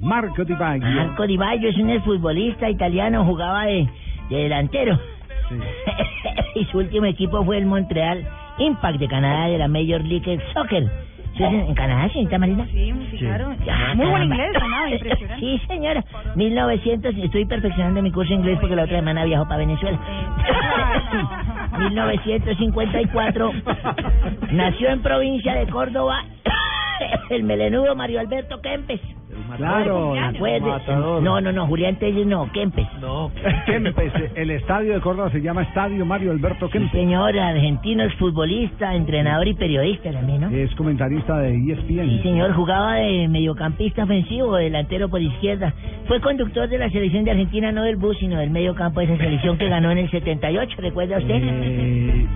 Marco 0.00 0.44
Di 0.44 0.54
Baggio. 0.54 0.86
Marco 0.86 1.26
Di 1.26 1.36
Baggio 1.36 1.68
es 1.68 1.76
un 1.76 2.02
futbolista 2.02 2.68
italiano, 2.68 3.24
jugaba 3.24 3.66
de, 3.66 3.88
de 4.30 4.36
delantero. 4.36 4.98
y 6.56 6.64
su 6.66 6.78
último 6.78 7.06
equipo 7.06 7.44
fue 7.44 7.58
el 7.58 7.66
Montreal 7.66 8.26
Impact 8.58 8.98
de 8.98 9.08
Canadá 9.08 9.46
de 9.46 9.58
la 9.58 9.68
Major 9.68 10.02
League 10.04 10.40
Soccer. 10.52 10.90
¿Sí 11.36 11.44
en, 11.44 11.74
Canadá, 11.74 12.08
señorita 12.10 12.38
Marina? 12.38 12.66
Sí, 12.70 12.92
claro. 13.18 13.54
Ah, 13.68 13.94
Muy 13.94 14.06
buen 14.06 14.24
inglés, 14.24 14.52
sonaba 14.58 14.90
impresionante. 14.90 15.40
Sí, 15.40 15.60
señora. 15.66 16.04
1900, 16.34 17.14
estoy 17.16 17.44
perfeccionando 17.46 18.02
mi 18.02 18.10
curso 18.10 18.30
de 18.30 18.36
inglés 18.36 18.58
porque 18.60 18.76
la 18.76 18.84
otra 18.84 18.96
semana 18.96 19.24
viajo 19.24 19.44
para 19.44 19.58
Venezuela. 19.58 19.98
1954, 21.78 23.52
nació 24.52 24.90
en 24.90 25.02
provincia 25.02 25.54
de 25.54 25.66
Córdoba 25.68 26.24
el 27.30 27.44
melenudo 27.44 27.94
Mario 27.94 28.20
Alberto 28.20 28.60
Kempes. 28.60 29.00
Claro. 29.56 30.14
No, 31.20 31.40
no, 31.40 31.52
no, 31.52 31.66
Julián 31.66 31.96
Telles 31.96 32.26
no, 32.26 32.50
Kempes. 32.52 32.86
No. 33.00 33.30
Kempes, 33.66 34.12
el 34.34 34.50
estadio 34.50 34.94
de 34.94 35.00
Córdoba 35.00 35.30
se 35.30 35.40
llama 35.40 35.62
Estadio 35.62 36.04
Mario 36.06 36.30
Alberto 36.32 36.66
Sí, 36.66 36.72
Kempes. 36.72 36.92
señor, 36.92 37.38
argentino, 37.38 38.04
es 38.04 38.14
futbolista, 38.14 38.94
entrenador 38.94 39.46
y 39.48 39.54
periodista 39.54 40.10
también, 40.12 40.40
¿no? 40.42 40.50
Es 40.50 40.74
comentarista 40.74 41.38
de 41.38 41.50
ESPN. 41.72 42.08
Sí, 42.08 42.20
señor, 42.22 42.52
jugaba 42.54 42.94
de 42.94 43.28
mediocampista 43.28 44.04
ofensivo, 44.04 44.56
delantero 44.56 45.08
por 45.08 45.20
izquierda. 45.20 45.72
Fue 46.06 46.20
conductor 46.20 46.68
de 46.68 46.78
la 46.78 46.90
selección 46.90 47.24
de 47.24 47.30
Argentina, 47.32 47.72
no 47.72 47.82
del 47.84 47.96
bus, 47.96 48.16
sino 48.18 48.38
del 48.38 48.50
medio 48.50 48.74
campo 48.74 49.00
de 49.00 49.06
esa 49.06 49.16
selección 49.16 49.58
que 49.58 49.68
ganó 49.68 49.90
en 49.90 49.98
el 49.98 50.10
78, 50.10 50.76
¿recuerda 50.80 51.18
usted? 51.18 51.40
Eh, 51.42 52.26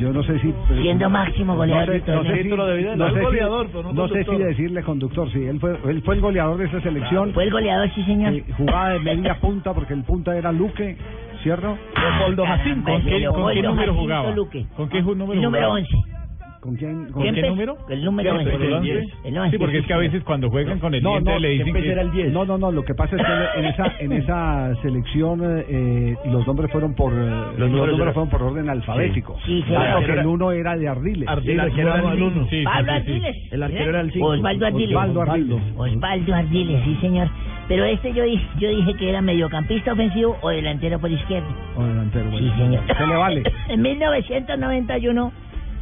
yo 0.00 0.12
no 0.12 0.22
sé 0.24 0.38
si... 0.40 0.52
Siendo 0.82 1.08
máximo 1.08 1.56
goleador 1.56 1.86
No 1.88 1.92
de 1.94 2.00
sé, 2.00 2.12
no 2.12 2.22
sé 2.24 2.36
si, 2.36 2.42
Título 2.44 2.66
de 2.66 2.76
vida, 2.76 2.96
no 2.96 3.06
sé 3.06 3.12
es 3.12 3.18
si- 3.18 3.24
goleador, 3.24 3.66
pero 3.68 3.82
no 3.84 3.92
no 3.92 4.08
sé 4.08 4.18
si 4.18 4.24
conductor. 4.24 4.48
decirle 4.48 4.82
conductor, 4.82 5.30
sí. 5.32 5.44
Él 5.44 5.60
fue, 5.60 5.76
él 5.88 6.02
fue 6.02 6.14
el 6.16 6.20
goleador 6.20 6.53
de 6.56 6.66
esa 6.66 6.80
selección. 6.80 7.32
Fue 7.32 7.44
el 7.44 7.50
goleador, 7.50 7.90
sí, 7.94 8.02
señor. 8.04 8.32
Eh, 8.32 8.44
jugaba 8.56 8.90
de 8.90 8.98
media 9.00 9.40
punta 9.40 9.72
porque 9.72 9.94
el 9.94 10.02
punta 10.04 10.36
era 10.36 10.52
Luque, 10.52 10.96
¿cierto? 11.42 11.76
Leopoldo 11.96 12.46
Jacinto. 12.46 12.84
Caramba, 12.84 12.92
¿Con 12.92 13.02
qué, 13.02 13.10
con 13.10 13.12
qué 13.12 13.18
Leopoldo 13.20 13.62
número 13.62 13.94
jugaba? 13.94 14.30
Luque. 14.30 14.66
¿Con 14.76 14.88
qué 14.88 15.02
número 15.02 15.32
El 15.32 15.42
número 15.42 15.66
jugaba? 15.66 15.74
11. 15.74 16.23
¿Con 16.64 16.76
quién? 16.76 17.12
con- 17.12 17.22
¿Con 17.24 17.34
qué 17.34 17.42
número? 17.42 17.76
El 17.90 18.02
número 18.06 18.38
Kempes, 18.38 18.54
11. 18.54 18.66
el 18.66 18.72
once. 18.72 18.90
El 19.24 19.36
11. 19.38 19.50
Sí, 19.50 19.58
porque 19.58 19.78
es 19.80 19.86
que 19.86 19.92
a 19.92 19.98
veces 19.98 20.24
cuando 20.24 20.48
juegan 20.48 20.78
con 20.78 20.94
el 20.94 21.02
No, 21.02 21.20
no, 21.20 21.38
le 21.38 21.50
dicen 21.50 21.66
Kempes 21.66 21.82
que... 21.82 21.92
era 21.92 22.00
el 22.00 22.10
10. 22.10 22.32
No, 22.32 22.46
no, 22.46 22.56
no, 22.56 22.72
lo 22.72 22.82
que 22.86 22.94
pasa 22.94 23.16
es 23.16 23.22
que 23.22 23.58
en 23.60 23.64
esa, 23.66 23.92
en 23.98 24.12
esa 24.12 24.74
selección 24.80 25.42
eh, 25.68 26.16
los 26.24 26.46
nombres 26.46 26.72
fueron 26.72 26.94
por 26.94 27.12
eh, 27.12 27.18
los, 27.58 27.70
números 27.70 28.14
fueron 28.14 28.30
por 28.30 28.42
orden 28.42 28.70
alfabético. 28.70 29.36
Sí, 29.44 29.58
sí, 29.60 29.64
Claro, 29.68 29.98
claro. 29.98 30.06
que 30.14 30.20
el 30.20 30.26
uno 30.26 30.52
era 30.52 30.74
de 30.74 30.88
Ardiles. 30.88 31.28
El 31.44 31.60
arquero 31.60 31.94
era 31.96 32.12
el 32.14 32.22
uno. 32.22 32.46
Sí, 32.48 32.64
Pablo 32.64 32.92
sí, 32.92 33.02
sí. 33.04 33.10
Ardiles. 33.12 33.52
El 33.52 33.62
arquero 33.62 33.90
era 33.90 34.00
el 34.00 34.12
cinco. 34.12 34.26
Osvaldo 34.28 34.66
Ardiles. 34.66 34.96
Osvaldo 34.96 35.20
Ardiles. 35.22 35.62
Osvaldo 35.76 36.34
Ardiles, 36.34 36.84
sí, 36.84 36.96
señor. 37.02 37.28
Pero 37.68 37.84
este 37.84 38.14
yo 38.14 38.24
dije, 38.24 38.46
yo 38.58 38.70
dije 38.70 38.94
que 38.94 39.10
era 39.10 39.20
mediocampista 39.20 39.92
ofensivo 39.92 40.38
o 40.40 40.48
delantero 40.48 40.98
por 40.98 41.10
izquierda. 41.10 41.48
O 41.76 41.84
delantero, 41.84 42.30
bueno. 42.30 42.38
Sí, 42.54 42.58
señor. 42.58 42.82
Se 42.96 43.06
le 43.06 43.16
vale. 43.16 43.42
En 43.68 43.82
1991 43.82 45.32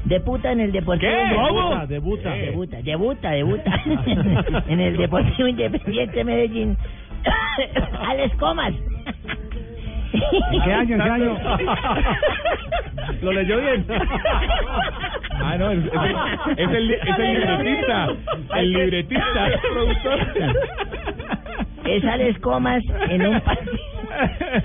Debuta 0.04 0.52
en 0.52 0.60
el 0.60 0.72
Deportivo. 0.72 1.12
Debuta, 1.12 1.86
debuta. 1.86 2.30
Debuta, 2.34 2.76
debuta, 2.82 3.30
debuta. 3.30 3.82
en 4.68 4.80
el 4.80 4.96
Deportivo 4.96 5.48
Independiente 5.48 6.24
Medellín. 6.24 6.76
Alex 8.08 8.34
Comas. 8.36 8.74
¿En 10.52 10.62
qué 10.62 10.72
año? 10.72 10.96
¿En 10.96 11.02
qué 11.02 11.10
año? 11.10 11.38
Lo 13.22 13.32
leyó 13.32 13.60
bien. 13.60 13.86
Ah, 15.30 15.56
no, 15.58 15.70
es, 15.70 15.78
es 15.78 15.92
el, 15.94 16.56
es 16.56 16.70
el, 16.70 16.90
es 16.92 17.18
el 17.18 17.34
libretista. 17.40 18.08
El 18.56 18.72
libretista. 18.72 19.48
Es 21.84 22.04
Alex 22.04 22.38
Comas 22.40 22.82
en 23.08 23.26
un 23.26 23.40
partido. 23.40 23.78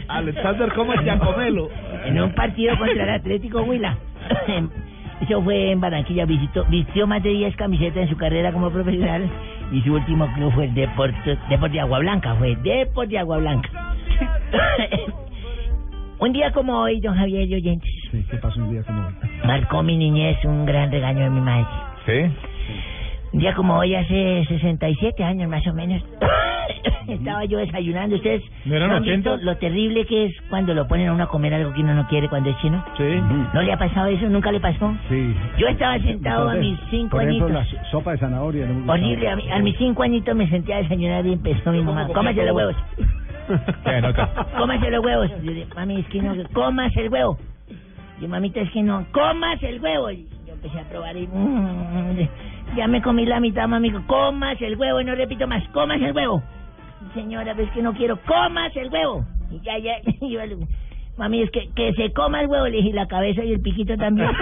Alexander 0.08 0.74
Comas 0.74 1.00
Giacomelo. 1.04 1.70
En 2.06 2.22
un 2.22 2.34
partido 2.34 2.78
contra 2.78 3.04
el 3.04 3.10
Atlético 3.10 3.62
Huila. 3.62 3.98
Eso 5.22 5.42
fue 5.42 5.72
en 5.72 5.80
Barranquilla. 5.82 6.26
Visitó, 6.26 6.64
vistió 6.66 7.08
más 7.08 7.24
de 7.24 7.30
10 7.30 7.56
camisetas 7.56 8.04
en 8.04 8.10
su 8.10 8.18
carrera 8.18 8.52
como 8.52 8.70
profesional. 8.70 9.30
Y 9.72 9.82
su 9.82 9.94
último 9.94 10.32
club 10.36 10.54
fue 10.54 10.66
el 10.66 10.74
Deporte, 10.74 11.38
Deporte 11.50 11.74
de 11.74 11.80
Agua 11.82 12.00
Blanca. 12.00 12.36
Fue 12.36 12.56
Deporte 12.58 13.12
de 13.12 13.20
Agua 13.20 13.38
Blanca. 13.38 13.70
un 16.20 16.34
día 16.34 16.52
como 16.52 16.80
hoy, 16.82 17.00
don 17.00 17.16
Javier 17.16 17.48
y 17.50 17.56
oyentes, 17.56 17.92
Sí, 18.12 18.26
¿Qué 18.30 18.38
pasó 18.38 18.60
un 18.64 18.72
día 18.72 18.84
como 18.84 19.06
hoy? 19.06 19.14
marcó 19.46 19.84
mi 19.84 19.98
niñez 19.98 20.38
un 20.46 20.66
gran 20.66 20.92
regaño 20.92 21.26
de 21.26 21.30
mi 21.30 21.42
madre. 21.42 21.66
¿Sí? 22.06 22.32
Un 23.34 23.40
día 23.40 23.54
como 23.56 23.76
hoy, 23.78 23.94
hace 23.94 24.46
67 24.48 25.24
años 25.24 25.50
más 25.50 25.66
o 25.68 25.74
menos, 25.74 26.02
estaba 27.08 27.44
yo 27.46 27.58
desayunando. 27.60 28.16
¿Ustedes 28.16 28.42
¿No 28.66 28.76
eran 28.76 28.92
han 28.92 29.02
80? 29.04 29.16
visto 29.32 29.46
lo 29.46 29.58
terrible 29.58 30.06
que 30.06 30.26
es 30.26 30.36
cuando 30.50 30.74
lo 30.74 30.88
ponen 30.88 31.10
a 31.10 31.14
uno 31.14 31.24
a 31.24 31.28
comer 31.28 31.54
algo 31.54 31.74
que 31.74 31.82
uno 31.82 31.94
no 31.94 32.08
quiere 32.08 32.30
cuando 32.30 32.50
es 32.50 32.58
chino? 32.60 32.84
Sí. 32.98 33.04
¿No 33.54 33.62
le 33.62 33.72
ha 33.74 33.78
pasado 33.78 34.08
eso? 34.08 34.28
¿Nunca 34.30 34.52
le 34.52 34.60
pasó? 34.60 34.96
Sí. 35.10 35.36
Yo 35.58 35.68
estaba 35.68 36.00
sentado 36.00 36.50
a 36.50 36.56
mis 36.56 36.80
cinco 36.90 37.18
por 37.18 37.24
ejemplo, 37.24 37.58
añitos. 37.60 37.74
la 37.74 37.84
sopa 37.92 38.12
de 38.14 38.18
zanahoria. 38.20 38.66
no 38.66 38.74
me 38.74 38.80
gustaba. 38.80 38.94
Horrible, 38.98 39.30
a, 39.30 39.36
mi- 39.36 39.52
a 39.52 39.60
mis 39.60 39.78
cinco 39.78 40.04
añitos 40.04 40.36
me 40.36 40.50
senté 40.50 40.74
a 40.74 40.78
desayunar 40.78 41.26
y 41.26 41.34
empezó 41.34 41.72
mi 41.72 41.82
mamá. 41.84 42.08
Cómase 42.08 42.46
los 42.46 42.56
huevos, 42.56 42.76
cómase 44.58 44.90
los 44.92 45.06
huevos. 45.06 45.30
Yo 45.44 45.52
dije, 45.52 45.68
mami, 45.76 46.00
es 46.00 46.08
que 46.08 46.22
no, 46.22 46.34
cómase 46.54 47.02
el 47.02 47.10
huevo. 47.12 47.38
Yo, 48.22 48.28
mamita, 48.28 48.62
es 48.62 48.72
que 48.72 48.82
no, 48.82 49.06
cómase 49.12 49.70
el 49.70 49.80
huevo. 49.82 50.10
Y 50.12 50.28
yo 50.48 50.54
empecé 50.54 50.80
a 50.80 50.84
probar 50.90 51.16
y... 51.16 51.28
mm, 51.28 52.28
ya 52.76 52.88
me 52.88 53.02
comí 53.02 53.26
la 53.26 53.40
mitad, 53.40 53.68
mami. 53.68 53.92
Comas 54.08 54.62
el 54.62 54.78
huevo, 54.78 55.02
y 55.02 55.06
no 55.06 55.16
repito 55.16 55.48
más, 55.48 55.68
comas 55.70 56.02
el 56.02 56.14
huevo. 56.14 56.44
Señora, 57.14 57.54
ves 57.54 57.70
que 57.72 57.82
no 57.82 57.94
quiero, 57.94 58.20
comas 58.26 58.76
el 58.76 58.90
huevo. 58.90 59.26
Y 59.52 59.60
ya, 59.62 59.78
ya, 59.78 59.94
y 60.22 60.38
mami, 61.18 61.42
es 61.42 61.52
que, 61.52 61.70
que 61.76 61.94
se 61.94 62.12
coma 62.14 62.42
el 62.42 62.48
huevo, 62.48 62.66
le 62.68 62.78
dije, 62.78 62.90
y 62.90 62.94
la 62.94 63.08
cabeza 63.08 63.44
y 63.44 63.54
el 63.54 63.62
piquito 63.62 63.96
también. 63.98 64.30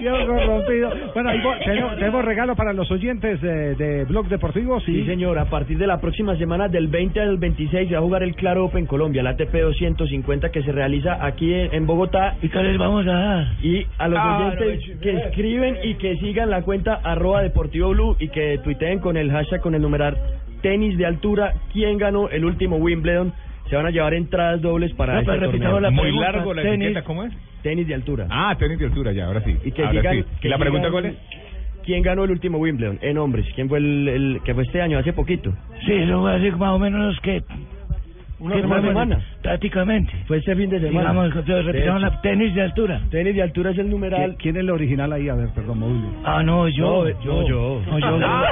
Viejo 0.00 0.26
corrompido. 0.26 0.90
Bueno, 1.14 1.30
tenemos, 1.64 1.94
tenemos 1.96 2.24
regalo 2.24 2.54
para 2.56 2.72
los 2.72 2.90
oyentes 2.90 3.40
de, 3.40 3.74
de 3.74 4.04
Blog 4.04 4.28
Deportivo. 4.28 4.80
Sí, 4.80 5.04
señor. 5.06 5.38
A 5.38 5.46
partir 5.46 5.78
de 5.78 5.86
la 5.86 6.00
próxima 6.00 6.36
semana, 6.36 6.68
del 6.68 6.88
20 6.88 7.20
al 7.20 7.36
26, 7.38 7.88
se 7.88 7.94
va 7.94 8.00
a 8.00 8.02
jugar 8.04 8.22
el 8.22 8.34
Claro 8.34 8.64
Open 8.64 8.86
Colombia, 8.86 9.22
la 9.22 9.30
ATP 9.30 9.52
250 9.54 10.50
que 10.50 10.62
se 10.62 10.72
realiza 10.72 11.24
aquí 11.24 11.52
en, 11.52 11.74
en 11.74 11.86
Bogotá. 11.86 12.36
¿Y 12.42 12.48
qué 12.48 12.62
les 12.62 12.78
vamos 12.78 13.06
a 13.06 13.12
dar? 13.12 13.46
Y 13.62 13.86
a 13.98 14.08
los 14.08 14.18
Ah, 14.18 14.38
oyentes 14.52 14.94
no, 14.94 15.00
que 15.00 15.16
escriben 15.16 15.76
y 15.82 15.94
que 15.94 16.16
sigan 16.16 16.50
la 16.50 16.62
cuenta 16.62 17.00
arroba 17.04 17.42
deportivo 17.42 17.90
blue 17.90 18.16
y 18.18 18.28
que 18.28 18.58
tuiteen 18.64 18.98
con 19.00 19.16
el 19.16 19.30
hashtag, 19.30 19.60
con 19.60 19.74
el 19.74 19.82
numeral 19.82 20.16
tenis 20.62 20.96
de 20.98 21.06
altura, 21.06 21.54
quién 21.72 21.98
ganó 21.98 22.28
el 22.28 22.44
último 22.44 22.76
Wimbledon. 22.76 23.32
Se 23.68 23.74
van 23.76 23.86
a 23.86 23.90
llevar 23.90 24.14
entradas 24.14 24.60
dobles 24.62 24.92
para 24.94 25.14
No, 25.14 25.20
este 25.32 25.44
torneo. 25.46 25.80
la 25.80 25.90
Muy 25.90 26.02
pregunta, 26.02 26.32
largo 26.32 26.54
la 26.54 26.62
tenis. 26.62 26.86
etiqueta, 26.86 27.02
¿cómo 27.04 27.24
es? 27.24 27.32
Tenis 27.62 27.86
de 27.88 27.94
altura. 27.94 28.26
Ah, 28.30 28.54
tenis 28.58 28.78
de 28.78 28.84
altura, 28.86 29.12
ya, 29.12 29.26
ahora 29.26 29.42
sí. 29.42 29.56
Y 29.64 29.72
que 29.72 29.82
ahora 29.82 29.92
digan, 29.92 30.16
sí. 30.18 30.24
que 30.40 30.48
¿Y 30.48 30.50
la 30.50 30.58
pregunta 30.58 30.90
cuál 30.90 31.06
es? 31.06 31.14
¿Quién 31.84 32.02
ganó 32.02 32.24
el 32.24 32.30
último 32.30 32.58
Wimbledon? 32.58 32.98
En 33.02 33.18
hombres. 33.18 33.46
¿Quién 33.54 33.68
fue 33.68 33.78
el, 33.78 34.08
el 34.08 34.40
que 34.44 34.54
fue 34.54 34.62
este 34.64 34.80
año, 34.82 34.98
hace 34.98 35.12
poquito? 35.12 35.52
Sí, 35.84 35.92
eso 35.92 36.20
fue 36.20 36.34
así 36.34 36.50
más 36.52 36.70
o 36.72 36.78
menos 36.78 37.18
que... 37.20 37.42
Una 38.38 38.56
semana. 38.56 38.88
semana. 38.88 39.18
Prácticamente. 39.42 40.12
Fue 40.26 40.36
este 40.38 40.54
fin 40.54 40.68
de 40.68 40.78
semana. 40.80 41.10
Digamos, 41.10 41.34
repitamos 41.64 42.02
la 42.02 42.20
tenis 42.20 42.54
de 42.54 42.62
altura. 42.62 43.00
Tenis 43.10 43.34
de 43.34 43.42
altura 43.42 43.70
es 43.70 43.78
el 43.78 43.88
numeral. 43.88 44.36
¿Quién, 44.38 44.56
es 44.56 44.60
el 44.60 44.70
original 44.70 45.12
ahí? 45.12 45.28
A 45.28 45.34
ver, 45.34 45.48
perdón, 45.54 45.78
móvil. 45.78 46.04
Ah, 46.24 46.42
no, 46.42 46.68
yo. 46.68 47.04
No, 47.04 47.08
yo, 47.22 47.46
yo. 47.48 47.82
No, 47.86 47.98
yo. 47.98 48.18
Ah. 48.26 48.42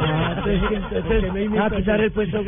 Ah, 0.00 0.42
entonces, 0.46 0.80
entonces, 0.94 1.60
a 1.60 1.70
pisar 1.70 2.00
el 2.00 2.10
puesto. 2.12 2.42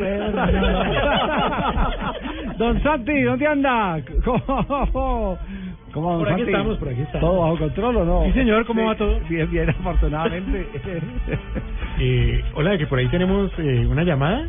Don 2.57 2.81
Santi, 2.83 3.21
¿dónde 3.21 3.47
anda? 3.47 3.99
¿Cómo? 4.23 5.37
¿Cómo, 5.93 6.11
don 6.11 6.19
Por 6.19 6.29
aquí 6.29 6.41
Santi? 6.41 6.51
estamos, 6.51 6.77
por 6.77 6.89
aquí 6.89 7.01
estamos. 7.01 7.19
¿Todo 7.21 7.39
bajo 7.41 7.57
control 7.57 7.97
o 7.97 8.05
no? 8.05 8.25
Sí, 8.25 8.31
señor, 8.33 8.65
¿cómo 8.65 8.85
va 8.85 8.95
todo? 8.95 9.19
Bien, 9.29 9.49
bien, 9.49 9.69
afortunadamente. 9.69 10.67
Eh, 12.03 12.41
hola, 12.55 12.77
que 12.79 12.87
por 12.87 12.97
ahí 12.97 13.07
tenemos 13.09 13.51
eh, 13.59 13.85
una 13.85 14.03
llamada. 14.03 14.47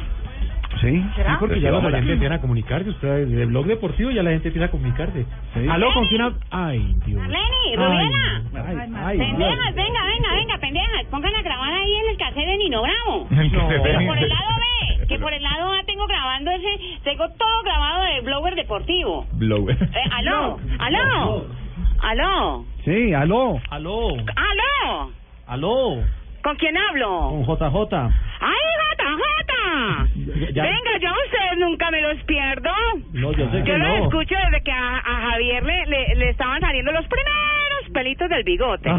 ¿Sí? 0.82 0.90
Sí, 1.16 1.22
porque 1.40 1.60
ya 1.60 1.70
los 1.70 1.78
Hola. 1.78 1.88
oyentes 1.96 2.12
empiezan 2.14 2.38
a 2.38 2.40
comunicarse. 2.40 2.90
Usted, 2.90 3.26
del 3.28 3.46
blog 3.46 3.66
deportivo 3.66 4.10
ya 4.10 4.22
la 4.22 4.30
gente 4.30 4.48
empieza 4.48 4.66
a 4.66 4.70
comunicarse. 4.70 5.24
¿Aló, 5.70 5.92
con 5.94 6.06
quién 6.08 6.22
hab- 6.22 6.34
Ay, 6.50 6.94
Dios. 7.06 7.22
Lenny, 7.26 7.38
Ay, 7.68 7.76
Rubiela. 7.76 8.42
Ay, 8.54 8.92
ay, 9.04 9.18
pendejas, 9.18 9.74
venga, 9.74 10.04
venga, 10.04 10.34
venga, 10.34 10.58
pendejas. 10.58 11.04
Pongan 11.10 11.34
a 11.36 11.42
grabar 11.42 11.72
ahí 11.72 11.94
en 12.04 12.10
el 12.10 12.16
cassette 12.18 12.46
de 12.46 12.56
Nino 12.58 12.82
Bravo. 12.82 13.26
El 13.30 13.36
Que 13.50 13.58
Nino. 13.98 14.06
por 14.08 14.18
el 14.18 14.28
lado 14.28 14.50
B, 14.58 15.06
que 15.06 15.18
por 15.18 15.32
el 15.32 15.42
lado 15.42 15.72
A 15.72 15.82
tengo 15.84 16.06
grabando 16.06 16.50
ese, 16.50 16.68
tengo 17.04 17.28
todo 17.30 17.62
grabado 17.64 18.02
de 18.04 18.20
Blower 18.22 18.54
Deportivo. 18.56 19.26
Blower. 19.34 19.76
Eh, 19.80 20.10
aló, 20.12 20.58
aló, 20.80 21.46
aló, 22.02 22.64
Sí, 22.84 23.14
aló. 23.14 23.60
Aló, 23.70 24.08
aló. 24.16 25.12
aló, 25.46 26.02
¿Con 26.42 26.56
quién 26.56 26.76
hablo? 26.76 27.28
con 27.30 27.44
JJ. 27.44 28.10
¡Ay! 28.40 28.71
Ya- 30.52 30.62
Venga, 30.64 30.98
yo 31.00 31.08
a 31.08 31.12
ustedes 31.26 31.58
nunca 31.58 31.90
me 31.90 32.00
los 32.00 32.22
pierdo. 32.24 32.70
No, 33.12 33.32
yo 33.32 33.50
sé 33.50 33.62
que 33.62 33.70
Yo 33.70 33.78
los 33.78 33.88
no. 33.88 34.04
escucho 34.06 34.34
desde 34.44 34.62
que 34.64 34.72
a, 34.72 34.96
a 34.98 35.30
Javier 35.30 35.62
le, 35.64 35.86
le, 35.86 36.14
le 36.16 36.28
estaban 36.30 36.60
saliendo 36.60 36.90
los 36.92 37.06
primeros 37.06 37.90
pelitos 37.92 38.28
del 38.28 38.42
bigote. 38.44 38.90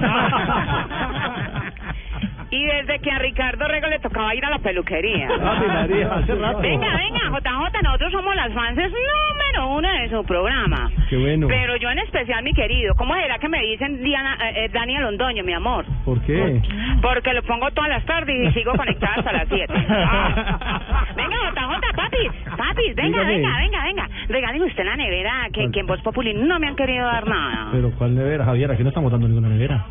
y 2.51 2.65
desde 2.65 2.99
que 2.99 3.09
a 3.11 3.17
Ricardo 3.19 3.67
Rego 3.67 3.87
le 3.87 3.99
tocaba 3.99 4.33
ir 4.35 4.45
a 4.45 4.49
la 4.51 4.59
peluquería. 4.59 5.27
María, 5.37 6.13
hace 6.13 6.35
rato. 6.35 6.59
Venga, 6.59 6.95
venga, 6.97 7.19
JJ, 7.39 7.81
nosotros 7.83 8.11
somos 8.11 8.35
las 8.35 8.53
fans 8.53 8.77
número 8.77 9.67
uno 9.69 9.89
de 9.91 10.09
su 10.09 10.23
programa. 10.23 10.91
Qué 11.09 11.17
bueno. 11.17 11.47
Pero 11.47 11.75
yo 11.77 11.89
en 11.89 11.99
especial, 11.99 12.43
mi 12.43 12.53
querido, 12.53 12.93
¿cómo 12.95 13.15
será 13.15 13.39
que 13.39 13.49
me 13.49 13.59
dicen 13.61 14.03
Diana, 14.03 14.37
eh, 14.49 14.65
eh, 14.65 14.69
Daniel 14.71 15.01
Londoño, 15.03 15.43
mi 15.43 15.53
amor? 15.53 15.85
¿Por 16.05 16.21
qué? 16.21 16.61
Porque 17.01 17.33
lo 17.33 17.41
pongo 17.43 17.71
todas 17.71 17.89
las 17.89 18.05
tardes 18.05 18.35
y 18.49 18.51
sigo 18.53 18.73
conectada 18.73 19.15
hasta 19.15 19.31
las 19.31 19.47
7. 19.47 19.73
venga, 21.15 21.32
JJ, 22.13 22.43
papi, 22.45 22.57
papi, 22.57 22.93
venga, 22.95 23.19
Dígame. 23.19 23.35
venga, 23.35 23.57
venga, 23.57 23.83
venga. 23.83 24.09
Regáleme 24.27 24.65
usted 24.65 24.83
la 24.85 24.95
nevera, 24.95 25.47
que, 25.51 25.69
que 25.71 25.79
en 25.79 25.87
Voz 25.87 26.01
Populi 26.01 26.33
no 26.33 26.59
me 26.59 26.67
han 26.67 26.75
querido 26.75 27.05
dar 27.05 27.27
nada. 27.27 27.69
Pero 27.71 27.91
¿cuál 27.97 28.15
nevera, 28.15 28.45
Javier? 28.45 28.71
Aquí 28.71 28.83
no 28.83 28.89
estamos 28.89 29.11
dando 29.11 29.27
ninguna 29.27 29.49
nevera. 29.49 29.85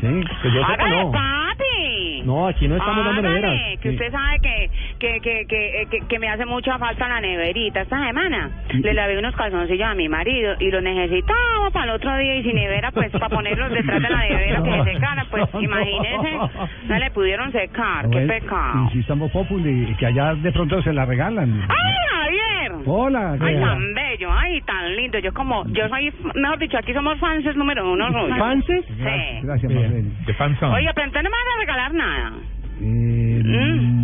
Sí. 0.00 0.06
Que 0.42 0.48
yo 0.52 0.60
sepa, 0.60 0.72
Hágale, 0.74 1.04
no. 1.04 1.10
papi. 1.12 1.87
No, 2.24 2.48
aquí 2.48 2.68
no 2.68 2.76
estamos 2.76 3.04
dando 3.04 3.22
neveras. 3.22 3.78
que 3.80 3.90
usted 3.90 4.10
sabe 4.10 4.38
que, 4.40 4.70
que, 4.98 5.20
que, 5.20 5.46
que, 5.46 5.82
eh, 5.82 5.86
que, 5.90 6.00
que 6.06 6.18
me 6.18 6.28
hace 6.28 6.44
mucha 6.46 6.78
falta 6.78 7.08
la 7.08 7.20
neverita. 7.20 7.82
Esta 7.82 8.06
semana 8.06 8.50
le 8.72 8.94
lavé 8.94 9.18
unos 9.18 9.34
calzoncillos 9.36 9.88
a 9.88 9.94
mi 9.94 10.08
marido 10.08 10.54
y 10.58 10.70
los 10.70 10.82
necesitaba 10.82 11.70
para 11.72 11.84
el 11.86 11.90
otro 11.92 12.16
día 12.16 12.36
y 12.36 12.42
sin 12.42 12.54
nevera, 12.56 12.90
pues 12.92 13.10
para 13.12 13.28
ponerlos 13.28 13.70
detrás 13.70 14.02
de 14.02 14.08
la 14.08 14.28
nevera 14.28 14.62
que 14.62 14.70
se 14.84 14.84
secaran, 14.94 15.26
pues 15.30 15.44
imagínese, 15.60 16.38
no 16.86 16.98
le 16.98 17.10
pudieron 17.10 17.52
secar, 17.52 18.08
qué 18.10 18.20
pecado. 18.20 18.86
Y 18.88 18.92
si 18.92 18.98
estamos 19.00 19.30
populi, 19.30 19.94
que 19.98 20.06
allá 20.06 20.34
de 20.34 20.52
pronto 20.52 20.80
se 20.82 20.92
la 20.92 21.04
regalan. 21.04 21.62
¡Ay, 21.68 22.38
Hola. 22.86 23.36
Ay, 23.40 23.60
tan 23.60 23.94
bello, 23.94 24.32
ay, 24.32 24.60
tan 24.62 24.96
lindo. 24.96 25.18
Yo 25.18 25.32
como, 25.32 25.64
yo 25.68 25.88
soy, 25.88 26.12
mejor 26.34 26.58
dicho, 26.58 26.78
aquí 26.78 26.92
somos 26.92 27.18
fans 27.18 27.44
número 27.56 27.90
uno. 27.92 28.08
suyos. 28.08 28.38
¿Fanses? 28.38 28.84
Sí. 28.86 29.40
Gracias, 29.42 29.72
Marlene. 29.72 30.10
De 30.26 30.34
fan 30.34 30.58
son. 30.58 30.72
Oiga, 30.72 30.92
pero 30.94 31.06
entonces 31.06 31.24
no 31.24 31.30
me 31.30 31.36
van 31.36 31.56
a 31.56 31.60
regalar 31.60 31.94
nada. 31.94 32.32
Eh, 32.80 33.42
Mm. 33.44 33.98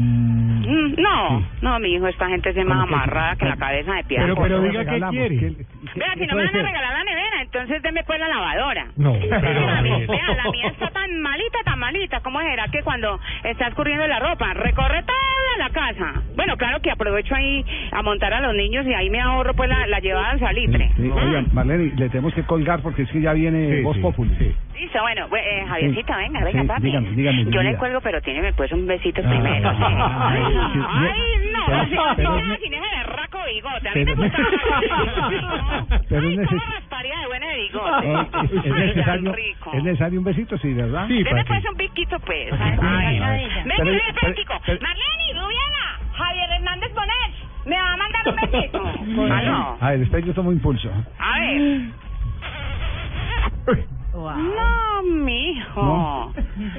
Mm, 0.66 0.94
No, 0.98 1.46
no, 1.60 1.78
mi 1.78 1.94
hijo, 1.94 2.06
esta 2.08 2.26
gente 2.28 2.48
es 2.50 2.66
más 2.66 2.82
amarrada 2.88 3.36
que 3.36 3.44
la 3.44 3.56
cabeza 3.56 3.92
de 3.94 4.04
piedra. 4.04 4.24
Pero, 4.26 4.42
pero 4.42 4.62
diga 4.62 4.84
qué 4.84 5.00
quiere. 5.10 5.56
Vea, 5.94 6.12
si 6.14 6.26
no 6.26 6.36
me 6.36 6.44
van 6.44 6.56
a 6.56 6.62
regalar 6.62 6.92
la 6.92 7.04
nevera, 7.04 7.42
entonces 7.42 7.82
deme 7.82 8.02
pues 8.04 8.18
la 8.18 8.28
lavadora. 8.28 8.86
No. 8.96 9.12
Vea, 9.12 9.40
la 9.40 9.82
mía, 9.82 9.98
vea, 10.08 10.34
la 10.44 10.50
mía 10.50 10.66
está 10.68 10.90
tan 10.90 11.20
malita, 11.20 11.58
tan 11.64 11.78
malita. 11.78 12.20
¿Cómo 12.20 12.40
será 12.40 12.68
que 12.68 12.82
cuando 12.82 13.18
está 13.42 13.68
escurriendo 13.68 14.06
la 14.06 14.18
ropa, 14.20 14.52
recorre 14.54 15.02
toda 15.02 15.58
la 15.58 15.70
casa? 15.70 16.22
Bueno, 16.36 16.56
claro 16.56 16.80
que 16.80 16.90
aprovecho 16.90 17.34
ahí 17.34 17.64
a 17.92 18.02
montar 18.02 18.32
a 18.34 18.40
los 18.40 18.54
niños 18.54 18.86
y 18.86 18.94
ahí 18.94 19.10
me 19.10 19.20
ahorro 19.20 19.54
pues 19.54 19.68
la, 19.68 19.86
la 19.86 20.00
llevada 20.00 20.30
al 20.30 20.40
salitre. 20.40 20.90
Sí, 20.96 21.10
oigan, 21.10 21.46
Marlene, 21.52 21.92
le 21.96 22.08
tenemos 22.08 22.34
que 22.34 22.42
colgar 22.44 22.80
porque 22.82 23.02
es 23.02 23.10
que 23.10 23.20
ya 23.20 23.32
viene 23.32 23.76
Sí, 23.78 23.82
Voz 23.82 23.96
sí, 23.96 24.02
Populi. 24.02 24.54
Listo, 24.74 25.00
bueno, 25.02 25.26
pues, 25.28 25.42
eh, 25.46 25.64
Javiercito, 25.68 26.12
Sí. 26.12 26.18
venga, 26.18 26.44
venga, 26.44 26.62
Sí, 26.62 26.66
papi. 26.68 26.82
dígame, 26.82 27.10
dígame, 27.10 27.44
mi 27.44 27.52
Yo 27.52 27.62
le 27.62 27.76
cuelgo, 27.76 28.00
pero 28.00 28.20
tiene 28.22 28.52
pues 28.54 28.72
un 28.72 28.86
besito 28.86 29.22
Ah. 29.24 29.28
primero. 29.30 29.70
sí. 29.76 29.82
Ay, 29.84 31.50
no, 31.52 31.64
pero- 31.66 32.02
pero-. 32.16 32.30
A 32.34 32.34
mí 33.94 34.04
me 34.04 34.16
Pero- 34.16 34.16
gusta. 34.16 34.38
Pero 36.08 36.28
es, 36.28 36.38
Ay, 36.38 36.44
neces- 36.46 37.20
de 37.20 37.26
buena 37.26 37.48
de 37.48 37.56
bigote. 37.62 38.12
es- 38.58 38.64
es 38.64 38.72
necesario, 38.72 39.32
rico. 39.32 39.70
es 39.74 39.82
necesario 39.82 40.18
un 40.18 40.24
besito, 40.24 40.58
sí, 40.58 40.72
¿verdad? 40.74 41.06
Deme 41.08 41.44
pues 41.44 41.64
un 41.70 41.76
piquito, 41.76 42.18
pues. 42.20 42.52
Ay, 42.52 42.78
Ay, 42.80 43.18
Venga, 43.64 43.74
pero- 43.76 43.90
ven, 43.90 44.00
pero- 44.20 44.34
Pético. 44.34 44.54
pero- 44.66 44.80
Marlene, 44.80 45.40
Rubiana, 45.40 45.98
Javier 46.12 46.50
Hernández 46.50 46.94
Bonet, 46.94 47.66
¿me 47.66 47.76
va 47.76 47.92
a 47.92 47.96
mandar 47.96 48.28
un 48.28 48.36
besito? 48.36 49.32
Aló. 49.34 49.76
A 49.80 49.90
ver, 49.90 50.00
espera, 50.02 50.26
yo 50.26 50.34
tomo 50.34 50.52
impulso. 50.52 50.90
A 51.18 51.40
ver. 51.40 51.80
No, 54.14 55.02
mijo. 55.02 56.32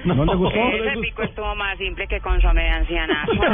¿No? 0.05 0.15
¿No 0.15 0.25
le 0.25 0.35
gustó? 0.35 0.57
Ese 0.59 0.97
pico 1.01 1.23
estuvo 1.23 1.53
más 1.55 1.77
simple 1.77 2.07
que 2.07 2.19
consomé 2.21 2.63
de 2.63 2.69
ancianazo. 2.69 3.33
no, 3.33 3.45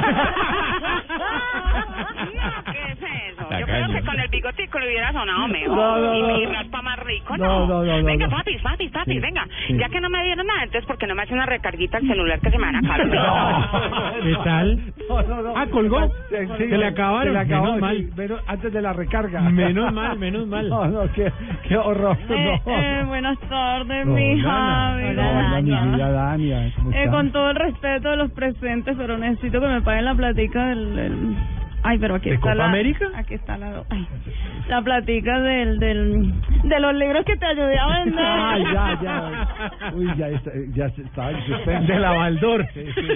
¿qué 2.71 2.91
es 2.91 2.99
eso? 3.33 3.47
Yo 3.59 3.65
creo 3.65 3.87
que 3.91 4.01
con 4.03 4.19
el 4.19 4.27
bigotico 4.29 4.79
le 4.79 4.87
hubiera 4.87 5.11
sonado 5.11 5.47
mejor. 5.47 5.75
No, 5.75 5.97
no, 5.97 6.13
y 6.15 6.21
no. 6.21 6.27
mi 6.27 6.45
raspa 6.45 6.81
más 6.81 6.99
rico, 6.99 7.35
No, 7.37 7.45
¿no? 7.45 7.59
no, 7.67 7.83
no, 7.83 7.97
no, 7.99 8.03
venga, 8.05 8.27
no. 8.27 8.37
papis, 8.37 8.61
papis, 8.61 8.91
papis, 8.91 9.13
Sí, 9.15 9.19
venga. 9.19 9.45
sí. 9.67 9.77
Ya 9.77 9.89
que 9.89 9.99
no 9.99 10.09
me 10.09 10.23
dieron 10.23 10.45
nada, 10.45 10.63
entonces, 10.63 10.85
¿por 10.85 10.97
qué 10.97 11.07
no 11.07 11.15
me 11.15 11.23
hace 11.23 11.33
una 11.33 11.45
recarguita 11.45 11.97
al 11.97 12.07
celular 12.07 12.39
que 12.39 12.51
se 12.51 12.57
me 12.57 12.65
van 12.65 12.75
a 12.75 12.79
acabar? 12.79 14.19
¿Qué 14.21 14.35
tal? 14.43 14.93
Ah, 15.55 15.65
colgó. 15.71 16.11
Se, 16.29 16.47
Se 16.57 16.67
le 16.67 16.85
acabaron. 16.85 17.27
Se 17.27 17.33
le 17.33 17.39
acabó, 17.39 17.65
Menos 17.65 17.79
mal. 17.81 17.97
sí, 17.97 18.09
menos- 18.15 18.41
antes 18.47 18.73
de 18.73 18.81
la 18.81 18.93
recarga. 18.93 19.41
Menos 19.41 19.91
mal, 19.93 20.17
menos 20.19 20.47
mal. 20.47 20.69
No, 20.69 20.85
no, 20.87 21.11
qué, 21.13 21.31
qué 21.67 21.77
horror. 21.77 22.17
Eh, 22.29 22.61
no. 22.65 22.71
eh, 22.73 23.03
buenas 23.05 23.39
tardes, 23.41 23.70
No, 24.05 24.13
mi. 24.13 24.39
Javi. 24.41 25.03
Hola, 25.03 26.09
Dania. 26.11 26.71
¿cómo 26.75 26.91
Eh, 26.91 27.07
con 27.09 27.31
todo 27.31 27.49
el 27.51 27.55
respeto 27.55 28.09
de 28.09 28.17
los 28.17 28.31
presentes, 28.31 28.95
pero 28.97 29.17
necesito 29.17 29.59
que 29.61 29.67
me 29.67 29.81
paguen 29.81 30.05
la 30.05 30.15
platica 30.15 30.67
del... 30.67 30.95
del- 30.95 31.35
Ay, 31.83 31.97
pero 31.99 32.15
aquí 32.15 32.29
¿De 32.29 32.35
está 32.35 32.51
Copa 32.51 32.55
la... 32.55 32.65
América? 32.65 33.05
Aquí 33.15 33.33
está 33.33 33.57
la... 33.57 33.83
Ay, 33.89 34.07
la 34.69 34.81
platica 34.81 35.39
del, 35.41 35.79
del... 35.79 36.31
De 36.63 36.79
los 36.79 36.93
libros 36.95 37.25
que 37.25 37.35
te 37.37 37.45
ayudé 37.45 37.77
a 37.79 37.87
vender. 38.03 38.23
Ah, 38.43 38.57
ya, 38.59 38.99
ya. 39.01 39.91
Uy, 39.95 40.11
ya, 40.17 40.27
está, 40.29 40.51
ya 40.73 40.85
estaba 40.85 41.31
en 41.31 41.45
suspenso. 41.45 41.91
De 41.93 41.99
la 41.99 42.11
Baldor. 42.11 42.65
Sí, 42.73 42.85
sí, 42.93 43.07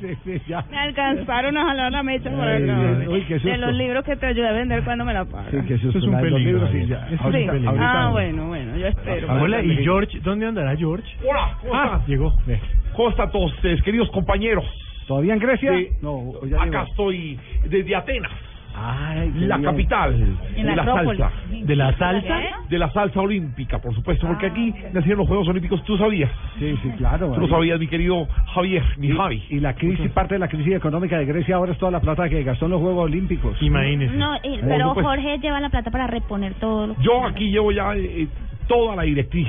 sí, 0.00 0.16
sí, 0.24 0.42
ya. 0.46 0.64
Me 0.70 0.78
alcanzaron 0.78 1.56
a 1.56 1.64
jalar 1.66 1.92
la 1.92 2.02
mecha 2.02 2.30
por 2.30 2.48
acá. 2.48 3.08
Uy, 3.08 3.22
qué 3.22 3.34
De 3.34 3.40
susto. 3.40 3.56
los 3.56 3.74
libros 3.74 4.04
que 4.04 4.16
te 4.16 4.26
ayudé 4.26 4.48
a 4.48 4.52
vender 4.52 4.84
cuando 4.84 5.04
me 5.04 5.12
la 5.12 5.24
pagan. 5.24 5.50
Sí, 5.50 5.56
que 5.66 5.78
susto. 5.78 5.98
Eso 5.98 5.98
es 5.98 6.04
un 6.04 6.10
de 6.16 6.30
los 6.30 6.32
peligro, 6.40 6.68
libros, 6.68 6.88
ya. 6.88 7.08
Es 7.10 7.20
un 7.20 7.32
peligro. 7.32 7.54
ahorita- 7.70 8.04
Ah, 8.04 8.10
bueno, 8.10 8.46
bueno, 8.48 8.76
yo 8.76 8.86
espero. 8.86 9.32
Hola, 9.42 9.62
¿y 9.62 9.76
George? 9.84 10.20
¿Dónde 10.20 10.46
andará 10.46 10.76
George? 10.76 11.16
Hola, 11.28 11.56
¿cómo 11.60 11.74
Ah, 11.74 12.00
llegó. 12.06 12.34
Ve. 12.46 12.60
¿Cómo 12.94 13.10
están 13.10 13.30
todos 13.32 13.52
ustedes, 13.54 13.82
queridos 13.82 14.08
compañeros? 14.10 14.64
¿Todavía 15.06 15.34
en 15.34 15.38
Grecia? 15.40 15.70
De- 15.72 15.92
no, 16.02 16.32
ya 16.48 16.56
acá 16.62 16.64
llegó. 16.80 16.84
estoy 16.90 17.38
desde 17.68 17.94
Atenas, 17.96 18.32
Ay, 18.76 19.30
la 19.36 19.56
bien. 19.58 19.70
capital 19.70 20.36
de 20.56 20.64
la 20.64 20.84
salsa. 20.84 21.30
¿De 21.50 21.76
la 21.76 21.96
salsa? 21.96 22.40
De 22.68 22.78
la 22.78 22.90
salsa 22.90 23.20
olímpica, 23.20 23.78
por 23.78 23.94
supuesto, 23.94 24.26
porque 24.26 24.46
aquí 24.46 24.74
nacieron 24.92 25.18
los 25.20 25.28
Juegos 25.28 25.46
Olímpicos, 25.48 25.84
tú 25.84 25.96
sabías. 25.96 26.30
Sí, 26.58 26.74
sí, 26.82 26.88
claro. 26.96 27.30
Tú 27.32 27.40
lo 27.42 27.48
sabías, 27.48 27.78
mi 27.78 27.86
querido 27.86 28.26
Javier, 28.54 28.82
mi 28.96 29.10
Javi. 29.10 29.42
Y 29.50 29.60
la 29.60 29.74
crisis, 29.74 30.10
parte 30.10 30.34
de 30.34 30.40
la 30.40 30.48
crisis 30.48 30.74
económica 30.74 31.18
de 31.18 31.24
Grecia 31.26 31.56
ahora 31.56 31.72
es 31.72 31.78
toda 31.78 31.92
la 31.92 32.00
plata 32.00 32.28
que 32.28 32.42
gastó 32.42 32.64
en 32.64 32.72
los 32.72 32.80
Juegos 32.80 33.04
Olímpicos. 33.04 33.56
Imagínese. 33.62 34.14
No, 34.16 34.32
pero. 34.62 34.94
Jorge 34.94 35.38
lleva 35.38 35.60
la 35.60 35.68
plata 35.68 35.90
para 35.90 36.06
reponer 36.08 36.54
todo 36.54 36.88
lo 36.88 36.94
que... 36.96 37.02
Yo 37.02 37.24
aquí 37.26 37.50
llevo 37.50 37.70
ya 37.70 37.94
eh, 37.94 38.26
toda 38.66 38.96
la 38.96 39.02
directriz 39.02 39.48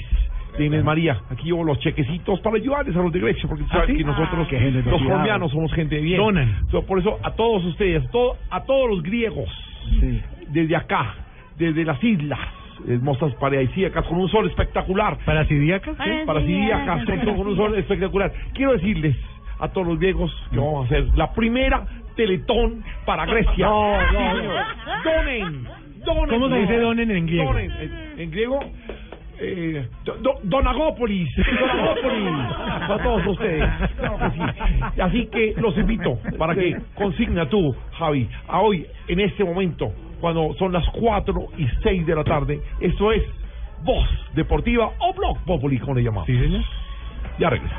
Inés 0.60 0.84
María. 0.84 1.20
Aquí 1.30 1.46
llevo 1.46 1.64
los 1.64 1.80
chequecitos 1.80 2.40
para 2.42 2.56
ayudarles 2.58 2.96
a 2.96 3.00
los 3.00 3.12
de 3.12 3.20
Grecia, 3.20 3.48
porque 3.50 3.64
¿Ah, 3.72 3.84
sí? 3.88 3.98
que 3.98 4.04
nosotros, 4.04 4.48
Ah, 4.52 4.90
los 4.90 5.02
colombianos, 5.02 5.52
somos 5.52 5.74
gente 5.74 5.96
de 5.96 6.02
bien. 6.02 6.18
Donan. 6.18 6.66
So, 6.72 6.86
por 6.86 7.00
eso, 7.00 7.20
a 7.24 7.32
todos 7.32 7.64
ustedes, 7.66 8.10
todo, 8.12 8.38
a 8.50 8.64
todos 8.64 8.90
los 8.90 9.04
griegos, 9.04 9.50
Sí. 10.00 10.22
desde 10.50 10.76
acá, 10.76 11.16
desde 11.58 11.84
las 11.84 12.02
islas 12.04 12.40
hermosas 12.88 13.34
paradisíacas, 13.36 14.06
con 14.06 14.20
un 14.20 14.28
sol 14.30 14.48
espectacular. 14.48 15.18
¿Paradisíacas? 15.26 15.96
Sí, 15.98 16.12
Paradisíacas. 16.26 17.06
con, 17.06 17.36
con 17.38 17.48
un 17.48 17.56
sol 17.56 17.76
espectacular. 17.78 18.32
Quiero 18.54 18.74
decirles 18.74 19.16
a 19.60 19.70
todos 19.70 19.88
los 19.88 20.00
griegos 20.00 20.32
que 20.52 20.58
vamos 20.58 20.84
a 20.84 20.86
hacer 20.86 21.06
la 21.18 21.32
primera 21.34 21.86
teletón 22.16 22.84
para 23.06 23.26
Grecia. 23.26 23.66
No, 23.66 23.98
no, 23.98 24.10
Sí, 24.10 24.16
no. 24.18 24.36
señor. 24.38 24.64
Donen, 25.04 25.64
donen. 26.06 26.30
¿Cómo 26.30 26.50
se 26.50 26.56
dice 26.60 26.80
donen 26.80 27.12
en 27.12 27.26
griego? 27.26 27.46
Donen, 27.54 27.72
en, 27.72 28.20
en 28.20 28.32
griego. 28.32 28.60
Eh, 29.40 29.88
do- 30.06 30.16
do- 30.18 30.40
Donagópolis, 30.44 31.30
Donagópolis, 31.36 32.56
para 32.88 33.04
todos 33.04 33.28
ustedes. 33.28 33.70
Claro 33.98 34.18
que 34.18 34.32
sí. 34.32 34.42
Así 35.02 35.26
que 35.28 35.54
los 35.58 35.78
invito 35.78 36.18
para 36.38 36.56
que 36.56 36.76
consigna 36.96 37.48
tú, 37.50 37.76
Javi, 37.98 38.30
a 38.48 38.62
hoy, 38.62 38.86
en 39.08 39.20
este 39.20 39.44
momento, 39.44 39.92
cuando 40.22 40.54
son 40.58 40.72
las 40.72 40.88
4 40.90 41.48
y 41.58 41.68
6 41.84 42.06
de 42.06 42.16
la 42.16 42.24
tarde, 42.24 42.62
esto 42.80 43.12
es 43.12 43.24
Voz 43.84 44.08
Deportiva 44.34 44.92
o 45.00 45.14
Blog 45.14 45.38
Populi, 45.46 45.78
como 45.80 45.96
le 45.96 46.04
llamamos. 46.04 46.28
Sí, 46.28 46.38
señor. 46.40 46.62
Ya 47.38 47.50
regreso. 47.50 47.76